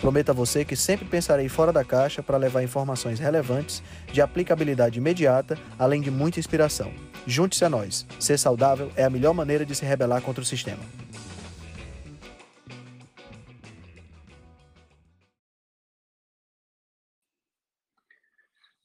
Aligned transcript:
Prometo 0.00 0.30
a 0.30 0.34
você 0.34 0.64
que 0.64 0.76
sempre 0.76 1.06
pensarei 1.06 1.48
fora 1.48 1.72
da 1.72 1.82
caixa 1.82 2.22
para 2.22 2.36
levar 2.36 2.62
informações 2.62 3.18
relevantes, 3.18 3.82
de 4.12 4.20
aplicabilidade 4.20 4.98
imediata, 4.98 5.58
além 5.78 6.02
de 6.02 6.10
muita 6.10 6.38
inspiração. 6.38 6.92
Junte-se 7.26 7.64
a 7.64 7.70
nós. 7.70 8.06
Ser 8.20 8.38
saudável 8.38 8.92
é 8.94 9.04
a 9.04 9.10
melhor 9.10 9.32
maneira 9.32 9.64
de 9.64 9.74
se 9.74 9.84
rebelar 9.84 10.20
contra 10.20 10.42
o 10.42 10.46
sistema. 10.46 10.82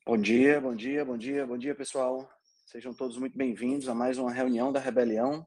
Bom 0.05 0.17
dia, 0.17 0.59
bom 0.59 0.75
dia, 0.75 1.05
bom 1.05 1.17
dia, 1.17 1.45
bom 1.45 1.57
dia, 1.57 1.75
pessoal. 1.75 2.29
Sejam 2.65 2.93
todos 2.93 3.17
muito 3.17 3.37
bem-vindos 3.37 3.87
a 3.87 3.93
mais 3.93 4.17
uma 4.17 4.31
reunião 4.31 4.71
da 4.71 4.79
Rebelião. 4.79 5.45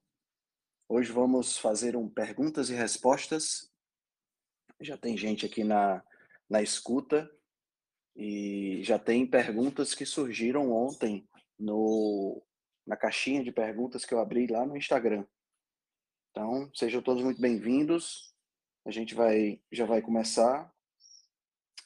Hoje 0.89 1.11
vamos 1.11 1.59
fazer 1.59 1.97
um 1.97 2.09
perguntas 2.09 2.69
e 2.71 2.75
respostas. 2.75 3.74
Já 4.85 4.99
tem 4.99 5.17
gente 5.17 5.47
aqui 5.47 5.65
na, 5.65 6.05
na 6.47 6.61
escuta 6.61 7.31
e 8.15 8.83
já 8.85 8.99
tem 8.99 9.27
perguntas 9.27 9.95
que 9.95 10.05
surgiram 10.05 10.71
ontem 10.71 11.27
no, 11.59 12.43
na 12.87 12.95
caixinha 12.95 13.43
de 13.43 13.51
perguntas 13.51 14.05
que 14.05 14.13
eu 14.13 14.19
abri 14.19 14.47
lá 14.47 14.67
no 14.67 14.77
Instagram. 14.77 15.25
Então, 16.31 16.71
sejam 16.75 17.01
todos 17.01 17.23
muito 17.23 17.41
bem-vindos. 17.41 18.35
A 18.85 18.91
gente 18.91 19.15
vai 19.15 19.59
já 19.73 19.87
vai 19.87 20.03
começar. 20.03 20.71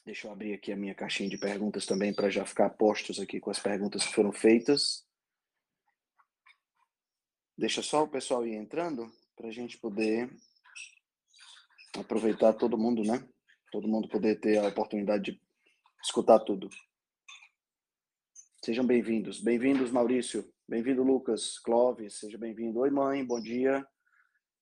Deixa 0.05 0.27
eu 0.27 0.31
abrir 0.33 0.53
aqui 0.53 0.73
a 0.73 0.75
minha 0.75 0.93
caixinha 0.93 1.29
de 1.29 1.37
perguntas 1.37 1.85
também 1.85 2.13
para 2.13 2.29
já 2.29 2.45
ficar 2.45 2.69
postos 2.71 3.17
aqui 3.17 3.39
com 3.39 3.49
as 3.49 3.59
perguntas 3.59 4.05
que 4.05 4.13
foram 4.13 4.33
feitas. 4.33 5.07
Deixa 7.57 7.81
só 7.81 8.03
o 8.03 8.09
pessoal 8.09 8.45
ir 8.45 8.55
entrando 8.55 9.09
para 9.37 9.47
a 9.47 9.51
gente 9.51 9.77
poder 9.77 10.29
aproveitar 11.97 12.53
todo 12.53 12.77
mundo, 12.77 13.03
né? 13.03 13.23
Todo 13.71 13.87
mundo 13.87 14.07
poder 14.09 14.39
ter 14.39 14.57
a 14.57 14.67
oportunidade 14.67 15.31
de 15.31 15.41
escutar 16.03 16.39
tudo. 16.39 16.69
Sejam 18.63 18.85
bem-vindos. 18.85 19.39
Bem-vindos, 19.39 19.91
Maurício. 19.91 20.51
Bem-vindo, 20.67 21.03
Lucas. 21.03 21.57
Clóvis, 21.59 22.19
seja 22.19 22.37
bem-vindo. 22.37 22.79
Oi, 22.79 22.89
mãe, 22.89 23.25
bom 23.25 23.39
dia. 23.39 23.85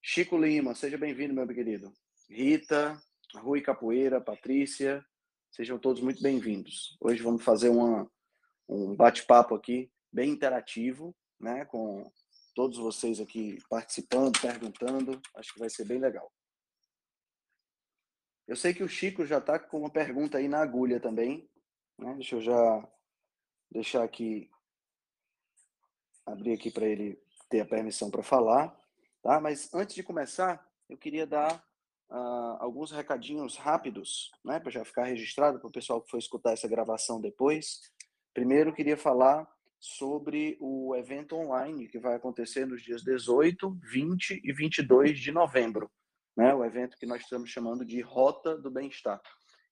Chico 0.00 0.38
Lima, 0.38 0.74
seja 0.74 0.96
bem-vindo, 0.96 1.34
meu 1.34 1.46
querido. 1.46 1.92
Rita, 2.30 3.00
Rui 3.36 3.60
Capoeira, 3.60 4.20
Patrícia, 4.20 5.04
sejam 5.50 5.78
todos 5.78 6.00
muito 6.00 6.22
bem-vindos. 6.22 6.96
Hoje 7.00 7.22
vamos 7.22 7.44
fazer 7.44 7.68
uma, 7.68 8.10
um 8.68 8.94
bate-papo 8.94 9.54
aqui, 9.54 9.90
bem 10.12 10.30
interativo, 10.30 11.14
né, 11.40 11.64
com 11.66 12.10
todos 12.54 12.78
vocês 12.78 13.20
aqui 13.20 13.58
participando, 13.68 14.40
perguntando. 14.40 15.20
Acho 15.36 15.52
que 15.52 15.58
vai 15.60 15.68
ser 15.68 15.84
bem 15.84 15.98
legal. 15.98 16.32
Eu 18.48 18.56
sei 18.56 18.72
que 18.72 18.82
o 18.82 18.88
Chico 18.88 19.26
já 19.26 19.36
está 19.36 19.58
com 19.58 19.80
uma 19.80 19.90
pergunta 19.90 20.38
aí 20.38 20.48
na 20.48 20.62
agulha 20.62 20.98
também. 20.98 21.46
Né? 21.98 22.14
Deixa 22.14 22.36
eu 22.36 22.40
já 22.40 22.88
deixar 23.70 24.02
aqui, 24.02 24.50
abrir 26.24 26.54
aqui 26.54 26.70
para 26.70 26.86
ele 26.86 27.22
ter 27.50 27.60
a 27.60 27.66
permissão 27.66 28.10
para 28.10 28.22
falar. 28.22 28.74
Tá? 29.22 29.38
Mas 29.38 29.72
antes 29.74 29.94
de 29.94 30.02
começar, 30.02 30.66
eu 30.88 30.96
queria 30.96 31.26
dar 31.26 31.62
uh, 32.08 32.56
alguns 32.58 32.90
recadinhos 32.90 33.58
rápidos, 33.58 34.30
né? 34.42 34.58
para 34.58 34.70
já 34.70 34.82
ficar 34.82 35.04
registrado 35.04 35.58
para 35.58 35.68
o 35.68 35.72
pessoal 35.72 36.00
que 36.00 36.10
for 36.10 36.18
escutar 36.18 36.54
essa 36.54 36.66
gravação 36.66 37.20
depois. 37.20 37.82
Primeiro, 38.32 38.72
queria 38.72 38.96
falar 38.96 39.46
sobre 39.78 40.56
o 40.58 40.96
evento 40.96 41.36
online 41.36 41.86
que 41.86 41.98
vai 41.98 42.14
acontecer 42.14 42.66
nos 42.66 42.82
dias 42.82 43.02
18, 43.02 43.78
20 43.82 44.40
e 44.42 44.52
22 44.54 45.20
de 45.20 45.32
novembro, 45.32 45.90
né? 46.38 46.54
O 46.54 46.64
evento 46.64 46.96
que 46.96 47.04
nós 47.04 47.20
estamos 47.22 47.50
chamando 47.50 47.84
de 47.84 48.00
Rota 48.00 48.56
do 48.56 48.70
Bem-Estar. 48.70 49.20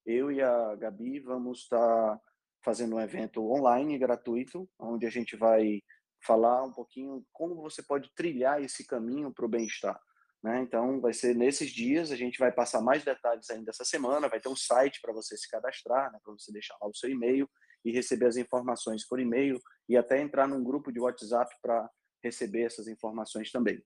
Eu 0.04 0.32
e 0.32 0.42
a 0.42 0.74
Gabi 0.74 1.20
vamos 1.20 1.60
estar 1.60 2.20
fazendo 2.64 2.96
um 2.96 3.00
evento 3.00 3.40
online 3.48 3.96
gratuito, 3.96 4.68
onde 4.76 5.06
a 5.06 5.10
gente 5.10 5.36
vai 5.36 5.80
falar 6.26 6.64
um 6.64 6.72
pouquinho 6.72 7.24
como 7.32 7.54
você 7.62 7.84
pode 7.84 8.12
trilhar 8.16 8.60
esse 8.60 8.84
caminho 8.84 9.32
para 9.32 9.46
o 9.46 9.48
bem-estar. 9.48 9.96
Né? 10.42 10.60
Então, 10.62 11.00
vai 11.00 11.12
ser 11.12 11.36
nesses 11.36 11.70
dias, 11.70 12.10
a 12.10 12.16
gente 12.16 12.36
vai 12.36 12.50
passar 12.50 12.80
mais 12.80 13.04
detalhes 13.04 13.48
ainda 13.48 13.70
essa 13.70 13.84
semana, 13.84 14.28
vai 14.28 14.40
ter 14.40 14.48
um 14.48 14.56
site 14.56 15.00
para 15.00 15.12
você 15.12 15.36
se 15.36 15.48
cadastrar, 15.48 16.10
né? 16.10 16.18
para 16.24 16.32
você 16.32 16.50
deixar 16.50 16.76
lá 16.82 16.88
o 16.88 16.94
seu 16.94 17.08
e-mail 17.08 17.48
e 17.84 17.92
receber 17.92 18.26
as 18.26 18.36
informações 18.36 19.06
por 19.06 19.20
e-mail 19.20 19.60
e 19.88 19.96
até 19.96 20.20
entrar 20.20 20.48
num 20.48 20.64
grupo 20.64 20.90
de 20.90 20.98
WhatsApp 20.98 21.54
para 21.62 21.88
receber 22.24 22.62
essas 22.62 22.88
informações 22.88 23.52
também. 23.52 23.80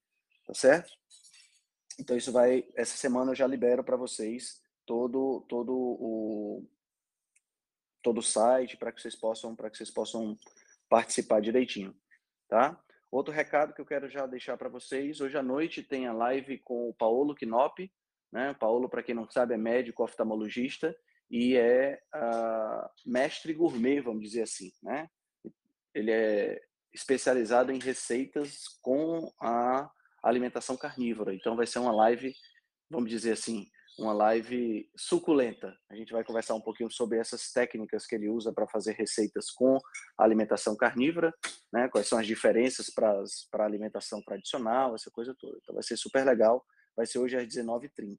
Tá 0.46 0.54
certo? 0.54 0.90
Então 1.98 2.16
isso 2.16 2.32
vai 2.32 2.66
essa 2.74 2.96
semana 2.96 3.32
eu 3.32 3.36
já 3.36 3.46
libero 3.46 3.84
para 3.84 3.96
vocês 3.96 4.62
todo 4.86 5.44
todo 5.48 5.72
o 5.72 6.66
todo 8.02 8.18
o 8.18 8.22
site 8.22 8.76
para 8.76 8.90
que 8.92 9.00
vocês 9.00 9.14
possam 9.14 9.54
para 9.54 9.70
que 9.70 9.76
vocês 9.76 9.90
possam 9.90 10.38
participar 10.88 11.40
direitinho, 11.40 11.94
tá? 12.48 12.82
Outro 13.10 13.34
recado 13.34 13.74
que 13.74 13.80
eu 13.80 13.86
quero 13.86 14.08
já 14.08 14.24
deixar 14.24 14.56
para 14.56 14.68
vocês, 14.68 15.20
hoje 15.20 15.36
à 15.36 15.42
noite 15.42 15.82
tem 15.82 16.06
a 16.06 16.12
live 16.12 16.58
com 16.58 16.88
o 16.88 16.94
Paulo 16.94 17.34
Knop, 17.34 17.90
né? 18.32 18.52
O 18.52 18.54
Paulo, 18.54 18.88
para 18.88 19.02
quem 19.02 19.14
não 19.14 19.28
sabe, 19.28 19.54
é 19.54 19.56
médico 19.56 20.04
oftalmologista 20.04 20.96
e 21.28 21.56
é 21.56 22.00
uh, 22.14 22.88
mestre 23.04 23.52
gourmet, 23.52 24.00
vamos 24.00 24.22
dizer 24.22 24.42
assim, 24.42 24.72
né? 24.82 25.08
Ele 25.92 26.10
é 26.12 26.62
especializado 26.92 27.72
em 27.72 27.78
receitas 27.78 28.68
com 28.80 29.32
a 29.40 29.90
alimentação 30.22 30.76
carnívora. 30.76 31.34
Então 31.34 31.56
vai 31.56 31.66
ser 31.66 31.78
uma 31.78 31.92
live, 31.92 32.34
vamos 32.88 33.10
dizer 33.10 33.32
assim, 33.32 33.66
uma 33.98 34.12
live 34.12 34.90
suculenta. 34.96 35.76
A 35.90 35.94
gente 35.94 36.12
vai 36.12 36.24
conversar 36.24 36.54
um 36.54 36.60
pouquinho 36.60 36.90
sobre 36.90 37.18
essas 37.18 37.52
técnicas 37.52 38.06
que 38.06 38.14
ele 38.14 38.28
usa 38.28 38.52
para 38.52 38.66
fazer 38.66 38.92
receitas 38.92 39.50
com 39.50 39.78
alimentação 40.16 40.76
carnívora, 40.76 41.34
né? 41.72 41.88
Quais 41.88 42.08
são 42.08 42.18
as 42.18 42.26
diferenças 42.26 42.88
para 42.90 43.22
a 43.54 43.64
alimentação 43.64 44.22
tradicional, 44.22 44.94
essa 44.94 45.10
coisa 45.10 45.34
toda. 45.38 45.58
Então 45.62 45.74
vai 45.74 45.82
ser 45.82 45.96
super 45.96 46.24
legal. 46.24 46.64
Vai 46.96 47.06
ser 47.06 47.18
hoje 47.18 47.36
às 47.36 47.46
19h30, 47.46 48.18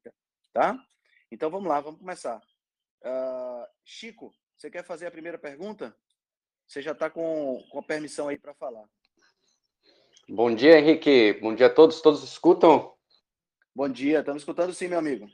tá? 0.54 0.78
Então 1.32 1.50
vamos 1.50 1.68
lá, 1.68 1.82
vamos 1.82 2.00
começar. 2.00 2.38
Uh, 3.04 3.66
Chico, 3.84 4.34
você 4.56 4.70
quer 4.70 4.86
fazer 4.86 5.08
a 5.08 5.12
primeira 5.12 5.38
pergunta? 5.38 5.96
Você 6.68 6.82
já 6.82 6.92
está 6.92 7.10
com, 7.10 7.62
com 7.70 7.80
a 7.80 7.84
permissão 7.84 8.28
aí 8.28 8.38
para 8.38 8.54
falar. 8.54 8.88
Bom 10.34 10.56
dia, 10.56 10.80
Henrique. 10.80 11.34
Bom 11.42 11.54
dia 11.54 11.68
a 11.68 11.70
todos. 11.70 12.00
Todos 12.00 12.24
escutam? 12.24 12.94
Bom 13.76 13.90
dia. 13.90 14.20
Estamos 14.20 14.44
escutando 14.44 14.74
sim, 14.74 14.88
meu 14.88 14.98
amigo. 14.98 15.28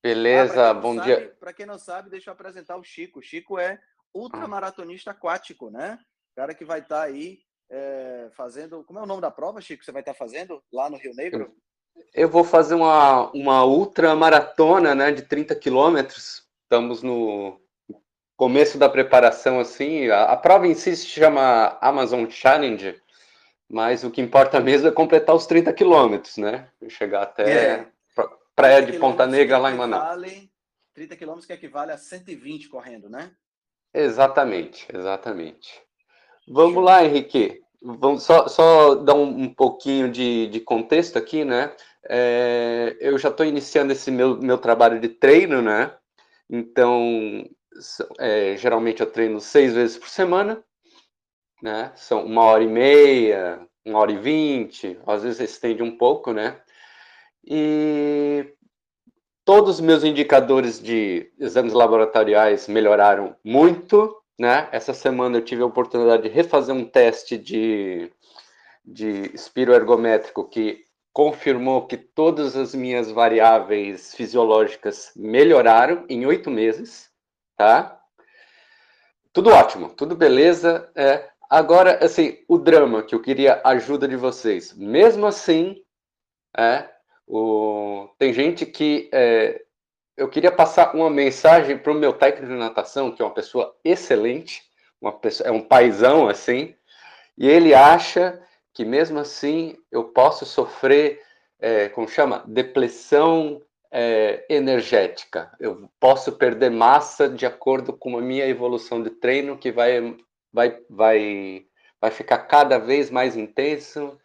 Beleza, 0.00 0.70
ah, 0.70 0.74
bom 0.74 0.94
sabe, 0.94 1.06
dia. 1.06 1.36
Para 1.40 1.52
quem 1.52 1.66
não 1.66 1.76
sabe, 1.76 2.08
deixa 2.08 2.30
eu 2.30 2.34
apresentar 2.34 2.76
o 2.76 2.84
Chico. 2.84 3.18
O 3.18 3.22
Chico 3.22 3.58
é 3.58 3.80
ultramaratonista 4.14 5.10
aquático, 5.10 5.70
né? 5.70 5.98
O 6.30 6.36
cara 6.36 6.54
que 6.54 6.64
vai 6.64 6.78
estar 6.78 6.98
tá 6.98 7.02
aí 7.02 7.40
é, 7.68 8.28
fazendo. 8.36 8.84
Como 8.84 9.00
é 9.00 9.02
o 9.02 9.06
nome 9.06 9.20
da 9.20 9.30
prova, 9.30 9.60
Chico? 9.60 9.84
Você 9.84 9.90
vai 9.90 10.02
estar 10.02 10.12
tá 10.12 10.18
fazendo 10.18 10.62
lá 10.72 10.88
no 10.88 10.98
Rio 10.98 11.16
Negro? 11.16 11.52
Eu 12.14 12.28
vou 12.28 12.44
fazer 12.44 12.76
uma, 12.76 13.32
uma 13.32 13.64
ultramaratona 13.64 14.94
né, 14.94 15.10
de 15.10 15.22
30 15.22 15.56
quilômetros 15.56 16.44
estamos 16.62 17.02
no 17.02 17.60
começo 18.36 18.78
da 18.78 18.88
preparação, 18.88 19.60
assim, 19.60 20.08
a, 20.08 20.24
a, 20.24 20.36
prova 20.36 20.66
em 20.66 20.74
si 20.74 20.96
se 20.96 21.06
chama 21.06 21.78
Amazon 21.80 22.28
Challenge, 22.28 23.00
mas 23.68 24.04
o 24.04 24.10
que 24.10 24.20
importa 24.20 24.60
mesmo 24.60 24.88
é 24.88 24.92
completar 24.92 25.34
os 25.34 25.46
30 25.46 25.72
quilômetros, 25.72 26.36
né? 26.36 26.68
Chegar 26.88 27.22
até 27.22 27.50
é. 27.50 27.86
Praia 28.54 28.82
de 28.82 28.98
Ponta 28.98 29.26
Negra, 29.26 29.58
lá 29.58 29.70
em 29.70 29.76
Manaus. 29.76 30.22
30 30.94 31.16
quilômetros 31.16 31.46
que 31.46 31.52
equivale 31.52 31.90
a 31.90 31.98
120 31.98 32.68
correndo, 32.68 33.08
né? 33.08 33.32
Exatamente, 33.92 34.86
exatamente. 34.94 35.82
Vamos 36.46 36.82
lá, 36.82 37.04
Henrique. 37.04 37.62
Vamos 37.82 38.22
só, 38.22 38.46
só 38.48 38.94
dar 38.94 39.14
um, 39.14 39.42
um 39.42 39.52
pouquinho 39.52 40.10
de, 40.10 40.46
de 40.46 40.60
contexto 40.60 41.18
aqui, 41.18 41.44
né? 41.44 41.74
É, 42.08 42.96
eu 43.00 43.18
já 43.18 43.28
estou 43.28 43.44
iniciando 43.44 43.92
esse 43.92 44.10
meu, 44.10 44.40
meu 44.40 44.58
trabalho 44.58 45.00
de 45.00 45.08
treino, 45.08 45.60
né? 45.60 45.92
Então, 46.48 47.44
é, 48.18 48.56
geralmente 48.56 49.00
eu 49.00 49.10
treino 49.10 49.40
seis 49.40 49.74
vezes 49.74 49.98
por 49.98 50.08
semana, 50.08 50.62
né? 51.62 51.92
São 51.96 52.24
uma 52.24 52.42
hora 52.42 52.62
e 52.64 52.68
meia, 52.68 53.60
uma 53.84 53.98
hora 53.98 54.12
e 54.12 54.18
vinte, 54.18 54.98
às 55.06 55.22
vezes 55.22 55.40
estende 55.40 55.82
um 55.82 55.96
pouco, 55.96 56.32
né? 56.32 56.56
E 57.44 58.54
todos 59.44 59.76
os 59.76 59.80
meus 59.80 60.04
indicadores 60.04 60.80
de 60.80 61.30
exames 61.38 61.72
laboratoriais 61.72 62.66
melhoraram 62.66 63.36
muito, 63.44 64.16
né? 64.38 64.68
Essa 64.72 64.94
semana 64.94 65.38
eu 65.38 65.44
tive 65.44 65.62
a 65.62 65.66
oportunidade 65.66 66.22
de 66.22 66.28
refazer 66.28 66.74
um 66.74 66.84
teste 66.84 67.36
de, 67.36 68.10
de 68.84 69.30
espiroergométrico 69.34 70.48
que 70.48 70.84
confirmou 71.12 71.86
que 71.86 71.96
todas 71.96 72.56
as 72.56 72.74
minhas 72.74 73.10
variáveis 73.10 74.14
fisiológicas 74.14 75.12
melhoraram 75.14 76.04
em 76.08 76.26
oito 76.26 76.50
meses, 76.50 77.08
tá? 77.56 78.00
Tudo 79.32 79.50
ótimo, 79.50 79.90
tudo 79.90 80.16
beleza. 80.16 80.90
É, 80.94 81.28
agora, 81.54 82.04
assim, 82.04 82.38
o 82.48 82.58
drama 82.58 83.02
que 83.02 83.14
eu 83.14 83.22
queria 83.22 83.60
ajuda 83.64 84.08
de 84.08 84.16
vocês. 84.16 84.74
Mesmo 84.74 85.24
assim, 85.24 85.80
é, 86.56 86.88
o, 87.26 88.08
tem 88.18 88.32
gente 88.32 88.66
que 88.66 89.08
é, 89.12 89.62
eu 90.16 90.28
queria 90.28 90.50
passar 90.50 90.94
uma 90.96 91.08
mensagem 91.08 91.78
para 91.78 91.92
o 91.92 91.94
meu 91.94 92.12
técnico 92.12 92.52
de 92.52 92.58
natação, 92.58 93.12
que 93.12 93.22
é 93.22 93.24
uma 93.24 93.32
pessoa 93.34 93.72
excelente, 93.84 94.62
uma 95.00 95.12
pessoa, 95.12 95.48
é 95.48 95.52
um 95.52 95.60
paizão 95.60 96.28
assim, 96.28 96.74
e 97.38 97.48
ele 97.48 97.72
acha 97.72 98.42
que 98.72 98.84
mesmo 98.84 99.20
assim 99.20 99.76
eu 99.92 100.04
posso 100.04 100.44
sofrer, 100.44 101.22
é, 101.60 101.88
como 101.88 102.08
chama, 102.08 102.42
depressão 102.48 103.62
é, 103.92 104.44
energética. 104.48 105.52
Eu 105.60 105.88
posso 106.00 106.32
perder 106.32 106.70
massa 106.70 107.28
de 107.28 107.46
acordo 107.46 107.92
com 107.92 108.18
a 108.18 108.20
minha 108.20 108.44
evolução 108.44 109.00
de 109.00 109.10
treino, 109.10 109.56
que 109.56 109.70
vai, 109.70 110.16
vai, 110.54 110.78
vai, 110.88 111.66
vai 112.00 112.10
ficar 112.10 112.38
cada 112.38 112.78
vez 112.78 113.10
mais 113.10 113.36
intenso 113.36 114.18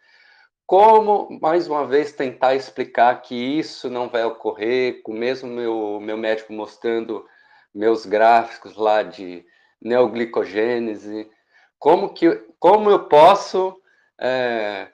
como, 0.70 1.36
mais 1.42 1.66
uma 1.66 1.84
vez, 1.84 2.12
tentar 2.12 2.54
explicar 2.54 3.22
que 3.22 3.34
isso 3.34 3.90
não 3.90 4.08
vai 4.08 4.22
ocorrer, 4.22 5.02
com 5.02 5.12
mesmo 5.12 5.48
meu, 5.48 5.98
meu 6.00 6.16
médico 6.16 6.52
mostrando 6.52 7.26
meus 7.74 8.06
gráficos 8.06 8.76
lá 8.76 9.02
de 9.02 9.44
neoglicogênese, 9.82 11.28
como, 11.76 12.14
que, 12.14 12.46
como 12.60 12.88
eu 12.88 13.08
posso... 13.08 13.76
É, 14.20 14.86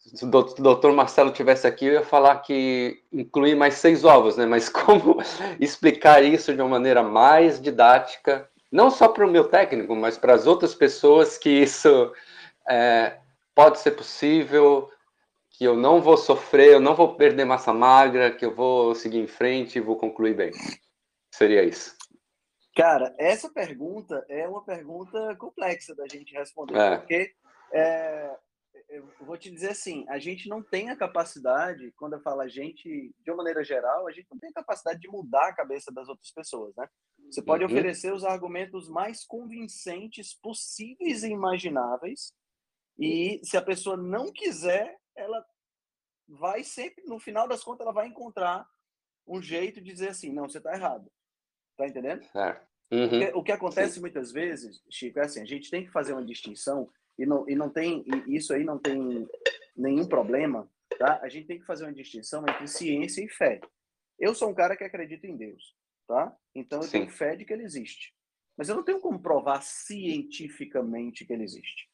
se 0.00 0.24
o 0.24 0.28
doutor 0.28 0.92
Marcelo 0.92 1.30
tivesse 1.30 1.64
aqui, 1.64 1.86
eu 1.86 1.92
ia 1.92 2.02
falar 2.04 2.38
que 2.38 3.04
incluir 3.12 3.54
mais 3.54 3.74
seis 3.74 4.04
ovos, 4.04 4.36
né? 4.36 4.46
Mas 4.46 4.66
como 4.68 5.22
explicar 5.60 6.24
isso 6.24 6.52
de 6.52 6.60
uma 6.60 6.70
maneira 6.70 7.04
mais 7.04 7.62
didática, 7.62 8.50
não 8.72 8.90
só 8.90 9.06
para 9.06 9.26
o 9.26 9.30
meu 9.30 9.44
técnico, 9.44 9.94
mas 9.94 10.16
para 10.16 10.32
as 10.34 10.46
outras 10.46 10.74
pessoas 10.74 11.36
que 11.36 11.50
isso 11.50 12.12
é, 12.68 13.18
pode 13.54 13.78
ser 13.78 13.90
possível, 13.90 14.90
que 15.50 15.64
eu 15.64 15.76
não 15.76 16.00
vou 16.00 16.16
sofrer, 16.16 16.72
eu 16.72 16.80
não 16.80 16.94
vou 16.94 17.14
perder 17.14 17.44
massa 17.44 17.72
magra, 17.72 18.32
que 18.32 18.46
eu 18.46 18.54
vou 18.54 18.94
seguir 18.94 19.18
em 19.18 19.26
frente 19.26 19.76
e 19.76 19.82
vou 19.82 19.96
concluir 19.96 20.34
bem. 20.34 20.50
Seria 21.30 21.62
isso. 21.62 21.94
Cara, 22.74 23.14
essa 23.18 23.50
pergunta 23.50 24.24
é 24.30 24.48
uma 24.48 24.64
pergunta 24.64 25.36
complexa 25.36 25.94
da 25.94 26.08
gente 26.08 26.32
responder, 26.32 26.78
é. 26.78 26.96
porque 26.96 27.32
é, 27.70 28.30
eu 28.92 29.26
vou 29.26 29.38
te 29.38 29.50
dizer 29.50 29.70
assim, 29.70 30.04
a 30.08 30.18
gente 30.18 30.48
não 30.48 30.62
tem 30.62 30.90
a 30.90 30.96
capacidade, 30.96 31.92
quando 31.92 32.12
eu 32.12 32.20
falo 32.20 32.42
a 32.42 32.48
gente, 32.48 33.14
de 33.18 33.30
uma 33.30 33.38
maneira 33.38 33.64
geral, 33.64 34.06
a 34.06 34.12
gente 34.12 34.28
não 34.30 34.38
tem 34.38 34.50
a 34.50 34.54
capacidade 34.54 35.00
de 35.00 35.08
mudar 35.08 35.48
a 35.48 35.54
cabeça 35.54 35.90
das 35.90 36.08
outras 36.08 36.30
pessoas, 36.30 36.74
né? 36.76 36.86
Você 37.30 37.40
pode 37.40 37.64
uhum. 37.64 37.70
oferecer 37.70 38.12
os 38.12 38.24
argumentos 38.24 38.90
mais 38.90 39.24
convincentes 39.24 40.34
possíveis 40.34 41.22
e 41.22 41.30
imagináveis, 41.30 42.34
e 42.98 43.40
se 43.42 43.56
a 43.56 43.62
pessoa 43.62 43.96
não 43.96 44.30
quiser, 44.30 44.98
ela 45.16 45.42
vai 46.28 46.62
sempre, 46.62 47.02
no 47.04 47.18
final 47.18 47.48
das 47.48 47.64
contas, 47.64 47.86
ela 47.86 47.94
vai 47.94 48.06
encontrar 48.08 48.68
um 49.26 49.40
jeito 49.40 49.80
de 49.80 49.90
dizer 49.90 50.10
assim, 50.10 50.32
não, 50.32 50.48
você 50.48 50.58
está 50.58 50.74
errado. 50.74 51.10
Tá 51.76 51.86
entendendo? 51.86 52.22
É. 52.36 52.60
Uhum. 52.90 53.06
O, 53.06 53.08
que, 53.08 53.32
o, 53.36 53.42
que, 53.42 53.52
acontece 53.52 53.94
Sim. 53.94 54.00
muitas 54.00 54.30
vezes, 54.30 54.82
Chico, 54.90 55.18
é 55.18 55.22
assim, 55.22 55.40
a 55.40 55.46
gente 55.46 55.70
tem 55.70 55.84
que 55.84 55.90
fazer 55.90 56.12
uma 56.12 56.24
distinção 56.24 56.90
e 57.18 57.26
não, 57.26 57.48
e 57.48 57.54
não 57.54 57.70
tem, 57.70 58.04
e 58.26 58.36
isso 58.36 58.52
aí 58.52 58.64
não 58.64 58.78
tem 58.78 59.28
nenhum 59.76 60.06
problema, 60.06 60.70
tá? 60.98 61.20
A 61.22 61.28
gente 61.28 61.46
tem 61.46 61.58
que 61.58 61.66
fazer 61.66 61.84
uma 61.84 61.92
distinção 61.92 62.42
entre 62.42 62.66
ciência 62.66 63.24
e 63.24 63.28
fé. 63.28 63.60
Eu 64.18 64.34
sou 64.34 64.50
um 64.50 64.54
cara 64.54 64.76
que 64.76 64.84
acredita 64.84 65.26
em 65.26 65.36
Deus, 65.36 65.76
tá? 66.06 66.36
Então 66.54 66.80
eu 66.80 66.84
Sim. 66.84 66.90
tenho 66.92 67.10
fé 67.10 67.36
de 67.36 67.44
que 67.44 67.52
ele 67.52 67.64
existe. 67.64 68.14
Mas 68.56 68.68
eu 68.68 68.76
não 68.76 68.84
tenho 68.84 69.00
como 69.00 69.20
provar 69.20 69.62
cientificamente 69.62 71.24
que 71.24 71.32
ele 71.32 71.44
existe, 71.44 71.88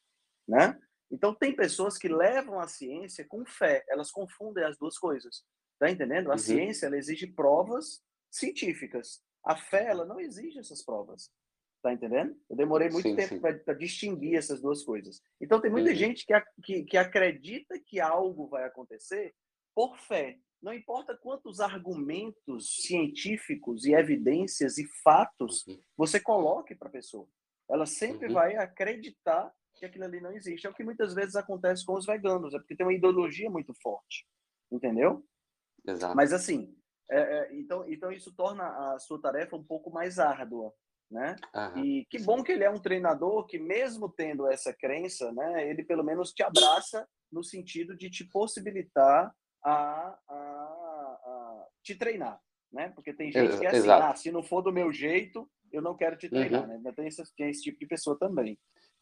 né? 0.47 0.79
Então, 1.11 1.33
tem 1.33 1.55
pessoas 1.55 1.97
que 1.97 2.07
levam 2.07 2.59
a 2.59 2.67
ciência 2.67 3.25
com 3.27 3.43
fé, 3.45 3.83
elas 3.89 4.11
confundem 4.11 4.63
as 4.63 4.77
duas 4.77 4.97
coisas. 4.97 5.43
Tá 5.79 5.89
entendendo? 5.89 6.29
A 6.29 6.33
uhum. 6.33 6.37
ciência 6.37 6.85
ela 6.85 6.97
exige 6.97 7.27
provas 7.27 8.03
científicas. 8.29 9.23
A 9.43 9.55
fé 9.55 9.87
ela 9.87 10.05
não 10.05 10.19
exige 10.19 10.59
essas 10.59 10.83
provas. 10.83 11.31
Tá 11.81 11.93
entendendo? 11.93 12.35
Eu 12.49 12.57
demorei 12.57 12.89
muito 12.89 13.07
sim, 13.07 13.15
tempo 13.15 13.39
para 13.39 13.73
distinguir 13.73 14.35
essas 14.35 14.61
duas 14.61 14.83
coisas. 14.83 15.21
Então, 15.39 15.61
tem 15.61 15.71
muita 15.71 15.91
uhum. 15.91 15.95
gente 15.95 16.25
que, 16.25 16.33
que, 16.61 16.83
que 16.83 16.97
acredita 16.97 17.79
que 17.79 18.01
algo 18.01 18.47
vai 18.47 18.65
acontecer 18.65 19.33
por 19.73 19.97
fé. 19.97 20.37
Não 20.61 20.73
importa 20.73 21.15
quantos 21.15 21.61
argumentos 21.61 22.81
científicos 22.81 23.85
e 23.85 23.93
evidências 23.93 24.77
e 24.77 24.85
fatos 25.03 25.65
uhum. 25.65 25.81
você 25.95 26.19
coloque 26.19 26.75
para 26.75 26.89
a 26.89 26.91
pessoa. 26.91 27.27
Ela 27.69 27.85
sempre 27.85 28.27
uhum. 28.27 28.33
vai 28.33 28.57
acreditar 28.57 29.53
que 29.75 29.85
aquilo 29.85 30.03
ali 30.03 30.19
não 30.19 30.33
existe. 30.33 30.67
É 30.67 30.69
o 30.69 30.73
que 30.73 30.83
muitas 30.83 31.13
vezes 31.13 31.35
acontece 31.35 31.85
com 31.85 31.93
os 31.93 32.05
veganos, 32.05 32.53
é 32.53 32.59
porque 32.59 32.75
tem 32.75 32.85
uma 32.85 32.93
ideologia 32.93 33.49
muito 33.49 33.73
forte, 33.81 34.27
entendeu? 34.69 35.23
Exato. 35.87 36.15
Mas 36.15 36.33
assim, 36.33 36.75
é, 37.09 37.19
é, 37.19 37.55
então, 37.55 37.89
então 37.89 38.11
isso 38.11 38.33
torna 38.35 38.93
a 38.93 38.99
sua 38.99 39.21
tarefa 39.21 39.55
um 39.55 39.63
pouco 39.63 39.89
mais 39.89 40.19
árdua, 40.19 40.73
né? 41.09 41.35
Uhum. 41.55 41.83
E 41.83 42.05
que 42.09 42.19
bom 42.19 42.43
que 42.43 42.51
ele 42.51 42.63
é 42.63 42.69
um 42.69 42.79
treinador 42.79 43.45
que 43.45 43.57
mesmo 43.57 44.09
tendo 44.09 44.47
essa 44.47 44.73
crença, 44.73 45.31
né, 45.31 45.67
ele 45.69 45.83
pelo 45.83 46.03
menos 46.03 46.31
te 46.31 46.43
abraça 46.43 47.07
no 47.31 47.43
sentido 47.43 47.95
de 47.95 48.09
te 48.09 48.23
possibilitar 48.25 49.33
a, 49.63 50.17
a, 50.27 50.33
a 50.33 51.65
te 51.83 51.95
treinar, 51.95 52.39
né? 52.71 52.91
Porque 52.95 53.13
tem 53.13 53.31
gente 53.31 53.57
que 53.57 53.65
é 53.65 53.69
assim, 53.69 53.89
ah, 53.89 54.15
se 54.15 54.31
não 54.31 54.43
for 54.43 54.61
do 54.61 54.71
meu 54.71 54.91
jeito, 54.91 55.49
eu 55.71 55.81
não 55.81 55.95
quero 55.95 56.17
te 56.17 56.29
treinar, 56.29 56.69
uhum. 56.69 56.81
né? 56.81 56.91
Tem 56.95 57.07
esse, 57.07 57.23
tem 57.35 57.49
esse 57.49 57.61
tipo 57.63 57.79
de 57.79 57.87
pessoa 57.87 58.17
também. 58.17 58.57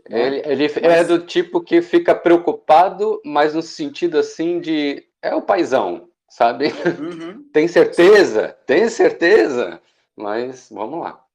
Ele, 0.10 0.42
ele 0.46 0.66
é 0.66 0.82
mas... 0.82 0.84
é 0.84 1.04
do 1.04 1.26
tipo 1.26 1.62
que 1.62 1.82
fica 1.82 2.16
preocupado, 2.16 3.22
mas 3.26 3.54
no 3.54 3.62
sentido 3.62 4.18
assim 4.18 4.60
de 4.60 5.06
é 5.22 5.34
o 5.36 5.42
paizão, 5.42 6.10
sabe? 6.30 6.68
Uhum. 6.68 7.44
Tem 7.52 7.68
certeza? 7.68 8.58
Tem 8.66 8.88
certeza? 8.90 9.82
Mas 10.16 10.70
vamos 10.72 11.00
lá. 11.00 11.27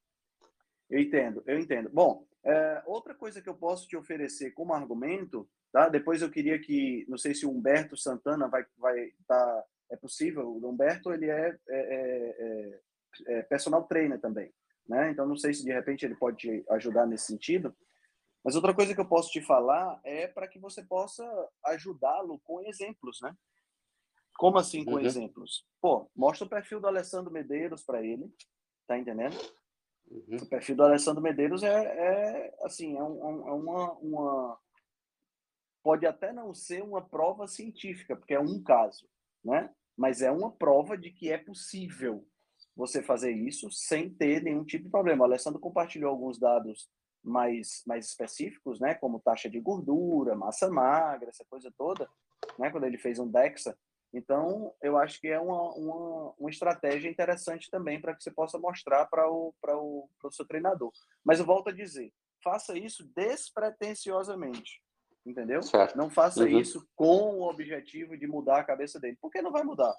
Eu 0.92 1.00
entendo, 1.00 1.42
eu 1.46 1.58
entendo. 1.58 1.88
Bom, 1.88 2.26
é, 2.44 2.82
outra 2.84 3.14
coisa 3.14 3.40
que 3.40 3.48
eu 3.48 3.54
posso 3.54 3.88
te 3.88 3.96
oferecer 3.96 4.50
como 4.50 4.74
argumento, 4.74 5.48
tá? 5.72 5.88
Depois 5.88 6.20
eu 6.20 6.30
queria 6.30 6.58
que, 6.58 7.06
não 7.08 7.16
sei 7.16 7.34
se 7.34 7.46
o 7.46 7.50
Humberto 7.50 7.96
Santana 7.96 8.46
vai, 8.46 8.66
vai 8.76 9.10
tá, 9.26 9.64
é 9.90 9.96
possível. 9.96 10.46
O 10.46 10.68
Humberto 10.68 11.10
ele 11.10 11.30
é, 11.30 11.58
é, 11.66 11.78
é, 11.78 12.80
é, 13.26 13.38
é 13.38 13.42
personal 13.44 13.84
trainer 13.84 14.20
também, 14.20 14.52
né? 14.86 15.10
Então 15.10 15.26
não 15.26 15.34
sei 15.34 15.54
se 15.54 15.64
de 15.64 15.72
repente 15.72 16.04
ele 16.04 16.14
pode 16.14 16.36
te 16.36 16.64
ajudar 16.68 17.06
nesse 17.06 17.24
sentido. 17.24 17.74
Mas 18.44 18.54
outra 18.54 18.74
coisa 18.74 18.94
que 18.94 19.00
eu 19.00 19.08
posso 19.08 19.30
te 19.30 19.40
falar 19.40 19.98
é 20.04 20.26
para 20.26 20.46
que 20.46 20.58
você 20.58 20.82
possa 20.82 21.24
ajudá-lo 21.64 22.38
com 22.40 22.60
exemplos, 22.60 23.18
né? 23.22 23.34
Como 24.36 24.58
assim 24.58 24.84
com 24.84 24.96
uhum. 24.96 25.00
exemplos? 25.00 25.66
Pô, 25.80 26.10
mostra 26.14 26.46
o 26.46 26.50
perfil 26.50 26.80
do 26.80 26.86
Alessandro 26.86 27.32
Medeiros 27.32 27.82
para 27.82 28.04
ele, 28.04 28.30
tá 28.86 28.98
entendendo? 28.98 29.38
Uhum. 30.12 30.36
O 30.42 30.46
perfil 30.46 30.76
do 30.76 30.84
Alessandro 30.84 31.22
Medeiros 31.22 31.62
é, 31.62 31.68
é 31.68 32.54
assim, 32.62 32.96
é, 32.96 33.02
um, 33.02 33.48
é 33.48 33.52
uma, 33.52 33.92
uma, 33.94 34.58
pode 35.82 36.06
até 36.06 36.32
não 36.32 36.54
ser 36.54 36.82
uma 36.82 37.00
prova 37.00 37.46
científica, 37.48 38.14
porque 38.14 38.34
é 38.34 38.40
um 38.40 38.62
caso, 38.62 39.08
né? 39.42 39.70
Mas 39.96 40.20
é 40.20 40.30
uma 40.30 40.50
prova 40.50 40.96
de 40.98 41.10
que 41.10 41.30
é 41.30 41.38
possível 41.38 42.26
você 42.76 43.02
fazer 43.02 43.32
isso 43.32 43.70
sem 43.70 44.10
ter 44.10 44.42
nenhum 44.42 44.64
tipo 44.64 44.84
de 44.84 44.90
problema. 44.90 45.22
O 45.22 45.24
Alessandro 45.26 45.60
compartilhou 45.60 46.10
alguns 46.10 46.38
dados 46.38 46.90
mais, 47.22 47.82
mais 47.86 48.06
específicos, 48.06 48.80
né, 48.80 48.94
como 48.94 49.20
taxa 49.20 49.48
de 49.48 49.60
gordura, 49.60 50.34
massa 50.34 50.70
magra, 50.70 51.28
essa 51.28 51.44
coisa 51.48 51.72
toda, 51.76 52.08
né, 52.58 52.70
quando 52.70 52.84
ele 52.84 52.98
fez 52.98 53.18
um 53.18 53.30
DEXA. 53.30 53.76
Então, 54.12 54.74
eu 54.82 54.98
acho 54.98 55.20
que 55.20 55.28
é 55.28 55.40
uma, 55.40 55.72
uma, 55.74 56.34
uma 56.38 56.50
estratégia 56.50 57.08
interessante 57.08 57.70
também 57.70 58.00
para 58.00 58.14
que 58.14 58.22
você 58.22 58.30
possa 58.30 58.58
mostrar 58.58 59.06
para 59.06 59.30
o, 59.30 59.54
o, 59.62 60.08
o 60.22 60.30
seu 60.30 60.46
treinador. 60.46 60.92
Mas 61.24 61.38
eu 61.38 61.46
volto 61.46 61.68
a 61.68 61.72
dizer, 61.72 62.12
faça 62.42 62.76
isso 62.76 63.10
despretensiosamente, 63.16 64.82
entendeu? 65.24 65.62
Certo. 65.62 65.96
Não 65.96 66.10
faça 66.10 66.42
uhum. 66.42 66.58
isso 66.60 66.86
com 66.94 67.38
o 67.38 67.48
objetivo 67.48 68.16
de 68.18 68.26
mudar 68.26 68.58
a 68.58 68.64
cabeça 68.64 69.00
dele, 69.00 69.16
porque 69.20 69.40
não 69.40 69.52
vai 69.52 69.62
mudar. 69.62 69.94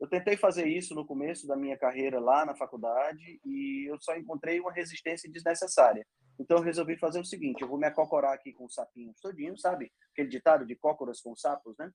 Eu 0.00 0.08
tentei 0.08 0.36
fazer 0.36 0.66
isso 0.66 0.96
no 0.96 1.06
começo 1.06 1.46
da 1.46 1.56
minha 1.56 1.78
carreira 1.78 2.18
lá 2.18 2.44
na 2.44 2.56
faculdade 2.56 3.40
e 3.44 3.88
eu 3.88 3.96
só 4.00 4.16
encontrei 4.16 4.58
uma 4.58 4.72
resistência 4.72 5.30
desnecessária. 5.30 6.04
Então 6.40 6.56
eu 6.56 6.62
resolvi 6.64 6.96
fazer 6.98 7.20
o 7.20 7.24
seguinte, 7.24 7.62
eu 7.62 7.68
vou 7.68 7.78
me 7.78 7.86
acocorar 7.86 8.32
aqui 8.32 8.52
com 8.52 8.64
os 8.64 8.74
sapinhos 8.74 9.20
todinhos, 9.20 9.60
sabe? 9.60 9.92
Aquele 10.10 10.28
ditado 10.28 10.66
de 10.66 10.74
cócoras 10.74 11.20
com 11.20 11.36
sapos, 11.36 11.76
né? 11.78 11.88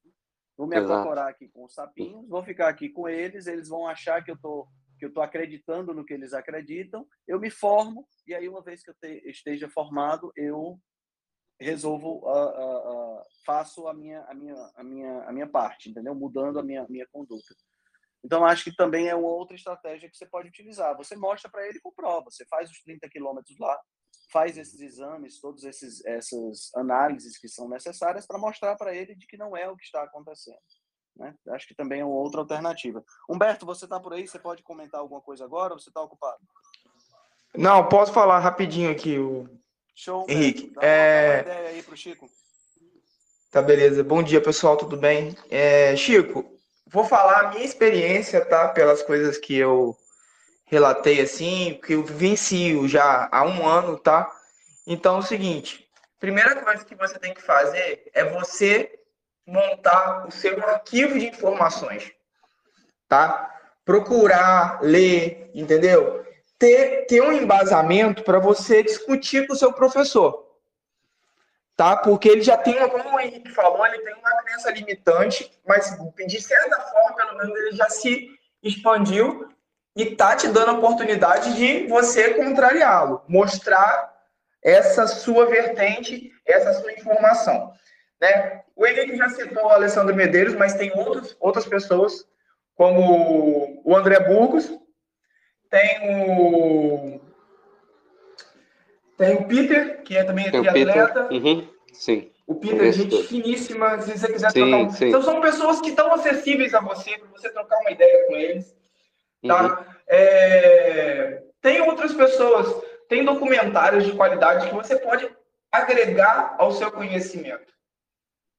Vou 0.58 0.68
me 0.68 0.76
Exato. 0.76 0.94
acocorar 0.94 1.28
aqui 1.28 1.48
com 1.50 1.66
os 1.66 1.74
sapinhos, 1.74 2.28
vou 2.28 2.44
ficar 2.44 2.68
aqui 2.68 2.90
com 2.90 3.08
eles, 3.08 3.46
eles 3.46 3.70
vão 3.70 3.88
achar 3.88 4.24
que 4.24 4.32
eu 4.32 4.38
tô 4.38 4.68
que 4.98 5.06
eu 5.06 5.10
estou 5.10 5.22
acreditando 5.22 5.94
no 5.94 6.04
que 6.04 6.12
eles 6.12 6.34
acreditam, 6.34 7.08
eu 7.28 7.40
me 7.40 7.52
formo 7.52 8.08
e 8.26 8.34
aí 8.34 8.50
uma 8.50 8.64
vez 8.64 8.82
que 8.82 8.90
eu 8.90 8.96
te, 8.96 9.22
esteja 9.30 9.70
formado, 9.70 10.32
eu 10.36 10.80
resolvo, 11.60 12.20
uh, 12.26 12.50
uh, 12.50 13.20
uh, 13.20 13.24
faço 13.46 13.88
a 13.88 13.94
minha, 13.94 14.22
a 14.24 14.34
minha, 14.34 14.72
a 14.76 14.84
minha, 14.84 15.24
a 15.24 15.32
minha 15.32 15.48
parte, 15.48 15.90
entendeu? 15.90 16.14
Mudando 16.14 16.60
a 16.60 16.64
minha, 16.64 16.86
minha 16.90 17.08
conduta. 17.12 17.56
Então, 18.24 18.46
acho 18.46 18.64
que 18.66 18.76
também 18.76 19.08
é 19.08 19.16
uma 19.16 19.30
outra 19.30 19.56
estratégia 19.56 20.10
que 20.10 20.18
você 20.18 20.26
pode 20.26 20.50
utilizar. 20.50 20.96
Você 20.98 21.16
mostra 21.16 21.50
para 21.50 21.68
ele 21.68 21.80
com 21.80 21.94
prova. 21.94 22.30
Você 22.30 22.46
faz 22.48 22.70
os 22.70 22.82
30 22.82 23.08
quilômetros 23.10 23.58
lá, 23.58 23.80
faz 24.32 24.58
esses 24.58 24.80
exames, 24.82 25.40
todas 25.40 25.64
essas 25.64 26.72
análises 26.76 27.38
que 27.38 27.48
são 27.48 27.70
necessárias 27.70 28.26
para 28.26 28.38
mostrar 28.38 28.76
para 28.76 28.96
ele 28.96 29.16
de 29.16 29.26
que 29.26 29.38
não 29.38 29.56
é 29.56 29.70
o 29.70 29.78
que 29.78 29.86
está 29.86 30.04
acontecendo. 30.04 30.58
Né? 31.16 31.34
Acho 31.50 31.68
que 31.68 31.76
também 31.76 32.02
é 32.02 32.06
uma 32.06 32.16
outra 32.16 32.42
alternativa. 32.42 33.04
Humberto, 33.28 33.66
você 33.66 33.86
está 33.86 34.00
por 34.00 34.14
aí? 34.14 34.28
Você 34.28 34.38
pode 34.38 34.62
comentar 34.64 35.00
alguma 35.00 35.22
coisa 35.22 35.46
agora 35.46 35.74
ou 35.74 35.80
você 35.80 35.90
está 35.90 36.02
ocupado? 36.02 36.40
Não, 37.56 37.88
posso 37.88 38.14
falar 38.14 38.40
rapidinho 38.40 38.92
aqui, 38.92 39.18
o 39.18 39.50
Show, 39.96 40.26
Henrique. 40.30 40.72
Dá 40.76 40.84
é... 40.84 41.34
uma 41.34 41.42
ideia 41.42 41.70
aí 41.70 41.84
para 41.84 41.94
o 41.94 41.98
Chico. 41.98 42.30
Tá, 43.50 43.62
beleza. 43.62 44.04
Bom 44.04 44.22
dia, 44.22 44.42
pessoal, 44.42 44.78
tudo 44.78 44.98
bem? 44.98 45.36
É, 45.50 45.96
Chico, 45.96 46.46
vou 46.86 47.04
falar 47.04 47.46
a 47.46 47.50
minha 47.50 47.64
experiência, 47.64 48.46
tá? 48.46 48.68
Pelas 48.68 49.02
coisas 49.02 49.38
que 49.38 49.56
eu 49.56 49.98
relatei 50.68 51.22
assim, 51.22 51.80
que 51.84 51.94
eu 51.94 52.04
vivencio 52.04 52.88
já 52.88 53.28
há 53.32 53.44
um 53.44 53.68
ano, 53.68 53.98
tá? 53.98 54.30
Então 54.86 55.16
é 55.16 55.20
o 55.20 55.24
seguinte: 55.24 55.90
primeira 56.20 56.56
coisa 56.62 56.86
que 56.86 56.96
você 56.96 57.18
tem 57.18 57.34
que 57.34 57.42
fazer 57.42 58.10
é 58.14 58.24
você 58.24 59.00
montar 59.46 60.28
o 60.28 60.32
seu 60.32 60.62
arquivo 60.62 61.18
de 61.18 61.28
informações, 61.28 62.12
tá? 63.08 63.56
Procurar, 63.84 64.82
ler, 64.82 65.50
entendeu? 65.56 66.26
Ter, 66.60 67.06
ter 67.06 67.22
um 67.22 67.32
embasamento 67.32 68.24
para 68.24 68.40
você 68.40 68.84
discutir 68.84 69.48
com 69.48 69.54
o 69.54 69.56
seu 69.56 69.72
professor, 69.72 70.46
tá? 71.78 71.96
Porque 71.96 72.28
ele 72.28 72.42
já 72.42 72.58
tem, 72.58 72.76
como 72.90 73.16
o 73.16 73.20
Henrique 73.20 73.52
falou, 73.54 73.86
ele 73.86 74.00
tem 74.00 74.16
uma 74.16 74.44
crença 74.44 74.72
limitante, 74.72 75.50
mas 75.66 75.96
de 76.28 76.42
certa 76.42 76.82
forma, 76.82 77.16
pelo 77.16 77.38
menos, 77.38 77.56
ele 77.58 77.72
já 77.72 77.88
se 77.90 78.38
expandiu 78.62 79.48
e 79.98 80.16
tá 80.16 80.36
te 80.36 80.48
dando 80.48 80.70
a 80.70 80.74
oportunidade 80.76 81.56
de 81.56 81.88
você 81.88 82.36
contrariá-lo, 82.36 83.24
mostrar 83.28 84.16
essa 84.64 85.08
sua 85.08 85.48
vertente, 85.48 86.32
essa 86.46 86.72
sua 86.74 86.94
informação. 86.94 87.74
Né? 88.22 88.62
O 88.76 88.86
Henrique 88.86 89.18
já 89.18 89.28
citou 89.30 89.66
o 89.66 89.70
Alessandro 89.70 90.16
Medeiros, 90.16 90.54
mas 90.54 90.76
tem 90.76 90.92
outros, 90.96 91.36
outras 91.40 91.66
pessoas, 91.66 92.28
como 92.76 93.82
o 93.84 93.96
André 93.96 94.20
Burgos, 94.20 94.72
tem 95.68 96.00
o 96.04 97.20
tem 99.18 99.36
o 99.36 99.46
Peter, 99.46 100.04
que 100.04 100.16
é 100.16 100.24
também 100.24 100.52
tem 100.52 100.62
triatleta. 100.62 101.28
Uhum. 101.34 101.68
Sim. 101.92 102.32
O 102.46 102.54
Peter 102.54 102.88
é 102.88 102.92
gente 102.92 103.24
finíssima, 103.24 104.00
se 104.00 104.16
você 104.16 104.32
quiser 104.32 104.52
sim, 104.52 104.60
trocar 104.60 104.78
um... 104.78 105.08
Então 105.08 105.24
são 105.24 105.42
pessoas 105.42 105.82
que 105.82 105.90
estão 105.90 106.14
acessíveis 106.14 106.76
a 106.76 106.82
você, 106.82 107.18
para 107.18 107.30
você 107.30 107.50
trocar 107.50 107.80
uma 107.80 107.90
ideia 107.90 108.28
com 108.28 108.36
eles. 108.36 108.77
Tá? 109.46 109.64
Uhum. 109.64 109.86
É... 110.08 111.44
Tem 111.62 111.82
outras 111.82 112.14
pessoas, 112.14 112.84
tem 113.10 113.26
documentários 113.26 114.06
de 114.06 114.14
qualidade 114.14 114.68
que 114.68 114.76
você 114.76 114.96
pode 114.98 115.30
agregar 115.72 116.56
ao 116.58 116.72
seu 116.72 116.92
conhecimento. 116.92 117.74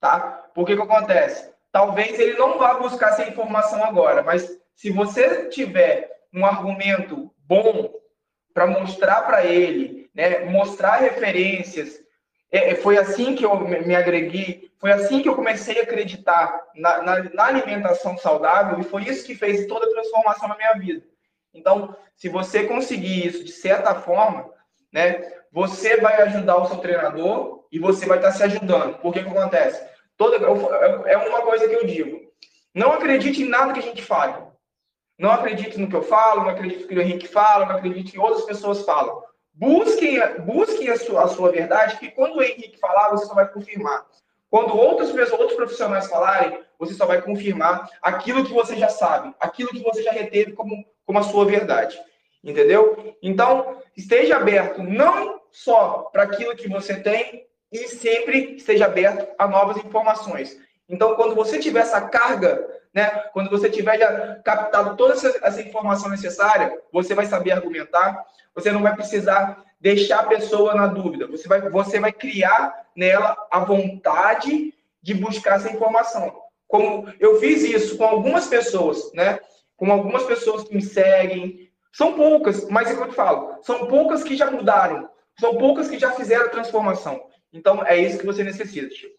Tá? 0.00 0.50
Porque 0.54 0.76
que 0.76 0.82
acontece? 0.82 1.52
Talvez 1.73 2.18
ele 2.18 2.38
não 2.38 2.58
vá 2.58 2.75
buscar 2.75 3.11
essa 3.11 3.28
informação 3.28 3.82
agora, 3.85 4.23
mas 4.23 4.58
se 4.75 4.90
você 4.90 5.49
tiver 5.49 6.11
um 6.32 6.44
argumento 6.44 7.32
bom 7.38 7.92
para 8.54 8.66
mostrar 8.66 9.23
para 9.23 9.44
ele, 9.44 10.11
né, 10.14 10.44
mostrar 10.47 10.97
referências, 10.97 12.00
é, 12.50 12.70
é, 12.70 12.75
foi 12.75 12.97
assim 12.97 13.35
que 13.35 13.44
eu 13.44 13.58
me 13.61 13.94
agreguei, 13.94 14.67
foi 14.78 14.92
assim 14.92 15.20
que 15.20 15.28
eu 15.28 15.35
comecei 15.35 15.80
a 15.80 15.82
acreditar 15.82 16.62
na, 16.75 17.02
na, 17.02 17.23
na, 17.35 17.44
alimentação 17.47 18.16
saudável 18.16 18.78
e 18.78 18.85
foi 18.85 19.02
isso 19.02 19.26
que 19.26 19.35
fez 19.35 19.66
toda 19.66 19.87
a 19.87 19.90
transformação 19.90 20.49
na 20.49 20.56
minha 20.56 20.73
vida. 20.75 21.04
Então, 21.52 21.97
se 22.14 22.28
você 22.28 22.64
conseguir 22.64 23.26
isso 23.26 23.44
de 23.44 23.52
certa 23.52 23.94
forma, 23.97 24.49
né, 24.92 25.32
você 25.50 25.97
vai 25.97 26.23
ajudar 26.23 26.58
o 26.58 26.66
seu 26.66 26.78
treinador 26.78 27.66
e 27.73 27.78
você 27.78 28.06
vai 28.06 28.18
estar 28.18 28.32
se 28.32 28.42
ajudando. 28.44 28.99
Porque 28.99 29.23
que 29.23 29.28
acontece? 29.28 29.85
Toda, 30.16 30.37
é 30.37 31.16
uma 31.16 31.42
coisa 31.42 31.68
que 31.68 31.75
eu 31.75 31.87
digo. 31.87 32.28
Não 32.73 32.92
acredite 32.92 33.42
em 33.42 33.49
nada 33.49 33.73
que 33.73 33.80
a 33.80 33.82
gente 33.82 34.02
fale. 34.02 34.35
Não 35.18 35.32
acredite 35.32 35.78
no 35.78 35.88
que 35.88 35.97
eu 35.97 36.02
falo, 36.02 36.42
não 36.42 36.50
acredite 36.50 36.82
no 36.82 36.88
que 36.88 36.94
o 36.94 37.02
Henrique 37.02 37.26
fala, 37.26 37.66
não 37.66 37.76
acredite 37.76 38.12
que 38.12 38.18
outras 38.20 38.44
pessoas 38.44 38.82
falam. 38.82 39.20
Busquem, 39.52 40.20
busquem 40.44 40.88
a, 40.88 40.97
sua, 40.97 41.25
a 41.25 41.28
sua 41.28 41.50
verdade, 41.50 41.97
que 41.99 42.12
quando 42.12 42.37
o 42.37 42.42
Henrique 42.42 42.78
falar, 42.78 43.11
você 43.11 43.26
só 43.26 43.35
vai 43.35 43.49
confirmar. 43.49 44.06
Quando 44.50 44.76
outras 44.76 45.12
pessoas, 45.12 45.40
outros 45.40 45.57
profissionais 45.57 46.07
falarem, 46.09 46.59
você 46.78 46.95
só 46.95 47.07
vai 47.07 47.21
confirmar 47.21 47.88
aquilo 48.00 48.45
que 48.45 48.52
você 48.52 48.76
já 48.76 48.88
sabe, 48.88 49.35
aquilo 49.40 49.71
que 49.71 49.83
você 49.83 50.02
já 50.02 50.12
reteve 50.12 50.52
como, 50.52 50.85
como 51.05 51.19
a 51.19 51.23
sua 51.23 51.45
verdade. 51.45 51.99
Entendeu? 52.43 53.17
Então, 53.23 53.83
esteja 53.97 54.37
aberto 54.37 54.83
não 54.83 55.40
só 55.50 56.09
para 56.12 56.23
aquilo 56.23 56.57
que 56.57 56.69
você 56.69 57.00
tem, 57.00 57.47
e 57.71 57.88
sempre 57.88 58.57
esteja 58.57 58.87
aberto 58.87 59.28
a 59.38 59.47
novas 59.47 59.76
informações. 59.85 60.59
Então, 60.88 61.14
quando 61.17 61.35
você 61.35 61.59
tiver 61.59 61.81
essa 61.81 62.00
carga, 62.00 62.67
né, 62.95 63.09
quando 63.33 63.50
você 63.50 63.68
tiver 63.68 63.99
já 63.99 64.37
captado 64.45 64.97
toda 64.97 65.14
essa, 65.14 65.38
essa 65.42 65.62
informação 65.62 66.09
necessária, 66.09 66.78
você 66.92 67.14
vai 67.14 67.26
saber 67.26 67.52
argumentar, 67.52 68.25
você 68.54 68.73
não 68.73 68.83
vai 68.83 68.95
precisar 68.95 69.64
deixar 69.80 70.21
a 70.21 70.26
pessoa 70.26 70.75
na 70.75 70.87
dúvida. 70.87 71.26
Você 71.28 71.49
vai, 71.49 71.61
você 71.68 72.00
vai 72.00 72.12
criar 72.12 72.87
nela 72.97 73.37
a 73.50 73.61
vontade 73.61 74.75
de 75.02 75.14
buscar 75.14 75.57
essa 75.57 75.71
informação. 75.71 76.35
Como 76.66 77.09
eu 77.18 77.38
fiz 77.38 77.62
isso 77.62 77.97
com 77.97 78.04
algumas 78.04 78.47
pessoas, 78.47 79.12
né? 79.14 79.38
Com 79.76 79.90
algumas 79.90 80.25
pessoas 80.25 80.64
que 80.64 80.75
me 80.75 80.83
seguem. 80.83 81.71
São 81.92 82.14
poucas, 82.14 82.68
mas 82.68 82.90
é 82.90 82.95
o 82.95 82.97
que 82.97 83.02
eu 83.04 83.12
falo. 83.12 83.59
São 83.62 83.87
poucas 83.87 84.23
que 84.23 84.37
já 84.37 84.50
mudaram. 84.50 85.09
São 85.38 85.57
poucas 85.57 85.88
que 85.88 85.99
já 85.99 86.12
fizeram 86.12 86.50
transformação. 86.50 87.23
Então, 87.52 87.85
é 87.87 87.97
isso 87.97 88.18
que 88.18 88.26
você 88.26 88.45
necessita, 88.45 88.95
Chico. 88.95 89.17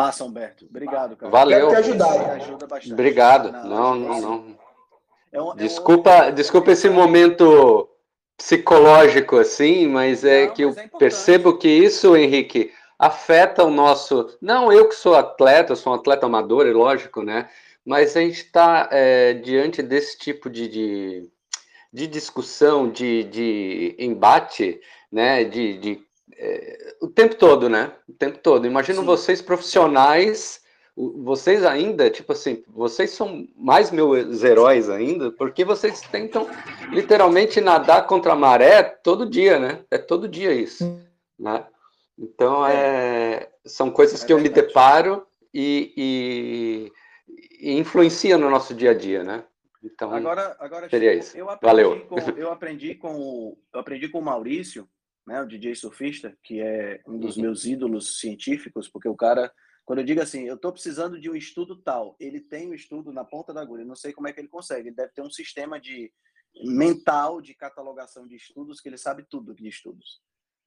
Massa, 0.00 0.24
Humberto. 0.24 0.64
Obrigado, 0.64 1.14
cara. 1.14 1.30
Valeu. 1.30 1.68
Quero 1.68 1.82
te 1.82 1.88
ajudar. 1.90 2.30
Ajuda 2.32 2.66
bastante. 2.66 2.92
Obrigado. 2.94 3.52
Não, 3.52 3.94
não, 3.94 4.20
não. 4.20 4.58
É 5.30 5.42
um, 5.42 5.54
desculpa, 5.54 6.10
é 6.10 6.30
um... 6.30 6.34
desculpa 6.34 6.72
esse 6.72 6.88
momento 6.88 7.86
psicológico 8.34 9.36
assim, 9.36 9.86
mas 9.86 10.24
é 10.24 10.46
não, 10.46 10.54
que 10.54 10.62
eu 10.62 10.70
é 10.70 10.88
percebo 10.98 11.58
que 11.58 11.68
isso, 11.68 12.16
Henrique, 12.16 12.72
afeta 12.98 13.62
o 13.62 13.70
nosso. 13.70 14.38
Não, 14.40 14.72
eu 14.72 14.88
que 14.88 14.94
sou 14.94 15.14
atleta, 15.14 15.76
sou 15.76 15.92
um 15.92 15.96
atleta 15.96 16.24
amador, 16.24 16.66
é 16.66 16.72
lógico, 16.72 17.22
né? 17.22 17.50
Mas 17.84 18.16
a 18.16 18.20
gente 18.20 18.40
está 18.40 18.88
é, 18.90 19.34
diante 19.34 19.82
desse 19.82 20.18
tipo 20.18 20.48
de, 20.48 20.66
de, 20.66 21.30
de 21.92 22.06
discussão, 22.06 22.90
de, 22.90 23.24
de 23.24 23.96
embate, 23.98 24.80
né? 25.12 25.44
De, 25.44 25.76
de 25.78 26.09
é, 26.40 26.96
o 27.02 27.08
tempo 27.08 27.34
todo, 27.34 27.68
né? 27.68 27.92
O 28.08 28.12
tempo 28.12 28.38
todo. 28.38 28.66
Imagino 28.66 29.00
Sim. 29.00 29.06
vocês 29.06 29.42
profissionais 29.42 30.60
vocês 30.96 31.64
ainda, 31.64 32.10
tipo 32.10 32.32
assim, 32.32 32.62
vocês 32.68 33.10
são 33.10 33.46
mais 33.56 33.90
meus 33.90 34.42
heróis 34.42 34.90
ainda, 34.90 35.30
porque 35.32 35.64
vocês 35.64 36.00
tentam 36.02 36.48
literalmente 36.90 37.60
nadar 37.60 38.06
contra 38.06 38.32
a 38.32 38.36
maré 38.36 38.82
todo 38.82 39.28
dia, 39.28 39.58
né? 39.58 39.84
É 39.90 39.98
todo 39.98 40.28
dia 40.28 40.52
isso, 40.52 41.00
né? 41.38 41.64
Então, 42.18 42.66
é, 42.66 43.50
são 43.64 43.90
coisas 43.90 44.22
é 44.22 44.26
que 44.26 44.32
eu 44.32 44.38
me 44.38 44.48
deparo 44.48 45.26
e, 45.54 45.94
e, 45.96 47.70
e 47.70 47.78
influenciam 47.78 48.38
no 48.38 48.50
nosso 48.50 48.74
dia 48.74 48.90
a 48.90 48.94
dia, 48.94 49.24
né? 49.24 49.44
Então, 49.82 50.12
agora, 50.12 50.54
agora 50.60 50.90
seria 50.90 51.14
isso. 51.14 51.36
Eu 51.38 51.46
Valeu. 51.62 52.04
Com, 52.06 52.18
eu 52.36 52.52
aprendi 52.52 52.94
com 52.94 53.56
eu 53.72 53.80
aprendi 53.80 54.08
com 54.10 54.18
o 54.18 54.22
Maurício, 54.22 54.86
né, 55.26 55.40
o 55.42 55.46
DJ 55.46 55.74
surfista, 55.74 56.36
que 56.42 56.60
é 56.60 57.00
um 57.06 57.18
dos 57.18 57.36
uhum. 57.36 57.42
meus 57.42 57.64
ídolos 57.64 58.18
científicos, 58.18 58.88
porque 58.88 59.08
o 59.08 59.16
cara 59.16 59.52
quando 59.90 60.00
eu 60.00 60.04
digo 60.04 60.22
assim, 60.22 60.44
eu 60.44 60.54
estou 60.54 60.70
precisando 60.70 61.20
de 61.20 61.28
um 61.28 61.34
estudo 61.34 61.74
tal, 61.82 62.14
ele 62.20 62.40
tem 62.40 62.68
o 62.68 62.70
um 62.70 62.74
estudo 62.74 63.12
na 63.12 63.24
ponta 63.24 63.52
da 63.52 63.60
agulha, 63.60 63.82
eu 63.82 63.86
não 63.88 63.96
sei 63.96 64.12
como 64.12 64.28
é 64.28 64.32
que 64.32 64.38
ele 64.38 64.46
consegue, 64.46 64.88
ele 64.88 64.94
deve 64.94 65.12
ter 65.12 65.20
um 65.20 65.30
sistema 65.30 65.80
de 65.80 66.12
mental 66.62 67.40
de 67.40 67.54
catalogação 67.54 68.24
de 68.24 68.36
estudos 68.36 68.80
que 68.80 68.88
ele 68.88 68.96
sabe 68.96 69.26
tudo 69.28 69.52
de 69.52 69.66
estudos, 69.66 70.22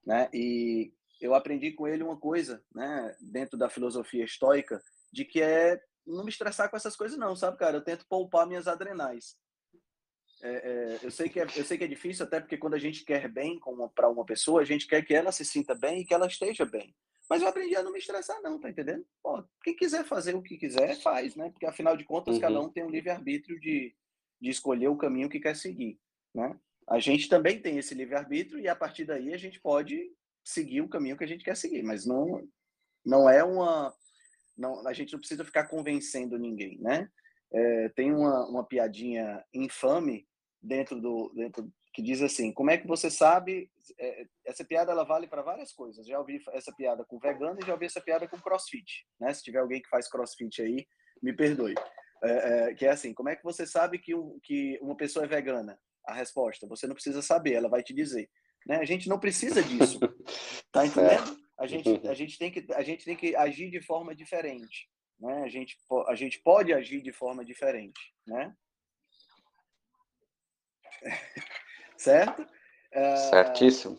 né? 0.06 0.30
E 0.34 0.94
eu 1.22 1.34
aprendi 1.34 1.72
com 1.72 1.88
ele 1.88 2.04
uma 2.04 2.20
coisa, 2.20 2.62
né, 2.76 3.16
dentro 3.22 3.58
da 3.58 3.70
filosofia 3.70 4.26
estoica, 4.26 4.84
de 5.12 5.24
que 5.24 5.42
é 5.42 5.80
não 6.06 6.26
me 6.26 6.30
estressar 6.30 6.70
com 6.70 6.76
essas 6.76 6.98
coisas 6.98 7.18
não, 7.18 7.34
sabe, 7.34 7.58
cara? 7.58 7.78
Eu 7.78 7.84
tento 7.84 8.06
poupar 8.10 8.46
minhas 8.46 8.68
adrenais. 8.68 9.38
É, 10.46 10.50
é, 10.50 11.00
eu 11.02 11.10
sei 11.10 11.30
que 11.30 11.40
é, 11.40 11.44
eu 11.56 11.64
sei 11.64 11.78
que 11.78 11.86
é 11.86 11.88
difícil 11.88 12.26
até 12.26 12.38
porque 12.38 12.58
quando 12.58 12.74
a 12.74 12.80
gente 12.80 13.06
quer 13.06 13.30
bem 13.30 13.58
para 13.96 14.10
uma 14.10 14.26
pessoa, 14.26 14.62
a 14.62 14.66
gente 14.66 14.86
quer 14.86 15.02
que 15.02 15.14
ela 15.14 15.32
se 15.32 15.46
sinta 15.46 15.74
bem 15.74 16.02
e 16.02 16.06
que 16.06 16.14
ela 16.14 16.28
esteja 16.28 16.66
bem. 16.66 16.94
Mas 17.30 17.42
eu 17.42 17.48
aprendi 17.48 17.74
a 17.78 17.82
não 17.82 17.94
me 17.94 18.00
estressar, 18.00 18.42
não, 18.42 18.60
tá 18.60 18.70
entendendo? 18.70 19.06
Pô, 19.24 19.42
quem 19.64 19.74
quiser 19.74 20.04
fazer 20.04 20.36
o 20.36 20.42
que 20.42 20.58
quiser, 20.58 21.00
faz, 21.02 21.38
né? 21.38 21.50
Porque 21.50 21.66
afinal 21.66 21.96
de 21.96 22.04
contas, 22.04 22.36
uhum. 22.36 22.42
cada 22.42 22.60
um 22.60 22.70
tem 22.70 22.84
um 22.84 22.90
livre-arbítrio 22.90 23.58
de, 23.58 23.96
de 24.42 24.50
escolher 24.50 24.90
o 24.90 24.98
caminho 24.98 25.30
que 25.30 25.40
quer 25.40 25.56
seguir, 25.56 25.98
né? 26.36 26.60
A 26.90 27.00
gente 27.00 27.30
também 27.30 27.62
tem 27.62 27.78
esse 27.78 27.96
livre-arbítrio 27.96 28.60
e 28.60 28.68
a 28.68 28.76
partir 28.76 29.06
daí 29.06 29.34
a 29.34 29.38
gente 29.38 29.62
pode 29.62 30.12
seguir 30.44 30.82
o 30.82 30.90
caminho 30.90 31.16
que 31.16 31.24
a 31.24 31.28
gente 31.28 31.46
quer 31.46 31.56
seguir, 31.56 31.84
mas 31.84 32.06
não, 32.06 32.46
não 33.06 33.30
é 33.30 33.42
uma. 33.46 33.96
Não, 34.58 34.86
a 34.86 34.92
gente 34.92 35.14
não 35.14 35.20
precisa 35.20 35.46
ficar 35.46 35.70
convencendo 35.70 36.38
ninguém, 36.38 36.78
né? 36.82 37.10
É, 37.54 37.90
tem 37.90 38.12
uma, 38.12 38.46
uma 38.50 38.64
piadinha 38.66 39.42
infame 39.54 40.28
dentro 40.64 41.00
do 41.02 41.32
dentro 41.36 41.72
que 41.94 42.02
diz 42.02 42.22
assim: 42.22 42.52
como 42.52 42.72
é 42.72 42.78
que 42.78 42.88
você 42.88 43.10
sabe? 43.10 43.70
É, 44.00 44.26
essa 44.46 44.66
piada 44.66 44.92
ela 44.92 45.04
vale 45.04 45.28
para 45.28 45.44
várias 45.44 45.72
coisas. 45.72 46.08
Já 46.08 46.20
ouvi 46.20 46.42
essa 46.52 46.74
piada 46.74 47.06
com 47.06 47.20
vegano 47.20 47.60
e 47.62 47.66
já 47.66 47.74
ouvi 47.74 47.86
essa 47.86 48.02
piada 48.02 48.28
com 48.28 48.42
CrossFit, 48.42 49.06
né? 49.20 49.34
Se 49.34 49.44
tiver 49.44 49.60
alguém 49.60 49.82
que 49.82 49.90
faz 49.90 50.10
CrossFit 50.10 50.62
aí, 50.62 50.88
me 51.22 51.34
perdoe. 51.34 51.76
É, 52.24 52.70
é, 52.70 52.74
que 52.74 52.86
é 52.86 52.90
assim: 52.90 53.14
como 53.14 53.30
é 53.30 53.36
que 53.36 53.44
você 53.44 53.68
sabe 53.68 54.00
que, 54.00 54.16
um, 54.16 54.40
que 54.42 54.80
uma 54.82 54.98
pessoa 54.98 55.26
é 55.26 55.28
vegana? 55.28 55.80
A 56.08 56.14
resposta: 56.14 56.68
você 56.68 56.88
não 56.88 56.96
precisa 56.96 57.22
saber, 57.22 57.54
ela 57.54 57.70
vai 57.70 57.84
te 57.84 57.94
dizer. 57.94 58.30
Né? 58.66 58.78
A 58.78 58.86
gente 58.86 59.08
não 59.10 59.20
precisa 59.20 59.62
disso, 59.62 60.00
tá 60.72 60.86
entendendo? 60.86 61.38
A 61.60 61.68
gente, 61.68 62.08
a 62.08 62.14
gente 62.14 62.38
tem 62.38 62.52
que 62.52 62.66
a 62.74 62.82
gente 62.82 63.06
tem 63.06 63.16
que 63.16 63.36
agir 63.36 63.70
de 63.70 63.82
forma 63.82 64.16
diferente, 64.16 64.90
né? 65.20 65.44
A 65.44 65.48
gente 65.48 65.78
a 66.08 66.16
gente 66.16 66.42
pode 66.42 66.74
agir 66.74 67.02
de 67.02 67.12
forma 67.12 67.46
diferente, 67.46 68.00
né? 68.26 68.56
Certo? 71.98 72.46
Certíssimo. 73.30 73.98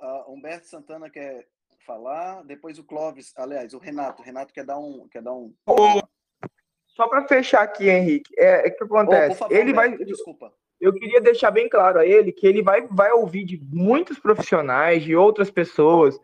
Uh, 0.00 0.32
Humberto 0.32 0.66
Santana 0.66 1.10
quer 1.10 1.46
falar, 1.86 2.42
depois 2.44 2.78
o 2.78 2.84
Clóvis, 2.84 3.32
aliás, 3.36 3.74
o 3.74 3.78
Renato. 3.78 4.22
O 4.22 4.24
Renato 4.24 4.52
quer 4.52 4.64
dar 4.64 4.78
um. 4.78 5.08
Quer 5.08 5.22
dar 5.22 5.32
um... 5.32 5.54
Só 6.88 7.08
para 7.08 7.26
fechar 7.26 7.62
aqui, 7.62 7.88
Henrique, 7.88 8.32
é, 8.38 8.68
é 8.68 8.70
que 8.70 8.84
acontece. 8.84 9.32
Oh, 9.32 9.38
favor, 9.38 9.56
ele 9.56 9.72
Humberto, 9.72 9.96
vai. 9.96 10.06
Desculpa. 10.06 10.52
Eu 10.80 10.92
queria 10.92 11.20
deixar 11.20 11.50
bem 11.50 11.68
claro 11.68 11.98
a 11.98 12.06
ele 12.06 12.30
que 12.30 12.46
ele 12.46 12.62
vai, 12.62 12.86
vai 12.88 13.10
ouvir 13.12 13.44
de 13.44 13.60
muitos 13.72 14.18
profissionais, 14.18 15.02
de 15.02 15.16
outras 15.16 15.50
pessoas, 15.50 16.18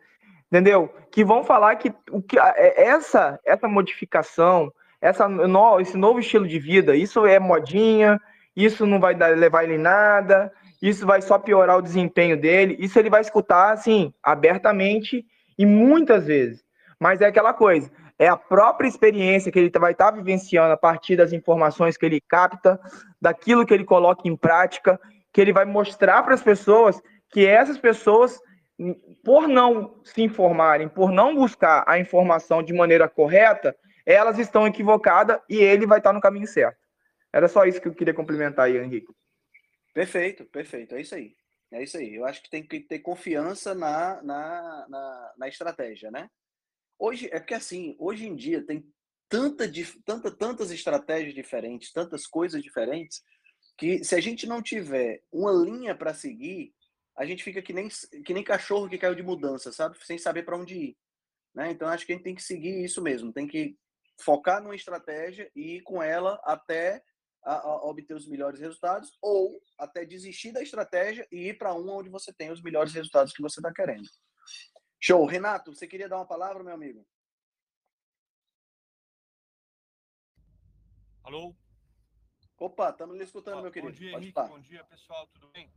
entendeu? 0.46 0.92
Que 1.10 1.24
vão 1.24 1.42
falar 1.42 1.76
que, 1.76 1.92
o 2.10 2.20
que 2.20 2.38
é, 2.38 2.84
essa, 2.84 3.40
essa 3.44 3.66
modificação, 3.66 4.72
essa, 5.00 5.26
no, 5.28 5.80
esse 5.80 5.96
novo 5.96 6.20
estilo 6.20 6.46
de 6.46 6.58
vida, 6.58 6.94
isso 6.94 7.24
é 7.24 7.38
modinha, 7.38 8.20
isso 8.56 8.86
não 8.86 9.00
vai 9.00 9.14
dar, 9.14 9.36
levar 9.36 9.64
ele 9.64 9.78
nada, 9.78 10.52
isso 10.82 11.06
vai 11.06 11.20
só 11.20 11.38
piorar 11.38 11.78
o 11.78 11.82
desempenho 11.82 12.36
dele. 12.40 12.76
Isso 12.78 12.98
ele 12.98 13.10
vai 13.10 13.20
escutar, 13.20 13.72
assim, 13.72 14.12
abertamente 14.22 15.24
e 15.58 15.66
muitas 15.66 16.26
vezes. 16.26 16.64
Mas 16.98 17.20
é 17.20 17.26
aquela 17.26 17.52
coisa, 17.52 17.90
é 18.18 18.28
a 18.28 18.36
própria 18.36 18.88
experiência 18.88 19.50
que 19.50 19.58
ele 19.58 19.70
vai 19.78 19.92
estar 19.92 20.10
vivenciando 20.10 20.72
a 20.72 20.76
partir 20.76 21.16
das 21.16 21.32
informações 21.32 21.96
que 21.96 22.04
ele 22.04 22.20
capta, 22.20 22.78
daquilo 23.20 23.64
que 23.64 23.72
ele 23.72 23.84
coloca 23.84 24.28
em 24.28 24.36
prática, 24.36 25.00
que 25.32 25.40
ele 25.40 25.52
vai 25.52 25.64
mostrar 25.64 26.22
para 26.22 26.34
as 26.34 26.42
pessoas 26.42 27.00
que 27.30 27.46
essas 27.46 27.78
pessoas, 27.78 28.38
por 29.24 29.48
não 29.48 29.94
se 30.04 30.22
informarem, 30.22 30.88
por 30.88 31.10
não 31.10 31.34
buscar 31.34 31.84
a 31.86 31.98
informação 31.98 32.62
de 32.62 32.72
maneira 32.72 33.08
correta, 33.08 33.74
elas 34.04 34.38
estão 34.38 34.66
equivocadas 34.66 35.38
e 35.48 35.56
ele 35.56 35.86
vai 35.86 35.98
estar 35.98 36.12
no 36.12 36.20
caminho 36.20 36.46
certo. 36.46 36.89
Era 37.32 37.48
só 37.48 37.64
isso 37.64 37.80
que 37.80 37.88
eu 37.88 37.94
queria 37.94 38.14
complementar 38.14 38.66
aí, 38.66 38.76
Henrique. 38.76 39.12
Perfeito, 39.94 40.44
perfeito. 40.46 40.94
É 40.94 41.00
isso 41.00 41.14
aí. 41.14 41.36
É 41.72 41.82
isso 41.82 41.96
aí. 41.96 42.14
Eu 42.14 42.24
acho 42.24 42.42
que 42.42 42.50
tem 42.50 42.66
que 42.66 42.80
ter 42.80 42.98
confiança 42.98 43.74
na, 43.74 44.22
na, 44.22 44.86
na, 44.88 45.34
na 45.38 45.48
estratégia, 45.48 46.10
né? 46.10 46.28
Hoje, 46.98 47.28
é 47.32 47.38
porque 47.38 47.54
assim, 47.54 47.96
hoje 47.98 48.26
em 48.26 48.34
dia 48.34 48.64
tem 48.64 48.84
tanta, 49.28 49.70
tanta, 50.04 50.30
tantas 50.30 50.70
estratégias 50.70 51.32
diferentes, 51.32 51.92
tantas 51.92 52.26
coisas 52.26 52.62
diferentes, 52.62 53.22
que 53.78 54.04
se 54.04 54.14
a 54.14 54.20
gente 54.20 54.46
não 54.46 54.60
tiver 54.60 55.22
uma 55.32 55.52
linha 55.52 55.94
para 55.94 56.12
seguir, 56.12 56.74
a 57.16 57.24
gente 57.24 57.44
fica 57.44 57.62
que 57.62 57.72
nem, 57.72 57.88
que 58.24 58.34
nem 58.34 58.42
cachorro 58.42 58.88
que 58.88 58.98
caiu 58.98 59.14
de 59.14 59.22
mudança, 59.22 59.72
sabe? 59.72 59.96
Sem 60.04 60.18
saber 60.18 60.42
para 60.42 60.56
onde 60.56 60.74
ir. 60.74 60.96
Né? 61.54 61.70
Então, 61.70 61.88
acho 61.88 62.04
que 62.04 62.12
a 62.12 62.16
gente 62.16 62.24
tem 62.24 62.34
que 62.34 62.42
seguir 62.42 62.84
isso 62.84 63.00
mesmo. 63.00 63.32
Tem 63.32 63.46
que 63.46 63.76
focar 64.20 64.62
numa 64.62 64.74
estratégia 64.74 65.50
e 65.54 65.76
ir 65.76 65.82
com 65.82 66.02
ela 66.02 66.40
até 66.44 67.02
a, 67.42 67.54
a 67.54 67.84
obter 67.84 68.14
os 68.14 68.26
melhores 68.26 68.60
resultados 68.60 69.16
ou 69.20 69.62
até 69.78 70.04
desistir 70.04 70.52
da 70.52 70.62
estratégia 70.62 71.26
e 71.30 71.48
ir 71.48 71.58
para 71.58 71.74
uma 71.74 71.94
onde 71.94 72.08
você 72.08 72.32
tem 72.32 72.50
os 72.50 72.62
melhores 72.62 72.92
resultados 72.92 73.32
que 73.32 73.42
você 73.42 73.60
está 73.60 73.72
querendo. 73.72 74.08
Show. 74.98 75.24
Renato, 75.24 75.74
você 75.74 75.86
queria 75.86 76.08
dar 76.08 76.16
uma 76.16 76.26
palavra, 76.26 76.62
meu 76.62 76.74
amigo? 76.74 77.06
Alô? 81.22 81.54
Opa, 82.58 82.90
estamos 82.90 83.16
lhe 83.16 83.24
escutando, 83.24 83.62
meu 83.62 83.70
querido. 83.70 83.92
Bom 83.92 83.98
dia, 83.98 84.12
Henrique. 84.12 84.32
Bom 84.34 84.60
dia, 84.60 84.84
pessoal. 84.84 85.26
Tudo 85.28 85.48
bem? 85.48 85.72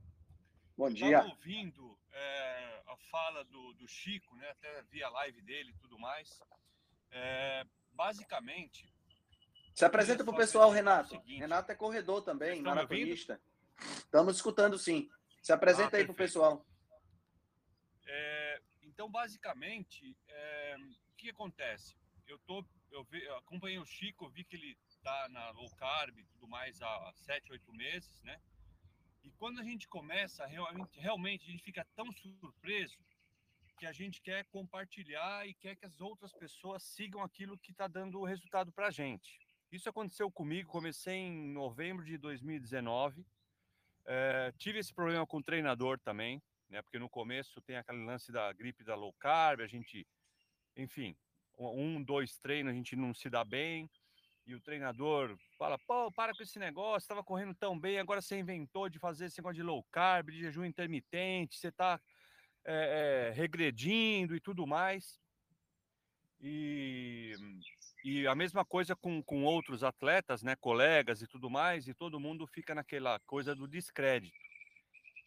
Bom 0.76 0.90
dia. 0.90 1.20
Estava 1.20 1.30
ouvindo 1.30 1.98
é, 2.12 2.84
a 2.88 2.98
fala 3.10 3.46
do, 3.46 3.74
do, 3.74 3.88
Chico, 3.88 4.36
né? 4.36 4.50
Até 4.50 4.82
vi 4.84 5.02
a 5.02 5.10
live 5.10 5.42
dele 5.44 5.72
e 5.72 5.78
tudo 5.78 5.98
mais. 5.98 6.42
É, 7.12 7.66
basicamente, 7.92 8.93
se 9.74 9.86
apresenta 9.86 10.24
para 10.24 10.34
o 10.34 10.38
pessoal, 10.38 10.70
Renato. 10.70 11.20
Renato 11.26 11.72
é 11.72 11.76
corredor 11.76 12.22
também, 12.22 12.62
maratonista. 12.62 13.40
Estamos 13.80 14.36
escutando 14.36 14.78
sim. 14.78 15.10
Se 15.42 15.52
apresenta 15.52 15.98
ah, 15.98 16.00
aí 16.00 16.06
para 16.06 16.14
o 16.14 16.16
pessoal. 16.16 16.66
É, 18.06 18.62
então, 18.84 19.10
basicamente, 19.10 20.16
é, 20.28 20.76
o 21.12 21.16
que 21.18 21.30
acontece? 21.30 21.96
Eu, 22.28 22.40
tô, 22.40 22.64
eu, 22.92 23.04
vi, 23.06 23.24
eu 23.24 23.36
acompanhei 23.38 23.80
o 23.80 23.86
Chico, 23.86 24.30
vi 24.30 24.44
que 24.44 24.56
ele 24.56 24.78
está 24.88 25.28
na 25.30 25.50
low 25.52 25.70
carb 25.76 26.18
e 26.18 26.24
tudo 26.26 26.48
mais 26.48 26.82
há 26.82 27.12
sete, 27.16 27.52
oito 27.52 27.74
meses, 27.74 28.22
né? 28.24 28.40
E 29.24 29.32
quando 29.32 29.60
a 29.60 29.64
gente 29.64 29.88
começa, 29.88 30.46
realmente, 30.46 31.00
realmente 31.00 31.44
a 31.48 31.52
gente 31.52 31.64
fica 31.64 31.86
tão 31.96 32.12
surpreso 32.12 32.98
que 33.78 33.86
a 33.86 33.92
gente 33.92 34.22
quer 34.22 34.46
compartilhar 34.46 35.48
e 35.48 35.54
quer 35.56 35.76
que 35.76 35.86
as 35.86 36.00
outras 36.00 36.32
pessoas 36.34 36.84
sigam 36.84 37.22
aquilo 37.22 37.58
que 37.58 37.72
está 37.72 37.88
dando 37.88 38.20
o 38.20 38.26
resultado 38.26 38.72
para 38.72 38.88
a 38.88 38.92
gente. 38.92 39.40
Isso 39.74 39.90
aconteceu 39.90 40.30
comigo, 40.30 40.70
comecei 40.70 41.16
em 41.16 41.52
novembro 41.52 42.06
de 42.06 42.16
2019. 42.16 43.26
É, 44.06 44.50
eh, 44.50 44.54
tive 44.60 44.78
esse 44.78 44.94
problema 44.94 45.26
com 45.26 45.38
o 45.38 45.44
treinador 45.44 46.00
também, 46.00 46.40
né? 46.70 46.84
Porque 46.84 47.00
no 47.00 47.10
começo 47.10 47.60
tem 47.60 47.78
aquele 47.78 48.06
lance 48.06 48.32
da 48.32 48.54
gripe 48.54 48.84
da 48.84 48.94
low 48.94 49.12
carb, 49.14 49.62
a 49.62 49.66
gente, 49.66 50.06
enfim, 50.78 51.18
um, 51.58 52.04
dois 52.04 52.38
treinos 52.38 52.72
a 52.72 52.76
gente 52.76 52.96
não 52.96 53.16
se 53.16 53.32
dá 53.32 53.44
bem 53.44 53.90
e 54.46 54.54
o 54.54 54.62
treinador 54.62 55.36
fala: 55.58 55.80
pô, 55.88 56.12
para 56.12 56.36
com 56.36 56.44
esse 56.44 56.60
negócio, 56.60 57.06
estava 57.06 57.24
correndo 57.24 57.56
tão 57.56 57.80
bem, 57.80 57.98
agora 57.98 58.22
você 58.22 58.38
inventou 58.38 58.88
de 58.88 59.00
fazer 59.00 59.26
esse 59.26 59.40
negócio 59.40 59.56
de 59.56 59.64
low 59.64 59.84
carb, 59.90 60.30
de 60.30 60.38
jejum 60.38 60.66
intermitente, 60.66 61.58
você 61.58 61.70
está 61.70 62.00
é, 62.64 63.32
é, 63.32 63.34
regredindo 63.34 64.36
e 64.36 64.40
tudo 64.40 64.68
mais. 64.68 65.20
E 66.40 67.34
e 68.04 68.28
a 68.28 68.36
mesma 68.36 68.66
coisa 68.66 68.96
com, 68.96 69.24
com 69.24 69.46
outros 69.46 69.84
atletas, 69.84 70.44
né, 70.44 70.56
colegas 70.58 71.22
e 71.22 71.28
tudo 71.28 71.50
mais, 71.50 71.88
e 71.88 71.94
todo 71.94 72.20
mundo 72.20 72.46
fica 72.46 72.76
naquela 72.76 73.20
coisa 73.22 73.56
do 73.56 73.68
descrédito. 73.68 74.36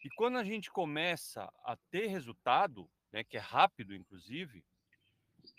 E 0.03 0.09
quando 0.11 0.37
a 0.37 0.43
gente 0.43 0.69
começa 0.69 1.51
a 1.63 1.75
ter 1.89 2.07
resultado, 2.07 2.87
né, 3.11 3.23
que 3.23 3.35
é 3.35 3.39
rápido, 3.39 3.95
inclusive, 3.95 4.63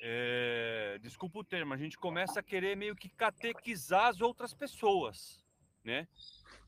é, 0.00 0.98
desculpa 1.02 1.40
o 1.40 1.44
termo, 1.44 1.74
a 1.74 1.76
gente 1.76 1.98
começa 1.98 2.38
a 2.38 2.42
querer 2.42 2.76
meio 2.76 2.94
que 2.94 3.08
catequizar 3.08 4.06
as 4.06 4.20
outras 4.20 4.54
pessoas, 4.54 5.44
né? 5.82 6.06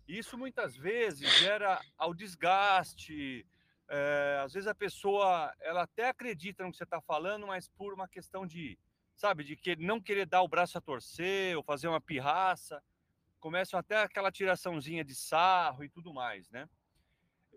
Isso 0.09 0.37
muitas 0.37 0.77
vezes 0.77 1.31
gera 1.39 1.81
ao 1.97 2.13
desgaste. 2.13 3.47
É, 3.89 4.41
às 4.43 4.53
vezes 4.53 4.67
a 4.67 4.75
pessoa 4.75 5.55
ela 5.61 5.83
até 5.83 6.09
acredita 6.09 6.65
no 6.65 6.73
que 6.73 6.77
você 6.77 6.85
está 6.85 7.01
falando, 7.01 7.47
mas 7.47 7.69
por 7.69 7.95
uma 7.95 8.09
questão 8.09 8.45
de 8.45 8.77
sabe, 9.21 9.45
de 9.45 9.55
que 9.55 9.77
não 9.77 10.01
querer 10.01 10.25
dar 10.25 10.41
o 10.41 10.49
braço 10.49 10.79
a 10.79 10.81
torcer 10.81 11.55
ou 11.55 11.63
fazer 11.63 11.87
uma 11.87 12.01
pirraça, 12.01 12.83
começam 13.39 13.79
até 13.79 14.03
aquela 14.03 14.33
tiraçãozinha 14.33 15.05
de 15.05 15.15
sarro 15.15 15.85
e 15.85 15.91
tudo 15.91 16.15
mais, 16.15 16.49
né? 16.49 16.67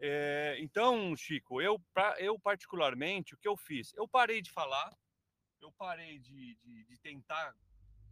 É, 0.01 0.57
então, 0.59 1.15
Chico, 1.15 1.61
eu, 1.61 1.79
pra, 1.93 2.15
eu 2.19 2.37
particularmente, 2.37 3.33
o 3.33 3.37
que 3.37 3.47
eu 3.47 3.55
fiz? 3.55 3.93
Eu 3.93 4.05
parei 4.05 4.41
de 4.41 4.51
falar, 4.51 4.93
eu 5.61 5.71
parei 5.71 6.19
de, 6.19 6.55
de, 6.55 6.83
de 6.83 6.97
tentar, 6.97 7.55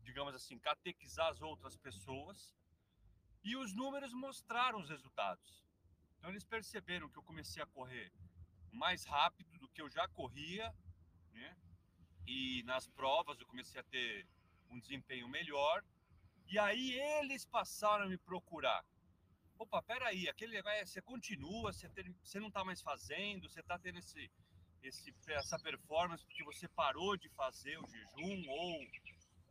digamos 0.01 0.33
assim, 0.33 0.57
catequizar 0.57 1.27
as 1.27 1.41
outras 1.41 1.75
pessoas 1.75 2.55
e 3.43 3.57
os 3.57 3.73
números 3.73 4.13
mostraram 4.13 4.79
os 4.79 4.89
resultados. 4.89 5.61
Então, 6.17 6.29
eles 6.29 6.45
perceberam 6.45 7.09
que 7.09 7.17
eu 7.17 7.23
comecei 7.23 7.61
a 7.61 7.65
correr 7.65 8.13
mais 8.71 9.03
rápido 9.03 9.59
do 9.59 9.67
que 9.67 9.81
eu 9.81 9.89
já 9.89 10.07
corria, 10.07 10.73
né? 11.33 11.57
E 12.31 12.63
nas 12.63 12.87
provas 12.87 13.39
eu 13.39 13.45
comecei 13.45 13.81
a 13.81 13.83
ter 13.83 14.25
um 14.69 14.79
desempenho 14.79 15.27
melhor. 15.27 15.83
E 16.47 16.57
aí 16.57 16.93
eles 17.19 17.45
passaram 17.45 18.05
a 18.05 18.09
me 18.09 18.17
procurar. 18.17 18.85
Opa, 19.59 19.81
peraí, 19.81 20.27
aquele 20.27 20.53
negócio, 20.53 20.87
você 20.87 21.01
continua, 21.01 21.71
você, 21.71 21.87
ter, 21.89 22.09
você 22.23 22.39
não 22.39 22.47
está 22.47 22.63
mais 22.63 22.81
fazendo, 22.81 23.49
você 23.49 23.59
está 23.59 23.77
tendo 23.77 23.99
esse, 23.99 24.31
esse, 24.81 25.13
essa 25.27 25.59
performance 25.59 26.25
porque 26.25 26.43
você 26.43 26.67
parou 26.69 27.15
de 27.17 27.29
fazer 27.29 27.77
o 27.77 27.87
jejum 27.87 28.49
ou 28.49 28.87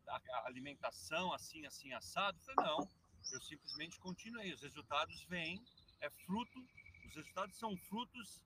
a 0.09 0.47
alimentação 0.47 1.33
assim, 1.33 1.65
assim, 1.67 1.93
assado? 1.93 2.39
Eu 2.39 2.43
falei, 2.55 2.71
não, 2.71 2.89
eu 3.33 3.41
simplesmente 3.43 4.01
continuei. 4.01 4.53
Os 4.53 4.63
resultados 4.63 5.23
vêm, 5.25 5.63
é 6.01 6.11
fruto, 6.11 6.59
os 7.07 7.15
resultados 7.15 7.57
são 7.57 7.77
frutos 7.77 8.43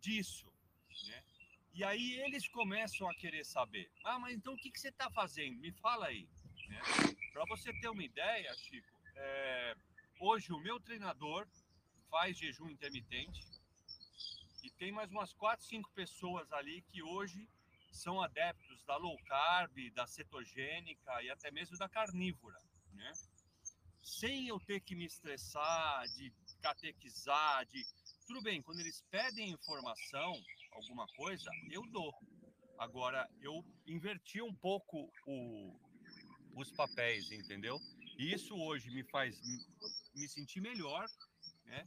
disso, 0.00 0.52
né? 1.08 1.24
E 1.72 1.84
aí 1.84 2.20
eles 2.20 2.48
começam 2.48 3.08
a 3.08 3.14
querer 3.14 3.44
saber. 3.44 3.90
Ah, 4.04 4.18
mas 4.18 4.34
então 4.34 4.54
o 4.54 4.56
que, 4.56 4.70
que 4.70 4.80
você 4.80 4.88
está 4.88 5.10
fazendo? 5.10 5.58
Me 5.60 5.72
fala 5.72 6.06
aí. 6.06 6.28
Né? 6.68 6.80
Para 7.32 7.44
você 7.46 7.72
ter 7.80 7.88
uma 7.88 8.02
ideia, 8.02 8.52
Chico, 8.54 8.88
é, 9.14 9.76
hoje 10.20 10.52
o 10.52 10.60
meu 10.60 10.80
treinador 10.80 11.46
faz 12.10 12.36
jejum 12.36 12.68
intermitente 12.68 13.40
e 14.62 14.70
tem 14.70 14.92
mais 14.92 15.10
umas 15.10 15.32
4, 15.32 15.64
5 15.64 15.90
pessoas 15.92 16.52
ali 16.52 16.82
que 16.90 17.02
hoje 17.02 17.48
são 17.92 18.20
adeptos 18.20 18.82
da 18.84 18.96
low 18.96 19.16
carb, 19.24 19.90
da 19.92 20.06
cetogênica 20.06 21.22
e 21.22 21.30
até 21.30 21.50
mesmo 21.50 21.76
da 21.76 21.88
carnívora, 21.88 22.58
né? 22.92 23.12
Sem 24.02 24.48
eu 24.48 24.58
ter 24.60 24.80
que 24.80 24.94
me 24.94 25.04
estressar, 25.04 26.06
de 26.08 26.32
catequizar, 26.60 27.64
de 27.66 27.84
tudo 28.26 28.42
bem, 28.42 28.62
quando 28.62 28.80
eles 28.80 29.02
pedem 29.10 29.50
informação, 29.50 30.40
alguma 30.72 31.06
coisa, 31.16 31.50
eu 31.70 31.82
dou. 31.86 32.12
Agora, 32.78 33.28
eu 33.40 33.64
inverti 33.86 34.40
um 34.40 34.54
pouco 34.54 35.12
o, 35.26 35.78
os 36.54 36.70
papéis, 36.72 37.30
entendeu? 37.30 37.78
E 38.18 38.32
isso 38.32 38.54
hoje 38.56 38.90
me 38.90 39.04
faz 39.04 39.38
me 40.14 40.28
sentir 40.28 40.60
melhor, 40.60 41.06
né? 41.64 41.86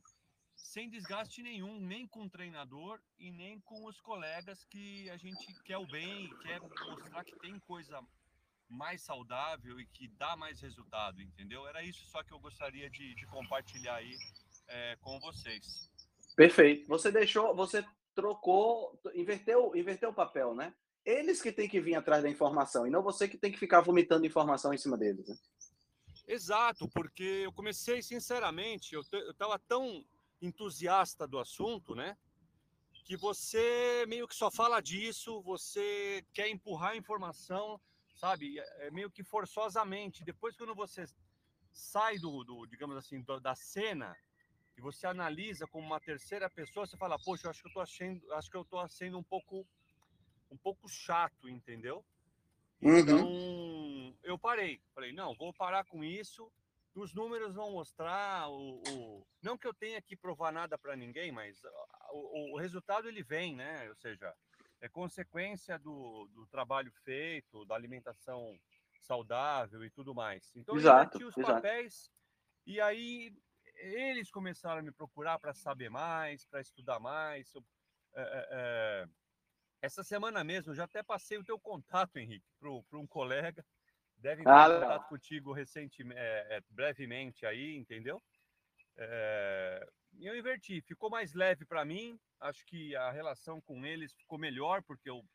Sem 0.56 0.89
desgaste 0.89 1.43
nenhum, 1.43 1.80
nem 1.80 2.08
com 2.08 2.24
o 2.24 2.30
treinador 2.30 3.00
e 3.19 3.32
nem 3.32 3.60
com 3.62 3.86
os 3.86 4.00
colegas 4.02 4.63
que 4.65 5.10
a 5.10 5.17
gente 5.17 5.54
quer 5.63 5.78
o 5.78 5.86
bem, 5.86 6.30
quer 6.41 6.60
mostrar 6.62 7.24
que 7.24 7.38
tem 7.39 7.60
coisa 7.60 8.02
mais 8.69 9.02
saudável 9.02 9.80
e 9.80 9.86
que 9.86 10.08
dá 10.08 10.36
mais 10.36 10.60
resultado, 10.62 11.22
entendeu? 11.22 11.67
Era 11.67 11.84
isso 11.84 12.06
só 12.08 12.24
que 12.24 12.34
eu 12.34 12.39
gostaria 12.39 12.89
de, 12.89 13.13
de 13.13 13.26
compartilhar 13.28 13.96
aí 13.96 14.15
é, 14.67 14.96
com 14.98 15.19
vocês. 15.19 15.91
Perfeito. 16.36 16.88
Você 16.88 17.12
deixou, 17.12 17.56
você 17.56 17.86
trocou, 18.15 18.99
inverteu, 19.13 19.76
inverteu 19.76 20.10
o 20.10 20.13
papel, 20.13 20.56
né? 20.56 20.73
Eles 21.06 21.41
que 21.41 21.52
têm 21.52 21.67
que 21.67 21.82
vir 21.82 21.95
atrás 21.95 22.23
da 22.23 22.30
informação 22.30 22.88
e 22.88 22.89
não 22.89 23.04
você 23.04 23.28
que 23.28 23.38
tem 23.38 23.52
que 23.52 23.60
ficar 23.60 23.82
vomitando 23.82 24.26
informação 24.26 24.73
em 24.73 24.78
cima 24.78 24.97
deles. 24.97 25.28
Né? 25.28 25.36
Exato, 26.28 26.88
porque 26.89 27.41
eu 27.43 27.52
comecei, 27.52 28.02
sinceramente, 28.02 28.95
eu 28.95 29.02
estava 29.02 29.60
tão 29.60 30.06
entusiasta 30.41 31.28
do 31.28 31.39
assunto, 31.39 31.93
né? 31.93 32.17
Que 33.06 33.17
você 33.17 34.06
meio 34.08 34.28
que 34.28 34.36
só 34.36 34.49
fala 34.49 34.80
disso, 34.82 35.41
você 35.41 36.26
quer 36.34 36.47
empurrar 36.47 36.91
a 36.91 36.97
informação, 36.97 37.80
sabe? 38.15 38.58
É, 38.58 38.88
é 38.88 38.91
meio 38.91 39.12
que 39.12 39.23
forçosamente. 39.23 40.23
Depois, 40.23 40.56
quando 40.56 40.73
você 40.73 41.06
sai 41.73 42.17
do, 42.17 42.43
do 42.45 42.65
digamos 42.65 42.95
assim, 42.95 43.21
do, 43.21 43.39
da 43.41 43.56
cena, 43.56 44.15
e 44.78 44.82
você 44.82 45.06
analisa 45.06 45.68
como 45.68 45.86
uma 45.86 46.00
terceira 46.00 46.50
pessoa, 46.50 46.86
você 46.86 46.98
fala, 46.98 47.18
poxa, 47.20 47.46
eu 47.46 47.52
acho 47.52 47.62
que 47.62 47.68
eu 47.68 47.70
estou 47.70 47.84
achando, 47.84 48.34
acho 48.34 48.50
que 48.50 48.58
eu 48.58 48.66
tô 48.66 48.88
sendo 48.88 49.18
um 49.18 49.24
pouco 49.24 49.66
um 50.52 50.58
pouco 50.58 50.88
chato, 50.88 51.50
entendeu? 51.50 52.06
Uhum. 52.82 53.00
Então, 53.00 54.18
eu 54.24 54.38
parei. 54.38 54.80
Falei, 54.94 55.12
não, 55.12 55.36
vou 55.36 55.52
parar 55.52 55.84
com 55.86 56.04
isso. 56.04 56.52
Os 56.94 57.14
números 57.14 57.56
vão 57.56 57.72
mostrar 57.72 58.48
o, 58.50 58.84
o... 58.88 59.28
não 59.42 59.58
que 59.58 59.66
eu 59.66 59.74
tenha 59.74 60.00
que 60.00 60.16
provar 60.16 60.52
nada 60.52 60.78
para 60.78 60.96
ninguém, 60.96 61.32
mas 61.32 61.60
o, 62.12 62.54
o, 62.54 62.58
resultado 62.58 63.08
ele 63.08 63.24
vem, 63.24 63.56
né? 63.56 63.90
Ou 63.90 63.96
seja, 63.96 64.32
é 64.80 64.88
consequência 64.88 65.80
do, 65.80 66.30
do 66.36 66.46
trabalho 66.46 66.92
feito, 67.04 67.66
da 67.66 67.74
alimentação 67.74 68.60
saudável 69.00 69.84
e 69.84 69.90
tudo 69.90 70.14
mais. 70.14 70.56
Então, 70.56 70.76
exato, 70.76 71.20
eu 71.20 71.30
os 71.30 71.38
exato. 71.38 71.54
papéis 71.54 72.12
e 72.66 72.80
aí 72.80 73.36
eles 73.84 74.32
começaram 74.32 74.80
a 74.80 74.84
me 74.84 74.91
procurar 74.91 75.39
para 75.39 75.54
saber 75.54 75.89
mais, 75.89 76.46
para 76.46 76.62
estudar 76.62 77.00
mais. 77.00 77.54
Eu, 77.54 77.63
é, 78.15 78.48
é, 78.52 79.08
essa 79.82 80.04
semana 80.04 80.43
mesmo, 80.43 80.72
eu 80.72 80.76
já 80.76 80.86
até 80.86 81.04
passei 81.04 81.38
o 81.38 81.43
teu 81.43 81.60
contato, 81.60 82.17
Henrique, 82.17 82.46
para 82.60 83.00
um 83.00 83.08
colega. 83.08 83.65
Deve 84.17 84.43
ter 84.43 84.50
ah, 84.50 84.69
contato 84.69 85.10
contigo 85.10 85.52
recentemente, 85.52 86.19
é, 86.19 86.62
brevemente 86.69 87.46
aí, 87.46 87.76
entendeu? 87.76 88.22
E 90.13 90.28
eu 90.28 90.38
inverti, 90.38 90.82
ficou 90.82 91.10
mais 91.10 91.34
leve 91.34 91.65
para 91.65 91.84
mim. 91.84 92.17
Acho 92.39 92.65
que 92.65 92.96
a 92.96 93.12
relação 93.12 93.60
com 93.62 93.86
eles 93.86 94.13
ficou 94.13 94.38
melhor, 94.38 94.82
porque 94.84 95.10
eu 95.10 95.26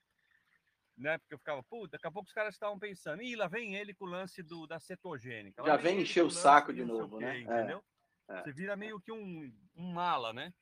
né? 0.98 1.16
Porque 1.18 1.34
eu 1.34 1.38
ficava, 1.38 1.62
pô, 1.62 1.87
daqui 1.87 2.06
a 2.06 2.11
pouco 2.11 2.26
os 2.26 2.32
caras 2.32 2.54
estavam 2.54 2.78
pensando, 2.78 3.22
e 3.22 3.37
lá 3.37 3.46
vem 3.46 3.76
ele 3.76 3.94
com 3.94 4.04
o 4.04 4.08
lance 4.08 4.42
do, 4.42 4.66
da 4.66 4.80
cetogênica. 4.80 5.62
Já 5.64 5.76
vem 5.76 6.00
encher 6.00 6.24
o 6.24 6.30
saco 6.30 6.72
de 6.72 6.84
novo, 6.84 7.20
né? 7.20 7.38
Entendeu? 7.38 7.78
É. 7.78 7.97
É. 8.28 8.42
Você 8.42 8.52
vira 8.52 8.76
meio 8.76 9.00
que 9.00 9.10
um, 9.10 9.52
um 9.76 9.92
mala, 9.92 10.32
né? 10.32 10.52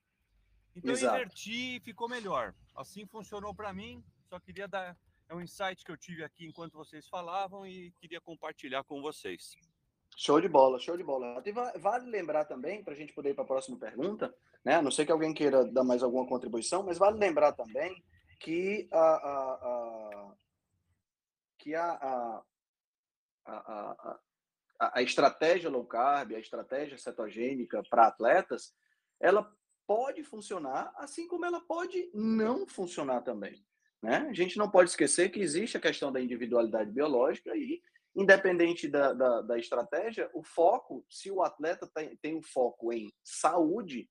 Então 0.74 0.92
Exato. 0.92 1.16
eu 1.16 1.20
inverti 1.22 1.76
e 1.76 1.80
ficou 1.80 2.08
melhor. 2.08 2.54
Assim 2.74 3.06
funcionou 3.06 3.54
para 3.54 3.72
mim. 3.72 4.04
Só 4.28 4.38
queria 4.38 4.68
dar 4.68 4.96
é 5.28 5.34
um 5.34 5.40
insight 5.40 5.84
que 5.84 5.90
eu 5.90 5.96
tive 5.96 6.22
aqui 6.22 6.46
enquanto 6.46 6.74
vocês 6.74 7.08
falavam 7.08 7.66
e 7.66 7.90
queria 8.00 8.20
compartilhar 8.20 8.84
com 8.84 9.02
vocês. 9.02 9.56
Show 10.16 10.40
de 10.40 10.48
bola, 10.48 10.78
show 10.78 10.96
de 10.96 11.02
bola. 11.02 11.42
Vale 11.78 12.08
lembrar 12.08 12.44
também, 12.44 12.82
para 12.82 12.92
a 12.92 12.96
gente 12.96 13.12
poder 13.12 13.30
ir 13.30 13.34
para 13.34 13.44
a 13.44 13.46
próxima 13.46 13.76
pergunta, 13.76 14.34
né? 14.64 14.76
A 14.76 14.82
não 14.82 14.90
sei 14.90 15.04
que 15.04 15.12
alguém 15.12 15.34
queira 15.34 15.64
dar 15.64 15.82
mais 15.82 16.02
alguma 16.02 16.26
contribuição, 16.26 16.82
mas 16.82 16.96
vale 16.96 17.18
lembrar 17.18 17.52
também 17.52 18.02
que 18.38 18.88
a, 18.92 18.98
a, 18.98 19.54
a 19.54 20.34
que 21.58 21.74
a, 21.74 21.90
a, 21.90 22.42
a, 23.46 24.20
a, 24.78 25.02
estratégia 25.02 25.70
low 25.70 25.84
carb, 25.84 26.34
a 26.34 26.38
estratégia 26.38 26.98
cetogênica 26.98 27.82
para 27.88 28.06
atletas, 28.06 28.74
ela 29.20 29.50
pode 29.86 30.22
funcionar, 30.24 30.92
assim 30.96 31.28
como 31.28 31.44
ela 31.44 31.60
pode 31.60 32.10
não 32.12 32.66
funcionar 32.66 33.22
também. 33.22 33.64
Né? 34.02 34.26
A 34.28 34.32
gente 34.32 34.58
não 34.58 34.70
pode 34.70 34.90
esquecer 34.90 35.30
que 35.30 35.40
existe 35.40 35.76
a 35.76 35.80
questão 35.80 36.12
da 36.12 36.20
individualidade 36.20 36.90
biológica 36.90 37.56
e, 37.56 37.80
independente 38.14 38.88
da, 38.88 39.12
da, 39.12 39.42
da 39.42 39.58
estratégia, 39.58 40.30
o 40.34 40.42
foco, 40.42 41.04
se 41.08 41.30
o 41.30 41.42
atleta 41.42 41.88
tem, 41.94 42.16
tem 42.16 42.36
um 42.36 42.42
foco 42.42 42.92
em 42.92 43.12
saúde, 43.22 44.08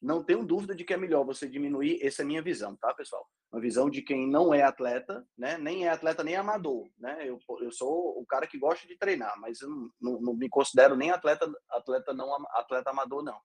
não 0.00 0.22
tenho 0.22 0.44
dúvida 0.44 0.74
de 0.74 0.84
que 0.84 0.92
é 0.92 0.96
melhor 0.96 1.24
você 1.24 1.48
diminuir, 1.48 1.98
essa 2.02 2.22
é 2.22 2.24
a 2.24 2.26
minha 2.26 2.42
visão, 2.42 2.76
tá, 2.76 2.92
pessoal? 2.94 3.26
Uma 3.54 3.60
visão 3.60 3.88
de 3.88 4.02
quem 4.02 4.28
não 4.28 4.52
é 4.52 4.62
atleta, 4.62 5.24
né? 5.38 5.56
Nem 5.58 5.86
é 5.86 5.88
atleta 5.88 6.24
nem 6.24 6.34
amador, 6.34 6.90
né? 6.98 7.18
Eu, 7.20 7.38
eu 7.60 7.70
sou 7.70 8.20
o 8.20 8.26
cara 8.26 8.48
que 8.48 8.58
gosta 8.58 8.84
de 8.84 8.98
treinar, 8.98 9.38
mas 9.38 9.60
eu 9.60 9.68
não, 10.00 10.20
não, 10.20 10.34
me 10.34 10.48
considero 10.48 10.96
nem 10.96 11.12
atleta, 11.12 11.48
atleta 11.70 12.12
não 12.12 12.34
atleta 12.50 12.90
amador 12.90 13.22
não. 13.22 13.40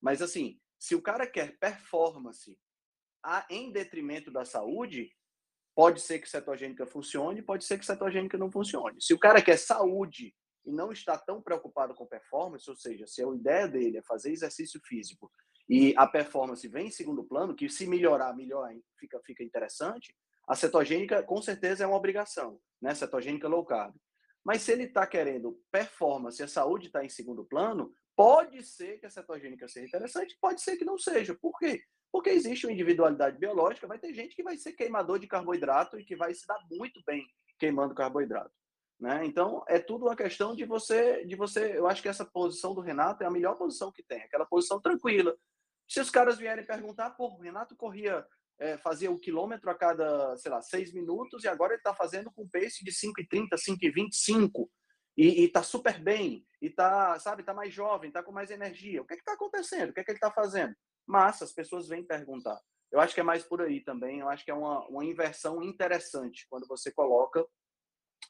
Mas 0.00 0.22
assim, 0.22 0.60
se 0.78 0.94
o 0.94 1.02
cara 1.02 1.26
quer 1.26 1.58
performance 1.58 2.56
a, 3.24 3.44
em 3.50 3.72
detrimento 3.72 4.30
da 4.30 4.44
saúde, 4.44 5.10
pode 5.74 6.00
ser 6.00 6.20
que 6.20 6.30
cetogênica 6.30 6.86
funcione, 6.86 7.42
pode 7.42 7.64
ser 7.64 7.76
que 7.76 7.84
cetogênica 7.84 8.38
não 8.38 8.52
funcione. 8.52 9.02
Se 9.02 9.12
o 9.12 9.18
cara 9.18 9.42
quer 9.42 9.58
saúde 9.58 10.32
e 10.64 10.72
não 10.72 10.92
está 10.92 11.16
tão 11.16 11.40
preocupado 11.40 11.94
com 11.94 12.06
performance, 12.06 12.68
ou 12.68 12.76
seja, 12.76 13.06
se 13.06 13.22
a 13.22 13.28
ideia 13.34 13.66
dele 13.68 13.98
é 13.98 14.02
fazer 14.02 14.30
exercício 14.32 14.80
físico 14.84 15.30
e 15.68 15.94
a 15.96 16.06
performance 16.06 16.66
vem 16.66 16.88
em 16.88 16.90
segundo 16.90 17.24
plano, 17.24 17.54
que 17.54 17.68
se 17.68 17.86
melhorar, 17.86 18.34
melhor 18.34 18.72
fica, 18.98 19.20
fica 19.24 19.44
interessante, 19.44 20.14
a 20.48 20.56
cetogênica 20.56 21.22
com 21.22 21.40
certeza 21.40 21.84
é 21.84 21.86
uma 21.86 21.96
obrigação, 21.96 22.60
né? 22.82 22.94
Cetogênica 22.94 23.46
low 23.46 23.64
carb. 23.64 23.94
Mas 24.44 24.62
se 24.62 24.72
ele 24.72 24.84
está 24.84 25.06
querendo 25.06 25.60
performance 25.70 26.40
e 26.40 26.44
a 26.44 26.48
saúde 26.48 26.86
está 26.86 27.04
em 27.04 27.08
segundo 27.08 27.44
plano, 27.44 27.92
pode 28.16 28.62
ser 28.64 28.98
que 28.98 29.06
a 29.06 29.10
cetogênica 29.10 29.68
seja 29.68 29.86
interessante, 29.86 30.36
pode 30.40 30.60
ser 30.60 30.76
que 30.76 30.84
não 30.84 30.98
seja. 30.98 31.34
Por 31.34 31.56
quê? 31.58 31.82
Porque 32.10 32.30
existe 32.30 32.66
uma 32.66 32.72
individualidade 32.72 33.38
biológica, 33.38 33.86
vai 33.86 33.98
ter 33.98 34.12
gente 34.12 34.34
que 34.34 34.42
vai 34.42 34.56
ser 34.56 34.72
queimador 34.72 35.18
de 35.18 35.28
carboidrato 35.28 35.98
e 35.98 36.04
que 36.04 36.16
vai 36.16 36.34
se 36.34 36.46
dar 36.46 36.58
muito 36.70 37.00
bem 37.06 37.24
queimando 37.58 37.94
carboidrato. 37.94 38.50
Né? 39.00 39.24
Então, 39.24 39.64
é 39.66 39.78
tudo 39.78 40.04
uma 40.04 40.14
questão 40.14 40.54
de 40.54 40.64
você, 40.64 41.24
de 41.24 41.34
você. 41.34 41.78
Eu 41.78 41.86
acho 41.86 42.02
que 42.02 42.08
essa 42.08 42.24
posição 42.24 42.74
do 42.74 42.82
Renato 42.82 43.24
é 43.24 43.26
a 43.26 43.30
melhor 43.30 43.56
posição 43.56 43.90
que 43.90 44.02
tem, 44.02 44.22
aquela 44.22 44.44
posição 44.44 44.78
tranquila, 44.78 45.34
se 45.90 46.00
os 46.00 46.08
caras 46.08 46.38
vierem 46.38 46.64
perguntar, 46.64 47.10
pô, 47.10 47.26
o 47.26 47.40
Renato 47.40 47.74
corria, 47.74 48.24
é, 48.60 48.78
fazia 48.78 49.10
o 49.10 49.14
um 49.14 49.18
quilômetro 49.18 49.68
a 49.68 49.74
cada, 49.74 50.36
sei 50.36 50.48
lá, 50.48 50.62
seis 50.62 50.92
minutos 50.92 51.42
e 51.42 51.48
agora 51.48 51.72
ele 51.72 51.80
está 51.80 51.92
fazendo 51.92 52.30
com 52.30 52.48
pace 52.48 52.84
de 52.84 52.92
5,30, 52.92 53.56
5,25 53.56 54.68
e, 55.16 55.44
está 55.44 55.64
super 55.64 56.00
bem, 56.00 56.46
e 56.62 56.68
está, 56.68 57.18
sabe, 57.18 57.42
está 57.42 57.52
mais 57.52 57.74
jovem, 57.74 58.06
está 58.06 58.22
com 58.22 58.30
mais 58.30 58.52
energia. 58.52 59.02
O 59.02 59.04
que 59.04 59.14
é 59.14 59.16
está 59.16 59.32
acontecendo? 59.32 59.90
O 59.90 59.92
que 59.92 59.98
é 59.98 60.04
que 60.04 60.12
ele 60.12 60.18
está 60.18 60.30
fazendo? 60.30 60.76
Massa, 61.04 61.44
as 61.44 61.52
pessoas 61.52 61.88
vêm 61.88 62.06
perguntar. 62.06 62.60
Eu 62.92 63.00
acho 63.00 63.12
que 63.12 63.20
é 63.20 63.24
mais 63.24 63.42
por 63.42 63.60
aí 63.60 63.82
também. 63.82 64.20
Eu 64.20 64.28
acho 64.28 64.44
que 64.44 64.50
é 64.52 64.54
uma, 64.54 64.86
uma 64.86 65.04
inversão 65.04 65.60
interessante 65.60 66.46
quando 66.48 66.68
você 66.68 66.92
coloca 66.92 67.44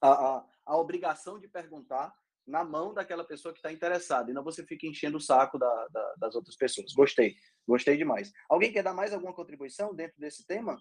a, 0.01 0.11
a, 0.11 0.45
a 0.67 0.77
obrigação 0.77 1.39
de 1.39 1.49
perguntar 1.49 2.15
na 2.47 2.65
mão 2.65 2.93
daquela 2.93 3.25
pessoa 3.25 3.53
que 3.53 3.59
está 3.59 3.73
interessada 3.73 4.31
e 4.31 4.35
não 4.35 4.43
você 4.43 4.65
fica 4.65 4.87
enchendo 4.87 5.19
o 5.19 5.21
saco 5.21 5.59
da, 5.59 5.89
da, 5.89 6.15
das 6.19 6.35
outras 6.35 6.57
pessoas. 6.57 6.93
Gostei, 6.93 7.35
gostei 7.67 7.97
demais. 7.97 8.33
Alguém 8.49 8.73
quer 8.73 8.83
dar 8.83 8.95
mais 8.95 9.13
alguma 9.13 9.35
contribuição 9.35 9.95
dentro 9.95 10.19
desse 10.19 10.45
tema? 10.47 10.77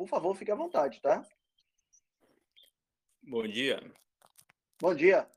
por 0.00 0.08
favor, 0.08 0.34
fique 0.34 0.50
à 0.50 0.54
vontade, 0.54 0.98
tá? 1.02 1.22
Bom 3.22 3.46
dia. 3.46 3.78
Bom 4.80 4.94
dia. 4.94 5.28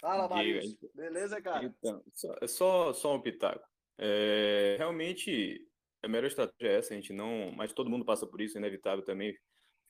Fala, 0.00 0.28
Maris. 0.28 0.76
Beleza, 0.92 1.40
cara? 1.40 1.64
Então, 1.64 2.02
só, 2.12 2.34
é 2.40 2.48
só, 2.48 2.92
só 2.92 3.14
um 3.14 3.22
pitaco. 3.22 3.64
É, 3.96 4.74
realmente, 4.76 5.64
a 6.02 6.08
melhor 6.08 6.26
estratégia 6.26 6.68
é 6.68 6.78
essa, 6.78 6.94
a 6.94 6.96
gente 6.96 7.12
não. 7.12 7.52
Mas 7.52 7.72
todo 7.72 7.88
mundo 7.88 8.04
passa 8.04 8.26
por 8.26 8.40
isso, 8.40 8.56
é 8.56 8.60
inevitável 8.60 9.04
também 9.04 9.38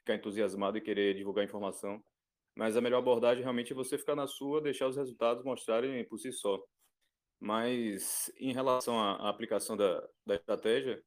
ficar 0.00 0.16
entusiasmado 0.16 0.76
e 0.76 0.82
querer 0.82 1.14
divulgar 1.14 1.42
informação. 1.42 2.04
Mas 2.54 2.76
a 2.76 2.80
melhor 2.80 2.98
abordagem 2.98 3.42
realmente 3.42 3.72
é 3.72 3.76
você 3.76 3.98
ficar 3.98 4.14
na 4.14 4.26
sua, 4.26 4.60
deixar 4.60 4.86
os 4.86 4.96
resultados 4.96 5.44
mostrarem 5.44 6.04
por 6.06 6.18
si 6.18 6.32
só. 6.32 6.62
Mas 7.40 8.32
em 8.38 8.52
relação 8.52 8.98
à, 8.98 9.28
aplicação 9.28 9.76
da, 9.76 10.06
da 10.24 10.36
estratégia, 10.36 11.02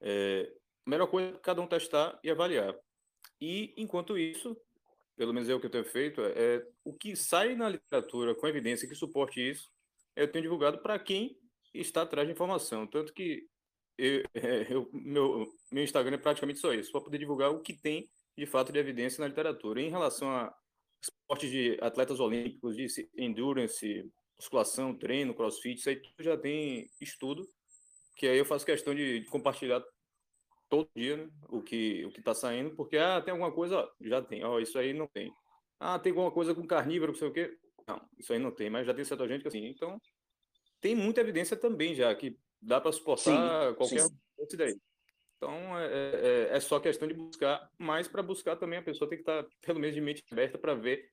é, 0.00 0.50
a 0.86 0.90
melhor 0.90 1.06
coisa 1.06 1.30
é 1.30 1.38
cada 1.38 1.60
um 1.60 1.66
testar 1.66 2.18
e 2.24 2.30
avaliar. 2.30 2.74
E, 3.40 3.74
enquanto 3.76 4.16
isso, 4.16 4.56
pelo 5.16 5.34
menos 5.34 5.48
é 5.48 5.54
o 5.54 5.60
que 5.60 5.66
eu 5.66 5.70
tenho 5.70 5.84
feito, 5.84 6.20
é, 6.22 6.56
é 6.56 6.66
o 6.84 6.94
que 6.94 7.14
sai 7.14 7.54
na 7.54 7.68
literatura 7.68 8.34
com 8.34 8.46
evidência 8.46 8.88
que 8.88 8.94
suporte 8.94 9.40
isso, 9.40 9.70
eu 10.14 10.30
tenho 10.30 10.44
divulgado 10.44 10.78
para 10.78 10.98
quem 10.98 11.38
está 11.74 12.02
atrás 12.02 12.26
de 12.26 12.32
informação. 12.32 12.86
Tanto 12.86 13.12
que 13.12 13.46
eu, 13.98 14.22
é, 14.34 14.72
eu, 14.72 14.88
meu, 14.92 15.46
meu 15.70 15.84
Instagram 15.84 16.16
é 16.16 16.18
praticamente 16.18 16.58
só 16.58 16.72
isso, 16.72 16.90
para 16.90 17.02
poder 17.02 17.18
divulgar 17.18 17.50
o 17.50 17.60
que 17.60 17.74
tem 17.74 18.08
de 18.36 18.46
fato 18.46 18.72
de 18.72 18.78
evidência 18.78 19.20
na 19.20 19.28
literatura. 19.28 19.80
Em 19.80 19.90
relação 19.90 20.30
a 20.30 20.54
esportes 21.08 21.50
de 21.50 21.78
atletas 21.80 22.20
olímpicos, 22.20 22.76
de 22.76 22.86
endurance, 23.16 24.10
musculação, 24.38 24.96
treino, 24.96 25.34
crossfit, 25.34 25.78
isso 25.78 25.88
aí 25.88 25.96
tudo 25.96 26.22
já 26.22 26.36
tem 26.36 26.88
estudo, 27.00 27.46
que 28.16 28.26
aí 28.26 28.38
eu 28.38 28.44
faço 28.44 28.66
questão 28.66 28.94
de, 28.94 29.20
de 29.20 29.26
compartilhar 29.26 29.82
todo 30.68 30.88
dia 30.94 31.16
né, 31.16 31.28
o 31.48 31.62
que 31.62 32.04
o 32.04 32.10
que 32.10 32.20
está 32.20 32.34
saindo, 32.34 32.74
porque 32.74 32.96
ah, 32.96 33.20
tem 33.20 33.32
alguma 33.32 33.52
coisa, 33.52 33.78
ó, 33.78 33.88
já 34.00 34.22
tem, 34.22 34.44
ó, 34.44 34.58
isso 34.58 34.78
aí 34.78 34.92
não 34.92 35.06
tem. 35.06 35.32
Ah, 35.78 35.98
tem 35.98 36.10
alguma 36.10 36.30
coisa 36.30 36.54
com 36.54 36.66
carnívoro, 36.66 37.12
não 37.12 37.18
sei 37.18 37.28
o 37.28 37.32
quê. 37.32 37.56
Não, 37.86 38.00
isso 38.18 38.32
aí 38.32 38.38
não 38.38 38.50
tem, 38.50 38.70
mas 38.70 38.86
já 38.86 38.94
tem 38.94 39.04
certa 39.04 39.28
gente 39.28 39.42
que 39.42 39.48
assim. 39.48 39.64
Então, 39.66 40.00
tem 40.80 40.94
muita 40.94 41.20
evidência 41.20 41.56
também 41.56 41.94
já 41.94 42.14
que 42.14 42.36
dá 42.60 42.80
para 42.80 42.92
suportar 42.92 43.70
sim, 43.70 43.74
qualquer 43.76 44.00
sim. 44.00 44.56
daí. 44.56 44.76
Então, 45.36 45.78
é, 45.78 45.86
é, 45.86 46.48
é, 46.56 46.60
só 46.60 46.80
questão 46.80 47.06
de 47.06 47.14
buscar, 47.14 47.70
mas 47.78 48.08
para 48.08 48.22
buscar 48.22 48.56
também 48.56 48.78
a 48.78 48.82
pessoa 48.82 49.08
tem 49.08 49.18
que 49.18 49.22
estar, 49.22 49.42
tá, 49.42 49.50
pelo 49.62 49.78
menos, 49.78 49.94
de 49.94 50.00
mente 50.00 50.24
aberta 50.30 50.56
para 50.56 50.74
ver 50.74 51.08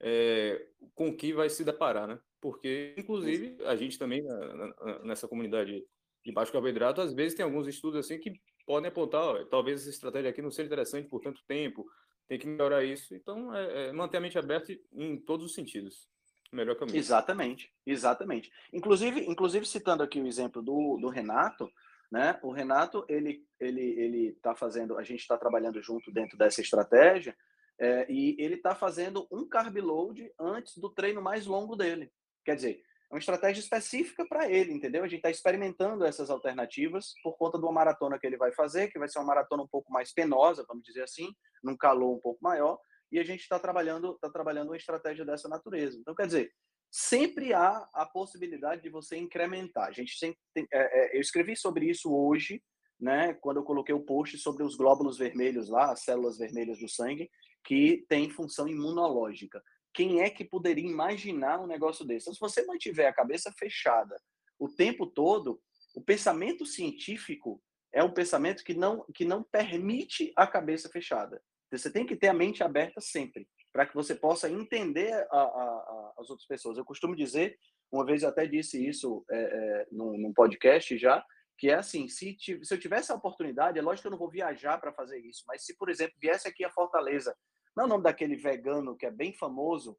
é, 0.00 0.66
com 0.94 1.08
o 1.08 1.16
que 1.16 1.32
vai 1.32 1.48
se 1.50 1.62
deparar, 1.62 2.06
né? 2.06 2.18
Porque, 2.40 2.94
inclusive, 2.96 3.56
a 3.64 3.76
gente 3.76 3.98
também, 3.98 4.22
na, 4.22 4.54
na, 4.54 4.98
nessa 5.04 5.28
comunidade 5.28 5.84
de 6.24 6.32
baixo 6.32 6.52
carboidrato, 6.52 7.00
às 7.00 7.12
vezes 7.12 7.36
tem 7.36 7.44
alguns 7.44 7.66
estudos 7.66 8.00
assim 8.00 8.18
que 8.18 8.40
podem 8.66 8.88
apontar, 8.88 9.22
ó, 9.22 9.44
talvez 9.44 9.82
essa 9.82 9.90
estratégia 9.90 10.30
aqui 10.30 10.42
não 10.42 10.50
seja 10.50 10.66
interessante 10.66 11.08
por 11.08 11.20
tanto 11.20 11.42
tempo, 11.46 11.86
tem 12.26 12.38
que 12.38 12.46
melhorar 12.46 12.82
isso. 12.82 13.14
Então, 13.14 13.54
é, 13.54 13.88
é 13.88 13.92
manter 13.92 14.16
a 14.16 14.20
mente 14.20 14.38
aberta 14.38 14.72
em 14.92 15.18
todos 15.18 15.46
os 15.46 15.54
sentidos. 15.54 16.08
Melhor 16.52 16.76
caminho. 16.76 16.96
Exatamente, 16.96 17.72
exatamente. 17.84 18.50
Inclusive, 18.72 19.20
inclusive 19.20 19.66
citando 19.66 20.02
aqui 20.02 20.20
o 20.20 20.26
exemplo 20.26 20.62
do, 20.62 20.96
do 21.00 21.08
Renato, 21.08 21.70
né? 22.10 22.38
O 22.42 22.52
Renato, 22.52 23.04
ele 23.08 23.44
ele 23.58 23.82
ele 23.82 24.26
está 24.28 24.54
fazendo, 24.54 24.98
a 24.98 25.02
gente 25.02 25.20
está 25.20 25.36
trabalhando 25.36 25.80
junto 25.82 26.12
dentro 26.12 26.36
dessa 26.36 26.60
estratégia 26.60 27.36
é, 27.78 28.10
e 28.10 28.36
ele 28.38 28.54
está 28.56 28.74
fazendo 28.74 29.26
um 29.30 29.46
carb 29.48 29.76
load 29.76 30.30
antes 30.38 30.78
do 30.78 30.90
treino 30.90 31.20
mais 31.20 31.46
longo 31.46 31.76
dele. 31.76 32.10
Quer 32.44 32.56
dizer, 32.56 32.82
é 33.10 33.14
uma 33.14 33.20
estratégia 33.20 33.60
específica 33.60 34.26
para 34.26 34.50
ele, 34.50 34.72
entendeu? 34.72 35.04
A 35.04 35.08
gente 35.08 35.18
está 35.18 35.30
experimentando 35.30 36.04
essas 36.04 36.28
alternativas 36.30 37.14
por 37.22 37.36
conta 37.36 37.58
de 37.58 37.64
uma 37.64 37.72
maratona 37.72 38.18
que 38.18 38.26
ele 38.26 38.36
vai 38.36 38.52
fazer, 38.52 38.88
que 38.88 38.98
vai 38.98 39.08
ser 39.08 39.18
uma 39.18 39.26
maratona 39.26 39.62
um 39.62 39.68
pouco 39.68 39.92
mais 39.92 40.12
penosa, 40.12 40.64
vamos 40.66 40.82
dizer 40.82 41.02
assim, 41.02 41.32
num 41.62 41.76
calor 41.76 42.16
um 42.16 42.20
pouco 42.20 42.42
maior, 42.42 42.78
e 43.12 43.20
a 43.20 43.24
gente 43.24 43.40
está 43.40 43.58
trabalhando, 43.58 44.18
tá 44.20 44.28
trabalhando 44.28 44.68
uma 44.68 44.76
estratégia 44.76 45.24
dessa 45.24 45.48
natureza. 45.48 45.98
Então, 46.00 46.14
quer 46.14 46.26
dizer, 46.26 46.52
sempre 46.90 47.52
há 47.52 47.88
a 47.92 48.06
possibilidade 48.06 48.82
de 48.82 48.88
você 48.88 49.16
incrementar. 49.16 49.88
A 49.88 49.92
gente 49.92 50.16
sempre 50.18 50.38
tem, 50.54 50.66
é, 50.72 51.14
é, 51.14 51.16
eu 51.16 51.20
escrevi 51.20 51.56
sobre 51.56 51.90
isso 51.90 52.14
hoje, 52.14 52.62
né, 52.98 53.34
quando 53.34 53.58
eu 53.58 53.64
coloquei 53.64 53.94
o 53.94 54.04
post 54.04 54.38
sobre 54.38 54.62
os 54.62 54.74
glóbulos 54.74 55.18
vermelhos 55.18 55.68
lá, 55.68 55.92
as 55.92 56.02
células 56.02 56.38
vermelhas 56.38 56.78
do 56.78 56.88
sangue, 56.88 57.30
que 57.64 58.04
tem 58.08 58.30
função 58.30 58.66
imunológica. 58.66 59.62
Quem 59.92 60.22
é 60.22 60.30
que 60.30 60.44
poderia 60.44 60.88
imaginar 60.88 61.60
um 61.60 61.66
negócio 61.66 62.04
desse? 62.04 62.24
Então, 62.24 62.34
se 62.34 62.40
você 62.40 62.64
mantiver 62.66 63.08
a 63.08 63.14
cabeça 63.14 63.52
fechada 63.58 64.16
o 64.58 64.68
tempo 64.68 65.06
todo, 65.06 65.60
o 65.94 66.00
pensamento 66.00 66.64
científico 66.64 67.62
é 67.92 68.02
um 68.02 68.12
pensamento 68.12 68.64
que 68.64 68.74
não, 68.74 69.04
que 69.14 69.24
não 69.24 69.42
permite 69.42 70.32
a 70.36 70.46
cabeça 70.46 70.88
fechada. 70.88 71.42
Você 71.70 71.90
tem 71.90 72.06
que 72.06 72.16
ter 72.16 72.28
a 72.28 72.34
mente 72.34 72.62
aberta 72.62 73.00
sempre, 73.00 73.48
para 73.76 73.84
que 73.84 73.94
você 73.94 74.14
possa 74.14 74.48
entender 74.48 75.12
a, 75.30 75.36
a, 75.36 75.42
a, 75.42 76.14
as 76.16 76.30
outras 76.30 76.48
pessoas. 76.48 76.78
Eu 76.78 76.84
costumo 76.84 77.14
dizer, 77.14 77.58
uma 77.92 78.06
vez 78.06 78.22
eu 78.22 78.30
até 78.30 78.46
disse 78.46 78.82
isso 78.82 79.22
é, 79.30 79.36
é, 79.38 79.86
num, 79.92 80.16
num 80.16 80.32
podcast 80.32 80.96
já, 80.96 81.22
que 81.58 81.68
é 81.68 81.74
assim, 81.74 82.08
se, 82.08 82.34
se 82.40 82.72
eu 82.72 82.80
tivesse 82.80 83.12
a 83.12 83.14
oportunidade, 83.14 83.78
é 83.78 83.82
lógico 83.82 84.04
que 84.04 84.06
eu 84.06 84.12
não 84.12 84.18
vou 84.18 84.30
viajar 84.30 84.80
para 84.80 84.94
fazer 84.94 85.18
isso, 85.18 85.44
mas 85.46 85.66
se, 85.66 85.76
por 85.76 85.90
exemplo, 85.90 86.14
viesse 86.18 86.48
aqui 86.48 86.64
a 86.64 86.70
Fortaleza, 86.70 87.36
não 87.76 87.84
é 87.84 87.86
o 87.86 87.90
nome 87.90 88.04
daquele 88.04 88.34
vegano 88.34 88.96
que 88.96 89.04
é 89.04 89.10
bem 89.10 89.34
famoso, 89.34 89.94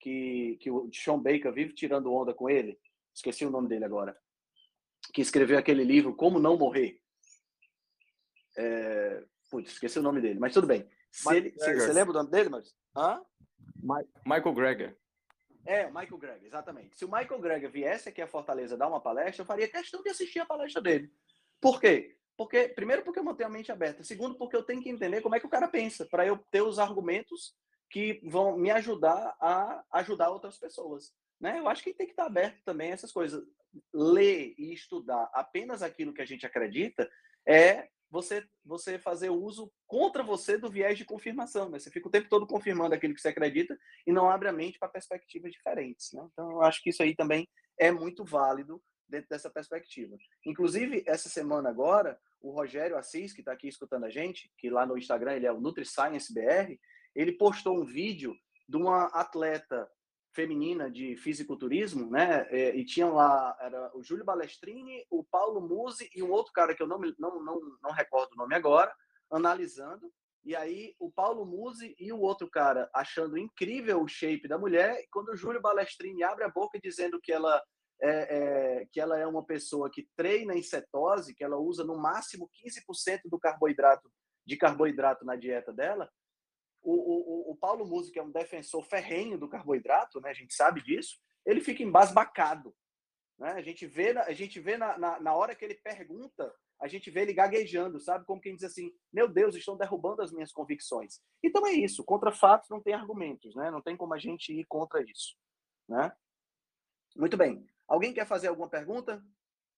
que, 0.00 0.56
que 0.62 0.70
o 0.70 0.88
Sean 0.90 1.18
Baker 1.18 1.52
vive 1.52 1.74
tirando 1.74 2.10
onda 2.10 2.32
com 2.32 2.48
ele, 2.48 2.80
esqueci 3.14 3.44
o 3.44 3.50
nome 3.50 3.68
dele 3.68 3.84
agora, 3.84 4.16
que 5.12 5.20
escreveu 5.20 5.58
aquele 5.58 5.84
livro 5.84 6.16
Como 6.16 6.38
Não 6.38 6.56
Morrer. 6.56 6.98
É... 8.56 9.22
Putz, 9.50 9.72
esqueci 9.72 9.98
o 9.98 10.02
nome 10.02 10.22
dele, 10.22 10.38
mas 10.38 10.54
tudo 10.54 10.66
bem. 10.66 10.88
Você, 11.10 11.92
lembra 11.92 12.10
o 12.10 12.14
nome 12.14 12.30
dele, 12.30 12.48
Maurício? 12.48 12.74
Hã? 12.96 13.22
Michael 14.24 14.54
Greger. 14.54 14.98
É, 15.66 15.86
o 15.86 15.94
Michael 15.94 16.18
Greger, 16.18 16.44
exatamente. 16.44 16.96
Se 16.96 17.04
o 17.04 17.10
Michael 17.10 17.40
Greger 17.40 17.70
viesse 17.70 18.08
aqui 18.08 18.22
a 18.22 18.26
Fortaleza 18.26 18.76
dar 18.76 18.88
uma 18.88 19.00
palestra, 19.00 19.42
eu 19.42 19.46
faria 19.46 19.68
questão 19.68 20.02
de 20.02 20.10
assistir 20.10 20.40
a 20.40 20.46
palestra 20.46 20.80
dele. 20.80 21.12
Por 21.60 21.80
quê? 21.80 22.16
Porque, 22.36 22.68
primeiro, 22.68 23.02
porque 23.02 23.18
eu 23.18 23.24
mantenho 23.24 23.48
a 23.48 23.52
mente 23.52 23.72
aberta. 23.72 24.04
Segundo, 24.04 24.36
porque 24.36 24.56
eu 24.56 24.62
tenho 24.62 24.82
que 24.82 24.88
entender 24.88 25.20
como 25.20 25.34
é 25.34 25.40
que 25.40 25.46
o 25.46 25.50
cara 25.50 25.66
pensa, 25.68 26.06
para 26.06 26.24
eu 26.24 26.38
ter 26.50 26.62
os 26.62 26.78
argumentos 26.78 27.54
que 27.90 28.20
vão 28.24 28.56
me 28.56 28.70
ajudar 28.70 29.36
a 29.40 29.84
ajudar 29.92 30.30
outras 30.30 30.56
pessoas. 30.56 31.12
Né? 31.40 31.58
Eu 31.58 31.68
acho 31.68 31.82
que 31.82 31.94
tem 31.94 32.06
que 32.06 32.12
estar 32.12 32.26
aberto 32.26 32.62
também 32.64 32.90
a 32.90 32.94
essas 32.94 33.12
coisas. 33.12 33.44
Ler 33.92 34.54
e 34.56 34.72
estudar 34.72 35.28
apenas 35.32 35.82
aquilo 35.82 36.12
que 36.12 36.22
a 36.22 36.26
gente 36.26 36.46
acredita 36.46 37.10
é 37.46 37.88
você 38.10 38.46
você 38.64 38.98
fazer 38.98 39.30
uso 39.30 39.72
contra 39.86 40.22
você 40.22 40.56
do 40.58 40.70
viés 40.70 40.96
de 40.96 41.04
confirmação. 41.04 41.68
Né? 41.68 41.78
Você 41.78 41.90
fica 41.90 42.08
o 42.08 42.10
tempo 42.10 42.28
todo 42.28 42.46
confirmando 42.46 42.94
aquilo 42.94 43.14
que 43.14 43.20
você 43.20 43.28
acredita 43.28 43.78
e 44.06 44.12
não 44.12 44.30
abre 44.30 44.48
a 44.48 44.52
mente 44.52 44.78
para 44.78 44.88
perspectivas 44.88 45.52
diferentes. 45.52 46.12
Né? 46.12 46.26
Então, 46.32 46.50
eu 46.52 46.62
acho 46.62 46.82
que 46.82 46.90
isso 46.90 47.02
aí 47.02 47.14
também 47.14 47.48
é 47.78 47.90
muito 47.90 48.24
válido 48.24 48.82
dentro 49.08 49.28
dessa 49.30 49.50
perspectiva. 49.50 50.16
Inclusive, 50.44 51.02
essa 51.06 51.28
semana 51.28 51.70
agora, 51.70 52.18
o 52.40 52.50
Rogério 52.50 52.96
Assis, 52.96 53.32
que 53.32 53.40
está 53.40 53.52
aqui 53.52 53.68
escutando 53.68 54.04
a 54.04 54.10
gente, 54.10 54.52
que 54.58 54.68
lá 54.68 54.84
no 54.84 54.98
Instagram 54.98 55.34
ele 55.34 55.46
é 55.46 55.52
o 55.52 55.60
NutriScience 55.60 56.32
BR, 56.32 56.78
ele 57.14 57.32
postou 57.32 57.80
um 57.80 57.84
vídeo 57.84 58.36
de 58.68 58.76
uma 58.76 59.06
atleta 59.06 59.88
feminina 60.32 60.90
de 60.90 61.16
fisiculturismo, 61.16 62.10
né? 62.10 62.46
É, 62.50 62.76
e 62.76 62.84
tinham 62.84 63.14
lá 63.14 63.56
era 63.60 63.90
o 63.96 64.02
Júlio 64.02 64.24
Balestrini, 64.24 65.04
o 65.10 65.24
Paulo 65.24 65.60
Musi 65.60 66.10
e 66.14 66.22
um 66.22 66.30
outro 66.30 66.52
cara 66.52 66.74
que 66.74 66.82
eu 66.82 66.86
não 66.86 66.98
não 67.18 67.42
não, 67.42 67.60
não 67.82 67.90
recordo 67.90 68.32
o 68.32 68.36
nome 68.36 68.54
agora, 68.54 68.92
analisando. 69.30 70.12
E 70.44 70.54
aí 70.54 70.94
o 70.98 71.10
Paulo 71.10 71.44
Musi 71.44 71.94
e 71.98 72.12
o 72.12 72.20
outro 72.20 72.48
cara 72.48 72.88
achando 72.94 73.36
incrível 73.36 74.02
o 74.02 74.08
shape 74.08 74.48
da 74.48 74.58
mulher. 74.58 75.04
Quando 75.10 75.30
o 75.30 75.36
Júlio 75.36 75.60
Balestrini 75.60 76.22
abre 76.22 76.44
a 76.44 76.48
boca 76.48 76.78
dizendo 76.80 77.20
que 77.20 77.32
ela 77.32 77.62
é, 78.00 78.10
é, 78.10 78.86
que 78.92 79.00
ela 79.00 79.18
é 79.18 79.26
uma 79.26 79.44
pessoa 79.44 79.90
que 79.90 80.08
treina 80.16 80.54
em 80.54 80.62
cetose, 80.62 81.34
que 81.34 81.42
ela 81.42 81.58
usa 81.58 81.84
no 81.84 81.98
máximo 81.98 82.48
15% 82.64 83.22
do 83.24 83.38
carboidrato 83.38 84.10
de 84.46 84.56
carboidrato 84.56 85.26
na 85.26 85.36
dieta 85.36 85.72
dela, 85.72 86.10
o, 86.82 86.92
o, 86.92 87.52
o 87.52 87.56
Paulo 87.56 87.86
Musi, 87.86 88.12
que 88.12 88.18
é 88.18 88.22
um 88.22 88.30
defensor 88.30 88.84
ferrenho 88.84 89.38
do 89.38 89.48
carboidrato, 89.48 90.20
né, 90.20 90.30
a 90.30 90.34
gente 90.34 90.54
sabe 90.54 90.82
disso, 90.82 91.18
ele 91.44 91.60
fica 91.60 91.82
embasbacado. 91.82 92.74
Né? 93.38 93.52
A 93.52 93.62
gente 93.62 93.86
vê, 93.86 94.10
a 94.18 94.32
gente 94.32 94.58
vê 94.60 94.76
na, 94.76 94.98
na, 94.98 95.20
na 95.20 95.34
hora 95.34 95.54
que 95.54 95.64
ele 95.64 95.74
pergunta, 95.74 96.52
a 96.80 96.88
gente 96.88 97.10
vê 97.10 97.22
ele 97.22 97.32
gaguejando, 97.32 98.00
sabe? 98.00 98.24
Como 98.24 98.40
quem 98.40 98.54
diz 98.54 98.64
assim: 98.64 98.92
meu 99.12 99.28
Deus, 99.28 99.54
estão 99.54 99.76
derrubando 99.76 100.22
as 100.22 100.32
minhas 100.32 100.52
convicções. 100.52 101.20
Então 101.42 101.66
é 101.66 101.72
isso, 101.72 102.04
contra 102.04 102.32
fatos 102.32 102.68
não 102.68 102.80
tem 102.80 102.94
argumentos, 102.94 103.54
né? 103.54 103.70
Não 103.70 103.82
tem 103.82 103.96
como 103.96 104.14
a 104.14 104.18
gente 104.18 104.52
ir 104.52 104.64
contra 104.66 105.02
isso. 105.02 105.36
Né? 105.88 106.12
Muito 107.16 107.36
bem. 107.36 107.66
Alguém 107.86 108.12
quer 108.12 108.26
fazer 108.26 108.48
alguma 108.48 108.68
pergunta? 108.68 109.24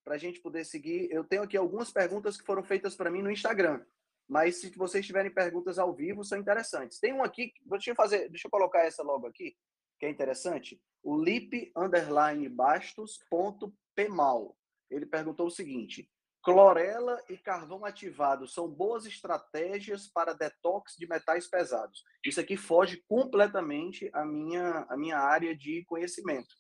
Para 0.04 0.14
a 0.14 0.18
gente 0.18 0.40
poder 0.40 0.64
seguir. 0.64 1.10
Eu 1.10 1.24
tenho 1.24 1.42
aqui 1.42 1.56
algumas 1.56 1.92
perguntas 1.92 2.36
que 2.36 2.44
foram 2.44 2.62
feitas 2.62 2.96
para 2.96 3.10
mim 3.10 3.22
no 3.22 3.30
Instagram 3.30 3.84
mas 4.30 4.60
se 4.60 4.70
vocês 4.70 5.04
tiverem 5.04 5.34
perguntas 5.34 5.76
ao 5.76 5.92
vivo, 5.92 6.22
são 6.22 6.38
interessantes. 6.38 7.00
Tem 7.00 7.12
um 7.12 7.24
aqui, 7.24 7.52
deixa 7.66 7.90
eu 7.90 7.96
fazer, 7.96 8.28
deixa 8.28 8.46
eu 8.46 8.50
colocar 8.50 8.84
essa 8.84 9.02
logo 9.02 9.26
aqui, 9.26 9.56
que 9.98 10.06
é 10.06 10.08
interessante. 10.08 10.80
O 11.02 11.20
lip 11.20 11.72
underline 11.76 12.48
bastos 12.48 13.18
ponto 13.28 13.74
pmal. 13.92 14.56
Ele 14.88 15.04
perguntou 15.04 15.48
o 15.48 15.50
seguinte: 15.50 16.08
Clorela 16.44 17.20
e 17.28 17.36
carvão 17.36 17.84
ativado 17.84 18.46
são 18.46 18.68
boas 18.68 19.04
estratégias 19.04 20.06
para 20.06 20.32
detox 20.32 20.94
de 20.96 21.08
metais 21.08 21.48
pesados. 21.48 22.04
Isso 22.24 22.38
aqui 22.38 22.56
foge 22.56 23.02
completamente 23.08 24.08
à 24.12 24.24
minha, 24.24 24.86
à 24.88 24.96
minha 24.96 25.18
área 25.18 25.56
de 25.56 25.84
conhecimento. 25.86 26.54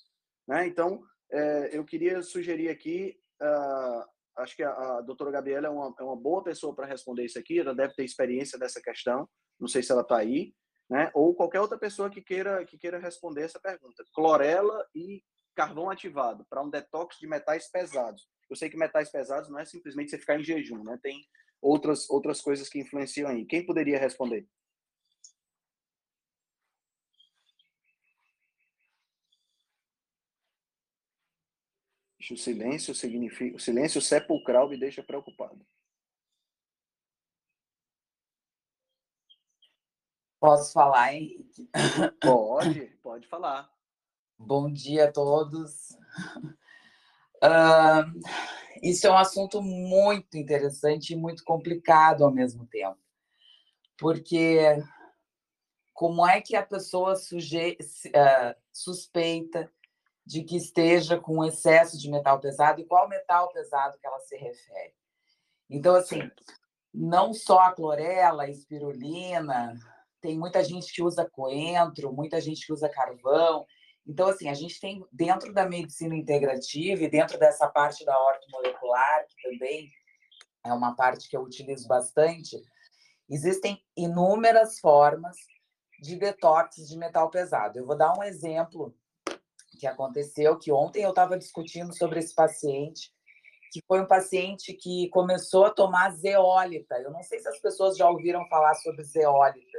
Né? 0.44 0.66
Então, 0.66 1.04
é, 1.30 1.70
eu 1.72 1.84
queria 1.84 2.20
sugerir 2.20 2.68
aqui, 2.68 3.16
uh, 3.40 4.04
acho 4.40 4.56
que 4.56 4.62
a, 4.62 4.70
a 4.70 5.00
doutora 5.00 5.30
Gabriela 5.30 5.66
é 5.66 5.70
uma, 5.70 5.94
é 5.98 6.02
uma 6.02 6.16
boa 6.16 6.42
pessoa 6.42 6.74
para 6.74 6.86
responder 6.86 7.24
isso 7.24 7.38
aqui, 7.38 7.58
ela 7.58 7.74
deve 7.74 7.94
ter 7.94 8.04
experiência 8.04 8.58
nessa 8.58 8.80
questão, 8.80 9.28
não 9.58 9.68
sei 9.68 9.82
se 9.82 9.92
ela 9.92 10.02
está 10.02 10.18
aí, 10.18 10.54
né? 10.88 11.10
ou 11.14 11.34
qualquer 11.34 11.60
outra 11.60 11.78
pessoa 11.78 12.10
que 12.10 12.20
queira, 12.20 12.64
que 12.64 12.76
queira 12.76 12.98
responder 12.98 13.42
essa 13.42 13.60
pergunta. 13.60 14.04
Clorela 14.12 14.84
e 14.94 15.22
carvão 15.54 15.90
ativado 15.90 16.44
para 16.48 16.62
um 16.62 16.70
detox 16.70 17.16
de 17.18 17.26
metais 17.26 17.70
pesados. 17.70 18.26
Eu 18.48 18.56
sei 18.56 18.68
que 18.68 18.76
metais 18.76 19.10
pesados 19.10 19.48
não 19.48 19.58
é 19.58 19.64
simplesmente 19.64 20.10
você 20.10 20.18
ficar 20.18 20.38
em 20.38 20.42
jejum, 20.42 20.82
né? 20.82 20.98
Tem 21.02 21.20
outras, 21.62 22.08
outras 22.10 22.40
coisas 22.40 22.68
que 22.68 22.80
influenciam 22.80 23.28
aí. 23.28 23.44
Quem 23.44 23.64
poderia 23.64 23.98
responder? 23.98 24.46
O 32.34 32.36
silêncio 32.36 32.94
significa, 32.94 33.56
o 33.56 33.60
silêncio 33.60 34.00
sepulcral 34.00 34.68
me 34.68 34.78
deixa 34.78 35.02
preocupado. 35.02 35.64
Posso 40.38 40.72
falar, 40.72 41.14
Henrique? 41.14 41.68
Pode, 42.20 42.86
pode 43.02 43.26
falar. 43.26 43.70
Bom 44.38 44.72
dia 44.72 45.08
a 45.08 45.12
todos. 45.12 45.96
Uh, 47.42 48.20
isso 48.82 49.06
é 49.06 49.10
um 49.10 49.16
assunto 49.16 49.62
muito 49.62 50.36
interessante 50.36 51.14
e 51.14 51.16
muito 51.16 51.42
complicado 51.42 52.22
ao 52.22 52.30
mesmo 52.30 52.66
tempo, 52.66 52.98
porque 53.96 54.58
como 55.94 56.26
é 56.26 56.42
que 56.42 56.54
a 56.54 56.62
pessoa 56.62 57.16
suje, 57.16 57.78
uh, 58.08 58.54
suspeita 58.70 59.72
de 60.30 60.44
que 60.44 60.56
esteja 60.56 61.18
com 61.18 61.44
excesso 61.44 61.98
de 61.98 62.08
metal 62.08 62.38
pesado 62.38 62.80
e 62.80 62.84
qual 62.84 63.08
metal 63.08 63.52
pesado 63.52 63.98
que 63.98 64.06
ela 64.06 64.20
se 64.20 64.36
refere? 64.36 64.94
Então, 65.68 65.96
assim, 65.96 66.30
não 66.94 67.34
só 67.34 67.58
a 67.58 67.72
clorela, 67.72 68.44
a 68.44 68.48
espirulina, 68.48 69.74
tem 70.20 70.38
muita 70.38 70.62
gente 70.62 70.92
que 70.92 71.02
usa 71.02 71.28
coentro, 71.28 72.12
muita 72.12 72.40
gente 72.40 72.64
que 72.64 72.72
usa 72.72 72.88
carvão, 72.88 73.66
então, 74.06 74.28
assim, 74.28 74.48
a 74.48 74.54
gente 74.54 74.78
tem 74.78 75.04
dentro 75.10 75.52
da 75.52 75.68
medicina 75.68 76.14
integrativa 76.14 77.02
e 77.02 77.10
dentro 77.10 77.36
dessa 77.36 77.68
parte 77.68 78.04
da 78.04 78.16
ortomolecular, 78.16 79.26
que 79.26 79.50
também 79.50 79.90
é 80.64 80.72
uma 80.72 80.94
parte 80.94 81.28
que 81.28 81.36
eu 81.36 81.42
utilizo 81.42 81.88
bastante, 81.88 82.56
existem 83.28 83.84
inúmeras 83.96 84.78
formas 84.78 85.36
de 86.00 86.14
detox 86.14 86.76
de 86.88 86.96
metal 86.96 87.28
pesado. 87.30 87.80
Eu 87.80 87.86
vou 87.86 87.98
dar 87.98 88.16
um 88.16 88.22
exemplo 88.22 88.94
que 89.80 89.86
aconteceu, 89.86 90.58
que 90.58 90.70
ontem 90.70 91.02
eu 91.02 91.10
estava 91.10 91.38
discutindo 91.38 91.96
sobre 91.96 92.18
esse 92.18 92.34
paciente, 92.34 93.10
que 93.72 93.82
foi 93.86 94.00
um 94.00 94.06
paciente 94.06 94.74
que 94.74 95.08
começou 95.08 95.64
a 95.64 95.70
tomar 95.70 96.10
zeólita. 96.10 96.98
Eu 96.98 97.10
não 97.10 97.22
sei 97.22 97.38
se 97.38 97.48
as 97.48 97.58
pessoas 97.58 97.96
já 97.96 98.08
ouviram 98.08 98.46
falar 98.48 98.74
sobre 98.74 99.02
zeólita. 99.02 99.78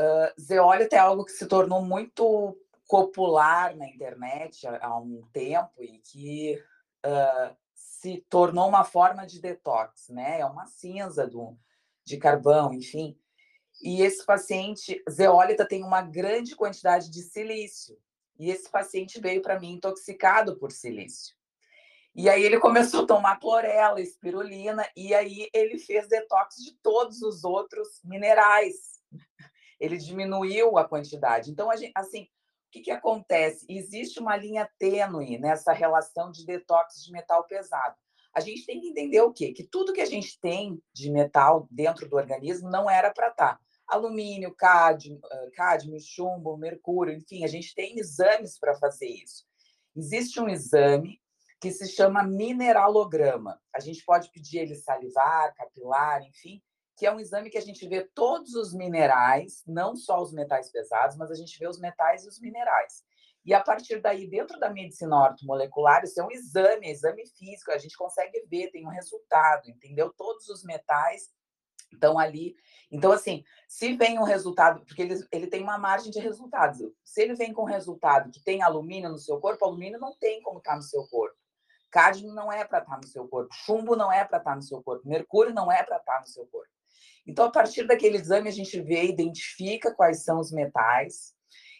Uh, 0.00 0.40
zeólita 0.40 0.96
é 0.96 0.98
algo 0.98 1.24
que 1.24 1.32
se 1.32 1.46
tornou 1.46 1.82
muito 1.82 2.58
popular 2.88 3.76
na 3.76 3.86
internet 3.86 4.66
há 4.66 4.98
um 4.98 5.22
tempo 5.32 5.82
e 5.82 5.98
que 5.98 6.62
uh, 7.06 7.56
se 7.74 8.26
tornou 8.28 8.68
uma 8.68 8.82
forma 8.82 9.24
de 9.24 9.40
detox, 9.40 10.08
né? 10.08 10.40
É 10.40 10.46
uma 10.46 10.66
cinza 10.66 11.26
do, 11.26 11.56
de 12.04 12.16
carvão, 12.16 12.72
enfim. 12.72 13.16
E 13.80 14.02
esse 14.02 14.24
paciente, 14.24 15.02
zeólita, 15.08 15.66
tem 15.66 15.84
uma 15.84 16.02
grande 16.02 16.56
quantidade 16.56 17.10
de 17.10 17.22
silício. 17.22 17.96
E 18.38 18.50
esse 18.50 18.70
paciente 18.70 19.20
veio 19.20 19.42
para 19.42 19.58
mim 19.58 19.74
intoxicado 19.74 20.58
por 20.58 20.72
silício. 20.72 21.34
E 22.14 22.28
aí 22.28 22.42
ele 22.42 22.58
começou 22.60 23.04
a 23.04 23.06
tomar 23.06 23.38
clorela, 23.38 24.00
espirulina, 24.00 24.86
e 24.96 25.14
aí 25.14 25.48
ele 25.52 25.78
fez 25.78 26.08
detox 26.08 26.56
de 26.56 26.74
todos 26.82 27.22
os 27.22 27.44
outros 27.44 28.00
minerais. 28.04 29.00
Ele 29.78 29.96
diminuiu 29.96 30.78
a 30.78 30.88
quantidade. 30.88 31.50
Então, 31.50 31.74
gente, 31.76 31.92
assim, 31.94 32.28
que, 32.72 32.80
que 32.80 32.90
acontece? 32.90 33.66
Existe 33.68 34.18
uma 34.18 34.34
linha 34.34 34.68
tênue 34.78 35.38
nessa 35.38 35.72
relação 35.72 36.32
de 36.32 36.46
detox 36.46 37.04
de 37.04 37.12
metal 37.12 37.44
pesado. 37.44 37.94
A 38.34 38.40
gente 38.40 38.64
tem 38.64 38.80
que 38.80 38.88
entender 38.88 39.20
o 39.20 39.32
quê? 39.32 39.52
Que 39.52 39.62
tudo 39.62 39.92
que 39.92 40.00
a 40.00 40.06
gente 40.06 40.40
tem 40.40 40.82
de 40.90 41.10
metal 41.10 41.68
dentro 41.70 42.08
do 42.08 42.16
organismo 42.16 42.70
não 42.70 42.88
era 42.88 43.12
para 43.12 43.28
estar. 43.28 43.60
Alumínio, 43.92 44.54
cádmio, 44.54 45.20
cádmio, 45.54 46.00
chumbo, 46.00 46.56
mercúrio, 46.56 47.14
enfim, 47.14 47.44
a 47.44 47.46
gente 47.46 47.74
tem 47.74 47.98
exames 47.98 48.58
para 48.58 48.74
fazer 48.74 49.06
isso. 49.06 49.44
Existe 49.94 50.40
um 50.40 50.48
exame 50.48 51.20
que 51.60 51.70
se 51.70 51.86
chama 51.88 52.24
mineralograma. 52.24 53.60
A 53.74 53.80
gente 53.80 54.02
pode 54.04 54.30
pedir 54.30 54.60
ele 54.60 54.74
salivar, 54.74 55.54
capilar, 55.54 56.22
enfim, 56.22 56.62
que 56.96 57.06
é 57.06 57.12
um 57.12 57.20
exame 57.20 57.50
que 57.50 57.58
a 57.58 57.62
gente 57.62 57.86
vê 57.86 58.08
todos 58.14 58.54
os 58.54 58.72
minerais, 58.72 59.62
não 59.66 59.94
só 59.94 60.22
os 60.22 60.32
metais 60.32 60.72
pesados, 60.72 61.16
mas 61.16 61.30
a 61.30 61.34
gente 61.34 61.58
vê 61.58 61.68
os 61.68 61.78
metais 61.78 62.24
e 62.24 62.28
os 62.28 62.40
minerais. 62.40 63.04
E 63.44 63.52
a 63.52 63.60
partir 63.60 64.00
daí, 64.00 64.26
dentro 64.26 64.58
da 64.58 64.70
medicina 64.70 65.20
ortomolecular, 65.20 66.02
isso 66.04 66.20
é 66.20 66.24
um 66.24 66.30
exame, 66.30 66.86
é 66.86 66.90
exame 66.92 67.26
físico, 67.26 67.72
a 67.72 67.78
gente 67.78 67.96
consegue 67.96 68.46
ver, 68.48 68.70
tem 68.70 68.86
um 68.86 68.90
resultado, 68.90 69.68
entendeu? 69.68 70.12
Todos 70.16 70.48
os 70.48 70.64
metais 70.64 71.28
estão 71.94 72.18
ali. 72.18 72.56
Então, 72.90 73.10
assim, 73.10 73.42
se 73.66 73.96
vem 73.96 74.18
um 74.18 74.24
resultado, 74.24 74.84
porque 74.84 75.00
ele, 75.00 75.26
ele 75.32 75.46
tem 75.46 75.62
uma 75.62 75.78
margem 75.78 76.10
de 76.10 76.20
resultados. 76.20 76.78
Se 77.04 77.22
ele 77.22 77.34
vem 77.34 77.52
com 77.52 77.64
resultado 77.64 78.30
que 78.30 78.42
tem 78.42 78.62
alumínio 78.62 79.10
no 79.10 79.18
seu 79.18 79.40
corpo, 79.40 79.64
alumínio 79.64 79.98
não 79.98 80.14
tem 80.16 80.42
como 80.42 80.58
estar 80.58 80.76
no 80.76 80.82
seu 80.82 81.06
corpo. 81.08 81.36
Cádmio 81.90 82.32
não 82.32 82.50
é 82.50 82.64
para 82.64 82.78
estar 82.78 82.96
no 82.96 83.06
seu 83.06 83.28
corpo, 83.28 83.54
chumbo 83.54 83.94
não 83.94 84.10
é 84.10 84.24
para 84.24 84.38
estar 84.38 84.56
no 84.56 84.62
seu 84.62 84.82
corpo, 84.82 85.06
mercúrio 85.06 85.52
não 85.52 85.70
é 85.70 85.82
para 85.82 85.98
estar 85.98 86.20
no 86.20 86.26
seu 86.26 86.46
corpo. 86.46 86.70
Então, 87.26 87.44
a 87.44 87.50
partir 87.50 87.86
daquele 87.86 88.16
exame, 88.16 88.48
a 88.48 88.52
gente 88.52 88.80
vê, 88.80 89.04
identifica 89.04 89.94
quais 89.94 90.24
são 90.24 90.40
os 90.40 90.50
metais. 90.50 91.34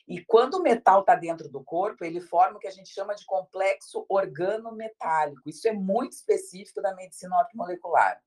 E 0.07 0.25
quando 0.25 0.55
o 0.55 0.63
metal 0.63 1.01
está 1.01 1.15
dentro 1.15 1.49
do 1.49 1.65
corpo, 1.65 2.05
ele 2.05 2.21
forma 2.21 2.57
o 2.57 2.61
que 2.61 2.69
a 2.69 2.73
gente 2.73 2.91
chama 2.91 3.15
de 3.15 3.25
complexo 3.25 4.05
organometálico. 4.09 5.49
Isso 5.49 5.67
é 5.67 5.73
muito 5.73 6.13
específico 6.13 6.83
da 6.83 6.95
medicina 6.95 7.39
ortomolecular. 7.39 8.21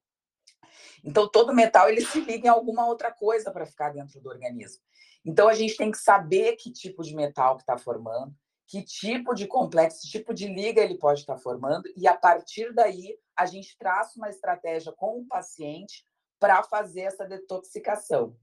Então, 1.03 1.29
todo 1.29 1.53
metal 1.53 1.89
ele 1.89 2.05
se 2.05 2.19
liga 2.21 2.47
em 2.47 2.49
alguma 2.49 2.87
outra 2.87 3.11
coisa 3.11 3.51
para 3.51 3.65
ficar 3.65 3.89
dentro 3.89 4.19
do 4.19 4.29
organismo. 4.29 4.81
Então, 5.23 5.47
a 5.47 5.53
gente 5.53 5.75
tem 5.77 5.91
que 5.91 5.97
saber 5.97 6.55
que 6.55 6.71
tipo 6.71 7.03
de 7.03 7.15
metal 7.15 7.55
que 7.55 7.63
está 7.63 7.77
formando, 7.77 8.35
que 8.67 8.83
tipo 8.83 9.33
de 9.33 9.47
complexo, 9.47 10.07
tipo 10.09 10.33
de 10.33 10.47
liga 10.47 10.81
ele 10.81 10.97
pode 10.97 11.21
estar 11.21 11.35
tá 11.35 11.39
formando, 11.39 11.83
e 11.95 12.07
a 12.07 12.15
partir 12.15 12.73
daí 12.73 13.17
a 13.35 13.45
gente 13.45 13.77
traça 13.77 14.17
uma 14.17 14.29
estratégia 14.29 14.91
com 14.91 15.19
o 15.19 15.27
paciente 15.27 16.05
para 16.39 16.63
fazer 16.63 17.01
essa 17.01 17.25
detoxicação. 17.25 18.35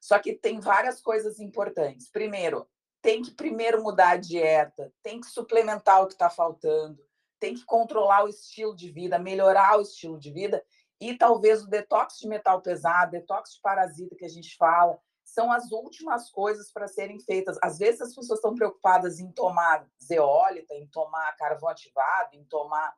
Só 0.00 0.18
que 0.18 0.34
tem 0.34 0.60
várias 0.60 1.00
coisas 1.00 1.40
importantes. 1.40 2.10
Primeiro, 2.10 2.66
tem 3.00 3.22
que 3.22 3.32
primeiro 3.32 3.82
mudar 3.82 4.10
a 4.10 4.16
dieta, 4.16 4.92
tem 5.02 5.20
que 5.20 5.26
suplementar 5.26 6.02
o 6.02 6.06
que 6.06 6.12
está 6.12 6.30
faltando, 6.30 7.02
tem 7.40 7.54
que 7.54 7.64
controlar 7.64 8.24
o 8.24 8.28
estilo 8.28 8.76
de 8.76 8.90
vida, 8.90 9.18
melhorar 9.18 9.76
o 9.78 9.82
estilo 9.82 10.18
de 10.18 10.30
vida 10.30 10.64
e 11.02 11.18
talvez 11.18 11.62
o 11.62 11.68
detox 11.68 12.18
de 12.18 12.28
metal 12.28 12.62
pesado, 12.62 13.10
detox 13.10 13.54
de 13.54 13.60
parasita 13.60 14.14
que 14.14 14.24
a 14.24 14.28
gente 14.28 14.56
fala, 14.56 14.96
são 15.24 15.50
as 15.50 15.72
últimas 15.72 16.30
coisas 16.30 16.70
para 16.70 16.86
serem 16.86 17.18
feitas. 17.18 17.58
Às 17.62 17.78
vezes 17.78 18.02
as 18.02 18.14
pessoas 18.14 18.38
estão 18.38 18.54
preocupadas 18.54 19.18
em 19.18 19.30
tomar 19.32 19.84
zeólita, 20.00 20.74
em 20.74 20.86
tomar 20.86 21.34
carvão 21.36 21.68
ativado, 21.68 22.34
em 22.34 22.44
tomar 22.44 22.94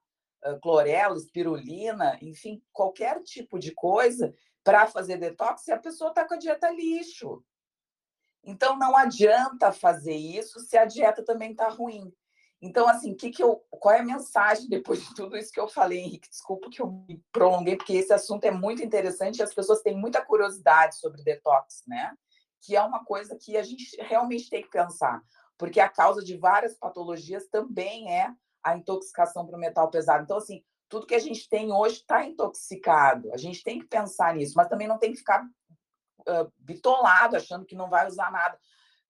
clorela, 0.61 1.17
espirulina, 1.17 2.19
enfim, 2.21 2.63
qualquer 2.73 3.23
tipo 3.23 3.59
de 3.59 3.73
coisa 3.73 4.35
para 4.63 4.87
fazer 4.87 5.17
detox 5.17 5.67
e 5.67 5.73
a 5.73 5.79
pessoa 5.79 6.11
está 6.11 6.27
com 6.27 6.35
a 6.35 6.39
dieta 6.39 6.71
lixo. 6.71 7.43
Então 8.43 8.79
não 8.79 8.95
adianta 8.95 9.73
fazer 9.73 10.15
isso 10.15 10.61
se 10.61 10.77
a 10.77 10.85
dieta 10.85 11.25
também 11.25 11.53
está 11.53 11.69
ruim. 11.69 12.13
Então, 12.65 12.89
assim, 12.89 13.15
que 13.15 13.31
que 13.31 13.43
eu, 13.43 13.63
qual 13.69 13.95
é 13.95 14.01
a 14.01 14.05
mensagem 14.05 14.71
depois 14.71 15.07
de 15.07 15.15
tudo 15.15 15.37
isso 15.37 15.53
que 15.53 15.61
eu 15.61 15.69
falei, 15.69 15.99
Henrique? 15.99 16.31
Desculpa 16.31 16.71
que 16.71 16.81
eu 16.81 16.91
me 17.07 17.23
prolonguei, 17.31 17.77
porque 17.77 17.93
esse 17.93 18.11
assunto 18.11 18.47
é 18.47 18.51
muito 18.51 18.83
interessante 18.83 19.37
e 19.37 19.43
as 19.43 19.53
pessoas 19.53 19.83
têm 19.83 19.95
muita 19.95 20.25
curiosidade 20.25 20.97
sobre 20.97 21.23
detox, 21.23 21.83
né? 21.87 22.17
Que 22.63 22.75
é 22.75 22.83
uma 22.83 23.05
coisa 23.05 23.37
que 23.37 23.59
a 23.59 23.63
gente 23.63 23.95
realmente 24.01 24.49
tem 24.49 24.63
que 24.63 24.71
pensar, 24.71 25.23
porque 25.59 25.79
a 25.79 25.91
causa 25.91 26.25
de 26.25 26.39
várias 26.39 26.75
patologias 26.79 27.47
também 27.49 28.11
é 28.11 28.33
a 28.63 28.75
intoxicação 28.75 29.45
o 29.45 29.59
metal 29.59 29.91
pesado. 29.91 30.25
Então, 30.25 30.39
assim, 30.39 30.65
tudo 30.89 31.07
que 31.07 31.15
a 31.15 31.21
gente 31.21 31.47
tem 31.47 31.71
hoje 31.71 31.97
está 31.97 32.25
intoxicado. 32.25 33.31
A 33.35 33.37
gente 33.37 33.63
tem 33.63 33.79
que 33.79 33.87
pensar 33.87 34.35
nisso, 34.35 34.55
mas 34.57 34.69
também 34.69 34.89
não 34.89 34.97
tem 34.97 35.13
que 35.13 35.19
ficar 35.19 35.45
uh, 35.45 36.51
bitolado, 36.57 37.37
achando 37.37 37.67
que 37.67 37.77
não 37.77 37.91
vai 37.91 38.07
usar 38.07 38.33
nada. 38.33 38.59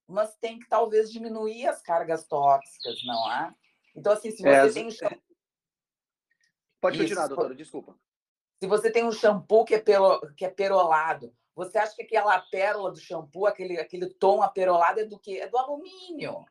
Mas 0.07 0.36
tem 0.36 0.59
que 0.59 0.68
talvez 0.68 1.11
diminuir 1.11 1.66
as 1.66 1.80
cargas 1.80 2.26
tóxicas, 2.26 3.02
não 3.05 3.32
é? 3.32 3.55
Então, 3.96 4.12
assim, 4.12 4.30
se 4.30 4.42
você 4.42 4.48
é, 4.48 4.72
tem. 4.72 4.88
Pode 6.80 6.98
continuar, 6.98 7.22
Isso. 7.22 7.34
doutora, 7.34 7.55
desculpa. 7.55 7.98
Se 8.61 8.66
você 8.66 8.90
tem 8.90 9.05
um 9.05 9.12
shampoo 9.12 9.64
que 9.64 9.74
é, 9.74 9.78
pelo, 9.78 10.20
que 10.34 10.44
é 10.44 10.50
perolado, 10.50 11.34
você 11.55 11.78
acha 11.78 11.94
que 11.94 12.02
aquela 12.02 12.38
pérola 12.40 12.90
do 12.90 12.98
shampoo, 12.98 13.46
aquele, 13.46 13.78
aquele 13.78 14.09
tom 14.09 14.42
aperolado 14.42 15.00
é 15.00 15.05
do 15.05 15.18
quê? 15.18 15.38
É 15.42 15.48
do 15.48 15.57
alumínio. 15.57 16.44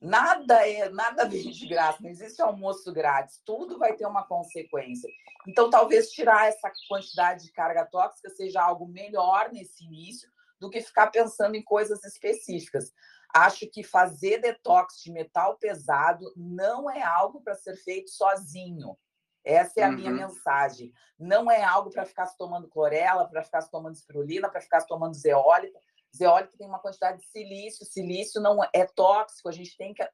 Nada 0.00 0.66
é, 0.66 0.88
nada 0.88 1.24
vem 1.28 1.50
de 1.50 1.66
graça, 1.66 2.02
não 2.02 2.08
existe 2.08 2.40
almoço 2.40 2.90
grátis, 2.92 3.42
tudo 3.44 3.78
vai 3.78 3.94
ter 3.94 4.06
uma 4.06 4.26
consequência. 4.26 5.10
Então, 5.46 5.68
talvez 5.68 6.10
tirar 6.10 6.48
essa 6.48 6.72
quantidade 6.88 7.44
de 7.44 7.52
carga 7.52 7.84
tóxica 7.84 8.30
seja 8.30 8.62
algo 8.62 8.86
melhor 8.86 9.52
nesse 9.52 9.84
início 9.84 10.30
do 10.60 10.70
que 10.70 10.80
ficar 10.80 11.08
pensando 11.08 11.56
em 11.56 11.62
coisas 11.62 12.04
específicas. 12.04 12.92
Acho 13.34 13.66
que 13.70 13.82
fazer 13.82 14.38
detox 14.38 15.00
de 15.02 15.12
metal 15.12 15.56
pesado 15.56 16.32
não 16.36 16.90
é 16.90 17.02
algo 17.02 17.40
para 17.40 17.54
ser 17.54 17.76
feito 17.76 18.10
sozinho. 18.10 18.96
Essa 19.44 19.80
é 19.80 19.84
a 19.84 19.88
uhum. 19.88 19.94
minha 19.94 20.10
mensagem. 20.10 20.92
Não 21.18 21.50
é 21.50 21.62
algo 21.62 21.90
para 21.90 22.04
ficar 22.04 22.26
se 22.26 22.36
tomando 22.36 22.68
clorela, 22.68 23.26
para 23.26 23.42
ficar 23.42 23.62
se 23.62 23.70
tomando 23.70 23.94
espirulina, 23.94 24.50
para 24.50 24.60
ficar 24.60 24.80
se 24.80 24.86
tomando 24.86 25.14
zeólita. 25.14 25.78
Zeólita 26.14 26.58
tem 26.58 26.66
uma 26.66 26.80
quantidade 26.80 27.18
de 27.18 27.26
silício. 27.26 27.86
Silício 27.86 28.40
não 28.40 28.58
é 28.74 28.84
tóxico. 28.84 29.48
A 29.48 29.52
gente 29.52 29.76
tem 29.76 29.94
que, 29.94 30.04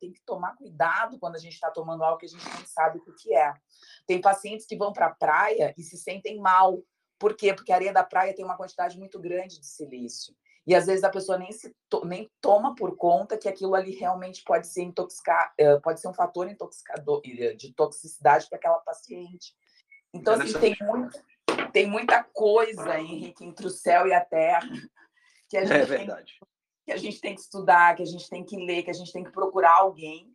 tem 0.00 0.12
que 0.12 0.22
tomar 0.24 0.56
cuidado 0.56 1.18
quando 1.18 1.36
a 1.36 1.38
gente 1.38 1.52
está 1.52 1.70
tomando 1.70 2.02
algo 2.02 2.18
que 2.18 2.26
a 2.26 2.28
gente 2.28 2.44
não 2.44 2.66
sabe 2.66 2.98
o 2.98 3.14
que 3.14 3.34
é. 3.34 3.52
Tem 4.06 4.20
pacientes 4.20 4.66
que 4.66 4.76
vão 4.76 4.92
para 4.92 5.06
a 5.06 5.14
praia 5.14 5.74
e 5.76 5.82
se 5.82 5.96
sentem 5.96 6.38
mal. 6.38 6.82
Por 7.24 7.34
quê? 7.34 7.54
Porque 7.54 7.72
a 7.72 7.76
areia 7.76 7.90
da 7.90 8.04
praia 8.04 8.34
tem 8.34 8.44
uma 8.44 8.54
quantidade 8.54 8.98
muito 8.98 9.18
grande 9.18 9.58
de 9.58 9.64
silício. 9.64 10.36
E 10.66 10.74
às 10.74 10.84
vezes 10.84 11.02
a 11.02 11.08
pessoa 11.08 11.38
nem, 11.38 11.50
se 11.52 11.74
to 11.88 12.04
nem 12.04 12.30
toma 12.38 12.74
por 12.74 12.98
conta 12.98 13.38
que 13.38 13.48
aquilo 13.48 13.74
ali 13.74 13.92
realmente 13.92 14.42
pode 14.44 14.66
ser 14.66 14.82
intoxicar, 14.82 15.54
eh, 15.56 15.80
pode 15.80 16.02
ser 16.02 16.08
um 16.08 16.12
fator 16.12 16.46
intoxicador 16.50 17.22
eh, 17.24 17.54
de 17.54 17.72
toxicidade 17.72 18.46
para 18.46 18.58
aquela 18.58 18.76
paciente. 18.80 19.54
Então, 20.12 20.34
assim, 20.34 20.52
tem, 20.60 20.76
muito, 20.82 21.18
tem 21.72 21.86
muita 21.86 22.22
coisa, 22.22 23.00
Henrique, 23.00 23.42
entre 23.42 23.68
o 23.68 23.70
céu 23.70 24.06
e 24.06 24.12
a 24.12 24.22
terra 24.22 24.68
que 25.48 25.56
a 25.56 25.62
é 25.62 25.66
gente, 25.66 25.80
é 25.80 25.84
verdade. 25.86 26.32
Tem, 26.38 26.48
que 26.84 26.92
a 26.92 26.96
gente 26.98 27.20
tem 27.22 27.34
que 27.34 27.40
estudar, 27.40 27.96
que 27.96 28.02
a 28.02 28.06
gente 28.06 28.28
tem 28.28 28.44
que 28.44 28.56
ler, 28.58 28.82
que 28.82 28.90
a 28.90 28.94
gente 28.94 29.10
tem 29.10 29.24
que 29.24 29.32
procurar 29.32 29.78
alguém 29.78 30.30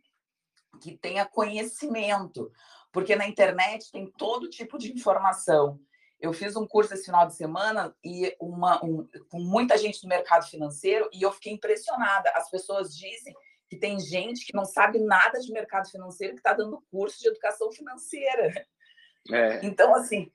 que 0.82 0.98
tenha 0.98 1.24
conhecimento. 1.24 2.50
Porque 2.90 3.14
na 3.14 3.28
internet 3.28 3.92
tem 3.92 4.10
todo 4.10 4.50
tipo 4.50 4.76
de 4.76 4.90
informação. 4.92 5.80
Eu 6.20 6.32
fiz 6.34 6.54
um 6.54 6.66
curso 6.66 6.92
esse 6.92 7.06
final 7.06 7.26
de 7.26 7.34
semana 7.34 7.94
e 8.04 8.36
uma, 8.38 8.84
um, 8.84 9.08
com 9.30 9.40
muita 9.40 9.78
gente 9.78 10.02
do 10.02 10.08
mercado 10.08 10.46
financeiro 10.46 11.08
e 11.12 11.22
eu 11.22 11.32
fiquei 11.32 11.52
impressionada. 11.52 12.30
As 12.34 12.50
pessoas 12.50 12.94
dizem 12.94 13.34
que 13.68 13.76
tem 13.76 13.98
gente 13.98 14.44
que 14.44 14.54
não 14.54 14.64
sabe 14.64 14.98
nada 14.98 15.40
de 15.40 15.50
mercado 15.50 15.88
financeiro 15.88 16.34
que 16.34 16.40
está 16.40 16.52
dando 16.52 16.84
curso 16.90 17.20
de 17.20 17.28
educação 17.28 17.72
financeira. 17.72 18.66
É. 19.30 19.64
Então, 19.64 19.94
assim, 19.94 20.30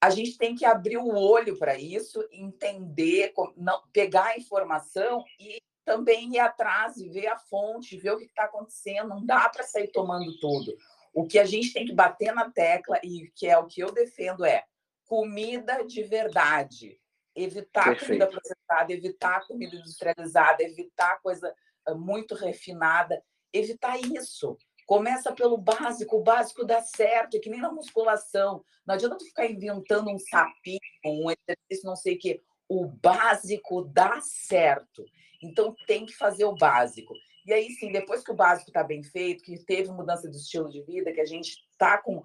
a 0.00 0.10
gente 0.10 0.38
tem 0.38 0.56
que 0.56 0.64
abrir 0.64 0.96
o 0.96 1.14
olho 1.14 1.58
para 1.58 1.78
isso, 1.78 2.26
entender, 2.32 3.32
não, 3.56 3.82
pegar 3.92 4.26
a 4.26 4.38
informação 4.38 5.24
e 5.38 5.60
também 5.84 6.34
ir 6.34 6.38
atrás 6.38 6.96
e 6.96 7.08
ver 7.08 7.28
a 7.28 7.38
fonte, 7.38 7.96
ver 7.96 8.12
o 8.12 8.18
que 8.18 8.24
está 8.24 8.44
acontecendo. 8.44 9.08
Não 9.08 9.24
dá 9.24 9.48
para 9.48 9.64
sair 9.64 9.88
tomando 9.88 10.38
tudo. 10.40 10.76
O 11.12 11.26
que 11.26 11.38
a 11.38 11.44
gente 11.44 11.72
tem 11.72 11.86
que 11.86 11.94
bater 11.94 12.32
na 12.32 12.50
tecla 12.50 12.98
e 13.02 13.30
que 13.34 13.46
é 13.46 13.56
o 13.58 13.66
que 13.66 13.80
eu 13.80 13.92
defendo 13.92 14.44
é 14.44 14.64
comida 15.08 15.84
de 15.84 16.02
verdade. 16.02 17.00
Evitar 17.34 17.84
Perfeito. 17.84 18.06
comida 18.06 18.26
processada, 18.28 18.92
evitar 18.92 19.46
comida 19.46 19.74
industrializada, 19.74 20.62
evitar 20.62 21.20
coisa 21.22 21.52
eh, 21.86 21.94
muito 21.94 22.34
refinada, 22.34 23.22
evitar 23.52 23.98
isso. 23.98 24.56
Começa 24.86 25.32
pelo 25.32 25.56
básico, 25.56 26.16
o 26.16 26.22
básico 26.22 26.64
dá 26.64 26.80
certo, 26.80 27.36
é 27.36 27.40
que 27.40 27.50
nem 27.50 27.60
na 27.60 27.72
musculação. 27.72 28.64
Não 28.86 28.94
adianta 28.94 29.18
tu 29.18 29.24
ficar 29.24 29.46
inventando 29.46 30.10
um 30.10 30.18
sapinho, 30.18 30.78
um 31.04 31.30
exercício, 31.30 31.88
não 31.88 31.96
sei 31.96 32.14
o 32.14 32.18
quê. 32.18 32.42
O 32.68 32.86
básico 32.86 33.84
dá 33.84 34.20
certo. 34.20 35.04
Então 35.42 35.74
tem 35.86 36.04
que 36.04 36.14
fazer 36.14 36.44
o 36.44 36.56
básico. 36.56 37.14
E 37.46 37.52
aí 37.52 37.70
sim, 37.70 37.92
depois 37.92 38.22
que 38.22 38.30
o 38.30 38.36
básico 38.36 38.70
está 38.70 38.82
bem 38.82 39.02
feito, 39.02 39.44
que 39.44 39.58
teve 39.64 39.90
mudança 39.90 40.28
de 40.28 40.36
estilo 40.36 40.68
de 40.68 40.82
vida, 40.82 41.12
que 41.12 41.20
a 41.20 41.26
gente 41.26 41.56
está 41.72 41.96
com 41.98 42.22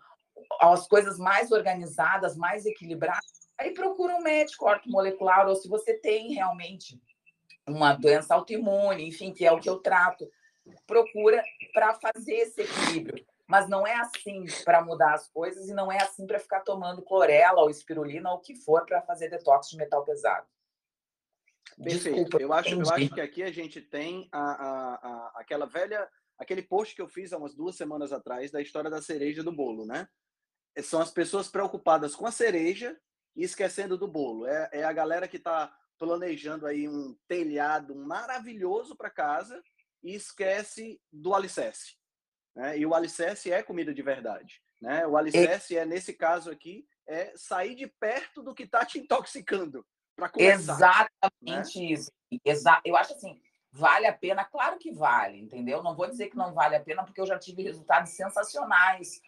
as 0.59 0.87
coisas 0.87 1.17
mais 1.17 1.51
organizadas, 1.51 2.35
mais 2.35 2.65
equilibradas, 2.65 3.49
aí 3.57 3.73
procura 3.73 4.15
um 4.15 4.21
médico 4.21 4.65
ortomolecular, 4.65 5.47
ou 5.47 5.55
se 5.55 5.67
você 5.67 5.93
tem 5.93 6.33
realmente 6.33 7.01
uma 7.67 7.93
doença 7.93 8.35
autoimune, 8.35 9.07
enfim, 9.07 9.31
que 9.31 9.45
é 9.45 9.51
o 9.51 9.59
que 9.59 9.69
eu 9.69 9.79
trato, 9.79 10.29
procura 10.85 11.43
para 11.73 11.93
fazer 11.95 12.33
esse 12.33 12.61
equilíbrio. 12.61 13.25
Mas 13.45 13.69
não 13.69 13.85
é 13.85 13.95
assim 13.95 14.45
para 14.63 14.83
mudar 14.83 15.13
as 15.13 15.27
coisas 15.27 15.67
e 15.67 15.73
não 15.73 15.91
é 15.91 16.01
assim 16.01 16.25
para 16.25 16.39
ficar 16.39 16.61
tomando 16.61 17.01
clorela 17.01 17.61
ou 17.61 17.69
espirulina 17.69 18.31
ou 18.31 18.37
o 18.37 18.41
que 18.41 18.55
for 18.55 18.85
para 18.85 19.01
fazer 19.01 19.29
detox 19.29 19.69
de 19.69 19.77
metal 19.77 20.03
pesado. 20.03 20.47
Perfeito. 21.81 22.15
Desculpa, 22.15 22.37
eu 22.37 22.53
acho, 22.53 22.75
eu 22.75 22.89
acho 22.89 23.13
que 23.13 23.21
aqui 23.21 23.43
a 23.43 23.51
gente 23.51 23.81
tem 23.81 24.29
a, 24.31 24.39
a, 24.39 24.93
a, 24.95 25.31
aquela 25.35 25.65
velha, 25.65 26.07
aquele 26.37 26.61
post 26.61 26.95
que 26.95 27.01
eu 27.01 27.07
fiz 27.07 27.33
há 27.33 27.37
umas 27.37 27.53
duas 27.53 27.75
semanas 27.75 28.11
atrás 28.11 28.51
da 28.51 28.61
história 28.61 28.89
da 28.89 29.01
cereja 29.01 29.43
do 29.43 29.51
bolo, 29.51 29.85
né? 29.85 30.07
São 30.81 30.99
as 30.99 31.11
pessoas 31.11 31.47
preocupadas 31.47 32.15
com 32.15 32.25
a 32.25 32.31
cereja 32.31 32.99
e 33.35 33.43
esquecendo 33.43 33.97
do 33.97 34.07
bolo. 34.07 34.47
É, 34.47 34.69
é 34.71 34.83
a 34.83 34.93
galera 34.93 35.27
que 35.27 35.37
está 35.37 35.75
planejando 35.97 36.65
aí 36.65 36.87
um 36.87 37.15
telhado 37.27 37.95
maravilhoso 37.95 38.95
para 38.95 39.09
casa 39.09 39.61
e 40.03 40.13
esquece 40.13 40.99
do 41.11 41.33
alicerce. 41.33 41.95
Né? 42.55 42.77
E 42.79 42.85
o 42.85 42.93
alicerce 42.93 43.51
é 43.51 43.63
comida 43.63 43.93
de 43.93 44.01
verdade. 44.01 44.61
Né? 44.81 45.05
O 45.07 45.15
alicerce 45.15 45.77
é, 45.77 45.85
nesse 45.85 46.13
caso 46.13 46.51
aqui, 46.51 46.85
é 47.07 47.33
sair 47.35 47.75
de 47.75 47.87
perto 47.87 48.41
do 48.41 48.53
que 48.53 48.63
está 48.63 48.85
te 48.85 48.99
intoxicando. 48.99 49.85
para 50.15 50.29
começar. 50.29 51.09
Exatamente 51.31 51.79
né? 51.79 51.85
isso. 51.85 52.11
Exa 52.43 52.81
eu 52.83 52.95
acho 52.95 53.13
assim, 53.13 53.39
vale 53.71 54.07
a 54.07 54.13
pena? 54.13 54.43
Claro 54.43 54.77
que 54.77 54.91
vale, 54.91 55.39
entendeu? 55.39 55.83
Não 55.83 55.95
vou 55.95 56.07
dizer 56.07 56.29
que 56.29 56.37
não 56.37 56.53
vale 56.53 56.75
a 56.75 56.83
pena, 56.83 57.03
porque 57.03 57.21
eu 57.21 57.25
já 57.25 57.37
tive 57.37 57.63
resultados 57.63 58.11
sensacionais 58.11 59.21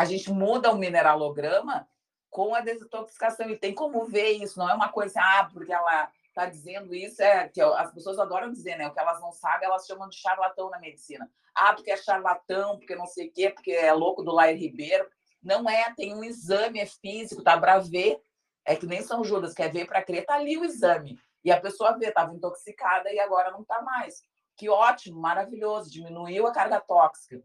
a 0.00 0.04
gente 0.06 0.32
muda 0.32 0.70
o 0.72 0.78
mineralograma 0.78 1.86
com 2.30 2.54
a 2.54 2.62
desintoxicação. 2.62 3.50
E 3.50 3.56
tem 3.58 3.74
como 3.74 4.06
ver 4.06 4.30
isso, 4.30 4.58
não 4.58 4.70
é 4.70 4.72
uma 4.72 4.88
coisa, 4.88 5.20
ah, 5.20 5.46
porque 5.52 5.70
ela 5.70 6.10
está 6.26 6.46
dizendo 6.46 6.94
isso, 6.94 7.22
é 7.22 7.48
que 7.48 7.60
as 7.60 7.92
pessoas 7.92 8.18
adoram 8.18 8.50
dizer, 8.50 8.78
né? 8.78 8.88
O 8.88 8.94
que 8.94 8.98
elas 8.98 9.20
não 9.20 9.30
sabem, 9.30 9.68
elas 9.68 9.84
chamam 9.84 10.08
de 10.08 10.16
charlatão 10.16 10.70
na 10.70 10.78
medicina. 10.78 11.30
Ah, 11.54 11.74
porque 11.74 11.90
é 11.90 11.98
charlatão, 11.98 12.78
porque 12.78 12.96
não 12.96 13.06
sei 13.06 13.28
o 13.28 13.32
quê, 13.32 13.50
porque 13.50 13.72
é 13.72 13.92
louco 13.92 14.22
do 14.22 14.32
Lair 14.32 14.58
Ribeiro. 14.58 15.06
Não 15.42 15.68
é, 15.68 15.92
tem 15.94 16.14
um 16.14 16.24
exame, 16.24 16.80
é 16.80 16.86
físico, 16.86 17.42
tá 17.42 17.60
para 17.60 17.78
ver. 17.78 18.22
É 18.64 18.74
que 18.74 18.86
nem 18.86 19.02
São 19.02 19.22
Judas, 19.22 19.52
quer 19.52 19.70
ver 19.70 19.86
para 19.86 20.02
crer, 20.02 20.24
tá 20.24 20.36
ali 20.36 20.56
o 20.56 20.64
exame. 20.64 21.18
E 21.44 21.52
a 21.52 21.60
pessoa 21.60 21.98
vê, 21.98 22.06
estava 22.06 22.32
intoxicada 22.34 23.12
e 23.12 23.20
agora 23.20 23.50
não 23.50 23.60
está 23.60 23.82
mais. 23.82 24.22
Que 24.56 24.70
ótimo, 24.70 25.20
maravilhoso, 25.20 25.90
diminuiu 25.90 26.46
a 26.46 26.52
carga 26.52 26.80
tóxica. 26.80 27.42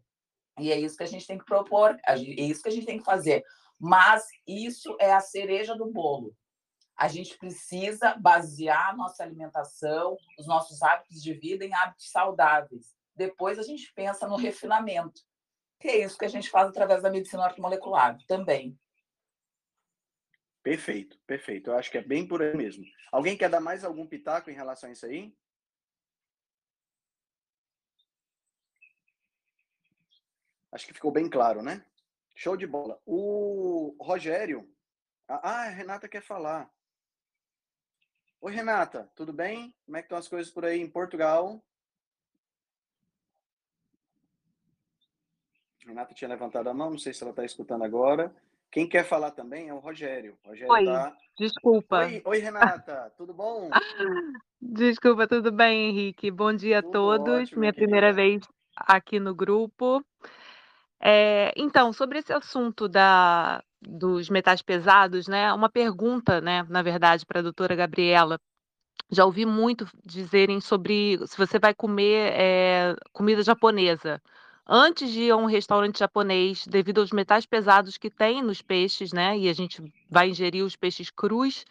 E 0.60 0.72
é 0.72 0.80
isso 0.80 0.98
que 0.98 1.04
a 1.04 1.08
gente 1.08 1.28
tem 1.28 1.38
que 1.38 1.46
propor, 1.46 1.98
é 2.08 2.16
isso 2.18 2.62
que 2.62 2.70
a 2.70 2.72
gente 2.72 2.86
tem 2.86 2.98
que 2.98 3.04
fazer. 3.04 3.44
Mas 3.80 4.24
isso 4.48 4.96
é 5.00 5.14
a 5.14 5.20
cereja 5.20 5.76
do 5.76 5.92
bolo. 5.92 6.36
A 6.98 7.10
gente 7.10 7.38
precisa 7.38 8.16
basear 8.16 8.96
nossa 8.96 9.22
alimentação, 9.22 10.18
os 10.40 10.48
nossos 10.48 10.82
hábitos 10.82 11.22
de 11.22 11.34
vida 11.34 11.66
em 11.66 11.74
hábitos 11.74 12.10
saudáveis. 12.10 12.96
Depois 13.14 13.60
a 13.60 13.64
gente 13.64 13.92
pensa 13.94 14.28
no 14.28 14.38
refinamento, 14.38 15.22
que 15.80 15.90
é 15.90 16.06
isso 16.06 16.18
que 16.18 16.26
a 16.26 16.30
gente 16.30 16.50
faz 16.50 16.70
através 16.70 17.04
da 17.04 17.10
medicina 17.10 17.44
ortomolecular 17.44 18.18
também. 18.28 18.80
Perfeito, 20.64 21.20
perfeito. 21.28 21.70
Eu 21.70 21.78
acho 21.78 21.92
que 21.92 21.98
é 21.98 22.02
bem 22.02 22.26
por 22.26 22.42
aí 22.42 22.56
mesmo. 22.56 22.84
Alguém 23.12 23.38
quer 23.38 23.50
dar 23.50 23.60
mais 23.60 23.84
algum 23.84 24.08
pitaco 24.08 24.50
em 24.50 24.56
relação 24.56 24.90
a 24.90 24.94
isso 24.94 25.06
aí? 25.06 25.36
Acho 30.76 30.88
que 30.88 30.94
ficou 30.94 31.10
bem 31.10 31.30
claro, 31.30 31.62
né? 31.62 31.82
Show 32.36 32.58
de 32.58 32.68
bola. 32.68 33.00
O 33.06 33.96
Rogério. 33.98 34.70
Ah, 35.26 35.62
a 35.62 35.70
Renata 35.70 36.06
quer 36.06 36.22
falar. 36.22 36.70
Oi, 38.42 38.52
Renata, 38.52 39.10
tudo 39.16 39.32
bem? 39.32 39.74
Como 39.86 39.96
é 39.96 40.02
que 40.02 40.08
estão 40.08 40.18
as 40.18 40.28
coisas 40.28 40.52
por 40.52 40.66
aí 40.66 40.82
em 40.82 40.90
Portugal? 40.90 41.64
Renata 45.88 46.14
tinha 46.14 46.28
levantado 46.28 46.68
a 46.68 46.74
mão, 46.74 46.90
não 46.90 47.00
sei 47.00 47.14
se 47.14 47.24
ela 47.24 47.30
está 47.30 47.46
escutando 47.46 47.86
agora. 47.86 48.36
Quem 48.70 48.86
quer 48.86 49.06
falar 49.06 49.32
também 49.32 49.70
é 49.70 49.74
o 49.74 49.80
Rogério. 49.80 50.38
Rogério 50.44 50.74
Oi, 50.74 50.84
tá... 50.84 51.16
desculpa. 51.40 52.00
Oi, 52.00 52.22
oi, 52.26 52.38
Renata, 52.40 53.14
tudo 53.16 53.34
bom? 53.34 53.70
Desculpa, 54.60 55.26
tudo 55.26 55.54
bem, 55.54 55.90
Henrique? 55.90 56.30
Bom 56.30 56.52
dia 56.52 56.82
tudo 56.82 56.90
a 56.90 57.18
todos. 57.18 57.44
Ótimo, 57.44 57.62
Minha 57.62 57.74
primeira 57.74 58.12
vez 58.12 58.44
aqui 58.76 59.20
no 59.20 59.34
grupo. 59.34 60.04
É, 61.08 61.54
então, 61.56 61.94
sobre 61.94 62.18
esse 62.18 62.34
assunto 62.34 62.90
da, 62.90 63.64
dos 63.80 64.28
metais 64.28 64.64
pesados, 64.64 65.28
né? 65.28 65.54
Uma 65.54 65.70
pergunta, 65.70 66.42
né, 66.42 66.66
na 66.68 66.82
verdade, 66.82 67.24
para 67.28 67.42
a 67.42 67.44
doutora 67.44 67.76
Gabriela. 67.76 68.40
Já 69.12 69.24
ouvi 69.24 69.46
muito 69.46 69.88
dizerem 70.04 70.60
sobre 70.60 71.20
se 71.28 71.38
você 71.38 71.60
vai 71.60 71.76
comer 71.76 72.34
é, 72.34 72.96
comida 73.14 73.44
japonesa, 73.44 74.20
antes 74.68 75.12
de 75.12 75.24
ir 75.24 75.32
a 75.32 75.38
um 75.38 75.46
restaurante 75.46 76.00
japonês, 76.00 76.66
devido 76.66 77.02
aos 77.02 77.12
metais 77.12 77.46
pesados 77.46 77.98
que 78.00 78.10
tem 78.10 78.42
nos 78.42 78.64
peixes, 78.64 79.14
né? 79.14 79.38
E 79.38 79.48
a 79.48 79.54
gente 79.54 79.84
vai 80.10 80.30
ingerir 80.30 80.66
os 80.66 80.76
peixes 80.76 81.12
crus. 81.12 81.66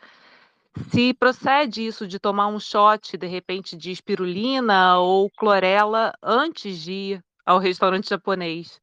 Se 0.93 1.13
procede 1.13 1.85
isso 1.85 2.07
de 2.07 2.21
tomar 2.21 2.47
um 2.47 2.61
shot, 2.61 3.17
de 3.17 3.27
repente, 3.27 3.77
de 3.77 3.91
espirulina 3.91 4.99
ou 5.01 5.29
clorela 5.31 6.13
antes 6.23 6.79
de 6.79 6.93
ir 6.93 7.25
ao 7.45 7.59
restaurante 7.59 8.09
japonês, 8.11 8.81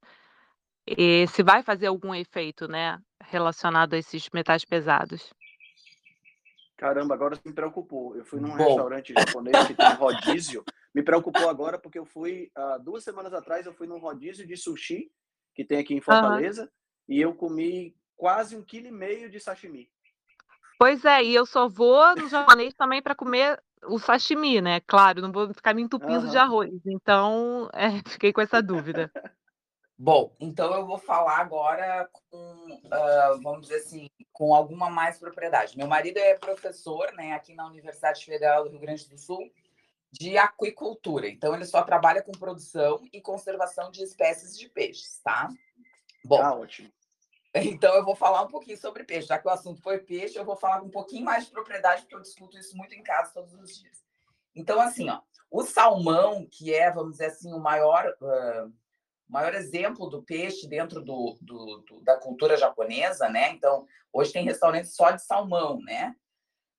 e 0.97 1.27
se 1.27 1.43
vai 1.43 1.63
fazer 1.63 1.87
algum 1.87 2.13
efeito, 2.13 2.67
né, 2.67 2.99
relacionado 3.21 3.93
a 3.93 3.97
esses 3.97 4.29
metais 4.33 4.65
pesados. 4.65 5.33
Caramba, 6.77 7.13
agora 7.13 7.39
me 7.45 7.53
preocupou. 7.53 8.15
Eu 8.15 8.25
fui 8.25 8.39
num 8.39 8.49
Bom. 8.49 8.63
restaurante 8.63 9.13
japonês 9.13 9.67
que 9.67 9.75
tem 9.75 9.93
rodízio. 9.93 10.63
Me 10.93 11.03
preocupou 11.03 11.47
agora 11.47 11.77
porque 11.77 11.99
eu 11.99 12.05
fui, 12.05 12.51
há 12.55 12.77
duas 12.79 13.03
semanas 13.03 13.33
atrás, 13.33 13.65
eu 13.65 13.73
fui 13.73 13.85
num 13.85 13.99
rodízio 13.99 14.47
de 14.47 14.57
sushi 14.57 15.11
que 15.53 15.63
tem 15.63 15.77
aqui 15.77 15.93
em 15.93 16.01
Fortaleza 16.01 16.63
uhum. 16.63 16.69
e 17.07 17.21
eu 17.21 17.35
comi 17.35 17.95
quase 18.17 18.55
um 18.55 18.63
quilo 18.63 18.87
e 18.87 18.91
meio 18.91 19.29
de 19.29 19.39
sashimi. 19.39 19.89
Pois 20.79 21.05
é, 21.05 21.23
e 21.23 21.35
eu 21.35 21.45
só 21.45 21.69
vou 21.69 22.15
no 22.15 22.27
japonês 22.27 22.73
também 22.73 23.01
para 23.01 23.13
comer 23.13 23.61
o 23.85 23.99
sashimi, 23.99 24.59
né? 24.61 24.79
Claro, 24.81 25.21
não 25.21 25.31
vou 25.31 25.53
ficar 25.53 25.75
me 25.75 25.81
entupindo 25.83 26.25
uhum. 26.25 26.31
de 26.31 26.37
arroz. 26.37 26.71
Então, 26.85 27.69
é, 27.73 27.89
fiquei 28.09 28.33
com 28.33 28.41
essa 28.41 28.61
dúvida. 28.61 29.11
Bom, 30.03 30.35
então 30.39 30.73
eu 30.73 30.83
vou 30.83 30.97
falar 30.97 31.37
agora 31.37 32.09
com, 32.11 32.37
uh, 32.37 33.39
vamos 33.43 33.67
dizer 33.67 33.81
assim, 33.81 34.09
com 34.33 34.55
alguma 34.55 34.89
mais 34.89 35.19
propriedade. 35.19 35.77
Meu 35.77 35.85
marido 35.85 36.17
é 36.17 36.33
professor, 36.33 37.13
né, 37.13 37.33
aqui 37.33 37.53
na 37.53 37.67
Universidade 37.67 38.25
Federal 38.25 38.63
do 38.63 38.71
Rio 38.71 38.79
Grande 38.79 39.07
do 39.07 39.15
Sul, 39.15 39.47
de 40.11 40.39
aquicultura. 40.39 41.29
Então 41.29 41.53
ele 41.53 41.65
só 41.65 41.83
trabalha 41.83 42.23
com 42.23 42.31
produção 42.31 43.07
e 43.13 43.21
conservação 43.21 43.91
de 43.91 44.01
espécies 44.01 44.57
de 44.57 44.67
peixes, 44.69 45.19
tá? 45.23 45.49
Bom, 46.25 46.41
ah, 46.41 46.55
ótimo. 46.55 46.91
Então 47.53 47.93
eu 47.93 48.03
vou 48.03 48.15
falar 48.15 48.41
um 48.41 48.47
pouquinho 48.47 48.79
sobre 48.79 49.03
peixe, 49.03 49.27
já 49.27 49.37
que 49.37 49.47
o 49.47 49.51
assunto 49.51 49.83
foi 49.83 49.99
peixe, 49.99 50.35
eu 50.35 50.45
vou 50.45 50.55
falar 50.55 50.81
um 50.81 50.89
pouquinho 50.89 51.25
mais 51.25 51.45
de 51.45 51.51
propriedade, 51.51 52.01
porque 52.01 52.15
eu 52.15 52.21
discuto 52.21 52.57
isso 52.57 52.75
muito 52.75 52.95
em 52.95 53.03
casa 53.03 53.33
todos 53.35 53.53
os 53.53 53.77
dias. 53.77 54.03
Então 54.55 54.81
assim, 54.81 55.11
ó, 55.11 55.21
o 55.51 55.61
salmão, 55.61 56.47
que 56.49 56.73
é, 56.73 56.89
vamos 56.91 57.11
dizer 57.11 57.25
assim, 57.25 57.53
o 57.53 57.59
maior 57.59 58.11
uh, 58.19 58.80
maior 59.31 59.53
exemplo 59.55 60.09
do 60.09 60.21
peixe 60.21 60.67
dentro 60.67 61.01
do, 61.01 61.37
do, 61.41 61.77
do, 61.87 62.01
da 62.01 62.17
cultura 62.17 62.57
japonesa, 62.57 63.29
né? 63.29 63.51
Então, 63.51 63.87
hoje 64.11 64.33
tem 64.33 64.43
restaurantes 64.43 64.93
só 64.93 65.11
de 65.11 65.23
salmão, 65.23 65.79
né? 65.79 66.13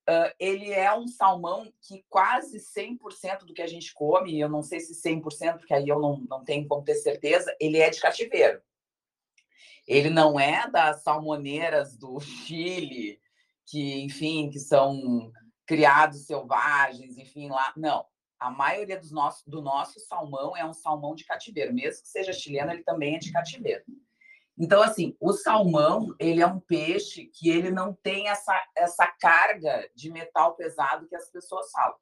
Uh, 0.07 0.29
ele 0.37 0.71
é 0.71 0.93
um 0.95 1.07
salmão 1.07 1.73
que 1.81 2.05
quase 2.09 2.59
100% 2.59 3.45
do 3.45 3.53
que 3.53 3.61
a 3.61 3.67
gente 3.67 3.93
come, 3.93 4.39
eu 4.39 4.49
não 4.49 4.61
sei 4.61 4.79
se 4.79 4.93
100%, 4.93 5.57
porque 5.57 5.73
aí 5.73 5.87
eu 5.87 5.99
não, 5.99 6.17
não 6.29 6.43
tenho 6.43 6.67
como 6.67 6.83
ter 6.83 6.95
certeza, 6.95 7.55
ele 7.59 7.79
é 7.79 7.89
de 7.89 7.99
cativeiro. 7.99 8.61
Ele 9.87 10.09
não 10.09 10.39
é 10.39 10.69
das 10.69 11.01
salmoneiras 11.01 11.97
do 11.97 12.19
Chile, 12.21 13.19
que, 13.65 14.01
enfim, 14.03 14.49
que 14.51 14.59
são 14.59 15.31
criados 15.65 16.27
selvagens, 16.27 17.17
enfim, 17.17 17.49
lá. 17.49 17.73
Não 17.75 18.05
a 18.43 18.51
maioria 18.51 18.99
dos 18.99 19.09
nossos, 19.09 19.41
do 19.47 19.61
nosso 19.61 20.01
salmão 20.01 20.55
é 20.57 20.65
um 20.65 20.73
salmão 20.73 21.15
de 21.15 21.23
cativeiro, 21.23 21.73
mesmo 21.73 22.01
que 22.01 22.09
seja 22.09 22.33
chileno, 22.33 22.73
ele 22.73 22.83
também 22.83 23.15
é 23.15 23.19
de 23.19 23.31
cativeiro. 23.31 23.85
Então, 24.57 24.83
assim, 24.83 25.15
o 25.17 25.31
salmão, 25.31 26.13
ele 26.19 26.41
é 26.41 26.45
um 26.45 26.59
peixe 26.59 27.25
que 27.27 27.49
ele 27.49 27.71
não 27.71 27.93
tem 27.93 28.27
essa, 28.27 28.53
essa 28.75 29.07
carga 29.07 29.89
de 29.95 30.11
metal 30.11 30.55
pesado 30.55 31.07
que 31.07 31.15
as 31.15 31.31
pessoas 31.31 31.71
falam. 31.71 31.95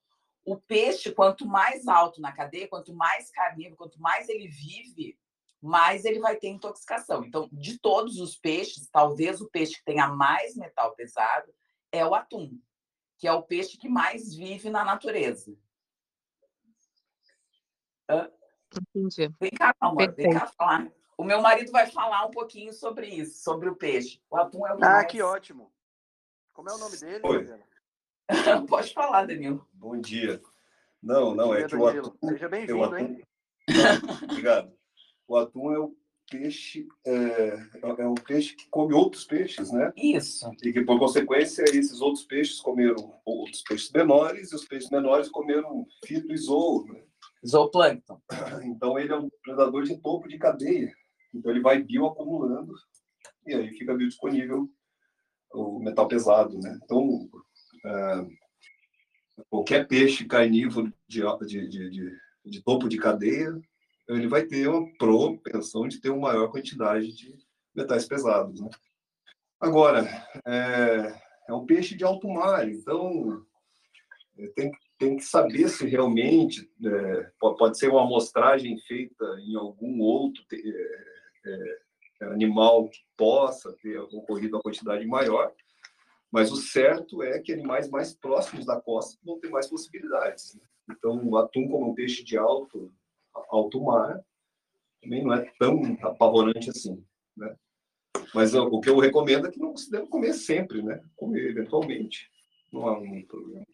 O 0.43 0.57
peixe, 0.57 1.11
quanto 1.11 1.45
mais 1.45 1.87
alto 1.87 2.19
na 2.19 2.31
cadeia, 2.31 2.67
quanto 2.67 2.91
mais 2.91 3.29
carnívoro, 3.29 3.77
quanto 3.77 4.01
mais 4.01 4.27
ele 4.27 4.47
vive, 4.47 5.15
mais 5.61 6.05
ele 6.05 6.19
vai 6.19 6.37
ter 6.37 6.47
intoxicação. 6.47 7.23
Então, 7.23 7.47
de 7.51 7.77
todos 7.77 8.19
os 8.19 8.35
peixes, 8.35 8.89
talvez 8.89 9.41
o 9.41 9.49
peixe 9.49 9.75
que 9.75 9.85
tenha 9.85 10.07
mais 10.07 10.55
metal 10.55 10.95
pesado 10.95 11.53
é 11.91 12.03
o 12.03 12.15
atum, 12.15 12.59
que 13.19 13.27
é 13.27 13.31
o 13.31 13.43
peixe 13.43 13.77
que 13.77 13.87
mais 13.87 14.33
vive 14.35 14.71
na 14.71 14.83
natureza. 14.83 15.55
Entendi. 18.95 19.33
Vem 19.39 19.51
cá, 19.51 19.75
amor, 19.79 20.11
vem 20.13 20.31
cá 20.31 20.47
falar. 20.47 20.91
O 21.17 21.23
meu 21.23 21.41
marido 21.41 21.71
vai 21.71 21.85
falar 21.87 22.25
um 22.25 22.31
pouquinho 22.31 22.73
sobre 22.73 23.07
isso, 23.07 23.43
sobre 23.43 23.69
o 23.69 23.75
peixe. 23.75 24.21
O 24.29 24.37
atum 24.37 24.65
é 24.65 24.71
o 24.71 24.75
Ah, 24.75 24.79
mais... 24.79 25.11
que 25.11 25.21
ótimo. 25.21 25.71
Como 26.53 26.69
é 26.69 26.73
o 26.73 26.77
nome 26.77 26.97
dele, 26.97 27.21
Oi. 27.23 27.47
Pode 28.67 28.93
falar, 28.93 29.25
Danilo. 29.25 29.67
Bom 29.73 29.99
dia. 29.99 30.41
Não, 31.01 31.35
não, 31.35 31.53
é 31.53 31.59
dia, 31.59 31.67
que 31.67 31.75
o 31.75 31.87
atum. 31.87 32.17
Seja 32.29 32.49
bem-vindo, 32.49 32.83
atum... 32.83 32.97
hein? 32.97 33.23
Obrigado. 34.23 34.73
O 35.27 35.37
atum 35.37 35.71
é 35.73 35.79
o 35.79 35.95
peixe, 36.29 36.87
é, 37.05 37.57
é 37.83 38.07
um 38.07 38.15
peixe 38.15 38.55
que 38.55 38.67
come 38.69 38.93
outros 38.93 39.25
peixes, 39.25 39.71
né? 39.71 39.91
Isso. 39.97 40.49
E 40.63 40.71
que, 40.71 40.81
por 40.81 40.97
consequência, 40.97 41.63
esses 41.63 41.99
outros 41.99 42.23
peixes 42.23 42.61
comeram 42.61 43.19
outros 43.25 43.61
peixes 43.61 43.91
menores, 43.91 44.51
e 44.51 44.55
os 44.55 44.65
peixes 44.65 44.89
menores 44.89 45.29
comeram 45.29 45.85
fito 46.05 46.31
e 46.31 46.37
zoo, 46.37 46.85
né? 46.85 47.03
Zooplâncton. 47.45 48.21
Então 48.63 48.97
ele 48.97 49.11
é 49.11 49.17
um 49.17 49.29
predador 49.43 49.83
de 49.83 49.97
topo 49.97 50.27
de 50.27 50.37
cadeia. 50.37 50.93
Então 51.33 51.51
ele 51.51 51.61
vai 51.61 51.81
bioacumulando 51.81 52.73
e 53.45 53.53
aí 53.53 53.69
fica 53.71 53.95
biodisponível 53.95 54.69
o 55.53 55.79
metal 55.79 56.07
pesado, 56.07 56.59
né? 56.59 56.79
Então 56.83 57.29
é, 57.85 58.27
qualquer 59.49 59.87
peixe 59.87 60.25
carnívoro 60.25 60.93
de, 61.07 61.21
de, 61.45 61.67
de, 61.89 62.17
de, 62.45 62.63
topo 62.63 62.87
de 62.87 62.97
cadeia 62.97 63.59
ele 64.07 64.27
vai 64.27 64.45
ter 64.45 64.67
uma 64.67 64.87
propensão 64.97 65.87
de 65.87 65.99
ter 65.99 66.09
uma 66.09 66.29
maior 66.29 66.51
quantidade 66.51 67.13
de 67.13 67.33
metais 67.73 68.05
pesados, 68.05 68.59
né? 68.59 68.69
Agora, 69.59 70.05
é, 70.45 71.21
é 71.47 71.53
um 71.53 71.65
peixe 71.65 71.95
de 71.95 72.03
alto 72.03 72.27
mar, 72.27 72.67
então 72.67 73.45
é, 74.37 74.47
tem, 74.47 74.71
tem 75.01 75.17
que 75.17 75.23
saber 75.23 75.67
se 75.67 75.87
realmente 75.87 76.69
é, 76.85 77.31
pode 77.39 77.75
ser 77.75 77.89
uma 77.89 78.03
amostragem 78.03 78.77
feita 78.81 79.25
em 79.39 79.55
algum 79.55 79.99
outro 79.99 80.43
é, 80.53 81.79
é, 82.21 82.25
animal 82.25 82.87
que 82.87 82.99
possa 83.17 83.75
ter 83.81 83.97
ocorrido 83.97 84.57
uma 84.57 84.61
quantidade 84.61 85.03
maior, 85.07 85.51
mas 86.31 86.51
o 86.51 86.55
certo 86.55 87.23
é 87.23 87.39
que 87.39 87.51
animais 87.51 87.89
mais 87.89 88.13
próximos 88.13 88.63
da 88.63 88.79
costa 88.79 89.17
vão 89.23 89.39
ter 89.39 89.49
mais 89.49 89.65
possibilidades. 89.67 90.53
Né? 90.53 90.61
Então, 90.91 91.19
o 91.27 91.35
atum 91.35 91.67
como 91.67 91.89
um 91.89 91.95
peixe 91.95 92.23
de 92.23 92.37
alto, 92.37 92.93
alto 93.49 93.83
mar 93.83 94.23
também 95.01 95.23
não 95.23 95.33
é 95.33 95.51
tão 95.57 95.81
apavorante 96.03 96.69
assim, 96.69 97.03
né? 97.35 97.55
Mas 98.35 98.53
o, 98.53 98.65
o 98.65 98.79
que 98.79 98.89
eu 98.89 98.99
recomendo 98.99 99.47
é 99.47 99.51
que 99.51 99.59
não 99.59 99.75
se 99.75 99.89
deve 99.89 100.05
comer 100.05 100.33
sempre, 100.33 100.83
né? 100.83 101.03
Comer 101.15 101.49
eventualmente, 101.49 102.29
não 102.71 102.87
há 102.87 102.99
um 102.99 103.25
problema. 103.25 103.65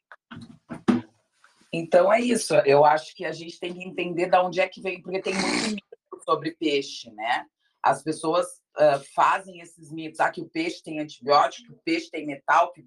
Então 1.74 2.12
é 2.12 2.20
isso. 2.20 2.56
Eu 2.66 2.86
acho 2.86 3.16
que 3.16 3.26
a 3.26 3.32
gente 3.32 3.60
tem 3.60 3.74
que 3.74 3.84
entender 3.84 4.30
de 4.30 4.38
onde 4.38 4.60
é 4.60 4.68
que 4.68 4.82
vem, 4.82 5.02
porque 5.02 5.22
tem 5.22 5.34
muito 5.34 5.70
mito 5.70 6.24
sobre 6.24 6.56
peixe, 6.56 7.12
né? 7.12 7.46
As 7.84 8.04
pessoas 8.04 8.46
uh, 8.78 9.04
fazem 9.14 9.60
esses 9.60 9.92
mitos, 9.92 10.20
ah, 10.20 10.32
que 10.32 10.42
o 10.42 10.50
peixe 10.50 10.82
tem 10.84 11.00
antibiótico, 11.00 11.68
que 11.68 11.74
o 11.74 11.82
peixe 11.84 12.10
tem 12.10 12.26
metal, 12.26 12.72
que 12.74 12.84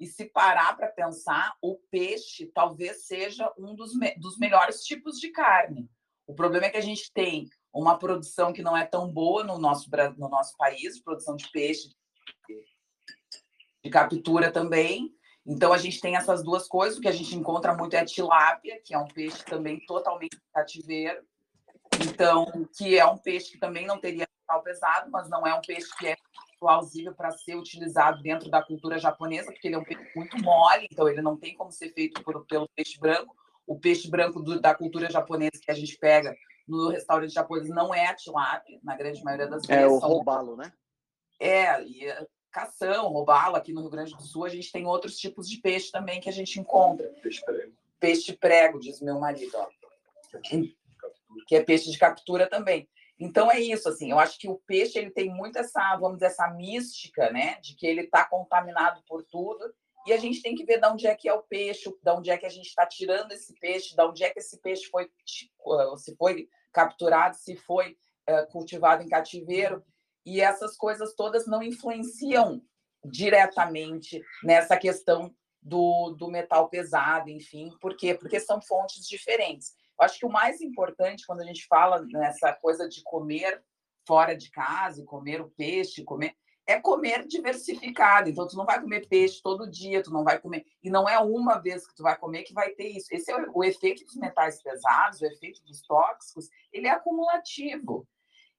e 0.00 0.06
se 0.06 0.26
parar 0.26 0.76
para 0.76 0.86
pensar, 0.88 1.56
o 1.60 1.76
peixe 1.90 2.46
talvez 2.54 3.06
seja 3.06 3.52
um 3.58 3.74
dos, 3.74 3.96
me... 3.96 4.14
dos 4.16 4.38
melhores 4.38 4.84
tipos 4.84 5.18
de 5.18 5.30
carne. 5.30 5.90
O 6.26 6.34
problema 6.34 6.66
é 6.66 6.70
que 6.70 6.76
a 6.76 6.82
gente 6.82 7.10
tem 7.12 7.48
uma 7.74 7.98
produção 7.98 8.52
que 8.52 8.62
não 8.62 8.76
é 8.76 8.86
tão 8.86 9.10
boa 9.10 9.42
no 9.42 9.58
nosso, 9.58 9.90
no 10.16 10.28
nosso 10.28 10.56
país, 10.56 11.02
produção 11.02 11.34
de 11.34 11.50
peixe, 11.50 11.88
de 13.82 13.90
captura 13.90 14.52
também, 14.52 15.12
então, 15.48 15.72
a 15.72 15.78
gente 15.78 15.98
tem 15.98 16.14
essas 16.14 16.42
duas 16.42 16.68
coisas. 16.68 16.98
O 16.98 17.00
que 17.00 17.08
a 17.08 17.12
gente 17.12 17.34
encontra 17.34 17.74
muito 17.74 17.94
é 17.94 18.00
a 18.00 18.04
tilápia, 18.04 18.78
que 18.84 18.92
é 18.94 18.98
um 18.98 19.08
peixe 19.08 19.42
também 19.46 19.80
totalmente 19.86 20.38
cativeiro. 20.52 21.24
Então, 22.06 22.46
que 22.76 22.98
é 22.98 23.06
um 23.06 23.16
peixe 23.16 23.52
que 23.52 23.58
também 23.58 23.86
não 23.86 23.98
teria 23.98 24.28
metal 24.42 24.62
pesado, 24.62 25.10
mas 25.10 25.30
não 25.30 25.46
é 25.46 25.54
um 25.54 25.62
peixe 25.62 25.88
que 25.98 26.08
é 26.08 26.16
plausível 26.60 27.14
para 27.14 27.30
ser 27.30 27.56
utilizado 27.56 28.22
dentro 28.22 28.50
da 28.50 28.62
cultura 28.62 28.98
japonesa, 28.98 29.50
porque 29.50 29.68
ele 29.68 29.76
é 29.76 29.78
um 29.78 29.84
peixe 29.84 30.04
muito 30.14 30.36
mole, 30.42 30.86
então 30.90 31.08
ele 31.08 31.22
não 31.22 31.36
tem 31.36 31.56
como 31.56 31.72
ser 31.72 31.94
feito 31.94 32.22
por, 32.22 32.44
pelo 32.44 32.68
peixe 32.76 32.98
branco. 32.98 33.34
O 33.66 33.78
peixe 33.78 34.10
branco 34.10 34.42
do, 34.42 34.60
da 34.60 34.74
cultura 34.74 35.10
japonesa 35.10 35.52
que 35.62 35.70
a 35.70 35.74
gente 35.74 35.96
pega 35.96 36.36
no 36.66 36.90
restaurante 36.90 37.32
japonês 37.32 37.70
não 37.70 37.94
é 37.94 38.06
a 38.06 38.14
tilápia, 38.14 38.78
na 38.82 38.94
grande 38.94 39.24
maioria 39.24 39.46
das 39.46 39.64
vezes. 39.64 39.82
É 39.82 39.86
o 39.86 39.96
robalo, 39.96 40.56
né? 40.56 40.70
É, 41.40 41.82
e 41.84 42.06
cação, 42.50 43.08
robalo, 43.08 43.56
aqui 43.56 43.72
no 43.72 43.80
Rio 43.80 43.90
Grande 43.90 44.14
do 44.14 44.22
Sul, 44.22 44.44
a 44.44 44.48
gente 44.48 44.72
tem 44.72 44.86
outros 44.86 45.16
tipos 45.16 45.48
de 45.48 45.58
peixe 45.58 45.90
também 45.90 46.20
que 46.20 46.28
a 46.28 46.32
gente 46.32 46.58
encontra. 46.58 47.08
Peixe 47.22 47.44
prego. 47.44 47.72
Peixe 48.00 48.32
prego, 48.32 48.78
diz 48.78 49.00
meu 49.00 49.18
marido, 49.18 49.52
ó. 49.54 49.68
Que 51.46 51.56
é 51.56 51.62
peixe 51.62 51.90
de 51.90 51.98
captura 51.98 52.48
também. 52.48 52.88
Então 53.20 53.50
é 53.50 53.58
isso, 53.60 53.88
assim, 53.88 54.12
eu 54.12 54.18
acho 54.18 54.38
que 54.38 54.48
o 54.48 54.60
peixe 54.66 54.98
ele 54.98 55.10
tem 55.10 55.28
muito 55.28 55.58
essa, 55.58 55.96
vamos 55.96 56.18
dizer, 56.18 56.26
essa 56.26 56.48
mística, 56.48 57.32
né, 57.32 57.58
de 57.60 57.74
que 57.74 57.84
ele 57.84 58.02
está 58.02 58.24
contaminado 58.24 59.02
por 59.08 59.24
tudo 59.24 59.74
E 60.06 60.12
a 60.12 60.16
gente 60.16 60.40
tem 60.40 60.54
que 60.54 60.64
ver 60.64 60.80
de 60.80 60.86
onde 60.86 61.06
é 61.06 61.14
que 61.14 61.28
é 61.28 61.34
o 61.34 61.42
peixe, 61.42 61.90
de 61.90 62.10
onde 62.10 62.30
é 62.30 62.38
que 62.38 62.46
a 62.46 62.48
gente 62.48 62.66
está 62.66 62.86
tirando 62.86 63.32
esse 63.32 63.52
peixe, 63.54 63.94
de 63.94 64.02
onde 64.02 64.22
é 64.22 64.30
que 64.30 64.38
esse 64.38 64.58
peixe 64.60 64.84
foi, 64.88 65.10
se 65.96 66.16
foi 66.16 66.48
capturado, 66.72 67.36
se 67.36 67.56
foi 67.56 67.96
é, 68.26 68.46
cultivado 68.46 69.02
em 69.02 69.08
cativeiro. 69.08 69.84
E 70.28 70.42
essas 70.42 70.76
coisas 70.76 71.14
todas 71.14 71.46
não 71.46 71.62
influenciam 71.62 72.62
diretamente 73.02 74.22
nessa 74.44 74.76
questão 74.76 75.34
do, 75.62 76.10
do 76.10 76.28
metal 76.28 76.68
pesado, 76.68 77.30
enfim. 77.30 77.70
Por 77.80 77.96
quê? 77.96 78.12
Porque 78.12 78.38
são 78.38 78.60
fontes 78.60 79.08
diferentes. 79.08 79.72
Eu 79.98 80.04
acho 80.04 80.18
que 80.18 80.26
o 80.26 80.30
mais 80.30 80.60
importante 80.60 81.24
quando 81.26 81.40
a 81.40 81.44
gente 81.44 81.66
fala 81.66 82.04
nessa 82.12 82.52
coisa 82.52 82.86
de 82.86 83.02
comer 83.02 83.64
fora 84.06 84.36
de 84.36 84.50
casa, 84.50 85.02
comer 85.02 85.40
o 85.40 85.50
peixe, 85.50 86.04
comer 86.04 86.36
é 86.66 86.78
comer 86.78 87.26
diversificado. 87.26 88.28
Então, 88.28 88.46
tu 88.46 88.54
não 88.54 88.66
vai 88.66 88.78
comer 88.78 89.08
peixe 89.08 89.40
todo 89.42 89.70
dia, 89.70 90.02
tu 90.02 90.10
não 90.10 90.22
vai 90.22 90.38
comer. 90.38 90.66
E 90.82 90.90
não 90.90 91.08
é 91.08 91.18
uma 91.18 91.56
vez 91.56 91.86
que 91.86 91.94
tu 91.94 92.02
vai 92.02 92.14
comer 92.18 92.42
que 92.42 92.52
vai 92.52 92.72
ter 92.72 92.88
isso. 92.88 93.08
Esse 93.10 93.32
é 93.32 93.36
o, 93.36 93.50
o 93.54 93.64
efeito 93.64 94.04
dos 94.04 94.16
metais 94.16 94.62
pesados, 94.62 95.22
o 95.22 95.24
efeito 95.24 95.64
dos 95.64 95.80
tóxicos, 95.80 96.50
ele 96.70 96.86
é 96.86 96.90
acumulativo. 96.90 98.06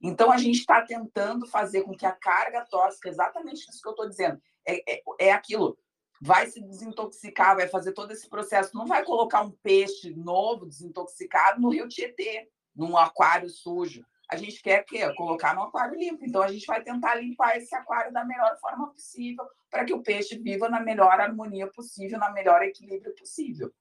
Então, 0.01 0.31
a 0.31 0.37
gente 0.37 0.59
está 0.59 0.81
tentando 0.81 1.45
fazer 1.45 1.83
com 1.83 1.95
que 1.95 2.05
a 2.05 2.11
carga 2.11 2.65
tóxica, 2.65 3.09
exatamente 3.09 3.69
isso 3.69 3.81
que 3.81 3.87
eu 3.87 3.93
estou 3.93 4.07
dizendo, 4.07 4.41
é, 4.65 4.93
é, 4.93 5.01
é 5.19 5.31
aquilo 5.31 5.77
vai 6.21 6.47
se 6.47 6.61
desintoxicar, 6.61 7.55
vai 7.55 7.67
fazer 7.67 7.93
todo 7.93 8.11
esse 8.11 8.27
processo. 8.29 8.75
Não 8.75 8.85
vai 8.85 9.03
colocar 9.03 9.41
um 9.41 9.51
peixe 9.51 10.13
novo, 10.13 10.65
desintoxicado, 10.65 11.61
no 11.61 11.69
rio 11.69 11.87
Tietê, 11.87 12.49
num 12.75 12.97
aquário 12.97 13.49
sujo. 13.49 14.05
A 14.29 14.35
gente 14.35 14.61
quer 14.61 14.83
que 14.83 15.11
colocar 15.15 15.55
no 15.55 15.63
aquário 15.63 15.97
limpo. 15.97 16.23
Então 16.23 16.41
a 16.41 16.51
gente 16.51 16.65
vai 16.65 16.83
tentar 16.83 17.15
limpar 17.15 17.57
esse 17.57 17.73
aquário 17.73 18.13
da 18.13 18.23
melhor 18.23 18.57
forma 18.59 18.91
possível 18.91 19.45
para 19.71 19.85
que 19.85 19.93
o 19.93 20.03
peixe 20.03 20.37
viva 20.37 20.69
na 20.69 20.79
melhor 20.79 21.19
harmonia 21.19 21.67
possível, 21.67 22.19
na 22.19 22.31
melhor 22.31 22.61
equilíbrio 22.61 23.15
possível. 23.15 23.71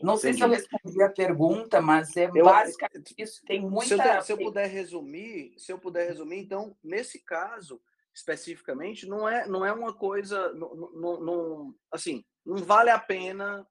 Não 0.00 0.16
sei 0.16 0.32
se 0.32 0.40
eu 0.42 0.48
respondi 0.48 1.02
a 1.02 1.10
pergunta, 1.10 1.80
mas 1.80 2.16
é 2.16 2.30
eu, 2.34 2.44
basicamente 2.44 3.14
isso. 3.18 3.42
Tem 3.44 3.60
muita. 3.60 3.96
Se 3.96 4.16
eu, 4.16 4.22
se 4.22 4.32
eu 4.32 4.38
puder 4.38 4.66
resumir, 4.66 5.54
se 5.58 5.72
eu 5.72 5.78
puder 5.78 6.08
resumir, 6.08 6.38
então 6.38 6.76
nesse 6.82 7.18
caso 7.18 7.80
especificamente, 8.14 9.06
não 9.06 9.28
é, 9.28 9.46
não 9.46 9.64
é 9.64 9.72
uma 9.72 9.94
coisa, 9.94 10.52
não, 10.52 10.74
não, 10.74 11.20
não, 11.20 11.74
assim, 11.92 12.24
não 12.44 12.56
vale 12.56 12.90
a 12.90 12.98
pena 12.98 13.66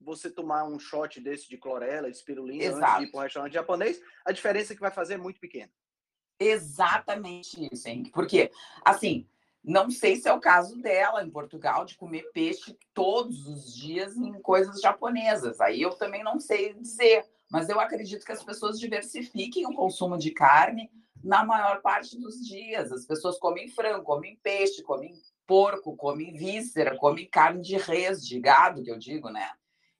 você 0.00 0.30
tomar 0.30 0.64
um 0.64 0.78
shot 0.78 1.20
desse 1.20 1.48
de 1.48 1.58
clorela, 1.58 2.10
de 2.10 2.16
espirulina, 2.16 2.64
Exato. 2.64 2.84
antes 2.84 2.98
de 2.98 3.04
ir 3.04 3.10
para 3.10 3.20
um 3.20 3.22
restaurante 3.24 3.52
japonês, 3.52 4.00
a 4.24 4.32
diferença 4.32 4.74
que 4.74 4.80
vai 4.80 4.92
fazer 4.92 5.14
é 5.14 5.18
muito 5.18 5.40
pequena. 5.40 5.72
Exatamente 6.38 7.68
isso, 7.72 7.88
hein? 7.88 8.04
Porque, 8.14 8.50
assim, 8.84 9.28
não 9.64 9.90
sei 9.90 10.16
se 10.16 10.28
é 10.28 10.32
o 10.32 10.40
caso 10.40 10.80
dela 10.80 11.22
em 11.22 11.30
Portugal 11.30 11.84
de 11.84 11.96
comer 11.96 12.30
peixe 12.32 12.76
todos 12.94 13.46
os 13.46 13.74
dias 13.74 14.16
em 14.16 14.32
coisas 14.40 14.80
japonesas. 14.80 15.60
Aí 15.60 15.82
eu 15.82 15.90
também 15.90 16.22
não 16.22 16.40
sei 16.40 16.74
dizer, 16.74 17.24
mas 17.50 17.68
eu 17.68 17.78
acredito 17.80 18.24
que 18.24 18.32
as 18.32 18.42
pessoas 18.42 18.78
diversifiquem 18.78 19.66
o 19.66 19.74
consumo 19.74 20.16
de 20.16 20.30
carne 20.30 20.90
na 21.22 21.44
maior 21.44 21.82
parte 21.82 22.18
dos 22.18 22.36
dias. 22.46 22.92
As 22.92 23.04
pessoas 23.04 23.38
comem 23.38 23.68
frango, 23.68 24.04
comem 24.04 24.38
peixe, 24.42 24.82
comem 24.82 25.12
porco, 25.46 25.96
comem 25.96 26.32
víscera, 26.32 26.96
comem 26.96 27.28
carne 27.28 27.62
de 27.62 27.76
res, 27.76 28.24
de 28.24 28.38
gado, 28.38 28.82
que 28.82 28.90
eu 28.90 28.98
digo, 28.98 29.30
né? 29.30 29.50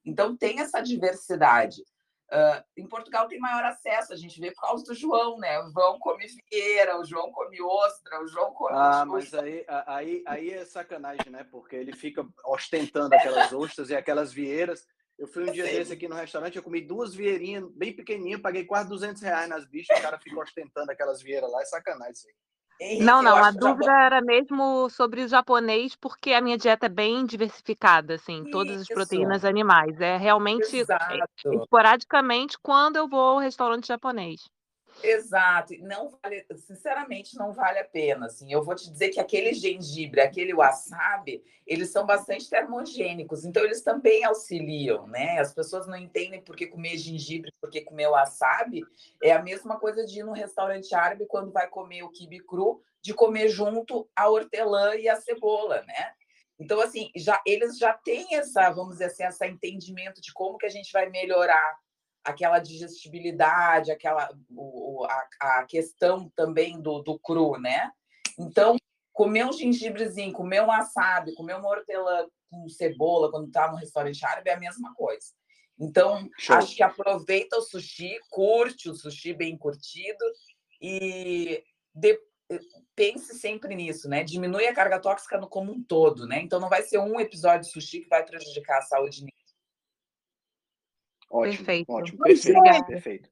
Então 0.05 0.37
tem 0.37 0.61
essa 0.61 0.81
diversidade. 0.81 1.83
Uh, 2.31 2.63
em 2.77 2.87
Portugal 2.87 3.27
tem 3.27 3.39
maior 3.39 3.65
acesso, 3.65 4.13
a 4.13 4.17
gente 4.17 4.39
vê 4.39 4.51
por 4.53 4.61
causa 4.61 4.85
do 4.85 4.95
João, 4.95 5.39
né? 5.39 5.59
O 5.61 5.71
João 5.71 5.99
come 5.99 6.27
vieira, 6.51 7.01
o 7.01 7.05
João 7.05 7.33
come 7.33 7.61
ostra, 7.63 8.23
o 8.23 8.29
João 8.29 8.53
come. 8.53 8.77
Ah, 8.77 9.05
mas 9.07 9.33
aí, 9.33 9.65
aí, 9.87 10.23
aí 10.27 10.51
é 10.51 10.65
sacanagem, 10.65 11.31
né? 11.31 11.45
Porque 11.51 11.75
ele 11.75 11.95
fica 11.95 12.27
ostentando 12.45 13.15
aquelas 13.15 13.53
ostras 13.53 13.89
e 13.89 13.97
aquelas 13.97 14.33
vieiras 14.33 14.87
eu 15.19 15.27
fui 15.27 15.43
um 15.43 15.53
dia 15.53 15.65
desse 15.65 15.93
aqui 15.93 16.07
no 16.07 16.15
restaurante, 16.15 16.57
eu 16.57 16.63
comi 16.63 16.81
duas 16.81 17.13
vieirinhas 17.13 17.69
bem 17.73 17.93
pequenininhas, 17.93 18.41
paguei 18.41 18.65
quase 18.65 18.89
200 18.89 19.21
reais 19.21 19.49
nas 19.49 19.67
bichas, 19.67 19.99
o 19.99 20.03
cara 20.03 20.17
ficou 20.17 20.41
ostentando 20.41 20.93
aquelas 20.93 21.21
vieiras 21.21 21.51
lá, 21.51 21.61
é 21.61 21.65
sacanagem 21.65 22.13
isso 22.13 22.29
aí. 22.29 22.35
Não, 23.01 23.23
não, 23.23 23.37
a 23.43 23.51
dúvida 23.51 23.91
era 23.93 24.21
mesmo 24.21 24.89
sobre 24.91 25.23
o 25.23 25.29
japonês, 25.29 25.95
porque 25.97 26.33
a 26.33 26.41
minha 26.41 26.57
dieta 26.57 26.87
é 26.87 26.89
bem 26.89 27.25
diversificada, 27.27 28.15
assim, 28.15 28.41
Isso. 28.43 28.51
todas 28.51 28.81
as 28.81 28.89
proteínas 28.89 29.45
animais. 29.45 30.01
É 30.01 30.17
realmente 30.17 30.77
Exato. 30.77 31.07
esporadicamente 31.53 32.59
quando 32.61 32.97
eu 32.97 33.09
vou 33.09 33.21
ao 33.21 33.39
restaurante 33.39 33.87
japonês. 33.89 34.49
Exato, 35.03 35.75
não 35.79 36.09
vale, 36.09 36.45
sinceramente 36.57 37.37
não 37.37 37.53
vale 37.53 37.79
a 37.79 37.85
pena. 37.85 38.27
Assim, 38.27 38.53
eu 38.53 38.63
vou 38.63 38.75
te 38.75 38.91
dizer 38.91 39.11
que 39.11 39.21
aquele 39.21 39.53
gengibre, 39.55 40.21
aquele 40.21 40.53
wasabi, 40.53 41.43
eles 41.67 41.91
são 41.91 42.05
bastante 42.05 42.49
termogênicos, 42.49 43.45
então 43.45 43.63
eles 43.65 43.83
também 43.83 44.25
auxiliam, 44.25 45.07
né? 45.07 45.39
As 45.39 45.55
pessoas 45.55 45.87
não 45.87 45.97
entendem 45.97 46.43
por 46.43 46.57
que 46.57 46.67
comer 46.67 46.97
gengibre, 46.97 47.53
por 47.61 47.71
que 47.71 47.83
comer 47.83 48.09
wasabi. 48.09 48.83
É 49.23 49.33
a 49.33 49.43
mesma 49.43 49.79
coisa 49.79 50.05
de 50.05 50.21
ir 50.21 50.25
no 50.25 50.33
restaurante 50.33 50.95
árabe 50.95 51.27
quando 51.27 51.53
vai 51.53 51.69
comer 51.69 52.03
o 52.03 52.11
quibe 52.11 52.41
cru, 52.41 52.83
de 53.01 53.15
comer 53.15 53.49
junto 53.49 54.09
a 54.17 54.29
hortelã 54.29 54.97
e 54.97 55.09
a 55.09 55.17
cebola, 55.17 55.83
né? 55.83 56.13
Então, 56.59 56.81
assim, 56.81 57.11
já, 57.15 57.41
eles 57.47 57.79
já 57.79 57.93
têm 57.93 58.35
essa, 58.35 58.69
vamos 58.71 58.95
dizer 58.95 59.05
assim, 59.05 59.25
esse 59.25 59.47
entendimento 59.47 60.21
de 60.21 60.33
como 60.33 60.59
que 60.59 60.67
a 60.67 60.71
gente 60.71 60.93
vai 60.93 61.09
melhorar 61.09 61.79
aquela 62.25 62.59
digestibilidade, 62.59 63.91
aquela 63.91 64.29
o, 64.51 65.05
a, 65.05 65.29
a, 65.41 65.65
questão 65.65 66.31
também 66.37 66.81
do, 66.81 67.01
do 67.01 67.19
cru, 67.19 67.59
né? 67.59 67.91
Então, 68.39 68.77
comer 69.13 69.45
um 69.45 69.53
gengibrezinho, 69.53 70.33
comer 70.33 70.63
um 70.63 70.71
assado, 70.71 71.35
comer 71.35 71.57
uma 71.57 71.69
hortelã 71.69 72.27
com 72.51 72.69
cebola 72.69 73.31
quando 73.31 73.49
está 73.49 73.71
no 73.71 73.77
restaurante 73.77 74.25
árabe 74.25 74.51
é 74.51 74.55
a 74.55 74.61
mesma 74.61 74.95
coisa. 74.95 75.27
Então, 75.79 76.29
Show. 76.39 76.57
acho 76.57 76.77
que 76.77 76.83
aproveita 76.83 77.57
o 77.57 77.63
sushi, 77.63 78.19
curte 78.31 78.91
o 78.91 78.95
sushi 78.95 79.33
bem 79.33 79.57
curtido 79.57 80.25
e 80.81 81.63
de, 81.95 82.19
pense 82.95 83.39
sempre 83.39 83.75
nisso, 83.75 84.09
né? 84.09 84.25
Diminui 84.25 84.67
a 84.67 84.75
carga 84.75 84.99
tóxica 84.99 85.39
no 85.39 85.49
como 85.49 85.73
um 85.73 85.83
todo, 85.83 86.27
né? 86.27 86.41
Então, 86.41 86.59
não 86.59 86.69
vai 86.69 86.83
ser 86.83 86.99
um 86.99 87.21
episódio 87.21 87.67
de 87.67 87.73
sushi 87.73 88.01
que 88.01 88.09
vai 88.09 88.25
prejudicar 88.25 88.79
a 88.79 88.83
saúde 88.83 89.25
Ótimo, 91.31 91.57
perfeito. 91.57 91.93
ótimo, 91.93 92.19
perfeito, 92.19 92.87
perfeito. 92.87 93.31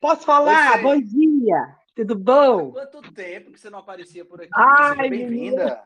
Posso 0.00 0.24
falar? 0.24 0.80
Bom 0.80 1.00
dia, 1.00 1.76
tudo 1.94 2.16
bom? 2.16 2.70
Quanto 2.70 3.02
tempo 3.12 3.50
que 3.50 3.58
você 3.58 3.68
não 3.68 3.80
aparecia 3.80 4.24
por 4.24 4.40
aqui? 4.40 4.50
Ai, 4.54 5.10
bem-vinda. 5.10 5.82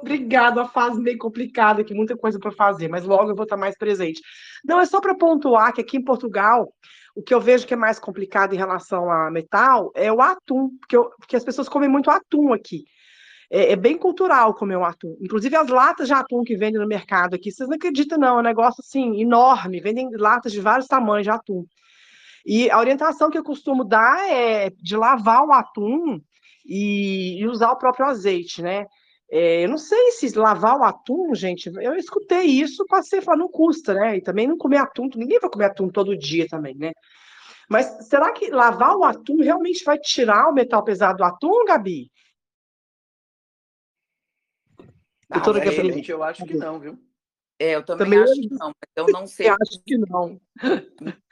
Obrigada, 0.00 0.60
uma 0.60 0.68
fase 0.68 1.00
meio 1.00 1.18
complicada 1.18 1.82
aqui, 1.82 1.92
muita 1.92 2.16
coisa 2.16 2.38
para 2.38 2.52
fazer, 2.52 2.88
mas 2.88 3.04
logo 3.04 3.30
eu 3.30 3.34
vou 3.34 3.42
estar 3.42 3.56
mais 3.56 3.76
presente. 3.76 4.22
Não, 4.64 4.80
é 4.80 4.86
só 4.86 5.00
para 5.00 5.16
pontuar 5.16 5.72
que 5.74 5.80
aqui 5.80 5.96
em 5.96 6.04
Portugal, 6.04 6.72
o 7.14 7.22
que 7.22 7.34
eu 7.34 7.40
vejo 7.40 7.66
que 7.66 7.74
é 7.74 7.76
mais 7.76 7.98
complicado 7.98 8.54
em 8.54 8.58
relação 8.58 9.10
a 9.10 9.30
metal 9.30 9.90
é 9.94 10.12
o 10.12 10.20
atum, 10.20 10.70
porque, 10.78 10.96
eu, 10.96 11.10
porque 11.18 11.34
as 11.34 11.44
pessoas 11.44 11.68
comem 11.68 11.88
muito 11.88 12.08
atum 12.08 12.52
aqui. 12.52 12.84
É, 13.50 13.72
é, 13.72 13.76
bem 13.76 13.96
cultural 13.96 14.54
comer 14.54 14.76
um 14.76 14.84
atum. 14.84 15.16
Inclusive, 15.20 15.56
as 15.56 15.68
latas 15.68 16.06
de 16.06 16.12
atum 16.12 16.42
que 16.44 16.56
vendem 16.56 16.80
no 16.80 16.86
mercado 16.86 17.34
aqui, 17.34 17.50
vocês 17.50 17.68
não 17.68 17.76
acreditam, 17.76 18.18
não, 18.18 18.36
é 18.36 18.40
um 18.40 18.42
negócio 18.42 18.82
assim, 18.86 19.20
enorme. 19.20 19.80
Vendem 19.80 20.10
latas 20.12 20.52
de 20.52 20.60
vários 20.60 20.86
tamanhos 20.86 21.24
de 21.24 21.30
atum. 21.30 21.64
E 22.44 22.70
a 22.70 22.78
orientação 22.78 23.30
que 23.30 23.38
eu 23.38 23.44
costumo 23.44 23.84
dar 23.84 24.30
é 24.30 24.70
de 24.70 24.96
lavar 24.96 25.44
o 25.46 25.52
atum 25.52 26.20
e, 26.64 27.40
e 27.40 27.46
usar 27.46 27.70
o 27.70 27.78
próprio 27.78 28.06
azeite, 28.06 28.62
né? 28.62 28.86
É, 29.30 29.64
eu 29.64 29.68
não 29.68 29.78
sei 29.78 30.12
se 30.12 30.38
lavar 30.38 30.78
o 30.78 30.84
atum, 30.84 31.34
gente, 31.34 31.70
eu 31.82 31.94
escutei 31.94 32.44
isso, 32.44 32.86
passei 32.86 33.18
a 33.18 33.22
falar, 33.22 33.38
não 33.38 33.48
custa, 33.48 33.92
né? 33.94 34.16
E 34.16 34.22
também 34.22 34.46
não 34.46 34.56
comer 34.56 34.78
atum, 34.78 35.08
ninguém 35.14 35.38
vai 35.38 35.50
comer 35.50 35.66
atum 35.66 35.88
todo 35.88 36.16
dia 36.16 36.46
também, 36.48 36.74
né? 36.74 36.92
Mas 37.68 38.08
será 38.08 38.32
que 38.32 38.50
lavar 38.50 38.96
o 38.96 39.04
atum 39.04 39.42
realmente 39.42 39.84
vai 39.84 39.98
tirar 39.98 40.48
o 40.48 40.54
metal 40.54 40.82
pesado 40.82 41.18
do 41.18 41.24
atum, 41.24 41.64
Gabi? 41.66 42.10
Ah, 45.30 45.38
Doutora 45.38 45.64
Gabriela. 45.64 46.00
Eu 46.06 46.22
acho 46.22 46.44
que 46.44 46.54
não, 46.54 46.78
viu? 46.78 46.98
É, 47.58 47.74
eu 47.74 47.84
também, 47.84 48.06
também 48.06 48.18
acho 48.20 48.40
que 48.40 48.54
não, 48.54 48.68
mas 48.68 48.90
eu 48.96 49.06
não 49.12 49.26
sei. 49.26 49.48
Eu 49.48 49.56
acho 49.60 49.82
que 49.84 49.98
não. 49.98 50.40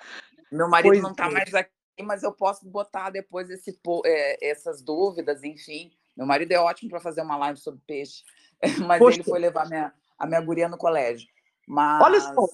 Meu 0.51 0.68
marido 0.68 0.92
pois 0.92 1.03
não 1.03 1.11
está 1.12 1.26
é. 1.26 1.30
mais 1.30 1.55
aqui, 1.55 1.70
mas 2.03 2.22
eu 2.22 2.32
posso 2.32 2.68
botar 2.68 3.11
depois 3.11 3.49
esse, 3.51 3.78
é, 4.05 4.51
essas 4.51 4.82
dúvidas, 4.82 5.42
enfim. 5.44 5.90
Meu 6.16 6.26
marido 6.26 6.53
é 6.53 6.59
ótimo 6.59 6.90
para 6.90 7.01
fazer 7.01 7.22
uma 7.22 7.36
live 7.36 7.59
sobre 7.59 7.80
peixe, 7.86 8.22
mas 8.86 8.99
Poxa. 8.99 9.18
ele 9.18 9.24
foi 9.24 9.38
levar 9.38 9.68
minha, 9.68 9.92
a 10.18 10.26
minha 10.26 10.40
guria 10.40 10.68
no 10.68 10.78
colégio. 10.78 11.28
Mas... 11.66 12.03
Olha 12.03 12.20
só, 12.20 12.47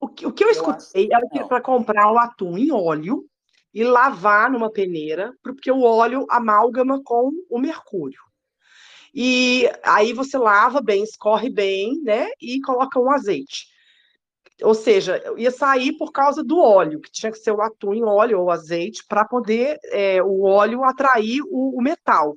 o 0.00 0.08
que, 0.08 0.26
o 0.26 0.32
que 0.32 0.44
eu, 0.44 0.48
eu 0.48 0.52
escutei 0.52 1.08
era 1.12 1.26
que 1.28 1.44
para 1.44 1.60
comprar 1.60 2.10
o 2.12 2.18
atum 2.18 2.56
em 2.58 2.70
óleo 2.70 3.24
e 3.72 3.84
lavar 3.84 4.50
numa 4.50 4.70
peneira, 4.70 5.34
porque 5.42 5.70
o 5.70 5.82
óleo 5.82 6.26
amálgama 6.30 7.02
com 7.04 7.30
o 7.50 7.58
mercúrio. 7.58 8.20
E 9.18 9.66
aí 9.82 10.12
você 10.12 10.36
lava 10.36 10.82
bem, 10.82 11.02
escorre 11.02 11.48
bem, 11.48 12.02
né? 12.02 12.28
E 12.38 12.60
coloca 12.60 13.00
um 13.00 13.10
azeite. 13.10 13.66
Ou 14.62 14.74
seja, 14.74 15.22
ia 15.38 15.50
sair 15.50 15.96
por 15.96 16.12
causa 16.12 16.44
do 16.44 16.58
óleo, 16.58 17.00
que 17.00 17.10
tinha 17.10 17.32
que 17.32 17.38
ser 17.38 17.50
o 17.50 17.62
atum 17.62 17.94
em 17.94 18.04
óleo 18.04 18.42
ou 18.42 18.50
azeite, 18.50 19.02
para 19.08 19.24
poder 19.24 19.78
é, 19.84 20.22
o 20.22 20.42
óleo 20.42 20.84
atrair 20.84 21.40
o, 21.46 21.78
o 21.78 21.80
metal. 21.80 22.36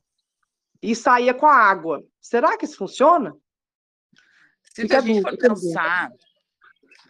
E 0.81 0.95
saía 0.95 1.33
com 1.33 1.45
a 1.45 1.53
água. 1.53 2.01
Será 2.21 2.57
que 2.57 2.63
isso 2.63 2.77
funciona? 2.77 3.35
Se 4.73 4.83
a 4.95 5.01
gente 5.01 5.21
for 5.21 5.37
pensar, 5.37 6.13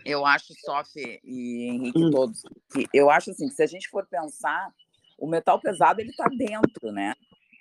eu 0.04 0.26
acho, 0.26 0.52
Sophie 0.66 1.20
e 1.24 1.66
Henrique, 1.66 2.06
hum. 2.06 2.10
todos, 2.10 2.42
que 2.74 2.88
eu 2.92 3.12
acho 3.12 3.30
assim, 3.30 3.48
que 3.48 3.54
se 3.54 3.62
a 3.62 3.68
gente 3.68 3.88
for 3.88 4.08
pensar, 4.08 4.74
o 5.16 5.28
metal 5.28 5.62
pesado 5.62 6.02
ele 6.02 6.10
está 6.10 6.28
dentro, 6.28 6.92
né? 6.92 7.14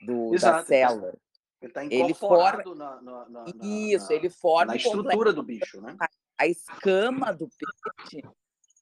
Do, 0.07 0.31
da 0.39 0.65
célula. 0.65 1.13
Ele 1.61 1.71
está 1.71 1.85
incorporado 1.85 2.61
ele 2.61 2.65
forma... 2.65 2.75
na, 2.75 3.03
na, 3.03 3.29
na, 3.29 3.45
Isso, 3.63 4.13
ele 4.13 4.31
forma 4.31 4.73
na 4.73 4.77
estrutura 4.77 5.33
do 5.33 5.43
bicho, 5.43 5.81
né? 5.81 5.97
A 6.39 6.47
escama 6.47 7.33
do 7.33 7.49
peixe, 7.49 8.25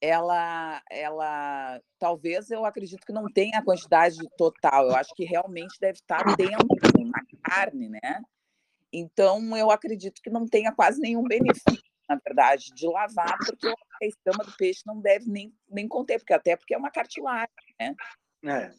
ela, 0.01 0.83
ela, 0.91 1.81
talvez 1.99 2.51
eu 2.51 2.67
acredito 2.67 3.07
que 3.07 3.13
não 3.13 3.33
tenha 3.33 3.59
a 3.59 3.65
quantidade 3.65 4.19
total. 4.37 4.89
Eu 4.89 4.97
acho 4.97 5.15
que 5.15 5.25
realmente 5.25 5.79
deve 5.81 5.99
estar 5.99 6.23
dentro 6.37 6.67
na 7.07 7.23
carne, 7.43 7.89
né? 7.89 8.23
Então 8.93 9.57
eu 9.57 9.71
acredito 9.71 10.21
que 10.23 10.29
não 10.29 10.47
tenha 10.47 10.71
quase 10.71 11.01
nenhum 11.01 11.23
benefício, 11.23 11.83
na 12.07 12.21
verdade, 12.23 12.67
de 12.75 12.87
lavar, 12.87 13.39
porque 13.39 13.69
a 13.69 14.07
escama 14.07 14.45
do 14.45 14.55
peixe 14.57 14.83
não 14.85 15.01
deve 15.01 15.31
nem, 15.31 15.55
nem 15.67 15.89
conter, 15.89 16.19
porque 16.19 16.35
até 16.35 16.57
porque 16.57 16.75
é 16.75 16.79
uma 16.79 16.91
cartilagem, 16.91 17.49
né? 17.81 17.95
É. 18.45 18.71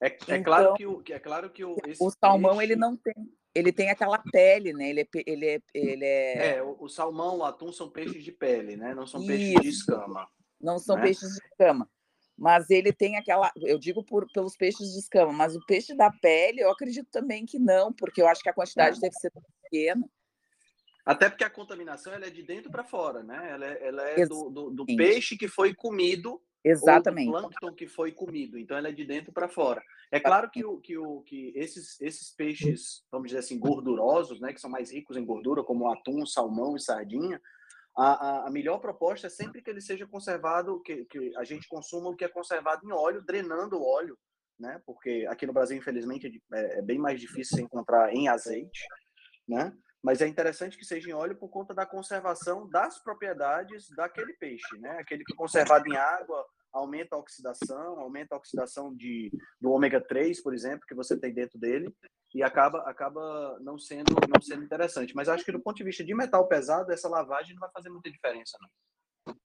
É, 0.00 0.08
é 0.08 0.16
então, 0.20 0.42
claro 0.42 0.74
que 0.74 0.86
o, 0.86 1.02
é 1.08 1.18
claro 1.18 1.50
que 1.50 1.64
o, 1.64 1.76
o 2.00 2.10
salmão 2.10 2.58
peixe... 2.58 2.72
ele 2.72 2.76
não 2.76 2.96
tem 2.96 3.14
ele 3.56 3.72
tem 3.72 3.90
aquela 3.90 4.18
pele, 4.18 4.72
né? 4.72 4.90
Ele 4.90 5.00
é, 5.00 5.08
ele 5.26 5.46
é, 5.46 5.60
ele 5.72 6.04
é... 6.04 6.56
é 6.56 6.62
o, 6.62 6.76
o, 6.80 6.88
salmão, 6.88 7.38
o 7.38 7.44
atum 7.44 7.72
são 7.72 7.88
peixes 7.88 8.22
de 8.22 8.30
pele, 8.30 8.76
né? 8.76 8.94
Não 8.94 9.06
são 9.06 9.20
Isso. 9.20 9.28
peixes 9.28 9.60
de 9.60 9.68
escama. 9.68 10.28
Não 10.60 10.78
são 10.78 10.96
né? 10.96 11.02
peixes 11.02 11.30
de 11.30 11.44
escama. 11.44 11.88
Mas 12.36 12.68
ele 12.68 12.92
tem 12.92 13.16
aquela, 13.16 13.50
eu 13.56 13.78
digo 13.78 14.04
por, 14.04 14.30
pelos 14.30 14.56
peixes 14.56 14.92
de 14.92 14.98
escama, 14.98 15.32
mas 15.32 15.56
o 15.56 15.64
peixe 15.64 15.94
da 15.94 16.10
pele, 16.10 16.60
eu 16.60 16.70
acredito 16.70 17.08
também 17.10 17.46
que 17.46 17.58
não, 17.58 17.90
porque 17.92 18.20
eu 18.20 18.28
acho 18.28 18.42
que 18.42 18.50
a 18.50 18.54
quantidade 18.54 18.98
é. 18.98 19.00
deve 19.00 19.14
ser 19.14 19.32
pequena. 19.62 20.06
Até 21.04 21.30
porque 21.30 21.44
a 21.44 21.50
contaminação 21.50 22.12
ela 22.12 22.26
é 22.26 22.30
de 22.30 22.42
dentro 22.42 22.70
para 22.70 22.84
fora, 22.84 23.22
né? 23.22 23.48
Ela 23.50 23.66
é, 23.66 23.88
ela 23.88 24.02
é 24.10 24.26
do, 24.26 24.50
do, 24.50 24.70
do, 24.70 24.86
peixe 24.86 25.36
que 25.36 25.48
foi 25.48 25.72
comido 25.72 26.42
Exatamente. 26.68 27.28
Ou 27.28 27.42
do 27.42 27.48
plâncton 27.48 27.72
que 27.72 27.86
foi 27.86 28.10
comido. 28.10 28.58
Então, 28.58 28.76
ela 28.76 28.88
é 28.88 28.92
de 28.92 29.04
dentro 29.04 29.32
para 29.32 29.48
fora. 29.48 29.80
É 30.10 30.18
claro 30.18 30.50
que, 30.50 30.64
o, 30.64 30.78
que, 30.78 30.98
o, 30.98 31.22
que 31.22 31.52
esses, 31.54 32.00
esses 32.00 32.34
peixes, 32.34 33.04
vamos 33.10 33.28
dizer 33.28 33.38
assim, 33.38 33.56
gordurosos, 33.58 34.40
né, 34.40 34.52
que 34.52 34.60
são 34.60 34.68
mais 34.68 34.92
ricos 34.92 35.16
em 35.16 35.24
gordura, 35.24 35.62
como 35.62 35.88
atum, 35.88 36.26
salmão 36.26 36.76
e 36.76 36.80
sardinha, 36.80 37.40
a, 37.96 38.46
a, 38.46 38.50
melhor 38.50 38.78
proposta 38.78 39.28
é 39.28 39.30
sempre 39.30 39.62
que 39.62 39.70
ele 39.70 39.80
seja 39.80 40.06
conservado, 40.08 40.82
que, 40.82 41.04
que 41.04 41.36
a 41.36 41.44
gente 41.44 41.68
consuma 41.68 42.10
o 42.10 42.16
que 42.16 42.24
é 42.24 42.28
conservado 42.28 42.84
em 42.84 42.92
óleo, 42.92 43.24
drenando 43.24 43.78
o 43.78 43.86
óleo, 43.86 44.18
né? 44.58 44.82
Porque 44.84 45.24
aqui 45.30 45.46
no 45.46 45.52
Brasil, 45.52 45.78
infelizmente, 45.78 46.42
é, 46.52 46.80
é 46.80 46.82
bem 46.82 46.98
mais 46.98 47.20
difícil 47.20 47.60
encontrar 47.60 48.12
em 48.12 48.28
azeite, 48.28 48.84
né? 49.48 49.72
mas 50.06 50.20
é 50.20 50.28
interessante 50.28 50.78
que 50.78 50.84
seja 50.84 51.10
em 51.10 51.12
óleo 51.12 51.34
por 51.34 51.48
conta 51.48 51.74
da 51.74 51.84
conservação 51.84 52.68
das 52.68 53.02
propriedades 53.02 53.88
daquele 53.96 54.34
peixe, 54.34 54.78
né? 54.78 54.98
Aquele 55.00 55.24
que 55.24 55.32
é 55.32 55.36
conservado 55.36 55.88
em 55.88 55.96
água 55.96 56.46
aumenta 56.76 57.16
a 57.16 57.18
oxidação, 57.18 57.98
aumenta 57.98 58.34
a 58.34 58.38
oxidação 58.38 58.94
de, 58.94 59.30
do 59.60 59.70
ômega 59.70 60.00
3, 60.00 60.42
por 60.42 60.54
exemplo, 60.54 60.86
que 60.86 60.94
você 60.94 61.18
tem 61.18 61.32
dentro 61.32 61.58
dele, 61.58 61.92
e 62.34 62.42
acaba, 62.42 62.80
acaba 62.82 63.58
não, 63.60 63.78
sendo, 63.78 64.14
não 64.28 64.40
sendo 64.40 64.62
interessante. 64.62 65.14
Mas 65.14 65.28
acho 65.28 65.44
que 65.44 65.52
do 65.52 65.60
ponto 65.60 65.76
de 65.76 65.84
vista 65.84 66.04
de 66.04 66.14
metal 66.14 66.46
pesado, 66.46 66.92
essa 66.92 67.08
lavagem 67.08 67.54
não 67.54 67.60
vai 67.60 67.70
fazer 67.72 67.88
muita 67.88 68.10
diferença, 68.10 68.58
não. 68.60 69.36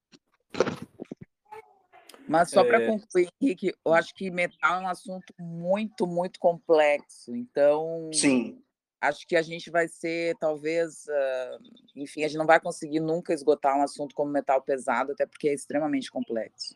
Mas 2.28 2.50
só 2.50 2.62
é... 2.62 2.68
para 2.68 2.86
concluir, 2.86 3.30
Henrique, 3.42 3.74
eu 3.86 3.94
acho 3.94 4.14
que 4.14 4.30
metal 4.30 4.82
é 4.82 4.84
um 4.84 4.88
assunto 4.88 5.34
muito, 5.40 6.06
muito 6.06 6.40
complexo. 6.40 7.36
Então, 7.36 8.10
sim 8.14 8.62
acho 9.02 9.28
que 9.28 9.36
a 9.36 9.42
gente 9.42 9.72
vai 9.72 9.88
ser, 9.88 10.38
talvez, 10.38 11.06
uh, 11.08 11.60
enfim, 11.96 12.24
a 12.24 12.28
gente 12.28 12.38
não 12.38 12.46
vai 12.46 12.60
conseguir 12.60 13.00
nunca 13.00 13.34
esgotar 13.34 13.76
um 13.76 13.82
assunto 13.82 14.14
como 14.14 14.32
metal 14.32 14.62
pesado, 14.62 15.12
até 15.12 15.26
porque 15.26 15.50
é 15.50 15.54
extremamente 15.54 16.12
complexo. 16.12 16.76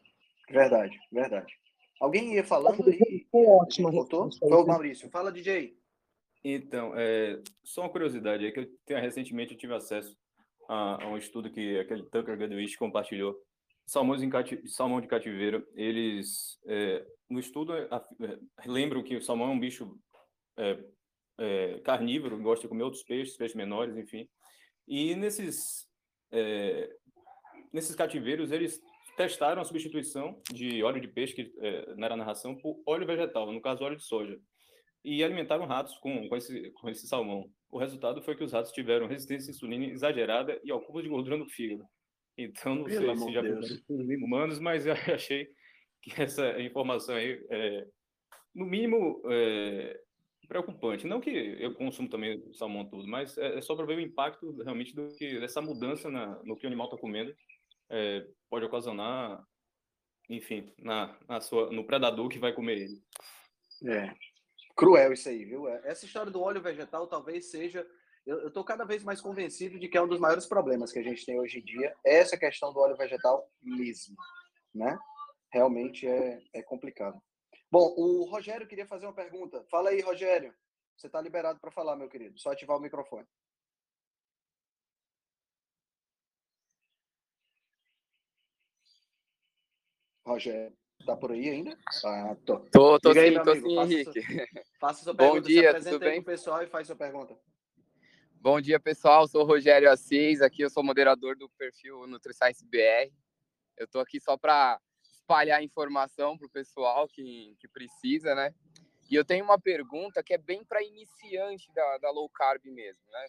Verdade, 0.49 0.97
verdade. 1.11 1.53
Alguém 1.99 2.35
ia 2.35 2.43
falando 2.43 2.87
aí? 2.87 3.25
Foi 3.31 3.45
ótimo. 3.45 3.91
Voltou? 3.91 4.29
Foi 4.37 4.51
o 4.51 4.67
Maurício. 4.67 5.09
Fala, 5.09 5.31
DJ. 5.31 5.77
Então, 6.43 6.93
é, 6.95 7.41
só 7.63 7.81
uma 7.81 7.89
curiosidade, 7.89 8.45
é 8.45 8.51
que 8.51 8.59
eu 8.59 8.69
tenho, 8.85 9.01
recentemente 9.01 9.53
eu 9.53 9.57
tive 9.57 9.73
acesso 9.73 10.15
a, 10.69 11.03
a, 11.03 11.07
um 11.07 11.17
estudo 11.17 11.49
que 11.49 11.79
aquele 11.79 12.03
Tucker 12.03 12.37
Goodwich 12.37 12.77
compartilhou. 12.77 13.35
Salmões 13.87 14.21
em 14.21 14.29
cati, 14.29 14.67
salmão 14.67 15.01
de 15.01 15.07
cativeiro, 15.07 15.65
eles, 15.73 16.59
é, 16.67 17.05
no 17.29 17.39
estudo, 17.39 17.73
é, 17.75 17.89
lembram 18.65 19.01
que 19.01 19.15
o 19.15 19.21
salmão 19.21 19.49
é 19.49 19.53
um 19.53 19.59
bicho 19.59 19.97
é, 20.57 20.83
é, 21.39 21.79
carnívoro, 21.79 22.41
gosta 22.41 22.63
de 22.63 22.69
comer 22.69 22.83
outros 22.83 23.03
peixes, 23.03 23.37
peixes 23.37 23.55
menores, 23.55 23.97
enfim. 23.97 24.27
E 24.87 25.15
nesses, 25.15 25.87
é, 26.31 26.95
nesses 27.73 27.95
cativeiros, 27.95 28.51
eles 28.51 28.79
testaram 29.15 29.61
a 29.61 29.65
substituição 29.65 30.41
de 30.51 30.83
óleo 30.83 31.01
de 31.01 31.07
peixe, 31.07 31.33
que 31.33 31.53
é, 31.59 31.95
na 31.95 32.15
narração, 32.15 32.55
por 32.55 32.81
óleo 32.85 33.07
vegetal, 33.07 33.51
no 33.51 33.61
caso, 33.61 33.83
óleo 33.83 33.97
de 33.97 34.03
soja. 34.03 34.37
E 35.03 35.23
alimentaram 35.23 35.65
ratos 35.65 35.95
com, 35.97 36.27
com, 36.27 36.35
esse, 36.35 36.71
com 36.71 36.89
esse 36.89 37.07
salmão. 37.07 37.49
O 37.69 37.77
resultado 37.77 38.21
foi 38.23 38.35
que 38.35 38.43
os 38.43 38.51
ratos 38.51 38.71
tiveram 38.71 39.07
resistência 39.07 39.51
à 39.51 39.53
insulina 39.53 39.85
exagerada 39.85 40.59
e 40.63 40.71
ao 40.71 40.79
acúmulo 40.79 41.03
de 41.03 41.09
gordura 41.09 41.37
no 41.37 41.49
fígado. 41.49 41.83
Então, 42.37 42.75
não 42.75 42.83
Pelo 42.85 43.15
sei 43.15 43.27
se 43.27 43.33
já 43.33 43.41
humanos, 44.25 44.59
mas 44.59 44.85
eu 44.85 44.93
achei 45.13 45.47
que 46.01 46.21
essa 46.21 46.59
informação 46.61 47.15
aí, 47.15 47.39
é, 47.49 47.87
no 48.53 48.65
mínimo, 48.65 49.21
é, 49.29 49.99
preocupante. 50.47 51.07
Não 51.07 51.21
que 51.21 51.29
eu 51.29 51.73
consumo 51.73 52.09
também 52.09 52.41
salmão 52.53 52.85
tudo, 52.87 53.07
mas 53.07 53.37
é, 53.37 53.57
é 53.57 53.61
só 53.61 53.75
para 53.75 53.85
ver 53.85 53.97
o 53.97 54.01
impacto 54.01 54.51
realmente 54.63 54.93
do 54.93 55.07
que 55.15 55.39
dessa 55.39 55.61
mudança 55.61 56.09
na, 56.09 56.41
no 56.43 56.55
que 56.55 56.65
o 56.65 56.67
animal 56.67 56.87
está 56.87 56.97
comendo 56.97 57.33
é, 57.89 58.25
pode 58.49 58.65
ocasionar, 58.65 59.43
enfim, 60.29 60.73
na, 60.79 61.17
na 61.27 61.41
sua, 61.41 61.71
no 61.71 61.85
predador 61.85 62.29
que 62.29 62.39
vai 62.39 62.53
comer 62.53 62.77
ele. 62.77 63.03
É 63.85 64.13
cruel 64.75 65.13
isso 65.13 65.29
aí, 65.29 65.45
viu? 65.45 65.67
É, 65.67 65.81
essa 65.85 66.05
história 66.05 66.31
do 66.31 66.41
óleo 66.41 66.61
vegetal 66.61 67.07
talvez 67.07 67.49
seja. 67.49 67.87
Eu 68.25 68.47
estou 68.47 68.63
cada 68.63 68.83
vez 68.83 69.03
mais 69.03 69.21
convencido 69.21 69.79
de 69.79 69.87
que 69.87 69.97
é 69.97 70.01
um 70.01 70.07
dos 70.07 70.19
maiores 70.19 70.47
problemas 70.47 70.91
que 70.91 70.97
a 70.97 71.03
gente 71.03 71.23
tem 71.23 71.39
hoje 71.39 71.59
em 71.59 71.63
dia, 71.63 71.95
é 72.03 72.15
essa 72.15 72.35
questão 72.35 72.73
do 72.73 72.79
óleo 72.79 72.97
vegetal 72.97 73.47
mesmo, 73.61 74.15
né? 74.73 74.97
Realmente 75.53 76.07
é, 76.07 76.41
é 76.51 76.61
complicado. 76.63 77.21
Bom, 77.71 77.93
o 77.95 78.25
Rogério 78.25 78.67
queria 78.67 78.87
fazer 78.87 79.05
uma 79.05 79.13
pergunta. 79.13 79.63
Fala 79.69 79.91
aí, 79.91 80.01
Rogério. 80.01 80.53
Você 80.97 81.05
está 81.07 81.21
liberado 81.21 81.59
para 81.59 81.71
falar, 81.71 81.95
meu 81.95 82.09
querido. 82.09 82.39
Só 82.39 82.51
ativar 82.51 82.77
o 82.77 82.81
microfone. 82.81 83.27
Rogério, 90.25 90.75
tá 91.05 91.15
por 91.15 91.31
aí 91.31 91.49
ainda? 91.49 91.77
Ah, 92.03 92.35
tô. 92.43 92.59
Tô, 92.71 92.99
tô 92.99 93.09
aí, 93.11 93.31
sim, 93.31 93.43
tô 93.43 93.55
sim, 93.55 93.79
Henrique. 93.79 94.21
Faça 94.79 95.03
sua 95.03 95.13
pergunta, 95.15 95.41
Bom 95.41 95.47
dia, 95.47 95.79
tudo 95.79 95.99
bem? 95.99 96.21
pessoal 96.21 96.63
e 96.63 96.67
faz 96.67 96.87
sua 96.87 96.95
pergunta. 96.95 97.37
Bom 98.41 98.59
dia, 98.59 98.79
pessoal. 98.79 99.27
Sou 99.27 99.43
o 99.43 99.45
Rogério 99.45 99.89
Assis, 99.91 100.41
aqui 100.41 100.63
eu 100.63 100.69
sou 100.69 100.83
moderador 100.83 101.35
do 101.35 101.47
perfil 101.49 102.07
NutriScience 102.07 102.65
BR. 102.65 103.13
Eu 103.77 103.87
tô 103.87 103.99
aqui 103.99 104.19
só 104.19 104.35
para 104.35 104.79
espalhar 105.03 105.63
informação 105.63 106.37
para 106.37 106.47
o 106.47 106.51
pessoal 106.51 107.07
que, 107.07 107.55
que 107.59 107.67
precisa, 107.67 108.33
né? 108.33 108.53
E 109.09 109.15
eu 109.15 109.23
tenho 109.23 109.45
uma 109.45 109.59
pergunta 109.59 110.23
que 110.23 110.33
é 110.33 110.37
bem 110.37 110.63
para 110.63 110.83
iniciante 110.83 111.71
da, 111.73 111.97
da, 111.99 112.09
low 112.09 112.27
carb 112.29 112.65
mesmo, 112.65 113.03
né? 113.11 113.25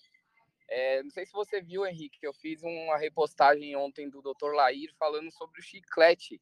É, 0.69 1.03
não 1.03 1.11
sei 1.11 1.27
se 1.27 1.33
você 1.33 1.61
viu, 1.61 1.87
Henrique, 1.87 2.19
que 2.19 2.27
eu 2.27 2.33
fiz 2.33 2.63
uma 2.63 2.97
repostagem 2.97 3.77
ontem 3.77 4.09
do 4.09 4.21
Dr. 4.21 4.53
Lair 4.55 4.93
falando 4.99 5.31
sobre 5.31 5.61
o 5.61 5.63
chiclete, 5.63 6.41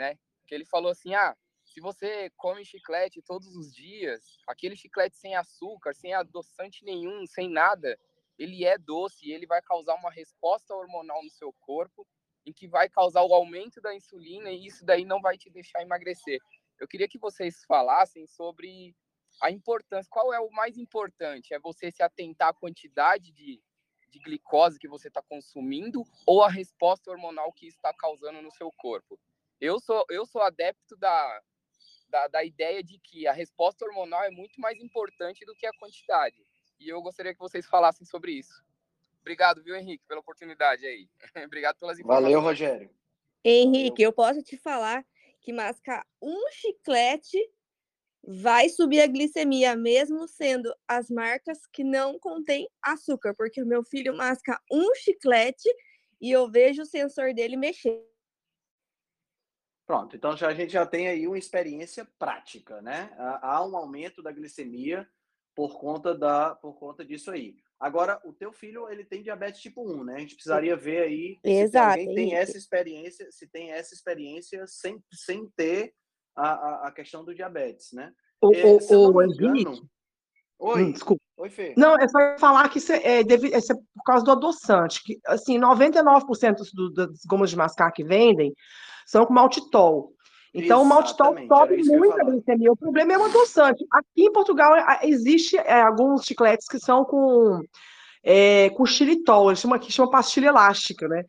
né? 0.00 0.18
Que 0.46 0.54
ele 0.54 0.64
falou 0.64 0.90
assim: 0.90 1.14
ah, 1.14 1.36
se 1.64 1.80
você 1.80 2.30
come 2.30 2.64
chiclete 2.64 3.22
todos 3.22 3.54
os 3.54 3.72
dias, 3.72 4.38
aquele 4.48 4.74
chiclete 4.74 5.16
sem 5.16 5.36
açúcar, 5.36 5.94
sem 5.94 6.14
adoçante 6.14 6.84
nenhum, 6.84 7.26
sem 7.26 7.48
nada, 7.48 7.96
ele 8.38 8.64
é 8.64 8.78
doce 8.78 9.28
e 9.28 9.32
ele 9.32 9.46
vai 9.46 9.60
causar 9.62 9.94
uma 9.94 10.10
resposta 10.10 10.74
hormonal 10.74 11.22
no 11.22 11.30
seu 11.30 11.52
corpo 11.60 12.06
em 12.46 12.52
que 12.52 12.66
vai 12.66 12.88
causar 12.88 13.22
o 13.22 13.34
aumento 13.34 13.80
da 13.82 13.94
insulina 13.94 14.50
e 14.50 14.66
isso 14.66 14.84
daí 14.84 15.04
não 15.04 15.20
vai 15.20 15.36
te 15.36 15.50
deixar 15.50 15.82
emagrecer. 15.82 16.40
Eu 16.80 16.88
queria 16.88 17.06
que 17.06 17.18
vocês 17.18 17.62
falassem 17.66 18.26
sobre 18.26 18.96
a 19.42 19.50
importância, 19.50 20.08
qual 20.10 20.32
é 20.32 20.40
o 20.40 20.50
mais 20.50 20.78
importante? 20.78 21.52
É 21.52 21.58
você 21.58 21.90
se 21.90 22.02
atentar 22.02 22.48
à 22.48 22.54
quantidade 22.54 23.30
de, 23.30 23.62
de 24.08 24.18
glicose 24.18 24.78
que 24.78 24.88
você 24.88 25.08
está 25.08 25.22
consumindo 25.22 26.02
ou 26.26 26.42
a 26.42 26.48
resposta 26.48 27.10
hormonal 27.10 27.52
que 27.52 27.66
está 27.66 27.92
causando 27.92 28.40
no 28.40 28.50
seu 28.50 28.72
corpo? 28.72 29.20
Eu 29.60 29.78
sou, 29.78 30.04
eu 30.08 30.24
sou 30.24 30.40
adepto 30.40 30.96
da, 30.96 31.42
da, 32.08 32.28
da 32.28 32.44
ideia 32.44 32.82
de 32.82 32.98
que 32.98 33.26
a 33.26 33.32
resposta 33.32 33.84
hormonal 33.84 34.22
é 34.24 34.30
muito 34.30 34.60
mais 34.60 34.80
importante 34.80 35.44
do 35.44 35.54
que 35.54 35.66
a 35.66 35.72
quantidade. 35.78 36.42
E 36.78 36.88
eu 36.88 37.02
gostaria 37.02 37.34
que 37.34 37.38
vocês 37.38 37.66
falassem 37.66 38.06
sobre 38.06 38.32
isso. 38.32 38.64
Obrigado, 39.20 39.62
viu, 39.62 39.76
Henrique, 39.76 40.04
pela 40.08 40.20
oportunidade 40.20 40.86
aí. 40.86 41.08
Obrigado 41.46 41.76
pelas 41.78 41.98
informações. 41.98 42.24
Valeu, 42.24 42.40
Rogério. 42.40 42.90
Henrique, 43.44 44.02
Valeu. 44.02 44.08
eu 44.08 44.12
posso 44.12 44.42
te 44.42 44.56
falar 44.56 45.04
que 45.40 45.52
mascar 45.52 46.06
um 46.22 46.50
chiclete 46.50 47.38
vai 48.22 48.68
subir 48.68 49.00
a 49.00 49.06
glicemia, 49.06 49.74
mesmo 49.76 50.26
sendo 50.28 50.74
as 50.86 51.10
marcas 51.10 51.66
que 51.66 51.82
não 51.82 52.18
contêm 52.18 52.68
açúcar, 52.82 53.34
porque 53.34 53.62
o 53.62 53.66
meu 53.66 53.82
filho 53.82 54.14
masca 54.14 54.60
um 54.70 54.94
chiclete 54.94 55.68
e 56.20 56.30
eu 56.30 56.50
vejo 56.50 56.82
o 56.82 56.86
sensor 56.86 57.32
dele 57.32 57.56
mexer. 57.56 58.09
Pronto, 59.90 60.14
então 60.14 60.36
já, 60.36 60.46
a 60.46 60.54
gente 60.54 60.72
já 60.72 60.86
tem 60.86 61.08
aí 61.08 61.26
uma 61.26 61.36
experiência 61.36 62.06
prática, 62.16 62.80
né? 62.80 63.10
Há 63.42 63.66
um 63.66 63.76
aumento 63.76 64.22
da 64.22 64.30
glicemia 64.30 65.04
por 65.52 65.80
conta, 65.80 66.14
da, 66.16 66.54
por 66.54 66.78
conta 66.78 67.04
disso 67.04 67.28
aí. 67.28 67.56
Agora, 67.80 68.20
o 68.24 68.32
teu 68.32 68.52
filho, 68.52 68.88
ele 68.88 69.04
tem 69.04 69.20
diabetes 69.20 69.60
tipo 69.60 69.82
1, 69.82 70.04
né? 70.04 70.14
A 70.14 70.18
gente 70.20 70.36
precisaria 70.36 70.76
ver 70.76 71.02
aí 71.02 71.40
Exato, 71.42 71.94
se 71.94 72.00
alguém 72.02 72.14
tem 72.14 72.36
essa 72.36 72.56
experiência, 72.56 73.32
se 73.32 73.48
tem 73.48 73.72
essa 73.72 73.92
experiência 73.92 74.64
sem, 74.68 75.02
sem 75.12 75.50
ter 75.56 75.92
a, 76.36 76.50
a, 76.52 76.86
a 76.86 76.92
questão 76.92 77.24
do 77.24 77.34
diabetes, 77.34 77.90
né? 77.92 78.14
O, 78.40 78.54
é, 78.54 78.64
o, 78.94 79.12
o 79.12 79.22
engano... 79.24 79.90
Oi, 80.60 80.82
hum, 80.82 80.92
desculpa. 80.92 81.22
Oi, 81.38 81.48
Fê. 81.48 81.74
Não, 81.76 81.96
é 81.96 82.06
só 82.06 82.18
falar 82.38 82.68
que 82.68 82.78
isso 82.78 82.92
é, 82.92 83.24
deve, 83.24 83.48
é 83.48 83.58
por 83.60 84.04
causa 84.04 84.24
do 84.24 84.32
adoçante, 84.32 85.02
que, 85.02 85.18
assim, 85.26 85.58
99% 85.58 86.56
do, 86.74 86.92
das 86.92 87.24
gomas 87.26 87.48
de 87.48 87.56
mascar 87.56 87.90
que 87.90 88.04
vendem 88.04 88.52
são 89.06 89.24
com 89.24 89.32
maltitol. 89.32 90.12
Então, 90.52 90.82
Exatamente, 90.82 90.82
o 90.82 90.84
maltitol 90.84 91.48
sobe 91.48 91.82
muito 91.84 92.20
a 92.20 92.24
glicemia. 92.24 92.72
O 92.72 92.76
problema 92.76 93.14
é 93.14 93.18
o 93.18 93.24
adoçante. 93.24 93.86
Aqui 93.90 94.24
em 94.24 94.32
Portugal 94.32 94.74
existe 95.02 95.56
é, 95.56 95.80
alguns 95.80 96.24
chicletes 96.24 96.66
que 96.68 96.78
são 96.78 97.04
com, 97.04 97.62
é, 98.22 98.68
com 98.70 98.84
xilitol, 98.84 99.48
eles 99.48 99.60
chamam 99.60 99.76
aqui 99.76 99.90
chama 99.90 100.10
pastilha 100.10 100.48
elástica, 100.48 101.08
né? 101.08 101.24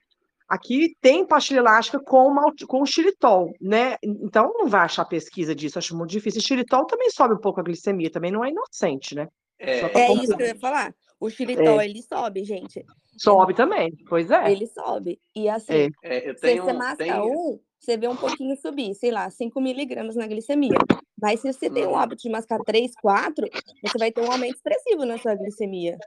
Aqui 0.51 0.97
tem 0.99 1.25
pastilha 1.25 1.59
elástica 1.59 1.97
com, 1.97 2.35
com 2.67 2.85
xilitol, 2.85 3.53
né? 3.61 3.95
Então 4.03 4.51
não 4.53 4.67
vai 4.67 4.81
achar 4.81 5.05
pesquisa 5.05 5.55
disso, 5.55 5.79
acho 5.79 5.95
muito 5.95 6.09
difícil. 6.09 6.41
O 6.41 6.43
xilitol 6.43 6.85
também 6.85 7.09
sobe 7.09 7.35
um 7.35 7.39
pouco 7.39 7.61
a 7.61 7.63
glicemia, 7.63 8.11
também 8.11 8.31
não 8.31 8.43
é 8.43 8.49
inocente, 8.49 9.15
né? 9.15 9.29
É, 9.57 9.79
é 9.79 10.13
isso 10.13 10.35
que 10.35 10.43
eu 10.43 10.47
ia 10.47 10.59
falar. 10.59 10.93
O 11.17 11.29
xilitol, 11.29 11.79
é. 11.79 11.85
ele 11.85 12.01
sobe, 12.01 12.43
gente. 12.43 12.85
Sobe 13.17 13.53
também, 13.53 13.95
pois 14.09 14.29
é. 14.29 14.51
Ele 14.51 14.67
sobe. 14.67 15.21
E 15.33 15.47
assim, 15.47 15.89
é. 16.03 16.31
é 16.31 16.35
se 16.35 16.59
você 16.59 16.73
masca 16.73 16.97
tenho... 16.97 17.23
um, 17.23 17.59
você 17.79 17.95
vê 17.95 18.09
um 18.09 18.17
pouquinho 18.17 18.57
subir, 18.57 18.93
sei 18.93 19.09
lá, 19.09 19.29
5 19.29 19.61
miligramas 19.61 20.17
na 20.17 20.27
glicemia. 20.27 20.77
Mas 21.17 21.39
se 21.39 21.53
você 21.53 21.69
tem 21.69 21.85
o 21.85 21.95
hábito 21.95 22.23
de 22.23 22.29
mascar 22.29 22.59
3, 22.59 22.91
4, 23.01 23.47
você 23.85 23.97
vai 23.97 24.11
ter 24.11 24.19
um 24.19 24.29
aumento 24.29 24.55
expressivo 24.55 25.05
na 25.05 25.17
sua 25.17 25.33
glicemia. 25.33 25.97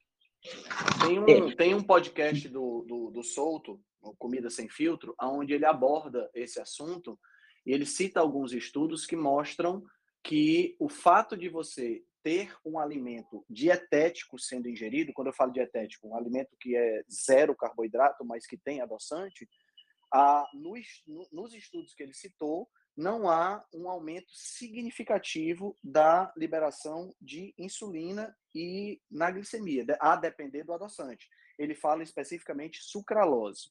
Tem 1.00 1.18
um, 1.18 1.56
tem 1.56 1.74
um 1.74 1.82
podcast 1.82 2.46
do, 2.50 2.84
do, 2.86 3.10
do 3.10 3.22
Souto, 3.22 3.80
Comida 4.18 4.50
Sem 4.50 4.68
Filtro, 4.68 5.14
onde 5.20 5.54
ele 5.54 5.64
aborda 5.64 6.30
esse 6.34 6.60
assunto 6.60 7.18
e 7.64 7.72
ele 7.72 7.86
cita 7.86 8.20
alguns 8.20 8.52
estudos 8.52 9.06
que 9.06 9.16
mostram 9.16 9.82
que 10.22 10.76
o 10.78 10.88
fato 10.88 11.36
de 11.36 11.48
você 11.48 12.02
ter 12.22 12.56
um 12.64 12.78
alimento 12.78 13.44
dietético 13.48 14.38
sendo 14.38 14.68
ingerido, 14.68 15.12
quando 15.12 15.28
eu 15.28 15.34
falo 15.34 15.52
dietético, 15.52 16.08
um 16.08 16.16
alimento 16.16 16.56
que 16.58 16.74
é 16.74 17.02
zero 17.10 17.54
carboidrato, 17.54 18.24
mas 18.24 18.46
que 18.46 18.56
tem 18.56 18.80
adoçante, 18.80 19.46
nos, 20.54 21.04
nos 21.30 21.54
estudos 21.54 21.94
que 21.94 22.02
ele 22.02 22.14
citou, 22.14 22.68
não 22.96 23.28
há 23.28 23.64
um 23.74 23.88
aumento 23.88 24.32
significativo 24.32 25.76
da 25.82 26.32
liberação 26.36 27.14
de 27.20 27.52
insulina 27.58 28.34
e 28.54 29.00
na 29.10 29.30
glicemia, 29.30 29.84
a 30.00 30.16
depender 30.16 30.62
do 30.62 30.72
adoçante. 30.72 31.28
Ele 31.58 31.74
fala 31.74 32.02
especificamente 32.02 32.82
sucralose. 32.82 33.70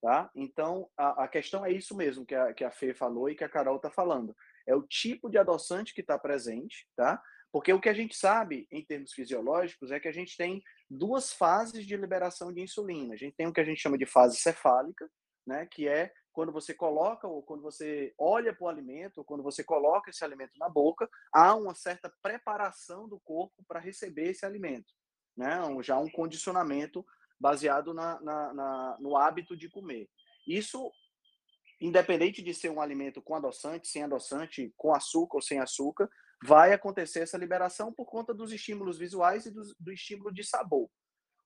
Tá? 0.00 0.30
Então, 0.34 0.88
a, 0.96 1.24
a 1.24 1.28
questão 1.28 1.64
é 1.64 1.70
isso 1.70 1.94
mesmo 1.94 2.24
que 2.24 2.34
a, 2.34 2.54
que 2.54 2.64
a 2.64 2.70
Fê 2.70 2.94
falou 2.94 3.28
e 3.28 3.34
que 3.34 3.44
a 3.44 3.48
Carol 3.48 3.76
está 3.76 3.90
falando. 3.90 4.34
É 4.66 4.74
o 4.74 4.82
tipo 4.82 5.28
de 5.28 5.36
adoçante 5.36 5.92
que 5.92 6.00
está 6.00 6.18
presente, 6.18 6.88
tá? 6.96 7.22
Porque 7.52 7.72
o 7.72 7.80
que 7.80 7.88
a 7.88 7.92
gente 7.92 8.16
sabe, 8.16 8.66
em 8.70 8.82
termos 8.82 9.12
fisiológicos, 9.12 9.90
é 9.90 10.00
que 10.00 10.08
a 10.08 10.12
gente 10.12 10.36
tem 10.36 10.62
duas 10.88 11.32
fases 11.32 11.84
de 11.84 11.96
liberação 11.96 12.52
de 12.52 12.62
insulina. 12.62 13.12
A 13.12 13.16
gente 13.16 13.34
tem 13.36 13.46
o 13.46 13.52
que 13.52 13.60
a 13.60 13.64
gente 13.64 13.80
chama 13.80 13.98
de 13.98 14.06
fase 14.06 14.36
cefálica, 14.36 15.10
né? 15.46 15.66
Que 15.70 15.86
é 15.86 16.12
quando 16.32 16.52
você 16.52 16.72
coloca 16.72 17.26
ou 17.26 17.42
quando 17.42 17.62
você 17.62 18.14
olha 18.16 18.54
para 18.54 18.64
o 18.64 18.68
alimento, 18.68 19.18
ou 19.18 19.24
quando 19.24 19.42
você 19.42 19.62
coloca 19.64 20.10
esse 20.10 20.24
alimento 20.24 20.52
na 20.58 20.68
boca, 20.68 21.10
há 21.32 21.54
uma 21.54 21.74
certa 21.74 22.10
preparação 22.22 23.08
do 23.08 23.20
corpo 23.20 23.62
para 23.66 23.80
receber 23.80 24.30
esse 24.30 24.46
alimento, 24.46 24.94
né? 25.36 25.58
Já 25.82 25.98
um 25.98 26.08
condicionamento 26.08 27.04
baseado 27.40 27.94
na, 27.94 28.20
na, 28.20 28.54
na, 28.54 28.96
no 29.00 29.16
hábito 29.16 29.56
de 29.56 29.68
comer. 29.68 30.08
Isso, 30.46 30.92
independente 31.80 32.42
de 32.42 32.52
ser 32.52 32.68
um 32.70 32.80
alimento 32.80 33.22
com 33.22 33.34
adoçante, 33.34 33.88
sem 33.88 34.02
adoçante, 34.02 34.72
com 34.76 34.94
açúcar 34.94 35.38
ou 35.38 35.42
sem 35.42 35.58
açúcar, 35.58 36.08
vai 36.44 36.72
acontecer 36.72 37.20
essa 37.20 37.38
liberação 37.38 37.92
por 37.92 38.06
conta 38.06 38.34
dos 38.34 38.52
estímulos 38.52 38.98
visuais 38.98 39.46
e 39.46 39.50
do, 39.50 39.62
do 39.78 39.92
estímulo 39.92 40.32
de 40.32 40.44
sabor. 40.44 40.90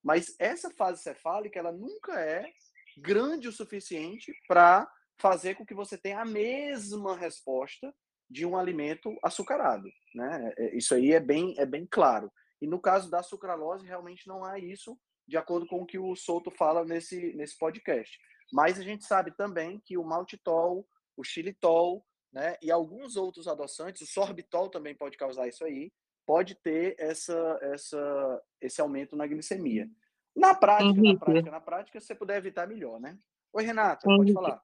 Mas 0.03 0.35
essa 0.37 0.69
fase 0.69 1.01
cefálica, 1.01 1.57
ela 1.57 1.71
nunca 1.71 2.19
é 2.19 2.51
grande 2.97 3.47
o 3.47 3.51
suficiente 3.51 4.33
para 4.47 4.89
fazer 5.17 5.55
com 5.55 5.65
que 5.65 5.73
você 5.73 5.97
tenha 5.97 6.21
a 6.21 6.25
mesma 6.25 7.15
resposta 7.15 7.93
de 8.29 8.45
um 8.45 8.57
alimento 8.57 9.17
açucarado, 9.23 9.87
né? 10.13 10.53
É, 10.57 10.75
isso 10.75 10.95
aí 10.95 11.11
é 11.11 11.19
bem 11.19 11.55
é 11.57 11.65
bem 11.65 11.85
claro. 11.85 12.31
E 12.61 12.67
no 12.67 12.79
caso 12.79 13.09
da 13.09 13.21
sucralose 13.21 13.85
realmente 13.85 14.27
não 14.27 14.43
há 14.43 14.57
isso, 14.57 14.97
de 15.27 15.37
acordo 15.37 15.65
com 15.67 15.81
o 15.81 15.85
que 15.85 15.97
o 15.97 16.15
Souto 16.15 16.51
fala 16.51 16.83
nesse, 16.85 17.33
nesse 17.33 17.57
podcast. 17.57 18.17
Mas 18.51 18.79
a 18.79 18.83
gente 18.83 19.05
sabe 19.05 19.31
também 19.31 19.79
que 19.83 19.97
o 19.97 20.03
maltitol, 20.03 20.87
o 21.17 21.23
xilitol, 21.23 22.05
né, 22.31 22.55
e 22.61 22.69
alguns 22.69 23.15
outros 23.15 23.47
adoçantes, 23.47 24.01
o 24.01 24.11
sorbitol 24.11 24.69
também 24.69 24.93
pode 24.93 25.17
causar 25.17 25.47
isso 25.47 25.63
aí, 25.63 25.91
pode 26.25 26.55
ter 26.55 26.95
essa, 26.99 27.59
essa, 27.61 28.43
esse 28.59 28.81
aumento 28.81 29.15
na 29.15 29.25
glicemia. 29.25 29.89
Na 30.35 30.53
prática, 30.53 30.89
Henrique. 30.89 31.13
na 31.13 31.19
prática, 31.19 31.51
na 31.51 31.61
prática, 31.61 31.99
se 31.99 32.07
você 32.07 32.15
puder 32.15 32.37
evitar, 32.37 32.67
melhor, 32.67 32.99
né? 32.99 33.17
Oi, 33.53 33.63
Renata, 33.63 34.05
Henrique. 34.05 34.33
pode 34.33 34.33
falar. 34.33 34.61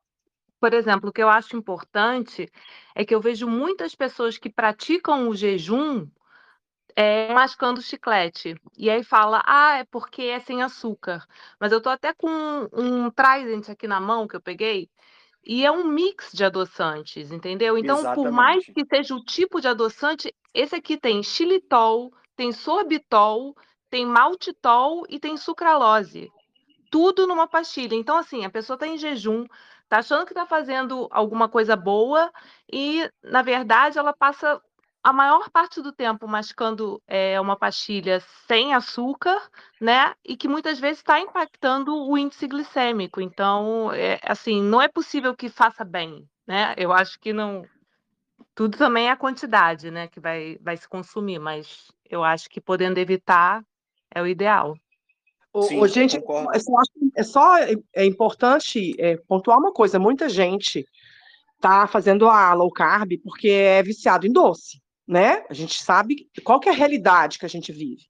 Por 0.59 0.73
exemplo, 0.73 1.09
o 1.09 1.13
que 1.13 1.23
eu 1.23 1.29
acho 1.29 1.57
importante 1.57 2.51
é 2.93 3.03
que 3.05 3.15
eu 3.15 3.21
vejo 3.21 3.47
muitas 3.47 3.95
pessoas 3.95 4.37
que 4.37 4.49
praticam 4.49 5.27
o 5.27 5.35
jejum 5.35 6.07
é, 6.95 7.33
mascando 7.33 7.81
chiclete. 7.81 8.55
E 8.77 8.89
aí 8.89 9.03
fala, 9.03 9.43
ah, 9.45 9.77
é 9.77 9.83
porque 9.85 10.23
é 10.23 10.39
sem 10.39 10.61
açúcar. 10.61 11.25
Mas 11.59 11.71
eu 11.71 11.81
tô 11.81 11.89
até 11.89 12.13
com 12.13 12.29
um, 12.29 12.69
um 12.73 13.11
Trident 13.11 13.69
aqui 13.69 13.87
na 13.87 13.99
mão 13.99 14.27
que 14.27 14.35
eu 14.35 14.41
peguei, 14.41 14.89
e 15.43 15.65
é 15.65 15.71
um 15.71 15.85
mix 15.85 16.31
de 16.31 16.43
adoçantes, 16.43 17.31
entendeu? 17.31 17.77
Então, 17.77 17.99
Exatamente. 17.99 18.23
por 18.23 18.31
mais 18.31 18.65
que 18.65 18.85
seja 18.85 19.15
o 19.15 19.23
tipo 19.23 19.59
de 19.59 19.67
adoçante, 19.67 20.33
esse 20.53 20.75
aqui 20.75 20.97
tem 20.97 21.23
xilitol, 21.23 22.13
tem 22.35 22.51
sorbitol, 22.51 23.55
tem 23.89 24.05
maltitol 24.05 25.03
e 25.09 25.19
tem 25.19 25.35
sucralose. 25.37 26.31
Tudo 26.91 27.25
numa 27.25 27.47
pastilha. 27.47 27.95
Então, 27.95 28.17
assim, 28.17 28.45
a 28.45 28.49
pessoa 28.49 28.75
está 28.75 28.85
em 28.85 28.97
jejum, 28.97 29.45
está 29.83 29.97
achando 29.99 30.25
que 30.25 30.31
está 30.31 30.45
fazendo 30.45 31.07
alguma 31.09 31.49
coisa 31.49 31.75
boa 31.75 32.31
e, 32.71 33.09
na 33.23 33.41
verdade, 33.41 33.97
ela 33.97 34.13
passa 34.13 34.61
a 35.03 35.11
maior 35.11 35.49
parte 35.49 35.81
do 35.81 35.91
tempo 35.91 36.27
mascando 36.27 37.01
é, 37.07 37.39
uma 37.41 37.55
pastilha 37.55 38.21
sem 38.47 38.73
açúcar, 38.73 39.41
né? 39.79 40.13
E 40.23 40.37
que 40.37 40.47
muitas 40.47 40.79
vezes 40.79 40.99
está 40.99 41.19
impactando 41.19 41.95
o 41.95 42.17
índice 42.17 42.47
glicêmico. 42.47 43.19
Então, 43.19 43.91
é, 43.93 44.19
assim, 44.23 44.61
não 44.61 44.81
é 44.81 44.87
possível 44.87 45.35
que 45.35 45.49
faça 45.49 45.83
bem, 45.83 46.27
né? 46.45 46.75
Eu 46.77 46.93
acho 46.93 47.19
que 47.19 47.33
não. 47.33 47.65
Tudo 48.53 48.77
também 48.77 49.07
é 49.07 49.11
a 49.11 49.17
quantidade, 49.17 49.89
né? 49.89 50.07
Que 50.07 50.19
vai, 50.19 50.57
vai 50.61 50.77
se 50.77 50.87
consumir, 50.87 51.39
mas 51.39 51.91
eu 52.07 52.23
acho 52.23 52.47
que 52.49 52.61
podendo 52.61 52.99
evitar 52.99 53.63
é 54.13 54.21
o 54.21 54.27
ideal. 54.27 54.75
Sim, 55.63 55.85
gente, 55.87 56.17
é 56.17 56.59
só, 56.59 56.75
é 57.17 57.23
só 57.23 57.57
é 57.93 58.05
importante 58.05 58.93
é, 58.99 59.17
pontuar 59.27 59.57
uma 59.57 59.73
coisa: 59.73 59.97
muita 59.97 60.29
gente 60.29 60.85
está 61.55 61.87
fazendo 61.87 62.29
a 62.29 62.53
low 62.53 62.71
carb 62.71 63.13
porque 63.23 63.49
é 63.49 63.83
viciado 63.83 64.27
em 64.27 64.31
doce 64.31 64.80
né? 65.07 65.43
A 65.49 65.53
gente 65.53 65.83
sabe 65.83 66.29
qual 66.43 66.59
que 66.59 66.69
é 66.69 66.71
a 66.71 66.75
realidade 66.75 67.39
que 67.39 67.45
a 67.45 67.49
gente 67.49 67.71
vive. 67.71 68.03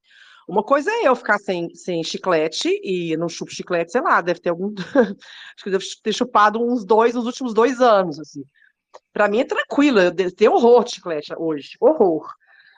Uma 0.48 0.64
coisa 0.64 0.92
é 0.92 1.08
eu 1.08 1.16
ficar 1.16 1.38
sem, 1.40 1.74
sem 1.76 2.04
chiclete 2.04 2.70
e 2.84 3.16
não 3.16 3.30
chupo 3.30 3.52
chiclete, 3.54 3.92
sei 3.92 4.02
lá, 4.02 4.22
deve 4.22 4.40
ter 4.40 4.50
algum. 4.50 4.74
acho 4.76 5.64
que 5.64 5.70
eu 5.70 5.72
devo 5.72 5.84
ter 6.04 6.14
chupado 6.14 6.62
uns 6.62 6.84
dois 6.84 7.14
nos 7.14 7.26
últimos 7.26 7.54
dois 7.54 7.80
anos, 7.80 8.20
assim. 8.20 8.44
Para 9.14 9.30
mim 9.30 9.40
é 9.40 9.46
tranquilo, 9.46 10.00
eu 10.00 10.36
tenho 10.36 10.54
horror 10.54 10.84
de 10.84 10.96
chiclete 10.96 11.34
hoje, 11.38 11.78
horror. 11.80 12.28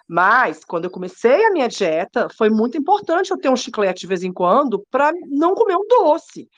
Mas, 0.07 0.63
quando 0.65 0.85
eu 0.85 0.91
comecei 0.91 1.45
a 1.45 1.51
minha 1.51 1.67
dieta, 1.67 2.27
foi 2.37 2.49
muito 2.49 2.77
importante 2.77 3.31
eu 3.31 3.37
ter 3.39 3.49
um 3.49 3.55
chiclete 3.55 4.01
de 4.01 4.07
vez 4.07 4.23
em 4.23 4.33
quando 4.33 4.85
para 4.91 5.11
não 5.27 5.55
comer 5.55 5.75
um 5.75 5.87
doce. 5.87 6.49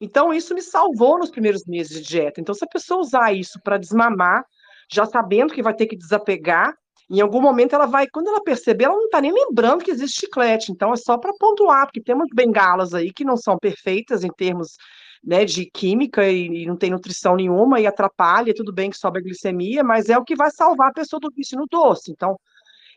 Então, 0.00 0.32
isso 0.32 0.54
me 0.54 0.62
salvou 0.62 1.18
nos 1.18 1.30
primeiros 1.30 1.64
meses 1.66 2.00
de 2.00 2.08
dieta. 2.08 2.40
Então, 2.40 2.54
se 2.54 2.64
a 2.64 2.68
pessoa 2.68 3.00
usar 3.00 3.32
isso 3.32 3.58
para 3.62 3.78
desmamar, 3.78 4.44
já 4.92 5.04
sabendo 5.06 5.52
que 5.52 5.62
vai 5.62 5.74
ter 5.74 5.86
que 5.86 5.96
desapegar, 5.96 6.74
em 7.10 7.20
algum 7.20 7.40
momento 7.40 7.74
ela 7.74 7.86
vai, 7.86 8.06
quando 8.06 8.28
ela 8.28 8.42
perceber, 8.42 8.84
ela 8.84 8.94
não 8.94 9.06
está 9.06 9.20
nem 9.20 9.32
lembrando 9.32 9.84
que 9.84 9.90
existe 9.90 10.20
chiclete. 10.20 10.70
Então 10.70 10.92
é 10.92 10.96
só 10.96 11.18
para 11.18 11.32
pontuar, 11.34 11.86
porque 11.86 12.00
tem 12.00 12.14
umas 12.14 12.28
bengalas 12.32 12.94
aí 12.94 13.12
que 13.12 13.24
não 13.24 13.36
são 13.36 13.58
perfeitas 13.58 14.22
em 14.22 14.30
termos 14.30 14.76
né, 15.22 15.44
de 15.44 15.66
química 15.66 16.28
e, 16.28 16.62
e, 16.62 16.66
não 16.66 16.76
tem 16.76 16.90
nutrição 16.90 17.36
nenhuma 17.36 17.80
e 17.80 17.86
atrapalha, 17.86 18.54
tudo 18.54 18.72
bem 18.72 18.90
que 18.90 18.96
sobe 18.96 19.18
a 19.18 19.22
glicemia, 19.22 19.82
mas 19.82 20.08
é 20.08 20.16
o 20.16 20.24
que 20.24 20.36
vai 20.36 20.50
salvar 20.50 20.90
a 20.90 20.94
pessoa 20.94 21.20
do 21.20 21.30
vício 21.34 21.58
no 21.58 21.66
doce. 21.66 22.12
Então, 22.12 22.38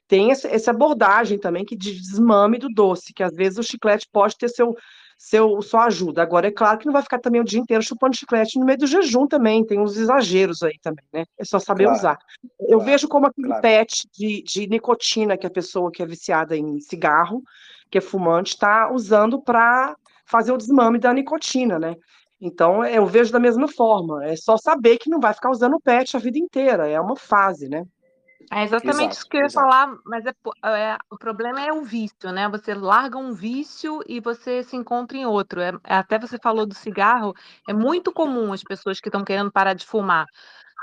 tem 0.07 0.31
essa, 0.31 0.47
essa 0.47 0.71
abordagem 0.71 1.39
também 1.39 1.65
que 1.65 1.75
de 1.75 1.93
desmame 1.93 2.57
do 2.59 2.67
doce, 2.69 3.13
que 3.13 3.23
às 3.23 3.33
vezes 3.33 3.57
o 3.57 3.63
chiclete 3.63 4.07
pode 4.11 4.37
ter 4.37 4.49
seu, 4.49 4.75
seu 5.23 5.61
sua 5.61 5.85
ajuda. 5.85 6.21
Agora, 6.21 6.47
é 6.47 6.51
claro 6.51 6.77
que 6.77 6.85
não 6.85 6.91
vai 6.91 7.01
ficar 7.01 7.17
também 7.17 7.39
o 7.39 7.45
dia 7.45 7.57
inteiro 7.57 7.81
chupando 7.81 8.13
chiclete 8.13 8.59
no 8.59 8.65
meio 8.65 8.77
do 8.77 8.85
jejum 8.85 9.25
também, 9.25 9.65
tem 9.65 9.79
uns 9.79 9.95
exageros 9.95 10.61
aí 10.61 10.77
também, 10.81 11.05
né? 11.13 11.23
É 11.39 11.45
só 11.45 11.59
saber 11.59 11.85
claro, 11.85 11.97
usar. 11.97 12.19
Eu 12.59 12.79
claro, 12.79 12.83
vejo 12.83 13.07
como 13.07 13.27
aquele 13.27 13.47
claro. 13.47 13.61
pet 13.61 14.05
de, 14.11 14.43
de 14.43 14.67
nicotina 14.67 15.37
que 15.37 15.47
a 15.47 15.49
pessoa 15.49 15.89
que 15.89 16.03
é 16.03 16.05
viciada 16.05 16.57
em 16.57 16.77
cigarro, 16.81 17.41
que 17.89 17.97
é 17.97 18.01
fumante, 18.01 18.51
está 18.51 18.91
usando 18.91 19.41
para 19.41 19.95
fazer 20.25 20.51
o 20.51 20.57
desmame 20.57 20.99
da 20.99 21.13
nicotina, 21.13 21.79
né? 21.79 21.95
Então, 22.41 22.83
eu 22.83 23.05
vejo 23.05 23.31
da 23.31 23.39
mesma 23.39 23.69
forma. 23.69 24.25
É 24.25 24.35
só 24.35 24.57
saber 24.57 24.97
que 24.97 25.09
não 25.09 25.21
vai 25.21 25.33
ficar 25.33 25.51
usando 25.51 25.75
o 25.75 25.81
PET 25.81 26.17
a 26.17 26.19
vida 26.19 26.37
inteira. 26.37 26.85
É 26.85 26.99
uma 26.99 27.15
fase, 27.15 27.69
né? 27.69 27.85
É 28.51 28.63
exatamente 28.63 28.99
exato, 28.99 29.13
isso 29.13 29.29
que 29.29 29.37
eu 29.37 29.41
ia 29.41 29.45
exato. 29.47 29.67
falar, 29.67 29.97
mas 30.05 30.25
é, 30.25 30.33
é, 30.65 30.97
o 31.09 31.17
problema 31.17 31.61
é 31.61 31.71
o 31.71 31.83
vício, 31.83 32.31
né? 32.31 32.47
Você 32.49 32.73
larga 32.73 33.17
um 33.17 33.33
vício 33.33 34.01
e 34.07 34.19
você 34.19 34.63
se 34.63 34.75
encontra 34.75 35.17
em 35.17 35.25
outro. 35.25 35.61
É, 35.61 35.73
até 35.85 36.19
você 36.19 36.37
falou 36.37 36.65
do 36.65 36.75
cigarro, 36.75 37.33
é 37.67 37.73
muito 37.73 38.11
comum 38.11 38.53
as 38.53 38.63
pessoas 38.63 38.99
que 38.99 39.09
estão 39.09 39.23
querendo 39.23 39.51
parar 39.51 39.73
de 39.73 39.85
fumar 39.85 40.25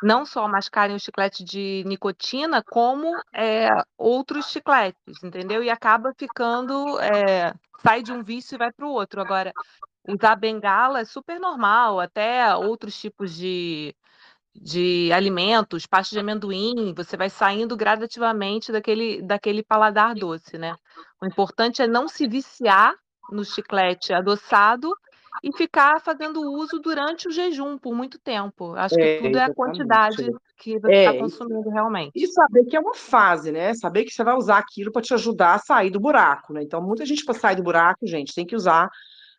não 0.03 0.25
só 0.25 0.49
mascarem 0.49 0.97
o 0.97 1.01
chiclete 1.01 1.45
de 1.45 1.85
nicotina, 1.87 2.63
como 2.63 3.07
é, 3.35 3.69
outros 3.99 4.51
chicletes, 4.51 5.23
entendeu? 5.23 5.63
E 5.63 5.71
acaba 5.71 6.15
ficando, 6.17 6.99
é, 7.01 7.53
sai 7.83 8.03
de 8.03 8.13
um 8.13 8.23
vício 8.23 8.55
e 8.55 8.59
vai 8.59 8.73
para 8.73 8.87
o 8.87 8.93
outro. 8.93 9.21
Agora, 9.21 9.53
usar 10.09 10.37
bengala 10.37 11.01
é 11.01 11.05
super 11.05 11.39
normal, 11.39 12.01
até 12.01 12.55
outros 12.57 12.99
tipos 12.99 13.35
de, 13.35 13.95
de 14.55 15.11
alimentos, 15.13 15.87
pasta 15.87 16.15
de 16.15 16.21
amendoim, 16.21 16.93
você 16.95 17.17
vai 17.17 17.31
saindo 17.31 17.77
gradativamente 17.77 18.73
daquele, 18.73 19.23
daquele 19.23 19.63
paladar 19.63 20.15
doce, 20.15 20.59
né? 20.59 20.75
O 21.21 21.27
importante 21.27 21.83
é 21.83 21.87
não 21.87 22.09
se 22.09 22.27
viciar 22.27 22.95
no 23.31 23.45
chiclete 23.45 24.13
adoçado 24.13 24.93
e 25.43 25.57
ficar 25.57 26.01
fazendo 26.01 26.41
uso 26.43 26.81
durante 26.81 27.29
o 27.29 27.31
jejum 27.31 27.79
por 27.79 27.95
muito 27.95 28.19
tempo. 28.19 28.75
Acho 28.75 28.95
que 28.97 29.01
é, 29.01 29.23
tudo 29.23 29.39
é 29.39 29.45
a 29.45 29.55
quantidade 29.55 30.31
que 30.59 30.79
você 30.79 30.93
está 30.93 31.15
é, 31.15 31.19
consumindo 31.19 31.71
realmente. 31.71 32.13
E 32.15 32.27
saber 32.27 32.65
que 32.65 32.77
é 32.77 32.81
uma 32.81 32.95
fase, 32.95 33.51
né? 33.51 33.73
Saber 33.75 34.05
que 34.05 34.11
você 34.11 34.23
vai 34.23 34.35
usar 34.35 34.59
aquilo 34.59 34.93
para 34.93 35.01
te 35.01 35.15
ajudar 35.15 35.55
a 35.55 35.59
sair 35.59 35.91
do 35.91 36.01
buraco, 36.01 36.53
né? 36.53 36.63
Então, 36.63 36.83
muita 36.83 37.07
gente 37.07 37.25
para 37.25 37.35
sair 37.35 37.57
do 37.57 37.63
buraco, 37.63 38.07
gente, 38.07 38.35
tem 38.35 38.45
que 38.45 38.57
usar 38.57 38.91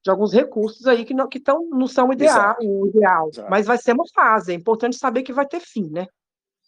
de 0.04 0.10
alguns 0.10 0.34
recursos 0.34 0.88
aí 0.88 1.06
que 1.06 1.14
não, 1.14 1.28
que 1.28 1.40
tão, 1.40 1.70
não 1.70 1.88
são 1.88 2.12
ideal, 2.12 2.56
o 2.60 2.88
ideal. 2.88 3.30
Exato. 3.30 3.50
Mas 3.50 3.68
vai 3.68 3.78
ser 3.78 3.94
uma 3.94 4.08
fase. 4.14 4.52
É 4.52 4.56
importante 4.56 4.98
saber 4.98 5.24
que 5.24 5.34
vai 5.34 5.48
ter 5.48 5.60
fim, 5.60 5.90
né? 5.90 6.08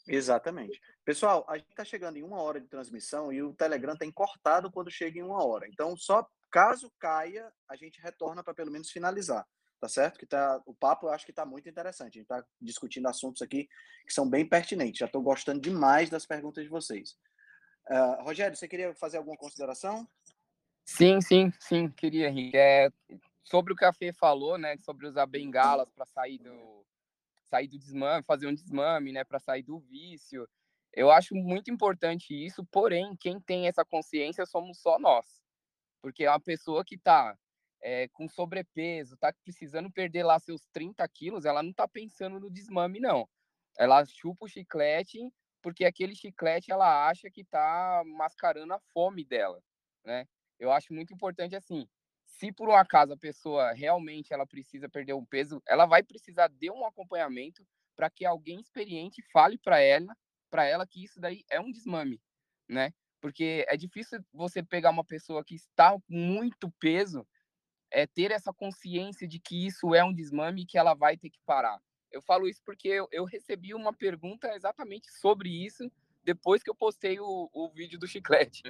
Exatamente. 0.08 0.80
Pessoal, 1.04 1.46
a 1.48 1.58
gente 1.58 1.70
está 1.70 1.84
chegando 1.84 2.18
em 2.18 2.24
uma 2.24 2.42
hora 2.42 2.60
de 2.60 2.68
transmissão 2.68 3.32
e 3.32 3.42
o 3.42 3.54
Telegram 3.54 3.96
tem 3.96 4.12
cortado 4.12 4.72
quando 4.72 4.92
chega 4.92 5.20
em 5.20 5.24
uma 5.24 5.44
hora. 5.44 5.68
Então, 5.68 5.96
só 5.98 6.28
caso 6.52 6.92
caia, 7.00 7.52
a 7.70 7.76
gente 7.76 8.02
retorna 8.02 8.44
para 8.44 8.54
pelo 8.54 8.72
menos 8.72 8.92
finalizar. 8.92 9.46
Tá 9.80 9.90
certo? 9.90 10.18
Que 10.18 10.26
tá, 10.26 10.62
o 10.66 10.74
papo 10.74 11.08
eu 11.08 11.12
acho 11.12 11.26
que 11.26 11.32
está 11.32 11.46
muito 11.46 11.68
interessante. 11.68 12.18
A 12.18 12.22
gente 12.22 12.32
está 12.32 12.46
discutindo 12.62 13.08
assuntos 13.08 13.42
aqui 13.42 13.68
que 14.06 14.14
são 14.14 14.30
bem 14.30 14.48
pertinentes. 14.48 15.00
Já 15.00 15.08
estou 15.08 15.22
gostando 15.22 15.60
demais 15.60 16.10
das 16.10 16.26
perguntas 16.26 16.64
de 16.64 16.70
vocês. 16.70 17.18
Uh, 17.90 18.24
Rogério, 18.24 18.56
você 18.56 18.66
queria 18.66 18.96
fazer 18.96 19.18
alguma 19.18 19.36
consideração? 19.36 20.08
Sim, 20.86 21.22
sim, 21.22 21.52
sim, 21.60 21.90
queria, 21.90 22.28
Henrique. 22.28 22.58
É, 22.58 22.90
sobre 23.44 23.74
o 23.74 23.76
que 23.76 23.86
a 23.86 23.94
Fê 23.94 24.12
falou, 24.14 24.58
né? 24.58 24.78
Sobre 24.78 25.08
usar 25.08 25.26
bengalas 25.26 25.90
para 25.92 26.06
sair 26.06 26.38
do, 26.40 26.86
sair 27.46 27.68
do 27.68 27.80
desmame, 27.80 28.24
fazer 28.24 28.48
um 28.48 28.54
desmame, 28.54 29.12
né? 29.12 29.24
Para 29.24 29.40
sair 29.40 29.64
do 29.64 29.80
vício. 29.80 30.48
Eu 30.92 31.10
acho 31.10 31.34
muito 31.34 31.72
importante 31.72 32.34
isso, 32.34 32.64
porém, 32.66 33.16
quem 33.20 33.40
tem 33.40 33.68
essa 33.68 33.84
consciência 33.84 34.46
somos 34.46 34.80
só 34.80 35.00
nós. 35.00 35.42
Porque 36.02 36.26
é 36.26 36.30
uma 36.30 36.40
pessoa 36.40 36.84
que 36.86 36.96
está 36.96 37.36
é, 37.82 38.08
com 38.10 38.30
sobrepeso, 38.30 39.16
está 39.16 39.34
precisando 39.44 39.92
perder 39.92 40.24
lá 40.24 40.40
seus 40.40 40.62
30 40.72 41.08
quilos, 41.10 41.46
ela 41.46 41.64
não 41.64 41.72
está 41.72 41.88
pensando 41.88 42.40
no 42.40 42.52
desmame, 42.52 43.00
não. 43.00 43.28
Ela 43.78 44.06
chupa 44.06 44.46
o 44.46 44.48
chiclete, 44.48 45.20
porque 45.62 45.86
aquele 45.86 46.16
chiclete 46.16 46.72
ela 46.72 47.08
acha 47.08 47.30
que 47.32 47.42
está 47.42 48.04
mascarando 48.06 48.74
a 48.74 48.80
fome 48.94 49.26
dela, 49.26 49.62
né? 50.06 50.28
Eu 50.60 50.72
acho 50.72 50.94
muito 50.94 51.14
importante 51.14 51.56
assim, 51.56 51.88
se 52.26 52.52
por 52.52 52.70
um 52.70 52.76
acaso 52.76 53.14
a 53.14 53.18
pessoa 53.18 53.74
realmente 53.74 54.34
ela 54.34 54.46
precisa 54.46 54.90
perder 54.90 55.14
um 55.14 55.26
peso, 55.26 55.62
ela 55.68 55.86
vai 55.86 56.04
precisar 56.04 56.48
de 56.48 56.72
um 56.72 56.86
acompanhamento 56.86 57.66
para 57.96 58.10
que 58.10 58.26
alguém 58.26 58.60
experiente 58.60 59.22
fale 59.32 59.58
para 59.58 59.80
ela 59.80 60.16
para 60.54 60.66
ela 60.66 60.86
que 60.86 61.04
isso 61.04 61.20
daí 61.20 61.44
é 61.50 61.60
um 61.60 61.72
desmame, 61.72 62.22
né? 62.70 62.94
Porque 63.20 63.66
é 63.68 63.76
difícil 63.76 64.24
você 64.32 64.62
pegar 64.62 64.92
uma 64.92 65.04
pessoa 65.04 65.44
que 65.44 65.56
está 65.56 65.92
com 65.94 66.14
muito 66.14 66.72
peso, 66.80 67.28
é 67.90 68.06
ter 68.06 68.30
essa 68.30 68.54
consciência 68.54 69.28
de 69.28 69.40
que 69.40 69.66
isso 69.66 69.96
é 69.96 70.04
um 70.04 70.14
desmame 70.14 70.62
e 70.62 70.66
que 70.68 70.78
ela 70.78 70.94
vai 70.94 71.18
ter 71.18 71.32
que 71.32 71.40
parar. 71.44 71.82
Eu 72.12 72.22
falo 72.22 72.48
isso 72.48 72.62
porque 72.64 72.88
eu, 72.88 73.08
eu 73.12 73.26
recebi 73.26 73.74
uma 73.74 73.92
pergunta 73.92 74.54
exatamente 74.56 75.12
sobre 75.14 75.50
isso 75.50 75.92
depois 76.24 76.62
que 76.62 76.70
eu 76.70 76.76
postei 76.76 77.20
o, 77.20 77.50
o 77.52 77.70
vídeo 77.70 77.98
do 77.98 78.06
chiclete. 78.06 78.62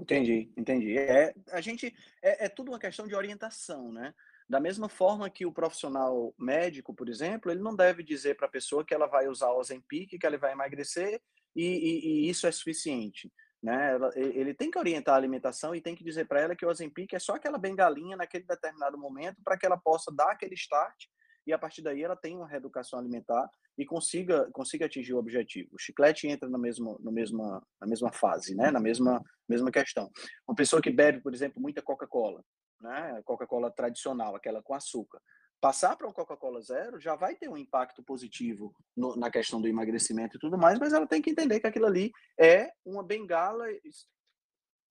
Entendi, 0.00 0.50
entendi. 0.56 0.96
É, 0.98 1.34
a 1.52 1.60
gente 1.60 1.94
é, 2.22 2.46
é 2.46 2.48
tudo 2.48 2.70
uma 2.70 2.78
questão 2.78 3.06
de 3.06 3.14
orientação, 3.14 3.92
né? 3.92 4.14
Da 4.48 4.58
mesma 4.58 4.88
forma 4.88 5.30
que 5.30 5.46
o 5.46 5.52
profissional 5.52 6.34
médico, 6.38 6.94
por 6.94 7.08
exemplo, 7.08 7.50
ele 7.50 7.60
não 7.60 7.76
deve 7.76 8.02
dizer 8.02 8.36
para 8.36 8.46
a 8.46 8.50
pessoa 8.50 8.84
que 8.84 8.94
ela 8.94 9.06
vai 9.06 9.28
usar 9.28 9.50
o 9.50 9.58
Ozempic, 9.58 10.18
que 10.18 10.26
ela 10.26 10.38
vai 10.38 10.52
emagrecer 10.52 11.20
e, 11.54 11.64
e, 11.64 12.06
e 12.06 12.30
isso 12.30 12.46
é 12.46 12.50
suficiente. 12.50 13.30
Né? 13.62 13.90
ele 14.16 14.54
tem 14.54 14.70
que 14.70 14.78
orientar 14.78 15.14
a 15.14 15.18
alimentação 15.18 15.74
e 15.74 15.82
tem 15.82 15.94
que 15.94 16.02
dizer 16.02 16.26
para 16.26 16.40
ela 16.40 16.56
que 16.56 16.64
o 16.64 16.68
Ozempic 16.70 17.12
é 17.12 17.18
só 17.18 17.34
aquela 17.34 17.58
bengalinha 17.58 18.16
naquele 18.16 18.44
determinado 18.44 18.96
momento 18.96 19.36
para 19.44 19.58
que 19.58 19.66
ela 19.66 19.76
possa 19.76 20.10
dar 20.10 20.30
aquele 20.30 20.54
start 20.54 21.04
e 21.50 21.52
a 21.52 21.58
partir 21.58 21.82
daí 21.82 22.02
ela 22.02 22.16
tem 22.16 22.36
uma 22.36 22.46
reeducação 22.46 22.98
alimentar 22.98 23.50
e 23.76 23.84
consiga 23.84 24.48
consiga 24.52 24.86
atingir 24.86 25.12
o 25.14 25.18
objetivo. 25.18 25.68
O 25.72 25.78
chiclete 25.78 26.28
entra 26.28 26.48
na 26.48 26.58
mesma 26.58 26.96
no 27.00 27.10
mesma 27.10 27.62
na 27.80 27.86
mesma 27.86 28.12
fase, 28.12 28.54
né? 28.54 28.70
Na 28.70 28.80
mesma 28.80 29.20
mesma 29.48 29.70
questão. 29.70 30.08
Uma 30.46 30.54
pessoa 30.54 30.80
que 30.80 30.90
bebe, 30.90 31.20
por 31.20 31.34
exemplo, 31.34 31.60
muita 31.60 31.82
Coca-Cola, 31.82 32.42
né? 32.80 33.20
Coca-Cola 33.24 33.70
tradicional, 33.70 34.36
aquela 34.36 34.62
com 34.62 34.74
açúcar. 34.74 35.20
Passar 35.60 35.96
para 35.96 36.08
um 36.08 36.12
Coca-Cola 36.12 36.62
zero 36.62 37.00
já 37.00 37.16
vai 37.16 37.34
ter 37.34 37.48
um 37.48 37.56
impacto 37.56 38.02
positivo 38.02 38.72
no, 38.96 39.16
na 39.16 39.28
questão 39.28 39.60
do 39.60 39.68
emagrecimento 39.68 40.36
e 40.36 40.40
tudo 40.40 40.56
mais, 40.56 40.78
mas 40.78 40.92
ela 40.92 41.06
tem 41.06 41.20
que 41.20 41.30
entender 41.30 41.58
que 41.58 41.66
aquilo 41.66 41.86
ali 41.86 42.12
é 42.38 42.70
uma 42.84 43.02
bengala 43.02 43.66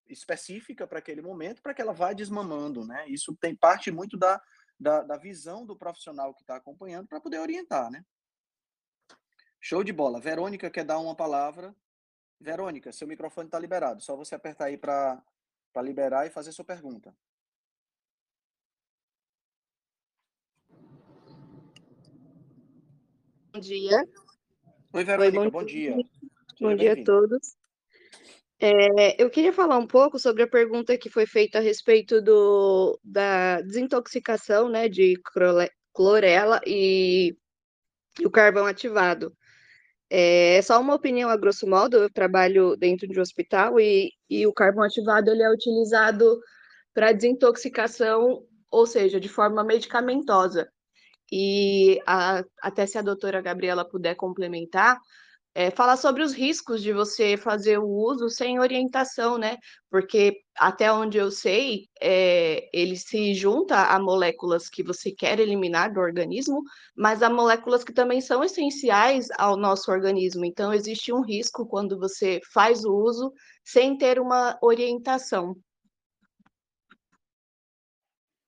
específica 0.07 0.85
para 0.85 0.99
aquele 0.99 1.21
momento, 1.21 1.61
para 1.61 1.73
que 1.73 1.81
ela 1.81 1.93
vá 1.93 2.11
desmamando, 2.11 2.85
né? 2.85 3.05
Isso 3.07 3.35
tem 3.39 3.55
parte 3.55 3.91
muito 3.91 4.17
da, 4.17 4.41
da, 4.79 5.03
da 5.03 5.17
visão 5.17 5.65
do 5.65 5.75
profissional 5.75 6.33
que 6.33 6.41
está 6.41 6.55
acompanhando 6.55 7.07
para 7.07 7.19
poder 7.19 7.39
orientar, 7.39 7.91
né? 7.91 8.05
Show 9.59 9.83
de 9.83 9.91
bola. 9.91 10.21
Verônica 10.21 10.69
quer 10.69 10.85
dar 10.85 10.99
uma 10.99 11.15
palavra. 11.15 11.75
Verônica, 12.39 12.91
seu 12.93 13.07
microfone 13.07 13.47
está 13.47 13.59
liberado. 13.59 14.01
Só 14.01 14.15
você 14.15 14.35
apertar 14.35 14.65
aí 14.65 14.77
para 14.77 15.21
liberar 15.83 16.25
e 16.25 16.29
fazer 16.29 16.53
sua 16.53 16.63
pergunta. 16.63 17.13
Bom 23.51 23.59
dia. 23.59 24.07
Oi, 24.93 25.03
Verônica, 25.03 25.39
Oi, 25.39 25.45
bom, 25.45 25.59
bom, 25.59 25.65
dia. 25.65 25.95
dia. 25.95 26.05
Bom 26.61 26.75
dia 26.75 26.93
a 26.93 27.03
todos. 27.03 27.58
É, 28.61 29.21
eu 29.21 29.29
queria 29.29 29.53
falar 29.53 29.77
um 29.77 29.87
pouco 29.87 30.19
sobre 30.19 30.43
a 30.43 30.47
pergunta 30.47 30.97
que 30.97 31.09
foi 31.09 31.25
feita 31.25 31.59
a 31.59 31.61
respeito 31.61 32.21
do, 32.21 32.99
da 33.03 33.61
desintoxicação 33.61 34.67
né, 34.67 34.89
de 34.89 35.13
clorela 35.93 36.59
e, 36.67 37.37
e 38.19 38.25
o 38.25 38.31
carvão 38.31 38.65
ativado. 38.65 39.33
É, 40.09 40.57
é 40.57 40.61
só 40.61 40.79
uma 40.81 40.95
opinião 40.95 41.29
a 41.29 41.37
grosso 41.37 41.67
modo, 41.67 41.97
eu 41.97 42.09
trabalho 42.11 42.75
dentro 42.75 43.07
de 43.07 43.17
um 43.17 43.21
hospital 43.21 43.79
e, 43.79 44.11
e 44.29 44.45
o 44.45 44.53
carvão 44.53 44.83
ativado 44.83 45.29
ele 45.29 45.43
é 45.43 45.51
utilizado 45.51 46.39
para 46.93 47.13
desintoxicação, 47.13 48.43
ou 48.69 48.85
seja, 48.85 49.19
de 49.19 49.29
forma 49.29 49.63
medicamentosa. 49.63 50.69
E 51.31 52.01
a, 52.05 52.43
até 52.61 52.85
se 52.85 52.97
a 52.97 53.01
doutora 53.01 53.41
Gabriela 53.41 53.85
puder 53.87 54.15
complementar, 54.15 54.99
é, 55.55 55.71
falar 55.71 55.97
sobre 55.97 56.23
os 56.23 56.33
riscos 56.33 56.81
de 56.81 56.93
você 56.93 57.35
fazer 57.35 57.79
o 57.79 57.87
uso 57.87 58.29
sem 58.29 58.59
orientação, 58.59 59.37
né? 59.37 59.57
Porque 59.89 60.41
até 60.57 60.91
onde 60.91 61.17
eu 61.17 61.31
sei, 61.31 61.87
é, 62.01 62.69
ele 62.73 62.95
se 62.95 63.33
junta 63.33 63.75
a 63.87 63.99
moléculas 63.99 64.69
que 64.69 64.83
você 64.83 65.11
quer 65.11 65.39
eliminar 65.39 65.91
do 65.91 65.99
organismo, 65.99 66.61
mas 66.95 67.23
a 67.23 67.29
moléculas 67.29 67.83
que 67.83 67.93
também 67.93 68.21
são 68.21 68.43
essenciais 68.43 69.27
ao 69.37 69.57
nosso 69.57 69.91
organismo. 69.91 70.45
Então, 70.45 70.73
existe 70.73 71.11
um 71.11 71.21
risco 71.21 71.65
quando 71.65 71.99
você 71.99 72.39
faz 72.53 72.85
o 72.85 72.93
uso 72.93 73.33
sem 73.63 73.97
ter 73.97 74.19
uma 74.19 74.57
orientação. 74.61 75.55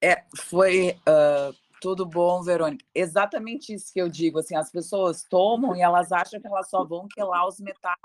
É, 0.04 0.24
foi 0.36 0.97
uh, 1.08 1.61
tudo 1.82 2.06
bom, 2.06 2.44
Verônica? 2.44 2.86
Exatamente 2.94 3.74
isso 3.74 3.92
que 3.92 4.00
eu 4.00 4.08
digo. 4.08 4.40
Assim, 4.40 4.56
as 4.56 4.72
pessoas 4.72 5.24
tomam 5.24 5.76
e 5.76 5.82
elas 5.82 6.12
acham 6.12 6.40
que 6.40 6.48
elas 6.48 6.70
só 6.70 6.86
vão 6.86 7.08
quelar 7.14 7.48
os 7.48 7.60
metais 7.60 7.98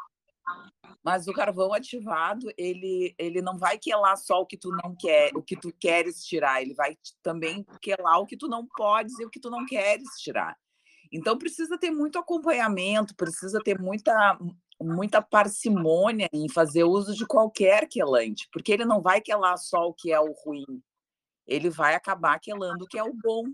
Mas 1.05 1.29
o 1.29 1.33
carvão 1.35 1.75
ativado, 1.75 2.51
ele, 2.57 3.15
ele 3.19 3.43
não 3.43 3.59
vai 3.59 3.79
quelar 3.79 4.17
só 4.17 4.41
o 4.41 4.47
que 4.47 4.57
tu 4.57 4.71
não 4.83 4.97
quer, 4.99 5.31
o 5.37 5.43
que 5.43 5.55
tu 5.55 5.71
queres 5.79 6.25
tirar, 6.25 6.63
ele 6.63 6.75
vai 6.75 6.97
também 7.23 7.65
quelar 7.83 8.19
o 8.19 8.27
que 8.27 8.37
tu 8.37 8.49
não 8.49 8.67
podes 8.67 9.19
e 9.19 9.27
o 9.27 9.31
que 9.31 9.39
tu 9.39 9.51
não 9.51 9.67
queres 9.67 10.09
tirar. 10.21 10.57
Então 11.13 11.39
precisa 11.39 11.79
ter 11.79 11.91
muito 11.91 12.19
acompanhamento, 12.19 13.15
precisa 13.15 13.61
ter 13.63 13.79
muita 13.79 14.39
muita 14.79 15.23
parcimônia 15.23 16.29
em 16.33 16.51
fazer 16.51 16.85
uso 16.85 17.15
de 17.15 17.27
qualquer 17.27 17.89
quelante, 17.89 18.47
porque 18.53 18.73
ele 18.73 18.85
não 18.85 19.01
vai 19.01 19.23
quelar 19.23 19.57
só 19.57 19.89
o 19.89 19.95
que 19.95 20.13
é 20.13 20.21
o 20.21 20.33
ruim, 20.33 20.83
ele 21.47 21.71
vai 21.71 21.95
acabar 21.95 22.39
quelando 22.41 22.83
o 22.83 22.87
que 22.87 22.99
é 22.99 23.03
o 23.03 23.15
bom. 23.15 23.45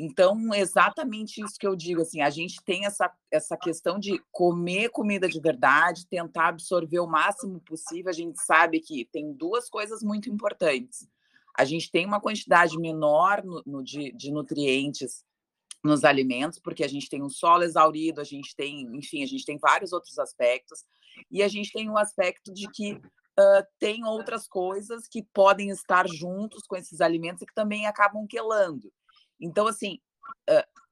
Então, 0.00 0.54
exatamente 0.54 1.42
isso 1.42 1.58
que 1.58 1.66
eu 1.66 1.74
digo, 1.74 2.02
assim, 2.02 2.20
a 2.20 2.30
gente 2.30 2.62
tem 2.64 2.86
essa, 2.86 3.12
essa 3.32 3.56
questão 3.56 3.98
de 3.98 4.22
comer 4.30 4.90
comida 4.90 5.28
de 5.28 5.40
verdade, 5.40 6.06
tentar 6.06 6.50
absorver 6.50 7.00
o 7.00 7.06
máximo 7.08 7.60
possível. 7.62 8.08
A 8.08 8.12
gente 8.12 8.40
sabe 8.40 8.78
que 8.78 9.06
tem 9.06 9.32
duas 9.32 9.68
coisas 9.68 10.00
muito 10.00 10.30
importantes. 10.30 11.08
A 11.58 11.64
gente 11.64 11.90
tem 11.90 12.06
uma 12.06 12.20
quantidade 12.20 12.78
menor 12.78 13.42
no, 13.44 13.60
no 13.66 13.82
de, 13.82 14.12
de 14.12 14.30
nutrientes 14.30 15.24
nos 15.82 16.04
alimentos, 16.04 16.60
porque 16.60 16.84
a 16.84 16.88
gente 16.88 17.08
tem 17.08 17.20
um 17.20 17.28
solo 17.28 17.64
exaurido, 17.64 18.20
a 18.20 18.24
gente 18.24 18.54
tem, 18.54 18.82
enfim, 18.96 19.24
a 19.24 19.26
gente 19.26 19.44
tem 19.44 19.58
vários 19.58 19.92
outros 19.92 20.16
aspectos, 20.20 20.84
e 21.28 21.42
a 21.42 21.48
gente 21.48 21.72
tem 21.72 21.88
o 21.88 21.94
um 21.94 21.98
aspecto 21.98 22.54
de 22.54 22.70
que 22.70 22.92
uh, 22.92 23.66
tem 23.80 24.04
outras 24.04 24.46
coisas 24.46 25.08
que 25.08 25.24
podem 25.34 25.70
estar 25.70 26.06
juntos 26.08 26.62
com 26.68 26.76
esses 26.76 27.00
alimentos 27.00 27.42
e 27.42 27.46
que 27.46 27.54
também 27.54 27.86
acabam 27.86 28.24
quelando. 28.28 28.92
Então, 29.40 29.66
assim, 29.66 29.98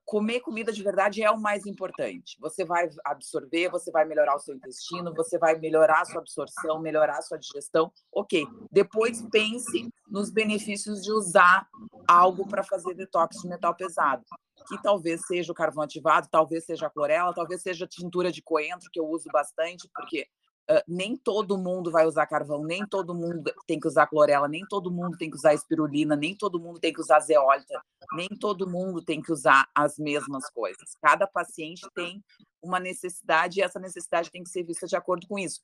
comer 0.04 0.40
comida 0.40 0.72
de 0.72 0.82
verdade 0.82 1.22
é 1.22 1.30
o 1.30 1.40
mais 1.40 1.66
importante. 1.66 2.36
Você 2.40 2.64
vai 2.64 2.88
absorver, 3.04 3.68
você 3.68 3.90
vai 3.90 4.04
melhorar 4.04 4.36
o 4.36 4.38
seu 4.38 4.54
intestino, 4.54 5.12
você 5.12 5.36
vai 5.36 5.58
melhorar 5.58 6.02
a 6.02 6.04
sua 6.04 6.20
absorção, 6.20 6.78
melhorar 6.78 7.18
a 7.18 7.22
sua 7.22 7.38
digestão. 7.38 7.92
Ok. 8.12 8.46
Depois 8.70 9.20
pense 9.30 9.88
nos 10.08 10.30
benefícios 10.30 11.02
de 11.02 11.10
usar 11.10 11.68
algo 12.06 12.46
para 12.46 12.62
fazer 12.62 12.94
detox 12.94 13.42
de 13.42 13.48
metal 13.48 13.74
pesado, 13.74 14.24
que 14.68 14.80
talvez 14.80 15.26
seja 15.26 15.50
o 15.50 15.54
carvão 15.54 15.82
ativado, 15.82 16.28
talvez 16.30 16.64
seja 16.64 16.86
a 16.86 16.90
clorela, 16.90 17.34
talvez 17.34 17.62
seja 17.62 17.84
a 17.84 17.88
tintura 17.88 18.30
de 18.30 18.40
coentro, 18.40 18.88
que 18.92 19.00
eu 19.00 19.08
uso 19.08 19.28
bastante, 19.32 19.90
porque 19.92 20.28
Uh, 20.68 20.82
nem 20.88 21.16
todo 21.16 21.56
mundo 21.56 21.92
vai 21.92 22.06
usar 22.06 22.26
carvão, 22.26 22.64
nem 22.64 22.84
todo 22.84 23.14
mundo 23.14 23.52
tem 23.68 23.78
que 23.78 23.86
usar 23.86 24.08
clorela, 24.08 24.48
nem 24.48 24.66
todo 24.66 24.90
mundo 24.90 25.16
tem 25.16 25.30
que 25.30 25.36
usar 25.36 25.54
espirulina, 25.54 26.16
nem 26.16 26.34
todo 26.34 26.58
mundo 26.58 26.80
tem 26.80 26.92
que 26.92 27.00
usar 27.00 27.20
zeólita, 27.20 27.80
nem 28.14 28.28
todo 28.28 28.68
mundo 28.68 29.00
tem 29.00 29.22
que 29.22 29.30
usar 29.30 29.68
as 29.72 29.96
mesmas 29.96 30.50
coisas. 30.50 30.96
Cada 31.00 31.24
paciente 31.24 31.86
tem 31.94 32.20
uma 32.60 32.80
necessidade 32.80 33.60
e 33.60 33.62
essa 33.62 33.78
necessidade 33.78 34.30
tem 34.30 34.42
que 34.42 34.50
ser 34.50 34.64
vista 34.64 34.88
de 34.88 34.96
acordo 34.96 35.28
com 35.28 35.38
isso. 35.38 35.60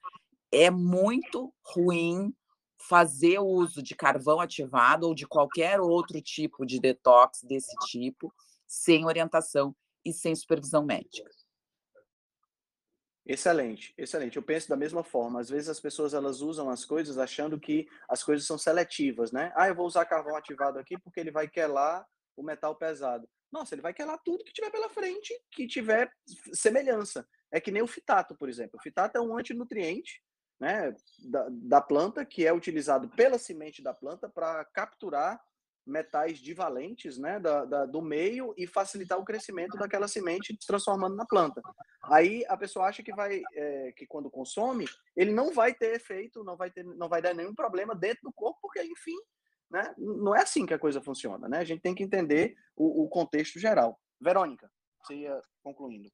É 0.53 0.71
muito 0.71 1.53
ruim 1.65 2.33
fazer 2.89 3.39
uso 3.39 3.83
de 3.83 3.97
carvão 3.97 4.41
ativado 4.41 5.07
ou 5.07 5.15
de 5.15 5.27
qualquer 5.27 5.81
outro 5.81 6.21
tipo 6.21 6.65
de 6.65 6.81
detox 6.81 7.43
desse 7.43 7.75
tipo 7.87 8.33
sem 8.67 9.05
orientação 9.05 9.75
e 10.05 10.13
sem 10.13 10.35
supervisão 10.35 10.85
médica. 10.85 11.31
Excelente, 13.25 13.95
excelente. 13.97 14.37
Eu 14.37 14.43
penso 14.43 14.69
da 14.69 14.77
mesma 14.77 15.05
forma. 15.05 15.41
Às 15.41 15.49
vezes 15.49 15.69
as 15.69 15.79
pessoas 15.79 16.13
elas 16.13 16.41
usam 16.41 16.69
as 16.69 16.85
coisas 16.85 17.19
achando 17.19 17.59
que 17.59 17.87
as 18.09 18.23
coisas 18.23 18.47
são 18.47 18.59
seletivas, 18.59 19.31
né? 19.31 19.53
Ah, 19.55 19.69
eu 19.69 19.75
vou 19.75 19.87
usar 19.87 20.05
carvão 20.07 20.37
ativado 20.37 20.79
aqui 20.79 20.99
porque 20.99 21.21
ele 21.21 21.31
vai 21.31 21.49
quelar 21.49 22.05
o 22.37 22.43
metal 22.43 22.75
pesado. 22.75 23.29
Nossa, 23.51 23.75
ele 23.75 23.83
vai 23.83 23.95
quelar 23.95 24.19
tudo 24.25 24.45
que 24.45 24.53
tiver 24.53 24.71
pela 24.71 24.89
frente, 24.89 25.33
que 25.51 25.67
tiver 25.67 26.11
semelhança. 26.53 27.27
É 27.51 27.61
que 27.61 27.71
nem 27.71 27.83
o 27.83 27.87
fitato, 27.87 28.35
por 28.35 28.49
exemplo. 28.49 28.79
O 28.79 28.83
fitato 28.83 29.19
é 29.19 29.21
um 29.21 29.37
antinutriente 29.37 30.21
né, 30.59 30.95
da, 31.31 31.47
da 31.51 31.81
planta 31.81 32.25
que 32.25 32.47
é 32.47 32.53
utilizado 32.53 33.09
pela 33.11 33.39
semente 33.39 33.83
da 33.83 33.93
planta 33.93 34.29
para 34.29 34.65
capturar 34.65 35.41
metais 35.87 36.39
divalentes 36.39 37.19
né, 37.19 37.41
da, 37.41 37.65
da, 37.65 37.87
do 37.87 38.01
meio 38.01 38.55
e 38.57 38.67
facilitar 38.67 39.19
o 39.19 39.25
crescimento 39.25 39.77
daquela 39.77 40.07
semente 40.07 40.57
se 40.59 40.67
transformando 40.67 41.17
na 41.17 41.27
planta. 41.27 41.61
Aí 42.05 42.45
a 42.49 42.57
pessoa 42.57 42.87
acha 42.87 43.03
que 43.03 43.15
vai 43.15 43.43
é, 43.55 43.93
que 43.93 44.07
quando 44.07 44.31
consome 44.31 44.87
ele 45.17 45.33
não 45.33 45.53
vai 45.53 45.75
ter 45.75 45.95
efeito, 45.95 46.45
não 46.45 46.57
vai 46.57 46.71
ter, 46.71 46.85
não 46.85 47.09
vai 47.09 47.21
dar 47.21 47.35
nenhum 47.35 47.55
problema 47.55 47.95
dentro 47.95 48.23
do 48.25 48.33
corpo, 48.33 48.59
porque 48.63 48.83
enfim, 48.83 49.17
né, 49.71 49.95
não 49.99 50.35
é 50.35 50.43
assim 50.43 50.67
que 50.67 50.75
a 50.75 50.79
coisa 50.79 51.01
funciona, 51.01 51.49
né? 51.49 51.59
A 51.59 51.65
gente 51.65 51.81
tem 51.81 51.95
que 51.95 52.03
entender 52.03 52.55
o, 52.77 53.05
o 53.05 53.09
contexto 53.09 53.59
geral. 53.59 53.99
Verônica, 54.21 54.71
você 55.03 55.15
ia 55.15 55.43
concluindo. 55.63 56.11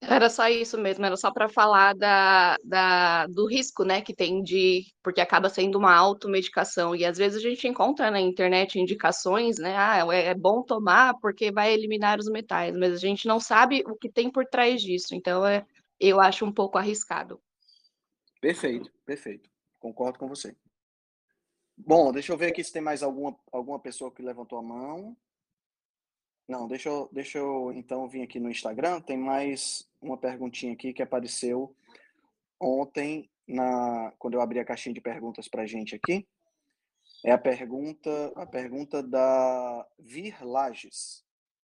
Era 0.00 0.30
só 0.30 0.48
isso 0.48 0.78
mesmo, 0.78 1.04
era 1.04 1.16
só 1.16 1.32
para 1.32 1.48
falar 1.48 1.92
da, 1.92 2.56
da, 2.62 3.26
do 3.26 3.46
risco, 3.46 3.84
né, 3.84 4.00
que 4.00 4.14
tem 4.14 4.42
de, 4.42 4.84
porque 5.02 5.20
acaba 5.20 5.50
sendo 5.50 5.76
uma 5.76 5.92
automedicação, 5.92 6.94
e 6.94 7.04
às 7.04 7.18
vezes 7.18 7.44
a 7.44 7.48
gente 7.48 7.66
encontra 7.66 8.08
na 8.08 8.20
internet 8.20 8.78
indicações, 8.78 9.58
né, 9.58 9.76
ah, 9.76 10.06
é, 10.14 10.26
é 10.26 10.34
bom 10.34 10.62
tomar 10.62 11.14
porque 11.20 11.50
vai 11.50 11.74
eliminar 11.74 12.20
os 12.20 12.30
metais, 12.30 12.72
mas 12.76 12.92
a 12.92 12.96
gente 12.96 13.26
não 13.26 13.40
sabe 13.40 13.82
o 13.86 13.96
que 13.96 14.08
tem 14.08 14.30
por 14.30 14.46
trás 14.46 14.80
disso, 14.80 15.16
então 15.16 15.44
é, 15.44 15.66
eu 15.98 16.20
acho 16.20 16.44
um 16.44 16.52
pouco 16.52 16.78
arriscado. 16.78 17.40
Perfeito, 18.40 18.92
perfeito, 19.04 19.50
concordo 19.80 20.16
com 20.16 20.28
você. 20.28 20.56
Bom, 21.76 22.12
deixa 22.12 22.32
eu 22.32 22.36
ver 22.36 22.46
aqui 22.46 22.62
se 22.62 22.72
tem 22.72 22.82
mais 22.82 23.02
alguma, 23.02 23.36
alguma 23.52 23.80
pessoa 23.80 24.12
que 24.12 24.22
levantou 24.22 24.58
a 24.58 24.62
mão. 24.62 25.16
Não, 26.48 26.66
deixa 26.66 26.88
eu, 26.88 27.10
deixa 27.12 27.36
eu 27.36 27.70
então 27.74 28.08
vir 28.08 28.22
aqui 28.22 28.40
no 28.40 28.50
Instagram. 28.50 29.02
Tem 29.02 29.18
mais 29.18 29.86
uma 30.00 30.16
perguntinha 30.16 30.72
aqui 30.72 30.94
que 30.94 31.02
apareceu 31.02 31.76
ontem 32.58 33.30
na 33.46 34.14
quando 34.18 34.34
eu 34.34 34.40
abri 34.40 34.58
a 34.58 34.64
caixinha 34.64 34.94
de 34.94 35.00
perguntas 35.00 35.46
para 35.46 35.62
a 35.62 35.66
gente 35.66 35.94
aqui. 35.94 36.26
É 37.22 37.32
a 37.32 37.38
pergunta 37.38 38.32
a 38.34 38.46
pergunta 38.46 39.02
da 39.02 39.86
Vir 39.98 40.42
Lages. 40.42 41.22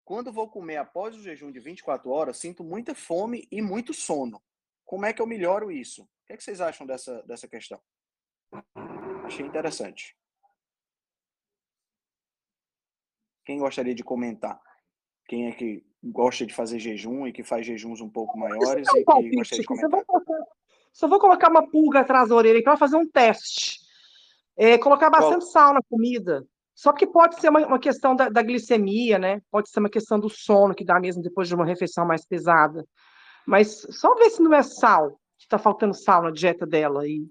Quando 0.04 0.32
vou 0.32 0.48
comer 0.48 0.78
após 0.78 1.14
o 1.14 1.22
jejum 1.22 1.52
de 1.52 1.60
24 1.60 2.10
horas, 2.10 2.38
sinto 2.38 2.64
muita 2.64 2.96
fome 2.96 3.46
e 3.52 3.62
muito 3.62 3.94
sono. 3.94 4.42
Como 4.84 5.06
é 5.06 5.12
que 5.12 5.22
eu 5.22 5.26
melhoro 5.26 5.70
isso? 5.70 6.02
O 6.02 6.26
que, 6.26 6.32
é 6.32 6.36
que 6.36 6.42
vocês 6.42 6.60
acham 6.60 6.84
dessa, 6.84 7.22
dessa 7.22 7.46
questão? 7.46 7.80
Achei 9.24 9.46
interessante. 9.46 10.16
Quem 13.44 13.58
gostaria 13.58 13.94
de 13.94 14.02
comentar? 14.02 14.60
Quem 15.26 15.48
é 15.48 15.52
que 15.52 15.84
gosta 16.02 16.46
de 16.46 16.54
fazer 16.54 16.78
jejum 16.78 17.26
e 17.26 17.32
que 17.32 17.42
faz 17.42 17.66
jejuns 17.66 18.00
um 18.00 18.08
pouco 18.08 18.38
maiores 18.38 18.86
e 18.88 19.04
que 19.04 19.36
gostaria 19.36 19.62
de 19.62 19.66
comentar? 19.66 20.04
Só 20.92 21.08
vou 21.08 21.18
colocar 21.18 21.50
uma 21.50 21.68
pulga 21.68 22.00
atrás 22.00 22.28
da 22.28 22.34
orelha 22.34 22.62
para 22.62 22.76
fazer 22.76 22.96
um 22.96 23.08
teste. 23.08 23.80
É, 24.56 24.78
colocar 24.78 25.10
bastante 25.10 25.42
Qual? 25.42 25.50
sal 25.50 25.74
na 25.74 25.82
comida. 25.82 26.46
Só 26.74 26.92
que 26.92 27.06
pode 27.06 27.40
ser 27.40 27.48
uma, 27.48 27.66
uma 27.66 27.78
questão 27.78 28.14
da, 28.14 28.28
da, 28.28 28.42
glicemia, 28.42 29.18
né? 29.18 29.40
Pode 29.50 29.68
ser 29.70 29.80
uma 29.80 29.88
questão 29.88 30.18
do 30.18 30.28
sono 30.28 30.74
que 30.74 30.84
dá 30.84 31.00
mesmo 31.00 31.22
depois 31.22 31.48
de 31.48 31.54
uma 31.54 31.64
refeição 31.64 32.06
mais 32.06 32.26
pesada. 32.26 32.84
Mas 33.46 33.86
só 33.90 34.14
ver 34.14 34.30
se 34.30 34.42
não 34.42 34.54
é 34.54 34.62
sal, 34.62 35.10
que 35.38 35.44
está 35.44 35.58
faltando 35.58 35.94
sal 35.94 36.22
na 36.22 36.30
dieta 36.30 36.66
dela. 36.66 37.06
E 37.06 37.26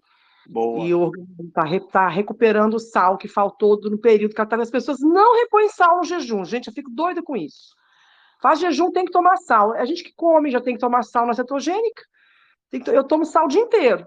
Boa. 0.47 0.85
E 0.85 0.93
o 0.93 1.01
organismo 1.01 1.47
está 1.47 1.63
tá 1.91 2.07
recuperando 2.07 2.75
o 2.75 2.79
sal 2.79 3.17
que 3.17 3.27
faltou 3.27 3.79
no 3.89 3.97
período 3.97 4.35
que 4.35 4.41
As 4.41 4.71
pessoas 4.71 4.99
não 4.99 5.39
repõem 5.39 5.69
sal 5.69 5.97
no 5.97 6.03
jejum. 6.03 6.43
Gente, 6.43 6.67
eu 6.67 6.73
fico 6.73 6.89
doida 6.89 7.21
com 7.23 7.35
isso. 7.35 7.75
Faz 8.41 8.59
jejum, 8.59 8.91
tem 8.91 9.05
que 9.05 9.11
tomar 9.11 9.37
sal. 9.37 9.71
A 9.73 9.85
gente 9.85 10.03
que 10.03 10.13
come 10.15 10.51
já 10.51 10.59
tem 10.59 10.73
que 10.73 10.79
tomar 10.81 11.03
sal 11.03 11.25
na 11.25 11.33
cetogênica. 11.33 12.03
Que, 12.69 12.83
eu 12.89 13.03
tomo 13.03 13.25
sal 13.25 13.45
o 13.45 13.47
dia 13.47 13.61
inteiro. 13.61 14.05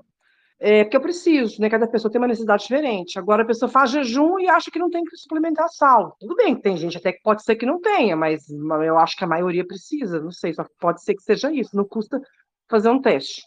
É, 0.58 0.84
porque 0.84 0.96
eu 0.96 1.00
preciso, 1.00 1.60
né? 1.60 1.68
Cada 1.68 1.86
pessoa 1.86 2.10
tem 2.10 2.20
uma 2.20 2.28
necessidade 2.28 2.62
diferente. 2.62 3.18
Agora 3.18 3.42
a 3.42 3.46
pessoa 3.46 3.68
faz 3.68 3.90
jejum 3.90 4.38
e 4.38 4.48
acha 4.48 4.70
que 4.70 4.78
não 4.78 4.90
tem 4.90 5.04
que 5.04 5.16
suplementar 5.16 5.68
sal. 5.70 6.16
Tudo 6.18 6.34
bem, 6.34 6.54
tem 6.54 6.76
gente 6.76 6.96
até 6.96 7.12
que 7.12 7.22
pode 7.22 7.42
ser 7.42 7.56
que 7.56 7.66
não 7.66 7.80
tenha, 7.80 8.16
mas 8.16 8.48
eu 8.50 8.98
acho 8.98 9.16
que 9.16 9.24
a 9.24 9.28
maioria 9.28 9.66
precisa. 9.66 10.20
Não 10.20 10.30
sei, 10.30 10.54
só 10.54 10.64
pode 10.80 11.02
ser 11.02 11.14
que 11.14 11.22
seja 11.22 11.52
isso. 11.52 11.76
Não 11.76 11.84
custa 11.84 12.20
fazer 12.68 12.88
um 12.88 13.00
teste. 13.00 13.42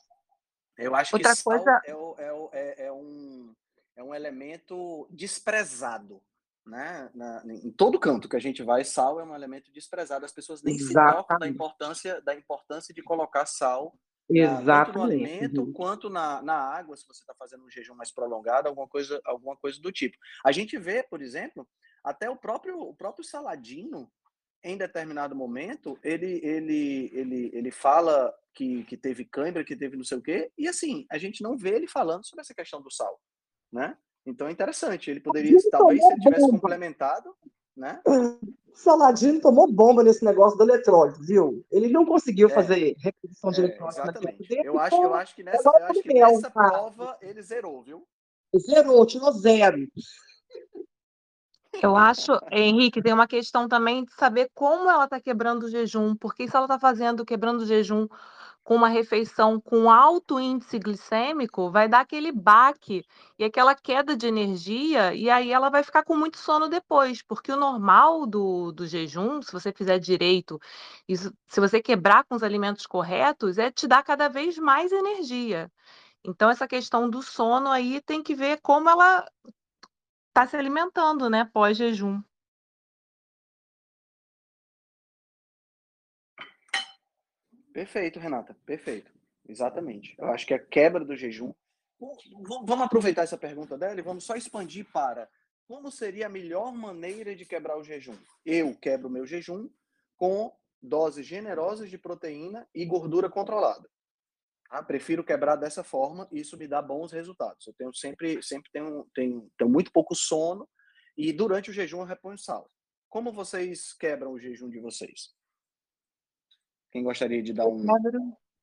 Eu 0.80 0.96
acho 0.96 1.16
Outra 1.16 1.36
que 1.36 1.44
coisa... 1.44 1.82
é, 1.86 1.92
é, 1.92 2.50
é, 2.54 2.86
é, 2.88 2.92
um, 2.92 3.54
é 3.98 4.04
um 4.04 4.16
elemento 4.16 5.08
desprezado. 5.12 6.22
Né? 6.66 7.10
Na, 7.16 7.44
em 7.46 7.72
todo 7.72 8.00
canto 8.00 8.30
que 8.30 8.36
a 8.36 8.40
gente 8.40 8.62
vai, 8.62 8.84
sal 8.84 9.20
é 9.20 9.24
um 9.24 9.34
elemento 9.34 9.72
desprezado. 9.72 10.26
As 10.26 10.32
pessoas 10.32 10.62
nem 10.62 10.76
Exatamente. 10.76 11.12
se 11.12 11.18
tocam 11.18 11.38
da 11.40 11.48
importância, 11.48 12.22
da 12.22 12.36
importância 12.36 12.94
de 12.94 13.02
colocar 13.02 13.46
sal 13.46 13.98
Exatamente. 14.30 14.86
tanto 14.86 14.98
no 14.98 15.04
alimento 15.04 15.62
uhum. 15.64 15.74
quanto 15.74 16.10
na, 16.10 16.42
na 16.42 16.56
água, 16.56 16.96
se 16.96 17.08
você 17.08 17.24
está 17.24 17.34
fazendo 17.34 17.66
um 17.66 17.70
jejum 17.70 17.96
mais 17.96 18.12
prolongado, 18.12 18.68
alguma 18.68 18.88
coisa, 18.88 19.20
alguma 19.26 19.58
coisa 19.58 19.82
do 19.82 19.92
tipo. 19.92 20.16
A 20.46 20.52
gente 20.52 20.78
vê, 20.78 21.02
por 21.02 21.22
exemplo, 21.22 21.68
até 22.04 22.30
o 22.30 22.38
próprio, 22.38 22.80
o 22.80 22.96
próprio 22.96 23.26
Saladino, 23.26 24.12
em 24.64 24.78
determinado 24.78 25.36
momento, 25.36 25.98
ele, 26.04 26.40
ele, 26.44 27.12
ele, 27.14 27.52
ele 27.54 27.72
fala 27.72 28.34
que, 28.54 28.84
que 28.84 28.98
teve 28.98 29.26
cãibra, 29.26 29.64
que 29.64 29.76
teve 29.76 29.96
não 29.96 30.04
sei 30.04 30.18
o 30.18 30.22
quê, 30.22 30.52
e 30.58 30.68
assim, 30.68 31.06
a 31.10 31.18
gente 31.18 31.42
não 31.42 31.58
vê 31.58 31.76
ele 31.76 31.88
falando 31.88 32.26
sobre 32.26 32.42
essa 32.42 32.54
questão 32.54 32.82
do 32.82 32.92
sal, 32.92 33.20
né? 33.72 33.98
Então 34.26 34.48
é 34.48 34.52
interessante, 34.52 35.10
ele 35.10 35.22
poderia, 35.22 35.58
talvez, 35.72 36.02
se 36.02 36.12
ele 36.12 36.22
tivesse 36.22 36.50
complementado, 36.50 37.36
né? 37.76 38.02
Saladino 38.74 39.42
tomou 39.42 39.72
bomba 39.72 40.04
nesse 40.04 40.24
negócio 40.24 40.58
do 40.58 40.64
eletrólito, 40.64 41.22
viu? 41.22 41.66
Ele 41.72 41.90
não 41.90 42.06
conseguiu 42.06 42.48
é, 42.48 42.54
fazer 42.54 42.96
reposição 43.00 43.52
de 43.52 43.62
é, 43.62 43.64
eletrólito. 43.66 44.02
Exatamente. 44.02 44.48
Eu, 44.64 44.80
acho, 44.80 44.96
eu 44.96 45.14
acho 45.14 45.36
que 45.36 45.44
nessa, 45.44 45.70
eu 45.70 45.86
acho 45.86 46.02
que 46.02 46.14
nessa 46.14 46.52
prova 46.52 47.18
ele 47.22 47.42
zerou, 47.42 47.82
viu? 47.82 48.08
Zerou, 48.58 49.06
tirou 49.06 49.32
zero. 49.34 49.88
Eu 51.82 51.96
acho, 51.96 52.32
Henrique, 52.52 53.02
tem 53.02 53.14
uma 53.14 53.28
questão 53.28 53.68
também 53.68 54.04
de 54.04 54.14
saber 54.14 54.50
como 54.54 54.90
ela 54.90 55.06
está 55.06 55.20
quebrando 55.20 55.64
o 55.64 55.70
jejum, 55.70 56.16
porque 56.16 56.48
se 56.48 56.56
ela 56.56 56.66
está 56.66 56.78
fazendo, 56.78 57.26
quebrando 57.26 57.62
o 57.62 57.66
jejum 57.66 58.08
com 58.64 58.76
uma 58.76 58.88
refeição 58.90 59.60
com 59.60 59.90
alto 59.90 60.40
índice 60.40 60.78
glicêmico, 60.78 61.72
vai 61.72 61.88
dar 61.88 62.02
aquele 62.02 62.32
baque 62.32 63.04
e 63.38 63.44
aquela 63.44 63.74
queda 63.74 64.16
de 64.16 64.28
energia, 64.28 65.14
e 65.16 65.30
aí 65.30 65.52
ela 65.52 65.70
vai 65.70 65.82
ficar 65.82 66.04
com 66.04 66.16
muito 66.16 66.38
sono 66.38 66.70
depois, 66.70 67.22
porque 67.22 67.52
o 67.52 67.58
normal 67.58 68.28
do, 68.28 68.72
do 68.72 68.86
jejum, 68.86 69.42
se 69.42 69.52
você 69.52 69.72
fizer 69.72 69.98
direito, 70.00 70.60
se 71.08 71.60
você 71.60 71.82
quebrar 71.82 72.26
com 72.26 72.36
os 72.36 72.44
alimentos 72.44 72.86
corretos, 72.86 73.58
é 73.58 73.72
te 73.72 73.88
dar 73.88 74.04
cada 74.04 74.28
vez 74.28 74.58
mais 74.58 74.92
energia. 74.92 75.72
Então, 76.24 76.50
essa 76.50 76.68
questão 76.68 77.10
do 77.10 77.24
sono 77.24 77.70
aí 77.70 78.02
tem 78.02 78.22
que 78.22 78.36
ver 78.36 78.60
como 78.62 78.90
ela 78.90 79.26
está 80.30 80.48
se 80.48 80.56
alimentando, 80.56 81.30
né, 81.30 81.50
pós-jejum. 81.54 82.22
Perfeito, 87.74 88.20
Renata, 88.20 88.56
perfeito. 88.66 89.12
Exatamente. 89.48 90.16
Eu 90.18 90.28
acho 90.28 90.46
que 90.46 90.54
a 90.54 90.60
quebra 90.60 91.04
do 91.04 91.16
jejum. 91.16 91.54
Vamos 92.66 92.82
aproveitar 92.82 93.24
essa 93.24 93.38
pergunta 93.38 93.78
dela 93.78 94.00
e 94.00 94.04
vamos 94.04 94.24
só 94.24 94.36
expandir 94.36 94.90
para 94.92 95.30
como 95.70 95.92
seria 95.92 96.26
a 96.26 96.30
melhor 96.30 96.74
maneira 96.74 97.36
de 97.36 97.46
quebrar 97.46 97.78
o 97.78 97.84
jejum? 97.84 98.18
Eu 98.44 98.76
quebro 98.76 99.08
meu 99.08 99.24
jejum 99.24 99.70
com 100.18 100.52
doses 100.82 101.28
generosas 101.28 101.92
de 101.92 101.98
proteína 101.98 102.68
e 102.74 102.84
gordura 102.86 103.30
controlada. 103.30 103.88
Ah, 104.70 104.84
prefiro 104.84 105.24
quebrar 105.24 105.56
dessa 105.56 105.84
forma 105.84 106.28
e 106.32 106.42
isso 106.42 106.56
me 106.56 106.68
dá 106.68 106.82
bons 106.82 107.12
resultados. 107.12 107.66
Eu 107.66 107.74
tenho 107.74 107.94
sempre, 107.94 108.42
sempre 108.44 108.70
tenho, 108.72 109.08
tenho, 109.16 109.52
tenho 109.58 109.70
muito 109.70 109.92
pouco 109.92 110.14
sono 110.14 110.70
e 111.18 111.34
durante 111.34 111.72
o 111.72 111.74
jejum 111.74 112.00
eu 112.00 112.06
reponho 112.06 112.38
sal. 112.38 112.70
Como 113.10 113.32
vocês 113.32 113.94
quebram 113.94 114.32
o 114.32 114.40
jejum 114.40 114.70
de 114.70 114.80
vocês? 114.80 115.34
Quem 116.92 117.04
gostaria 117.04 117.42
de 117.42 117.54
dar 117.54 117.68
um. 117.68 117.84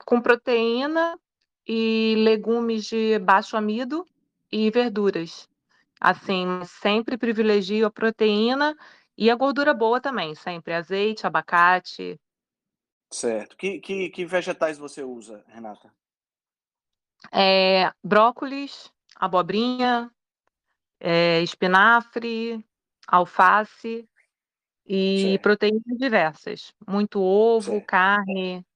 Com 0.05 0.21
proteína 0.21 1.19
e 1.67 2.15
legumes 2.19 2.85
de 2.85 3.19
baixo 3.19 3.57
amido 3.57 4.07
e 4.51 4.71
verduras. 4.71 5.49
Assim, 6.01 6.47
sempre 6.81 7.17
privilegio 7.17 7.87
a 7.87 7.91
proteína 7.91 8.77
e 9.17 9.31
a 9.31 9.35
gordura 9.35 9.73
boa 9.73 10.01
também, 10.01 10.35
sempre 10.35 10.75
azeite, 10.75 11.27
abacate, 11.27 12.21
Certo. 13.11 13.57
Que, 13.57 13.81
que, 13.81 14.11
que 14.11 14.25
vegetais 14.25 14.79
você 14.79 15.03
usa, 15.03 15.45
Renata? 15.49 15.93
É, 17.33 17.91
brócolis, 18.03 18.93
abobrinha, 19.15 20.11
é, 21.01 21.41
espinafre, 21.43 22.65
alface 23.07 24.09
e 24.85 25.31
certo. 25.31 25.43
proteínas 25.43 25.99
diversas. 25.99 26.75
Muito 26.87 27.21
ovo, 27.21 27.73
certo. 27.73 27.87
carne. 27.87 28.67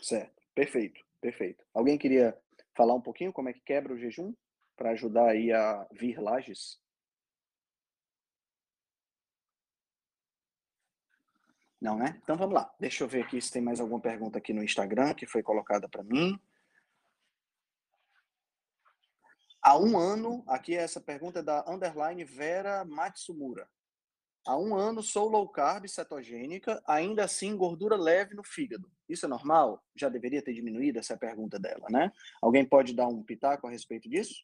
Certo. 0.00 0.42
Perfeito, 0.54 1.04
perfeito. 1.20 1.64
Alguém 1.74 1.98
queria 1.98 2.36
falar 2.74 2.94
um 2.94 3.00
pouquinho 3.00 3.32
como 3.32 3.48
é 3.48 3.52
que 3.52 3.60
quebra 3.60 3.92
o 3.92 3.98
jejum 3.98 4.32
para 4.76 4.90
ajudar 4.90 5.30
aí 5.30 5.52
a 5.52 5.86
vir 5.92 6.20
lajes? 6.20 6.80
Não, 11.84 11.98
né? 11.98 12.18
Então 12.22 12.34
vamos 12.34 12.54
lá. 12.54 12.74
Deixa 12.80 13.04
eu 13.04 13.08
ver 13.08 13.24
aqui 13.24 13.38
se 13.38 13.52
tem 13.52 13.60
mais 13.60 13.78
alguma 13.78 14.00
pergunta 14.00 14.38
aqui 14.38 14.54
no 14.54 14.64
Instagram 14.64 15.12
que 15.12 15.26
foi 15.26 15.42
colocada 15.42 15.86
para 15.86 16.02
mim. 16.02 16.40
Há 19.60 19.78
um 19.78 19.98
ano, 19.98 20.42
aqui 20.46 20.74
essa 20.74 20.98
pergunta 20.98 21.40
é 21.40 21.42
da 21.42 21.62
underline 21.70 22.24
Vera 22.24 22.86
Matsumura. 22.86 23.68
Há 24.46 24.56
um 24.56 24.74
ano 24.74 25.02
sou 25.02 25.28
low 25.28 25.46
carb 25.46 25.86
cetogênica, 25.86 26.82
ainda 26.86 27.24
assim 27.24 27.54
gordura 27.54 27.96
leve 27.96 28.34
no 28.34 28.42
fígado. 28.42 28.90
Isso 29.06 29.26
é 29.26 29.28
normal? 29.28 29.84
Já 29.94 30.08
deveria 30.08 30.40
ter 30.40 30.54
diminuído 30.54 30.98
essa 30.98 31.12
é 31.12 31.16
pergunta 31.18 31.58
dela, 31.58 31.86
né? 31.90 32.10
Alguém 32.40 32.64
pode 32.64 32.94
dar 32.94 33.08
um 33.08 33.22
pitaco 33.22 33.66
a 33.66 33.70
respeito 33.70 34.08
disso? 34.08 34.42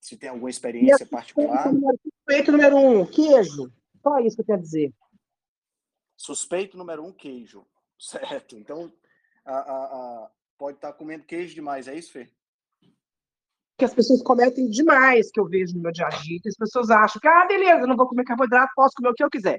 Se 0.00 0.16
tem 0.16 0.30
alguma 0.30 0.48
experiência 0.48 1.04
particular? 1.04 1.68
Suspeito 2.02 2.52
número 2.52 2.78
um, 2.78 3.04
queijo. 3.04 3.70
Só 4.02 4.18
isso 4.20 4.36
que 4.36 4.40
eu 4.40 4.46
quero 4.46 4.62
dizer. 4.62 4.94
Suspeito 6.22 6.78
número 6.78 7.04
um, 7.04 7.10
queijo. 7.12 7.66
Certo. 7.98 8.56
Então, 8.56 8.92
a, 9.44 9.56
a, 9.56 9.84
a, 9.84 10.30
pode 10.56 10.76
estar 10.76 10.92
tá 10.92 10.94
comendo 10.96 11.24
queijo 11.24 11.52
demais, 11.52 11.88
é 11.88 11.96
isso, 11.96 12.12
Fê? 12.12 12.30
Que 13.76 13.84
as 13.84 13.92
pessoas 13.92 14.22
cometem 14.22 14.68
demais, 14.68 15.32
que 15.32 15.40
eu 15.40 15.48
vejo 15.48 15.74
no 15.74 15.82
meu 15.82 15.90
dia 15.90 16.06
a 16.06 16.10
dia. 16.10 16.38
As 16.46 16.56
pessoas 16.56 16.90
acham 16.90 17.20
que, 17.20 17.26
ah, 17.26 17.44
beleza, 17.44 17.88
não 17.88 17.96
vou 17.96 18.06
comer 18.06 18.22
carboidrato, 18.22 18.72
posso 18.76 18.94
comer 18.94 19.08
o 19.08 19.14
que 19.14 19.24
eu 19.24 19.30
quiser. 19.30 19.58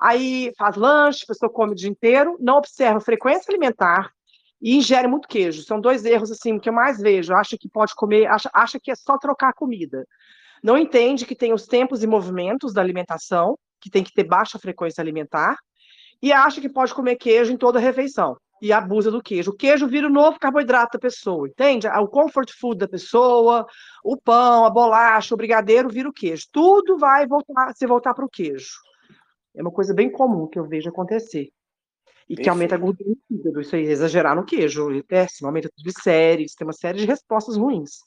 Aí 0.00 0.52
faz 0.58 0.74
lanche, 0.74 1.22
a 1.22 1.28
pessoa 1.28 1.52
come 1.52 1.72
o 1.72 1.76
dia 1.76 1.88
inteiro, 1.88 2.36
não 2.40 2.56
observa 2.56 3.00
frequência 3.00 3.48
alimentar 3.48 4.12
e 4.60 4.76
ingere 4.76 5.06
muito 5.06 5.28
queijo. 5.28 5.62
São 5.62 5.80
dois 5.80 6.04
erros, 6.04 6.32
assim, 6.32 6.58
que 6.58 6.68
eu 6.68 6.72
mais 6.72 6.98
vejo. 6.98 7.34
Acha 7.34 7.56
que 7.56 7.68
pode 7.68 7.94
comer, 7.94 8.26
acha, 8.26 8.50
acha 8.52 8.80
que 8.80 8.90
é 8.90 8.96
só 8.96 9.16
trocar 9.16 9.52
comida. 9.52 10.04
Não 10.60 10.76
entende 10.76 11.24
que 11.24 11.36
tem 11.36 11.52
os 11.52 11.68
tempos 11.68 12.02
e 12.02 12.06
movimentos 12.08 12.72
da 12.72 12.80
alimentação, 12.80 13.56
que 13.80 13.88
tem 13.88 14.02
que 14.02 14.12
ter 14.12 14.24
baixa 14.24 14.58
frequência 14.58 15.00
alimentar, 15.00 15.56
e 16.22 16.32
acha 16.32 16.60
que 16.60 16.68
pode 16.68 16.94
comer 16.94 17.16
queijo 17.16 17.52
em 17.52 17.56
toda 17.56 17.78
refeição 17.78 18.36
e 18.60 18.72
abusa 18.72 19.10
do 19.10 19.22
queijo. 19.22 19.50
O 19.50 19.56
queijo 19.56 19.86
vira 19.86 20.06
o 20.06 20.12
novo 20.12 20.38
carboidrato 20.38 20.98
da 20.98 21.00
pessoa, 21.00 21.48
entende? 21.48 21.86
O 21.88 22.06
comfort 22.06 22.50
food 22.52 22.78
da 22.78 22.88
pessoa, 22.88 23.66
o 24.04 24.16
pão, 24.16 24.64
a 24.64 24.70
bolacha, 24.70 25.34
o 25.34 25.36
brigadeiro 25.36 25.88
vira 25.88 26.08
o 26.08 26.12
queijo. 26.12 26.46
Tudo 26.52 26.98
vai 26.98 27.26
voltar, 27.26 27.74
se 27.74 27.86
voltar 27.86 28.12
para 28.12 28.24
o 28.24 28.28
queijo. 28.28 28.74
É 29.54 29.62
uma 29.62 29.72
coisa 29.72 29.94
bem 29.94 30.10
comum 30.10 30.46
que 30.46 30.58
eu 30.58 30.68
vejo 30.68 30.90
acontecer. 30.90 31.50
E 32.28 32.36
Perfeito. 32.36 32.42
que 32.42 32.48
aumenta 32.50 32.74
a 32.76 32.78
gordura 32.78 33.10
no 33.10 33.16
fígado. 33.26 33.60
Isso 33.60 33.74
aí, 33.74 33.84
exagerar 33.84 34.36
no 34.36 34.44
queijo. 34.44 34.94
É 34.96 35.02
péssimo, 35.02 35.48
aumenta 35.48 35.70
tudo 35.74 35.84
de 35.84 36.02
séries, 36.02 36.54
tem 36.54 36.66
uma 36.66 36.72
série 36.72 36.98
de 36.98 37.06
respostas 37.06 37.56
ruins. 37.56 37.98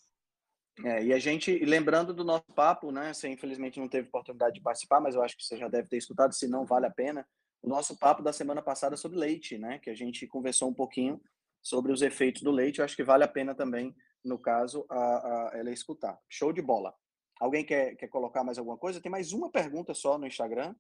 É, 0.83 1.03
e 1.03 1.13
a 1.13 1.19
gente, 1.19 1.53
lembrando 1.65 2.13
do 2.13 2.23
nosso 2.23 2.45
papo, 2.55 2.91
né? 2.91 3.13
Você 3.13 3.27
infelizmente 3.27 3.79
não 3.79 3.87
teve 3.87 4.07
oportunidade 4.07 4.55
de 4.55 4.61
participar, 4.61 5.01
mas 5.01 5.13
eu 5.13 5.21
acho 5.21 5.35
que 5.35 5.43
você 5.43 5.57
já 5.57 5.67
deve 5.67 5.87
ter 5.87 5.97
escutado, 5.97 6.33
se 6.33 6.47
não 6.47 6.65
vale 6.65 6.85
a 6.85 6.91
pena 6.91 7.25
o 7.63 7.69
nosso 7.69 7.97
papo 7.97 8.21
da 8.21 8.33
semana 8.33 8.61
passada 8.61 8.97
sobre 8.97 9.17
leite, 9.17 9.57
né? 9.57 9.79
Que 9.79 9.89
a 9.89 9.95
gente 9.95 10.27
conversou 10.27 10.69
um 10.69 10.73
pouquinho 10.73 11.19
sobre 11.61 11.93
os 11.93 12.01
efeitos 12.01 12.41
do 12.41 12.51
leite. 12.51 12.79
Eu 12.79 12.85
acho 12.85 12.95
que 12.95 13.05
vale 13.05 13.23
a 13.23 13.27
pena 13.27 13.55
também, 13.55 13.95
no 14.23 14.37
caso, 14.37 14.85
a, 14.89 14.97
a 14.97 15.57
ela 15.57 15.71
escutar. 15.71 16.19
Show 16.27 16.51
de 16.51 16.61
bola. 16.61 16.93
Alguém 17.39 17.65
quer, 17.65 17.95
quer 17.95 18.09
colocar 18.09 18.43
mais 18.43 18.57
alguma 18.57 18.77
coisa? 18.77 18.99
Tem 18.99 19.09
mais 19.09 19.31
uma 19.31 19.49
pergunta 19.49 19.93
só 19.93 20.17
no 20.17 20.27
Instagram, 20.27 20.75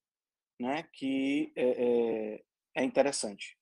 né? 0.59 0.83
Que 0.91 1.53
é, 1.55 2.35
é, 2.35 2.43
é 2.75 2.83
interessante. 2.83 3.57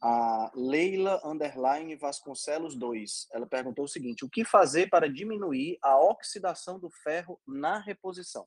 A 0.00 0.50
Leila 0.54 1.20
Underline 1.24 1.94
Vasconcelos 1.96 2.74
2, 2.74 3.28
ela 3.32 3.46
perguntou 3.46 3.84
o 3.84 3.88
seguinte: 3.88 4.24
o 4.24 4.30
que 4.30 4.46
fazer 4.46 4.88
para 4.88 5.10
diminuir 5.10 5.78
a 5.82 5.98
oxidação 5.98 6.78
do 6.78 6.90
ferro 6.90 7.38
na 7.46 7.78
reposição? 7.78 8.46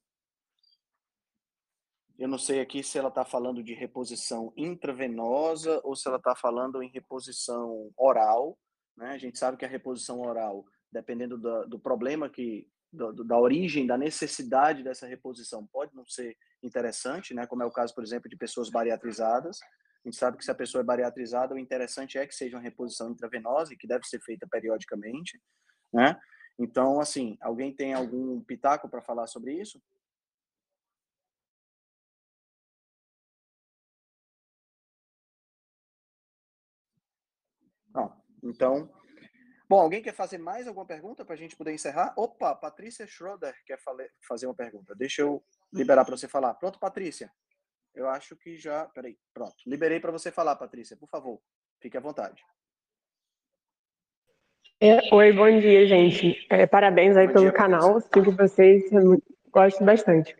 Eu 2.20 2.28
não 2.28 2.38
sei 2.38 2.60
aqui 2.60 2.84
se 2.84 2.98
ela 2.98 3.08
está 3.08 3.24
falando 3.24 3.64
de 3.64 3.74
reposição 3.74 4.52
intravenosa 4.58 5.80
ou 5.86 5.96
se 5.96 6.06
ela 6.06 6.18
está 6.18 6.36
falando 6.36 6.84
em 6.84 6.90
reposição 6.90 7.90
oral. 7.96 8.60
Né? 8.98 9.12
A 9.12 9.18
gente 9.18 9.40
sabe 9.40 9.56
que 9.56 9.64
a 9.64 9.70
reposição 9.70 10.20
oral, 10.20 10.66
dependendo 10.92 11.38
do, 11.38 11.66
do 11.66 11.80
problema 11.80 12.30
que 12.30 12.68
do, 12.92 13.24
da 13.24 13.40
origem, 13.40 13.88
da 13.88 13.98
necessidade 13.98 14.84
dessa 14.84 15.08
reposição, 15.08 15.66
pode 15.68 15.96
não 15.96 16.06
ser 16.06 16.36
interessante, 16.62 17.34
né? 17.34 17.48
Como 17.48 17.64
é 17.64 17.66
o 17.66 17.72
caso, 17.72 17.96
por 17.96 18.04
exemplo, 18.04 18.30
de 18.30 18.36
pessoas 18.36 18.70
bariatrizadas. 18.70 19.60
A 20.04 20.10
gente 20.10 20.18
sabe 20.18 20.38
que 20.38 20.44
se 20.44 20.52
a 20.52 20.56
pessoa 20.56 20.82
é 20.82 20.84
bariatrizada, 20.86 21.54
o 21.54 21.60
interessante 21.60 22.18
é 22.18 22.28
que 22.28 22.36
seja 22.36 22.58
uma 22.58 22.64
reposição 22.64 23.12
intravenosa 23.12 23.74
e 23.74 23.78
que 23.78 23.88
deve 23.88 24.06
ser 24.06 24.20
feita 24.22 24.46
periodicamente, 24.50 25.40
né? 25.94 26.20
Então, 26.58 27.00
assim, 27.00 27.38
alguém 27.40 27.74
tem 27.74 27.94
algum 27.94 28.42
pitaco 28.42 28.90
para 28.90 29.02
falar 29.02 29.28
sobre 29.28 29.54
isso? 29.54 29.82
Então, 38.44 38.90
bom, 39.68 39.80
alguém 39.80 40.02
quer 40.02 40.14
fazer 40.14 40.38
mais 40.38 40.68
alguma 40.68 40.86
pergunta 40.86 41.26
para 41.26 41.34
a 41.34 41.38
gente 41.38 41.56
poder 41.56 41.74
encerrar? 41.74 42.14
Opa, 42.18 42.56
Patrícia 42.56 43.06
Schroeder 43.08 43.56
quer 43.66 43.80
fazer 44.28 44.48
uma 44.48 44.56
pergunta. 44.56 44.96
Deixa 44.96 45.22
eu 45.22 45.44
liberar 45.74 46.06
para 46.06 46.16
você 46.18 46.28
falar. 46.28 46.54
Pronto, 46.56 46.80
Patrícia? 46.80 47.32
Eu 47.94 48.08
acho 48.08 48.36
que 48.36 48.58
já. 48.58 48.86
Peraí, 48.86 49.18
pronto. 49.34 49.56
Liberei 49.66 50.00
para 50.00 50.12
você 50.12 50.32
falar, 50.32 50.56
Patrícia. 50.56 50.96
Por 50.96 51.10
favor, 51.10 51.42
fique 51.82 51.98
à 51.98 52.02
vontade. 52.02 52.44
É, 54.82 55.14
oi, 55.14 55.34
bom 55.34 55.60
dia, 55.60 55.86
gente. 55.86 56.48
É, 56.50 56.66
parabéns 56.66 57.18
aí 57.18 57.28
bom 57.28 57.34
pelo 57.34 57.46
dia, 57.46 57.54
canal. 57.54 58.00
Sigo 58.00 58.32
vocês, 58.32 58.84
gosto 59.52 59.84
bastante. 59.84 60.34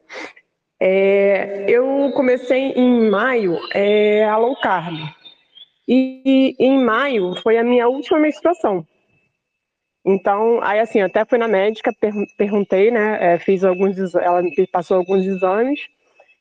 É, 0.80 1.70
eu 1.70 2.14
comecei 2.14 2.72
em 2.72 3.10
maio 3.10 3.58
é, 3.74 4.24
a 4.24 4.38
low 4.38 4.56
carb. 4.62 4.96
E, 5.92 6.54
em 6.60 6.84
maio 6.84 7.34
foi 7.42 7.58
a 7.58 7.64
minha 7.64 7.90
última 7.90 8.20
menstruação. 8.20 8.86
Então, 10.06 10.62
aí 10.62 10.80
assim, 10.80 11.02
até 11.02 11.26
fui 11.26 11.40
na 11.40 11.48
médica, 11.48 11.92
per 12.00 12.14
perguntei, 12.38 12.92
né? 12.92 13.34
É, 13.34 13.40
fiz 13.40 13.64
alguns, 13.64 14.14
ela 14.14 14.44
me 14.44 14.68
passou 14.68 14.98
alguns 14.98 15.26
exames. 15.26 15.80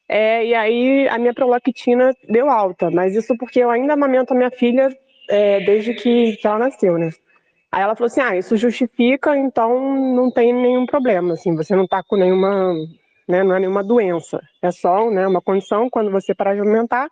É, 0.06 0.44
e 0.44 0.54
aí 0.54 1.08
a 1.08 1.18
minha 1.18 1.32
prolactina 1.34 2.14
deu 2.28 2.50
alta, 2.50 2.90
mas 2.90 3.14
isso 3.14 3.36
porque 3.38 3.60
eu 3.60 3.70
ainda 3.70 3.94
amamento 3.94 4.34
a 4.34 4.36
minha 4.36 4.50
filha 4.50 4.94
é, 5.30 5.60
desde 5.60 5.94
que, 5.94 6.38
ela 6.44 6.58
nasceu, 6.58 6.98
né? 6.98 7.10
Aí 7.72 7.82
ela 7.82 7.94
falou 7.94 8.06
assim, 8.06 8.20
ah, 8.20 8.36
isso 8.36 8.56
justifica, 8.56 9.36
então 9.36 10.14
não 10.14 10.30
tem 10.30 10.52
nenhum 10.52 10.86
problema, 10.86 11.34
assim, 11.34 11.54
você 11.54 11.76
não 11.76 11.86
tá 11.86 12.02
com 12.02 12.16
nenhuma, 12.16 12.74
né, 13.28 13.44
não 13.44 13.54
é 13.54 13.60
nenhuma 13.60 13.84
doença, 13.84 14.40
é 14.62 14.70
só, 14.70 15.10
né, 15.10 15.26
uma 15.26 15.42
condição, 15.42 15.90
quando 15.90 16.10
você 16.10 16.34
parar 16.34 16.54
de 16.54 16.60
aumentar, 16.60 17.08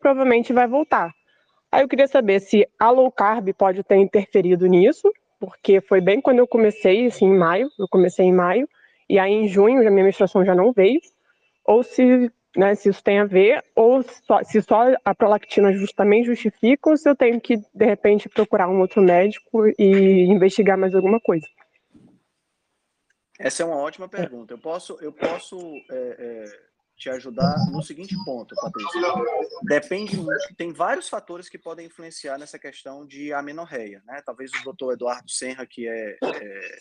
provavelmente 0.00 0.52
vai 0.54 0.66
voltar. 0.66 1.12
Aí 1.70 1.82
eu 1.82 1.88
queria 1.88 2.08
saber 2.08 2.40
se 2.40 2.66
a 2.78 2.90
low 2.90 3.10
carb 3.10 3.52
pode 3.52 3.82
ter 3.84 3.96
interferido 3.96 4.66
nisso, 4.66 5.12
porque 5.38 5.80
foi 5.80 6.00
bem 6.00 6.20
quando 6.20 6.38
eu 6.38 6.46
comecei, 6.46 7.06
assim, 7.06 7.26
em 7.26 7.36
maio, 7.36 7.70
eu 7.78 7.86
comecei 7.88 8.26
em 8.26 8.32
maio, 8.32 8.68
e 9.08 9.18
aí 9.18 9.32
em 9.32 9.48
junho 9.48 9.86
a 9.86 9.90
minha 9.90 10.04
menstruação 10.04 10.44
já 10.44 10.54
não 10.54 10.72
veio, 10.72 11.00
ou 11.64 11.82
se 11.82 12.30
né, 12.56 12.74
se 12.74 12.88
isso 12.88 13.02
tem 13.04 13.20
a 13.20 13.24
ver, 13.24 13.62
ou 13.74 14.02
só, 14.02 14.42
se 14.42 14.60
só 14.62 14.86
a 15.04 15.14
prolactina 15.14 15.70
também 15.94 16.24
justifica, 16.24 16.90
ou 16.90 16.96
se 16.96 17.08
eu 17.08 17.14
tenho 17.14 17.40
que, 17.40 17.56
de 17.56 17.84
repente, 17.84 18.28
procurar 18.28 18.68
um 18.68 18.80
outro 18.80 19.00
médico 19.00 19.66
e 19.78 20.24
investigar 20.24 20.76
mais 20.76 20.94
alguma 20.94 21.20
coisa. 21.20 21.46
Essa 23.38 23.62
é 23.62 23.66
uma 23.66 23.76
ótima 23.76 24.08
pergunta. 24.08 24.54
Eu 24.54 24.58
posso, 24.58 24.98
eu 25.00 25.12
posso 25.12 25.56
é, 25.88 26.16
é, 26.18 26.44
te 26.98 27.08
ajudar 27.08 27.56
no 27.70 27.82
seguinte 27.82 28.16
ponto, 28.24 28.54
Patrícia. 28.56 29.00
Depende 29.62 30.18
tem 30.56 30.72
vários 30.72 31.08
fatores 31.08 31.48
que 31.48 31.56
podem 31.56 31.86
influenciar 31.86 32.36
nessa 32.38 32.58
questão 32.58 33.06
de 33.06 33.32
amenorreia, 33.32 34.02
né? 34.04 34.20
Talvez 34.26 34.52
o 34.52 34.64
doutor 34.64 34.92
Eduardo 34.92 35.30
Senra, 35.30 35.64
que 35.64 35.86
é, 35.88 36.18
é 36.22 36.78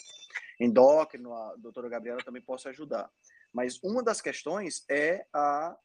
endócrino, 0.59 1.33
a 1.33 1.55
doutora 1.57 1.87
Gabriela 1.87 2.23
também 2.23 2.41
possa 2.41 2.69
ajudar. 2.69 3.09
Mas 3.53 3.79
uma 3.83 4.03
das 4.03 4.19
questões 4.19 4.83
é 4.89 5.25
a 5.31 5.77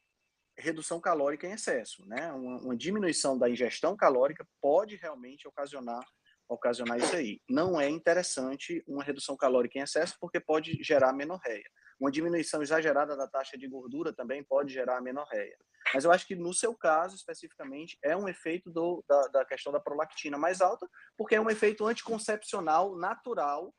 redução 0.57 0.99
calórica 0.99 1.47
em 1.47 1.51
excesso, 1.51 2.05
né? 2.07 2.31
Uma, 2.33 2.57
uma, 2.57 2.75
diminuição 2.75 3.37
da 3.37 3.49
ingestão 3.49 3.95
calórica 3.95 4.45
pode 4.59 4.95
realmente 4.95 5.47
ocasionar 5.47 6.03
ocasionar 6.47 6.99
isso 6.99 7.15
aí. 7.15 7.41
Não 7.49 7.79
é 7.79 7.89
interessante 7.89 8.83
uma 8.85 9.03
redução 9.03 9.35
calórica 9.35 9.79
em 9.79 9.81
excesso 9.81 10.15
porque 10.19 10.39
pode 10.39 10.77
gerar 10.83 11.13
menorreia. 11.13 11.63
Uma 11.99 12.11
diminuição 12.11 12.61
exagerada 12.61 13.15
da 13.15 13.27
taxa 13.27 13.57
de 13.57 13.67
gordura 13.67 14.13
também 14.13 14.43
pode 14.43 14.73
gerar 14.73 15.01
menorreia. 15.01 15.57
Mas 15.93 16.05
eu 16.05 16.11
acho 16.11 16.25
que 16.25 16.35
no 16.35 16.53
seu 16.53 16.75
caso 16.75 17.15
especificamente 17.15 17.97
é 18.03 18.15
um 18.15 18.27
efeito 18.27 18.69
do, 18.71 19.03
da, 19.07 19.27
da 19.27 19.45
questão 19.45 19.71
da 19.71 19.79
prolactina 19.79 20.37
mais 20.37 20.61
alta, 20.61 20.87
porque 21.17 21.35
é 21.35 21.41
um 21.41 21.49
efeito 21.49 21.85
anticoncepcional 21.85 22.95
natural 22.95 23.73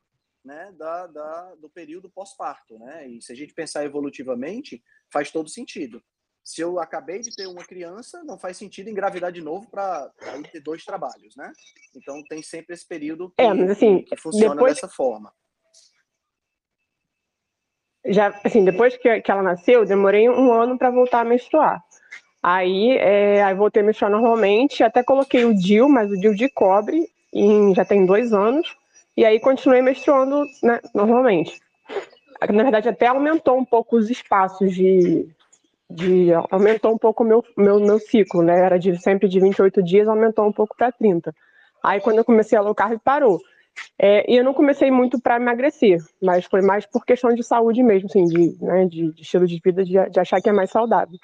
né, 0.45 0.73
da, 0.77 1.07
da, 1.07 1.55
do 1.55 1.71
período 1.71 2.11
pós-parto. 2.11 2.79
Né? 2.79 3.09
E 3.09 3.23
se 3.23 3.33
a 3.33 3.37
gente 3.37 3.55
pensar 3.55 3.85
evolutivamente, 3.85 4.83
faz 5.11 5.31
todo 5.31 5.49
sentido. 5.49 6.03
Se 6.45 6.61
eu 6.61 6.79
acabei 6.79 7.21
de 7.21 7.35
ter 7.35 7.47
uma 7.47 7.65
criança, 7.65 8.23
não 8.23 8.39
faz 8.39 8.59
sentido 8.59 8.91
engravidar 8.91 9.33
de 9.33 9.41
novo 9.41 9.71
para 9.71 10.13
ter 10.53 10.61
dois 10.61 10.85
trabalhos, 10.85 11.35
né? 11.37 11.51
Então 11.97 12.23
tem 12.25 12.43
sempre 12.43 12.75
esse 12.75 12.87
período 12.87 13.31
que, 13.31 13.43
é, 13.43 13.55
mas, 13.55 13.71
assim, 13.71 14.03
que 14.03 14.15
funciona 14.19 14.55
depois, 14.55 14.75
dessa 14.75 14.87
forma. 14.87 15.33
Já, 18.07 18.35
assim, 18.45 18.65
depois 18.65 18.97
que, 18.97 19.21
que 19.21 19.31
ela 19.31 19.43
nasceu, 19.43 19.85
demorei 19.85 20.29
um 20.29 20.53
ano 20.53 20.77
para 20.77 20.91
voltar 20.91 21.21
a 21.21 21.25
menstruar. 21.25 21.83
Aí, 22.43 22.99
é, 22.99 23.43
aí 23.43 23.55
voltei 23.55 23.83
a 23.83 23.87
menstruar 23.87 24.13
normalmente, 24.13 24.83
até 24.83 25.03
coloquei 25.03 25.47
o 25.47 25.55
DIL, 25.55 25.89
mas 25.89 26.11
o 26.11 26.19
DIL 26.19 26.35
de 26.35 26.49
cobre, 26.51 27.09
em, 27.33 27.75
já 27.75 27.85
tem 27.85 28.05
dois 28.05 28.33
anos. 28.35 28.77
E 29.17 29.25
aí 29.25 29.41
continuei 29.41 29.81
menstruando 29.81 30.45
né, 30.63 30.81
normalmente. 30.95 31.61
Na 32.51 32.63
verdade, 32.65 32.89
até 32.89 33.07
aumentou 33.07 33.57
um 33.57 33.65
pouco 33.65 33.97
os 33.97 34.11
espaços 34.11 34.75
de. 34.75 35.27
de 35.89 36.33
aumentou 36.51 36.93
um 36.93 36.99
pouco 36.99 37.23
o 37.23 37.27
meu, 37.27 37.45
meu, 37.57 37.81
meu 37.81 37.99
ciclo, 37.99 38.43
né? 38.43 38.59
Era 38.59 38.79
de, 38.79 39.01
sempre 39.01 39.29
de 39.29 39.41
28 39.41 39.83
dias, 39.83 40.09
aumentou 40.09 40.47
um 40.47 40.53
pouco 40.53 40.77
para 40.77 40.93
30. 40.93 41.35
Aí, 41.83 42.01
quando 42.01 42.19
eu 42.19 42.25
comecei 42.25 42.59
a 42.59 42.61
low 42.61 42.75
carb, 42.75 42.99
parou. 43.03 43.41
É, 43.99 44.31
e 44.31 44.37
eu 44.37 44.45
não 44.45 44.55
comecei 44.55 44.91
muito 44.91 45.21
para 45.21 45.37
emagrecer, 45.37 45.99
mas 46.23 46.45
foi 46.45 46.63
mais 46.63 46.87
por 46.87 47.05
questão 47.05 47.35
de 47.35 47.43
saúde 47.43 47.83
mesmo, 47.83 48.09
assim, 48.09 48.25
de, 48.25 48.57
né, 48.63 48.87
de, 48.87 49.13
de 49.13 49.23
estilo 49.23 49.47
de 49.47 49.61
vida, 49.65 49.85
de, 49.85 50.11
de, 50.11 50.21
achar 50.21 50.41
que 50.41 50.49
é 50.49 50.53
mais 50.53 50.71
saudável. 50.71 51.19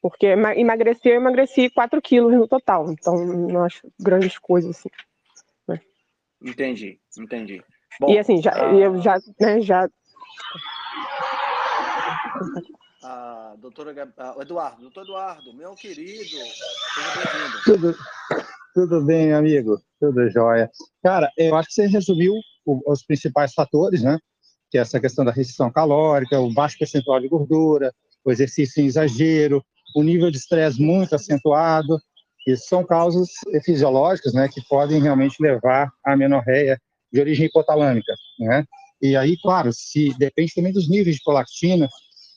Porque 0.00 0.26
emagrecer, 0.26 1.12
eu 1.12 1.20
emagreci 1.20 1.70
4 1.70 2.00
quilos 2.02 2.34
no 2.34 2.46
total, 2.46 2.92
então 2.92 3.24
não 3.24 3.64
acho 3.64 3.88
grandes 3.98 4.38
coisas, 4.38 4.76
assim. 4.76 4.90
Entendi, 6.42 6.98
entendi. 7.18 7.62
Bom, 7.98 8.10
e 8.10 8.18
assim, 8.18 8.42
já, 8.42 8.52
a... 8.52 8.74
eu 8.74 9.00
já, 9.00 9.18
né, 9.40 9.62
já... 9.62 9.88
A 13.06 13.54
doutora 13.58 13.92
a, 14.16 14.40
Eduardo, 14.40 14.80
doutor 14.80 15.04
Eduardo, 15.04 15.52
meu 15.52 15.74
querido. 15.74 16.38
Tudo, 17.62 17.94
tudo 18.74 19.04
bem, 19.04 19.34
amigo? 19.34 19.78
Tudo 20.00 20.30
jóia. 20.30 20.70
Cara, 21.02 21.30
eu 21.36 21.54
acho 21.54 21.68
que 21.68 21.74
você 21.74 21.86
resumiu 21.86 22.32
os 22.64 23.04
principais 23.04 23.52
fatores, 23.52 24.02
né? 24.02 24.18
Que 24.70 24.78
é 24.78 24.80
essa 24.80 24.98
questão 24.98 25.22
da 25.22 25.32
restrição 25.32 25.70
calórica, 25.70 26.40
o 26.40 26.50
baixo 26.54 26.78
percentual 26.78 27.20
de 27.20 27.28
gordura, 27.28 27.92
o 28.24 28.32
exercício 28.32 28.82
em 28.82 28.86
exagero, 28.86 29.62
o 29.94 30.02
nível 30.02 30.30
de 30.30 30.38
estresse 30.38 30.80
muito 30.80 31.14
acentuado, 31.14 31.98
isso 32.46 32.68
são 32.68 32.82
causas 32.82 33.28
fisiológicas, 33.62 34.32
né, 34.32 34.48
que 34.48 34.62
podem 34.66 35.02
realmente 35.02 35.36
levar 35.42 35.90
à 36.02 36.16
menorreia 36.16 36.80
de 37.12 37.20
origem 37.20 37.46
hipotalâmica, 37.46 38.14
né? 38.38 38.64
E 39.02 39.14
aí, 39.14 39.36
claro, 39.42 39.70
se 39.74 40.14
depende 40.18 40.54
também 40.54 40.72
dos 40.72 40.88
níveis 40.88 41.16
de 41.16 41.22
prolactina, 41.22 41.86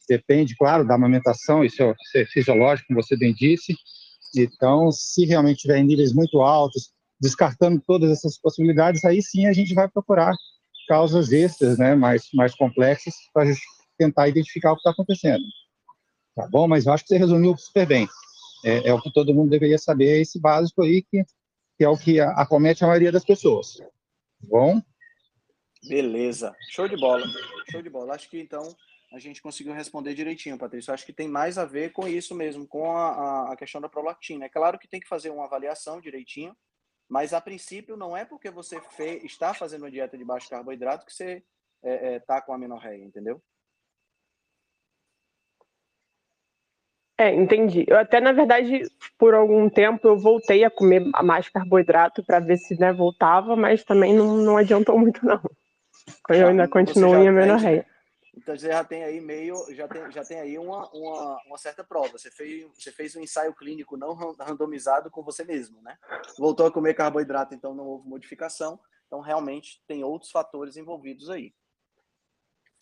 depende, 0.07 0.55
claro, 0.55 0.87
da 0.87 0.95
amamentação, 0.95 1.63
isso 1.63 1.81
é, 1.83 1.93
é 2.15 2.25
fisiológico, 2.25 2.87
como 2.87 3.01
você 3.01 3.17
bem 3.17 3.33
disse. 3.33 3.75
Então, 4.35 4.91
se 4.91 5.25
realmente 5.25 5.61
tiver 5.61 5.77
em 5.77 5.85
níveis 5.85 6.13
muito 6.13 6.41
altos, 6.41 6.91
descartando 7.19 7.81
todas 7.85 8.11
essas 8.11 8.37
possibilidades, 8.37 9.03
aí 9.05 9.21
sim 9.21 9.47
a 9.47 9.53
gente 9.53 9.73
vai 9.73 9.87
procurar 9.87 10.33
causas 10.87 11.31
extras, 11.31 11.77
né, 11.77 11.95
mais 11.95 12.27
mais 12.33 12.55
complexas 12.55 13.13
para 13.33 13.51
tentar 13.97 14.27
identificar 14.27 14.71
o 14.71 14.75
que 14.75 14.81
está 14.81 14.91
acontecendo. 14.91 15.43
Tá 16.35 16.47
bom? 16.47 16.67
Mas 16.67 16.85
eu 16.85 16.93
acho 16.93 17.03
que 17.03 17.09
você 17.09 17.17
resumiu 17.17 17.57
super 17.57 17.85
bem 17.85 18.07
é, 18.63 18.89
é, 18.89 18.93
o 18.93 19.01
que 19.01 19.11
todo 19.11 19.33
mundo 19.33 19.49
deveria 19.49 19.77
saber, 19.77 20.17
é 20.17 20.21
esse 20.21 20.39
básico 20.39 20.83
aí, 20.83 21.01
que, 21.01 21.23
que 21.77 21.83
é 21.83 21.89
o 21.89 21.97
que 21.97 22.19
acomete 22.19 22.83
a 22.83 22.87
maioria 22.87 23.11
das 23.11 23.23
pessoas. 23.23 23.77
Tá 23.77 23.87
bom? 24.43 24.81
Beleza. 25.87 26.53
Show 26.71 26.87
de 26.87 26.97
bola. 26.97 27.25
Show 27.71 27.81
de 27.81 27.89
bola. 27.89 28.15
Acho 28.15 28.29
que 28.29 28.39
então 28.39 28.75
a 29.11 29.19
gente 29.19 29.41
conseguiu 29.41 29.73
responder 29.73 30.13
direitinho, 30.13 30.57
Patrícia. 30.57 30.93
Acho 30.93 31.05
que 31.05 31.13
tem 31.13 31.27
mais 31.27 31.57
a 31.57 31.65
ver 31.65 31.91
com 31.91 32.07
isso 32.07 32.35
mesmo, 32.35 32.67
com 32.67 32.91
a, 32.91 33.53
a 33.53 33.55
questão 33.55 33.79
da 33.79 33.87
prolactina. 33.87 34.45
É 34.45 34.49
claro 34.49 34.77
que 34.77 34.87
tem 34.87 34.99
que 34.99 35.07
fazer 35.07 35.29
uma 35.29 35.45
avaliação 35.45 36.01
direitinho, 36.01 36.55
mas 37.07 37.33
a 37.33 37.39
princípio 37.39 37.95
não 37.95 38.17
é 38.17 38.25
porque 38.25 38.51
você 38.51 38.81
fez, 38.81 39.23
está 39.23 39.53
fazendo 39.53 39.83
uma 39.83 39.91
dieta 39.91 40.17
de 40.17 40.25
baixo 40.25 40.49
carboidrato 40.49 41.05
que 41.05 41.13
você 41.13 41.43
está 41.81 41.89
é, 41.89 42.15
é, 42.15 42.19
tá 42.19 42.41
com 42.41 42.53
a 42.53 42.57
menorreia, 42.57 43.03
entendeu? 43.03 43.41
É, 47.19 47.33
entendi. 47.33 47.83
Eu 47.87 47.97
até, 47.97 48.19
na 48.19 48.31
verdade, 48.31 48.83
por 49.17 49.33
algum 49.33 49.67
tempo 49.69 50.07
eu 50.07 50.19
voltei 50.19 50.63
a 50.63 50.69
comer 50.69 50.99
mais 51.23 51.49
carboidrato 51.49 52.23
para 52.23 52.39
ver 52.39 52.57
se 52.57 52.79
né, 52.79 52.93
voltava, 52.93 53.55
mas 53.55 53.83
também 53.83 54.13
não, 54.13 54.37
não 54.37 54.57
adiantou 54.57 54.99
muito, 54.99 55.25
não. 55.25 55.41
Eu 56.29 56.49
ainda 56.49 56.67
continuo 56.67 57.15
em 57.15 57.27
amenorreia. 57.27 57.85
Então 58.37 58.55
você 58.55 58.67
já 58.67 58.83
tem 58.83 59.03
aí 59.03 59.19
meio, 59.19 59.55
já 59.73 59.87
tem, 59.87 60.11
já 60.11 60.23
tem 60.23 60.39
aí 60.39 60.59
uma, 60.59 60.87
uma, 60.91 61.41
uma, 61.47 61.57
certa 61.57 61.83
prova. 61.83 62.17
Você 62.19 62.29
fez, 62.29 62.69
você 62.77 62.91
fez 62.91 63.15
um 63.15 63.21
ensaio 63.21 63.53
clínico 63.55 63.97
não 63.97 64.13
randomizado 64.13 65.09
com 65.09 65.23
você 65.23 65.43
mesmo, 65.43 65.81
né? 65.81 65.97
Voltou 66.37 66.67
a 66.67 66.71
comer 66.71 66.93
carboidrato, 66.93 67.55
então 67.55 67.73
não 67.73 67.85
houve 67.87 68.07
modificação. 68.07 68.79
Então 69.07 69.21
realmente 69.21 69.81
tem 69.87 70.03
outros 70.03 70.29
fatores 70.29 70.77
envolvidos 70.77 71.31
aí. 71.31 71.51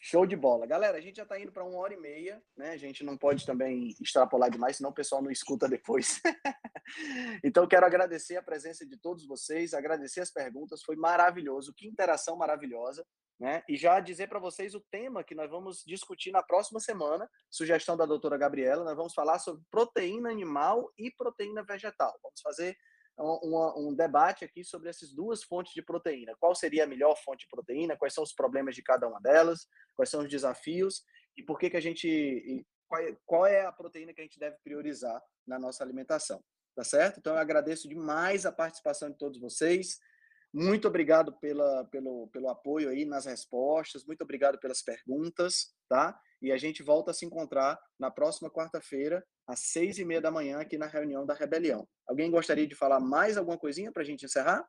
Show 0.07 0.23
de 0.23 0.36
bola. 0.36 0.68
Galera, 0.68 0.99
a 0.99 1.02
gente 1.02 1.15
já 1.15 1.23
está 1.23 1.40
indo 1.40 1.52
para 1.52 1.64
uma 1.64 1.80
hora 1.80 1.91
e 1.91 1.98
meia, 1.98 2.40
né? 2.56 2.73
A 2.73 2.77
gente 2.77 3.03
não 3.03 3.18
pode 3.18 3.44
também 3.44 3.88
extrapolar 3.99 4.52
demais, 4.52 4.77
senão 4.77 4.91
o 4.91 4.94
pessoal 4.94 5.19
não 5.19 5.32
escuta 5.32 5.68
depois. 5.68 6.22
então, 7.44 7.68
quero 7.68 7.88
agradecer 7.88 8.38
a 8.38 8.44
presença 8.44 8.86
de 8.86 8.95
todos 8.98 9.26
vocês, 9.26 9.73
agradecer 9.73 10.22
as 10.22 10.30
perguntas, 10.30 10.84
foi 10.84 10.95
maravilhoso, 10.95 11.73
que 11.76 11.88
interação 11.88 12.38
maravilhosa, 12.38 13.03
né? 13.40 13.64
E 13.68 13.76
já 13.76 13.99
dizer 13.99 14.30
para 14.30 14.38
vocês 14.38 14.76
o 14.76 14.86
tema 14.91 15.23
que 15.23 15.34
nós 15.34 15.49
vamos 15.49 15.84
discutir 15.84 16.30
na 16.30 16.44
próxima 16.44 16.80
semana, 16.80 17.27
sugestão 17.49 17.98
da 17.98 18.06
doutora 18.06 18.38
Gabriela, 18.38 18.84
nós 18.84 18.95
vamos 18.95 19.14
falar 19.15 19.40
sobre 19.40 19.64
proteína 19.72 20.30
animal 20.30 20.88
e 20.99 21.10
proteína 21.18 21.64
vegetal. 21.64 22.14
Vamos 22.22 22.41
fazer 22.41 22.77
um, 23.17 23.89
um, 23.89 23.95
debate 23.95 24.43
aqui 24.43 24.63
sobre 24.63 24.89
essas 24.89 25.13
duas 25.13 25.43
fontes 25.43 25.73
de 25.73 25.81
proteína. 25.81 26.35
Qual 26.39 26.53
seria 26.53 26.83
a 26.83 26.87
melhor 26.87 27.15
fonte 27.23 27.45
de 27.45 27.49
proteína? 27.49 27.97
Quais 27.97 28.13
são 28.13 28.23
os 28.23 28.33
problemas 28.33 28.75
de 28.75 28.83
cada 28.83 29.07
uma 29.07 29.19
delas? 29.21 29.67
Quais 29.95 30.09
são 30.09 30.21
os 30.21 30.29
desafios? 30.29 31.03
E 31.37 31.43
por 31.43 31.57
que 31.57 31.69
que 31.69 31.77
a 31.77 31.81
gente 31.81 32.65
qual, 32.87 33.01
é, 33.01 33.17
qual 33.25 33.45
é 33.45 33.65
a 33.65 33.71
proteína 33.71 34.13
que 34.13 34.21
a 34.21 34.23
gente 34.23 34.39
deve 34.39 34.57
priorizar 34.63 35.21
na 35.45 35.59
nossa 35.59 35.83
alimentação. 35.83 36.43
Tá 36.75 36.83
certo? 36.83 37.19
Então 37.19 37.33
eu 37.33 37.39
agradeço 37.39 37.87
demais 37.87 38.45
a 38.45 38.51
participação 38.51 39.09
de 39.09 39.17
todos 39.17 39.39
vocês. 39.39 39.97
Muito 40.57 40.88
obrigado 40.88 41.34
pela, 41.34 41.84
pelo, 41.91 42.30
pelo 42.30 42.48
apoio 42.48 42.88
aí 42.88 43.03
nas 43.03 43.26
respostas, 43.26 44.06
muito 44.06 44.22
obrigado 44.22 44.57
pelas 44.57 44.82
perguntas, 44.82 45.73
tá? 45.90 46.18
E 46.41 46.49
a 46.49 46.56
gente 46.56 46.82
volta 46.82 47.11
a 47.11 47.14
se 47.14 47.26
encontrar 47.26 47.77
na 47.99 48.10
próxima 48.10 48.49
quarta-feira, 48.49 49.22
às 49.45 49.60
seis 49.60 49.98
e 49.98 50.06
meia 50.06 50.22
da 50.22 50.32
manhã, 50.32 50.61
aqui 50.61 50.77
na 50.77 50.88
reunião 50.88 51.26
da 51.26 51.34
Rebelião. 51.34 51.86
Alguém 52.07 52.32
gostaria 52.32 52.65
de 52.65 52.73
falar 52.73 53.02
mais 53.02 53.36
alguma 53.36 53.57
coisinha 53.57 53.91
para 53.91 54.02
a 54.02 54.06
gente 54.06 54.23
encerrar? 54.23 54.65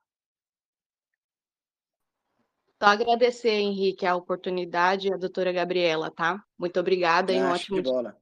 Só 2.83 2.89
agradecer, 2.89 3.51
Henrique, 3.51 4.05
a 4.05 4.17
oportunidade 4.17 5.07
e 5.07 5.15
a 5.15 5.17
doutora 5.17 5.53
Gabriela, 5.53 6.11
tá? 6.11 6.43
Muito 6.59 6.81
obrigada 6.81 7.33
e 7.33 7.41
um 7.41 7.53
ótimo 7.53 7.77
show 7.77 7.77
de 7.77 7.83
bola. 7.83 8.17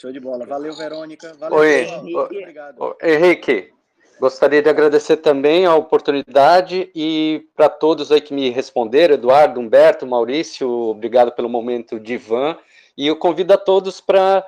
Show 0.00 0.12
de 0.12 0.20
bola. 0.20 0.46
Valeu, 0.46 0.72
Verônica. 0.74 1.34
Valeu, 1.34 1.58
Oi, 1.58 1.82
Henrique. 1.86 2.16
Obrigado. 2.16 2.96
Henrique, 3.02 3.73
Gostaria 4.20 4.62
de 4.62 4.68
agradecer 4.68 5.16
também 5.18 5.66
a 5.66 5.74
oportunidade 5.74 6.90
e 6.94 7.46
para 7.56 7.68
todos 7.68 8.12
aí 8.12 8.20
que 8.20 8.32
me 8.32 8.48
responderam, 8.48 9.14
Eduardo, 9.14 9.60
Humberto, 9.60 10.06
Maurício, 10.06 10.68
obrigado 10.70 11.32
pelo 11.32 11.48
momento 11.48 11.98
de 11.98 12.14
Ivan. 12.14 12.56
E 12.96 13.06
eu 13.06 13.16
convido 13.16 13.52
a 13.52 13.58
todos 13.58 14.00
para 14.00 14.46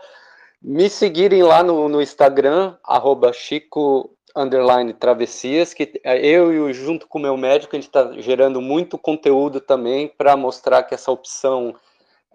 me 0.63 0.89
seguirem 0.89 1.43
lá 1.43 1.63
no, 1.63 1.89
no 1.89 2.01
Instagram, 2.01 2.77
arroba 2.85 3.33
Chico 3.33 4.11
underline 4.37 4.93
travessias, 4.93 5.73
que 5.73 6.01
eu 6.05 6.69
e 6.69 6.73
junto 6.73 7.09
com 7.09 7.19
o 7.19 7.23
meu 7.23 7.37
médico, 7.37 7.75
a 7.75 7.79
gente 7.79 7.89
está 7.89 8.13
gerando 8.19 8.61
muito 8.61 8.99
conteúdo 8.99 9.61
também 9.61 10.07
para 10.09 10.37
mostrar 10.37 10.83
que 10.83 10.95
essa 10.95 11.11
opção 11.11 11.75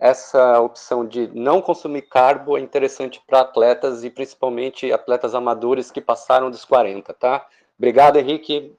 essa 0.02 0.60
opção 0.60 1.06
de 1.06 1.28
não 1.28 1.62
consumir 1.62 2.02
carbo 2.02 2.58
é 2.58 2.60
interessante 2.60 3.22
para 3.28 3.42
atletas 3.42 4.04
e 4.04 4.10
principalmente 4.10 4.92
atletas 4.92 5.36
amadores 5.36 5.92
que 5.92 6.02
passaram 6.02 6.50
dos 6.50 6.66
40, 6.66 7.14
tá? 7.14 7.48
Obrigado, 7.78 8.18
Henrique. 8.18 8.76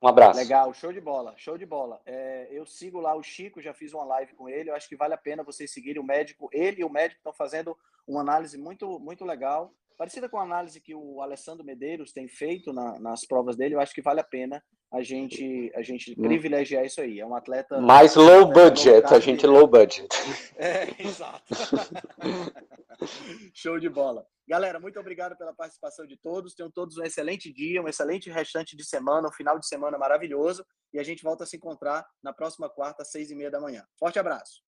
Um 0.00 0.08
abraço. 0.08 0.40
Legal, 0.40 0.72
show 0.72 0.90
de 0.90 1.02
bola, 1.02 1.34
show 1.36 1.58
de 1.58 1.66
bola. 1.66 2.00
É, 2.06 2.48
eu 2.50 2.64
sigo 2.64 2.98
lá 2.98 3.14
o 3.14 3.22
Chico, 3.22 3.60
já 3.60 3.74
fiz 3.74 3.92
uma 3.92 4.04
live 4.04 4.32
com 4.32 4.48
ele. 4.48 4.70
Eu 4.70 4.74
acho 4.74 4.88
que 4.88 4.96
vale 4.96 5.12
a 5.12 5.18
pena 5.18 5.42
vocês 5.42 5.70
seguirem 5.70 6.00
o 6.00 6.06
médico. 6.06 6.48
Ele 6.50 6.80
e 6.80 6.84
o 6.84 6.88
médico 6.88 7.18
estão 7.18 7.32
fazendo 7.34 7.76
uma 8.06 8.22
análise 8.22 8.56
muito, 8.56 8.98
muito 8.98 9.26
legal, 9.26 9.70
parecida 9.98 10.28
com 10.28 10.38
a 10.38 10.44
análise 10.44 10.80
que 10.80 10.94
o 10.94 11.20
Alessandro 11.20 11.64
Medeiros 11.64 12.12
tem 12.12 12.28
feito 12.28 12.72
na, 12.72 12.98
nas 13.00 13.26
provas 13.26 13.56
dele. 13.56 13.74
Eu 13.74 13.80
acho 13.80 13.92
que 13.92 14.00
vale 14.00 14.20
a 14.20 14.24
pena 14.24 14.62
a 14.90 15.02
gente 15.02 15.70
a 15.74 15.82
gente 15.82 16.12
hum. 16.12 16.22
privilegiar 16.22 16.84
isso 16.84 17.00
aí. 17.00 17.18
É 17.18 17.26
um 17.26 17.34
atleta 17.34 17.80
mais 17.80 18.14
low 18.14 18.46
budget, 18.46 19.12
a 19.12 19.18
gente 19.18 19.46
low 19.46 19.66
budget. 19.66 20.08
É, 20.56 20.88
exato. 21.02 21.54
Show 23.54 23.78
de 23.78 23.88
bola. 23.88 24.26
Galera, 24.46 24.80
muito 24.80 24.98
obrigado 24.98 25.36
pela 25.36 25.54
participação 25.54 26.06
de 26.06 26.16
todos. 26.16 26.54
Tenham 26.54 26.70
todos 26.70 26.96
um 26.96 27.04
excelente 27.04 27.52
dia, 27.52 27.80
um 27.82 27.86
excelente 27.86 28.28
restante 28.30 28.76
de 28.76 28.84
semana, 28.84 29.28
um 29.28 29.32
final 29.32 29.58
de 29.58 29.68
semana 29.68 29.96
maravilhoso. 29.96 30.64
E 30.92 30.98
a 30.98 31.02
gente 31.02 31.22
volta 31.22 31.44
a 31.44 31.46
se 31.46 31.56
encontrar 31.56 32.04
na 32.22 32.32
próxima 32.32 32.68
quarta, 32.68 33.02
às 33.02 33.10
seis 33.10 33.30
e 33.30 33.36
meia 33.36 33.50
da 33.50 33.60
manhã. 33.60 33.84
Forte 33.98 34.18
abraço. 34.18 34.67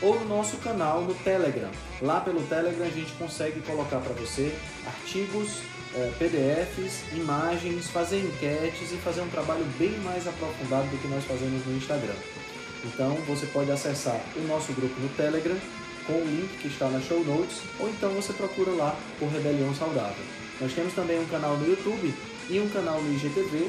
ou 0.00 0.18
no 0.18 0.26
nosso 0.26 0.56
canal 0.58 1.02
no 1.02 1.14
Telegram. 1.14 1.70
Lá 2.00 2.20
pelo 2.20 2.42
Telegram 2.42 2.86
a 2.86 2.90
gente 2.90 3.12
consegue 3.12 3.60
colocar 3.60 3.98
para 3.98 4.14
você 4.14 4.54
artigos, 4.86 5.60
é, 5.94 6.12
PDFs, 6.18 7.12
imagens, 7.12 7.88
fazer 7.88 8.20
enquetes 8.20 8.92
e 8.92 8.96
fazer 8.96 9.22
um 9.22 9.28
trabalho 9.28 9.64
bem 9.78 9.96
mais 10.00 10.26
aprofundado 10.26 10.88
do 10.88 10.98
que 11.00 11.08
nós 11.08 11.24
fazemos 11.24 11.64
no 11.66 11.76
Instagram. 11.76 12.14
Então 12.84 13.14
você 13.26 13.46
pode 13.46 13.70
acessar 13.70 14.20
o 14.36 14.40
nosso 14.46 14.72
grupo 14.72 15.00
no 15.00 15.08
Telegram 15.10 15.56
com 16.06 16.14
o 16.14 16.24
link 16.24 16.48
que 16.58 16.68
está 16.68 16.88
na 16.88 17.00
show 17.00 17.22
notes, 17.24 17.60
ou 17.78 17.88
então 17.88 18.10
você 18.12 18.32
procura 18.32 18.70
lá 18.72 18.96
por 19.18 19.28
Rebelião 19.28 19.74
Saudável. 19.74 20.24
Nós 20.60 20.72
temos 20.72 20.94
também 20.94 21.20
um 21.20 21.26
canal 21.26 21.56
no 21.56 21.68
YouTube 21.68 22.14
e 22.48 22.58
um 22.58 22.68
canal 22.70 23.00
no 23.02 23.12
IGTV, 23.12 23.68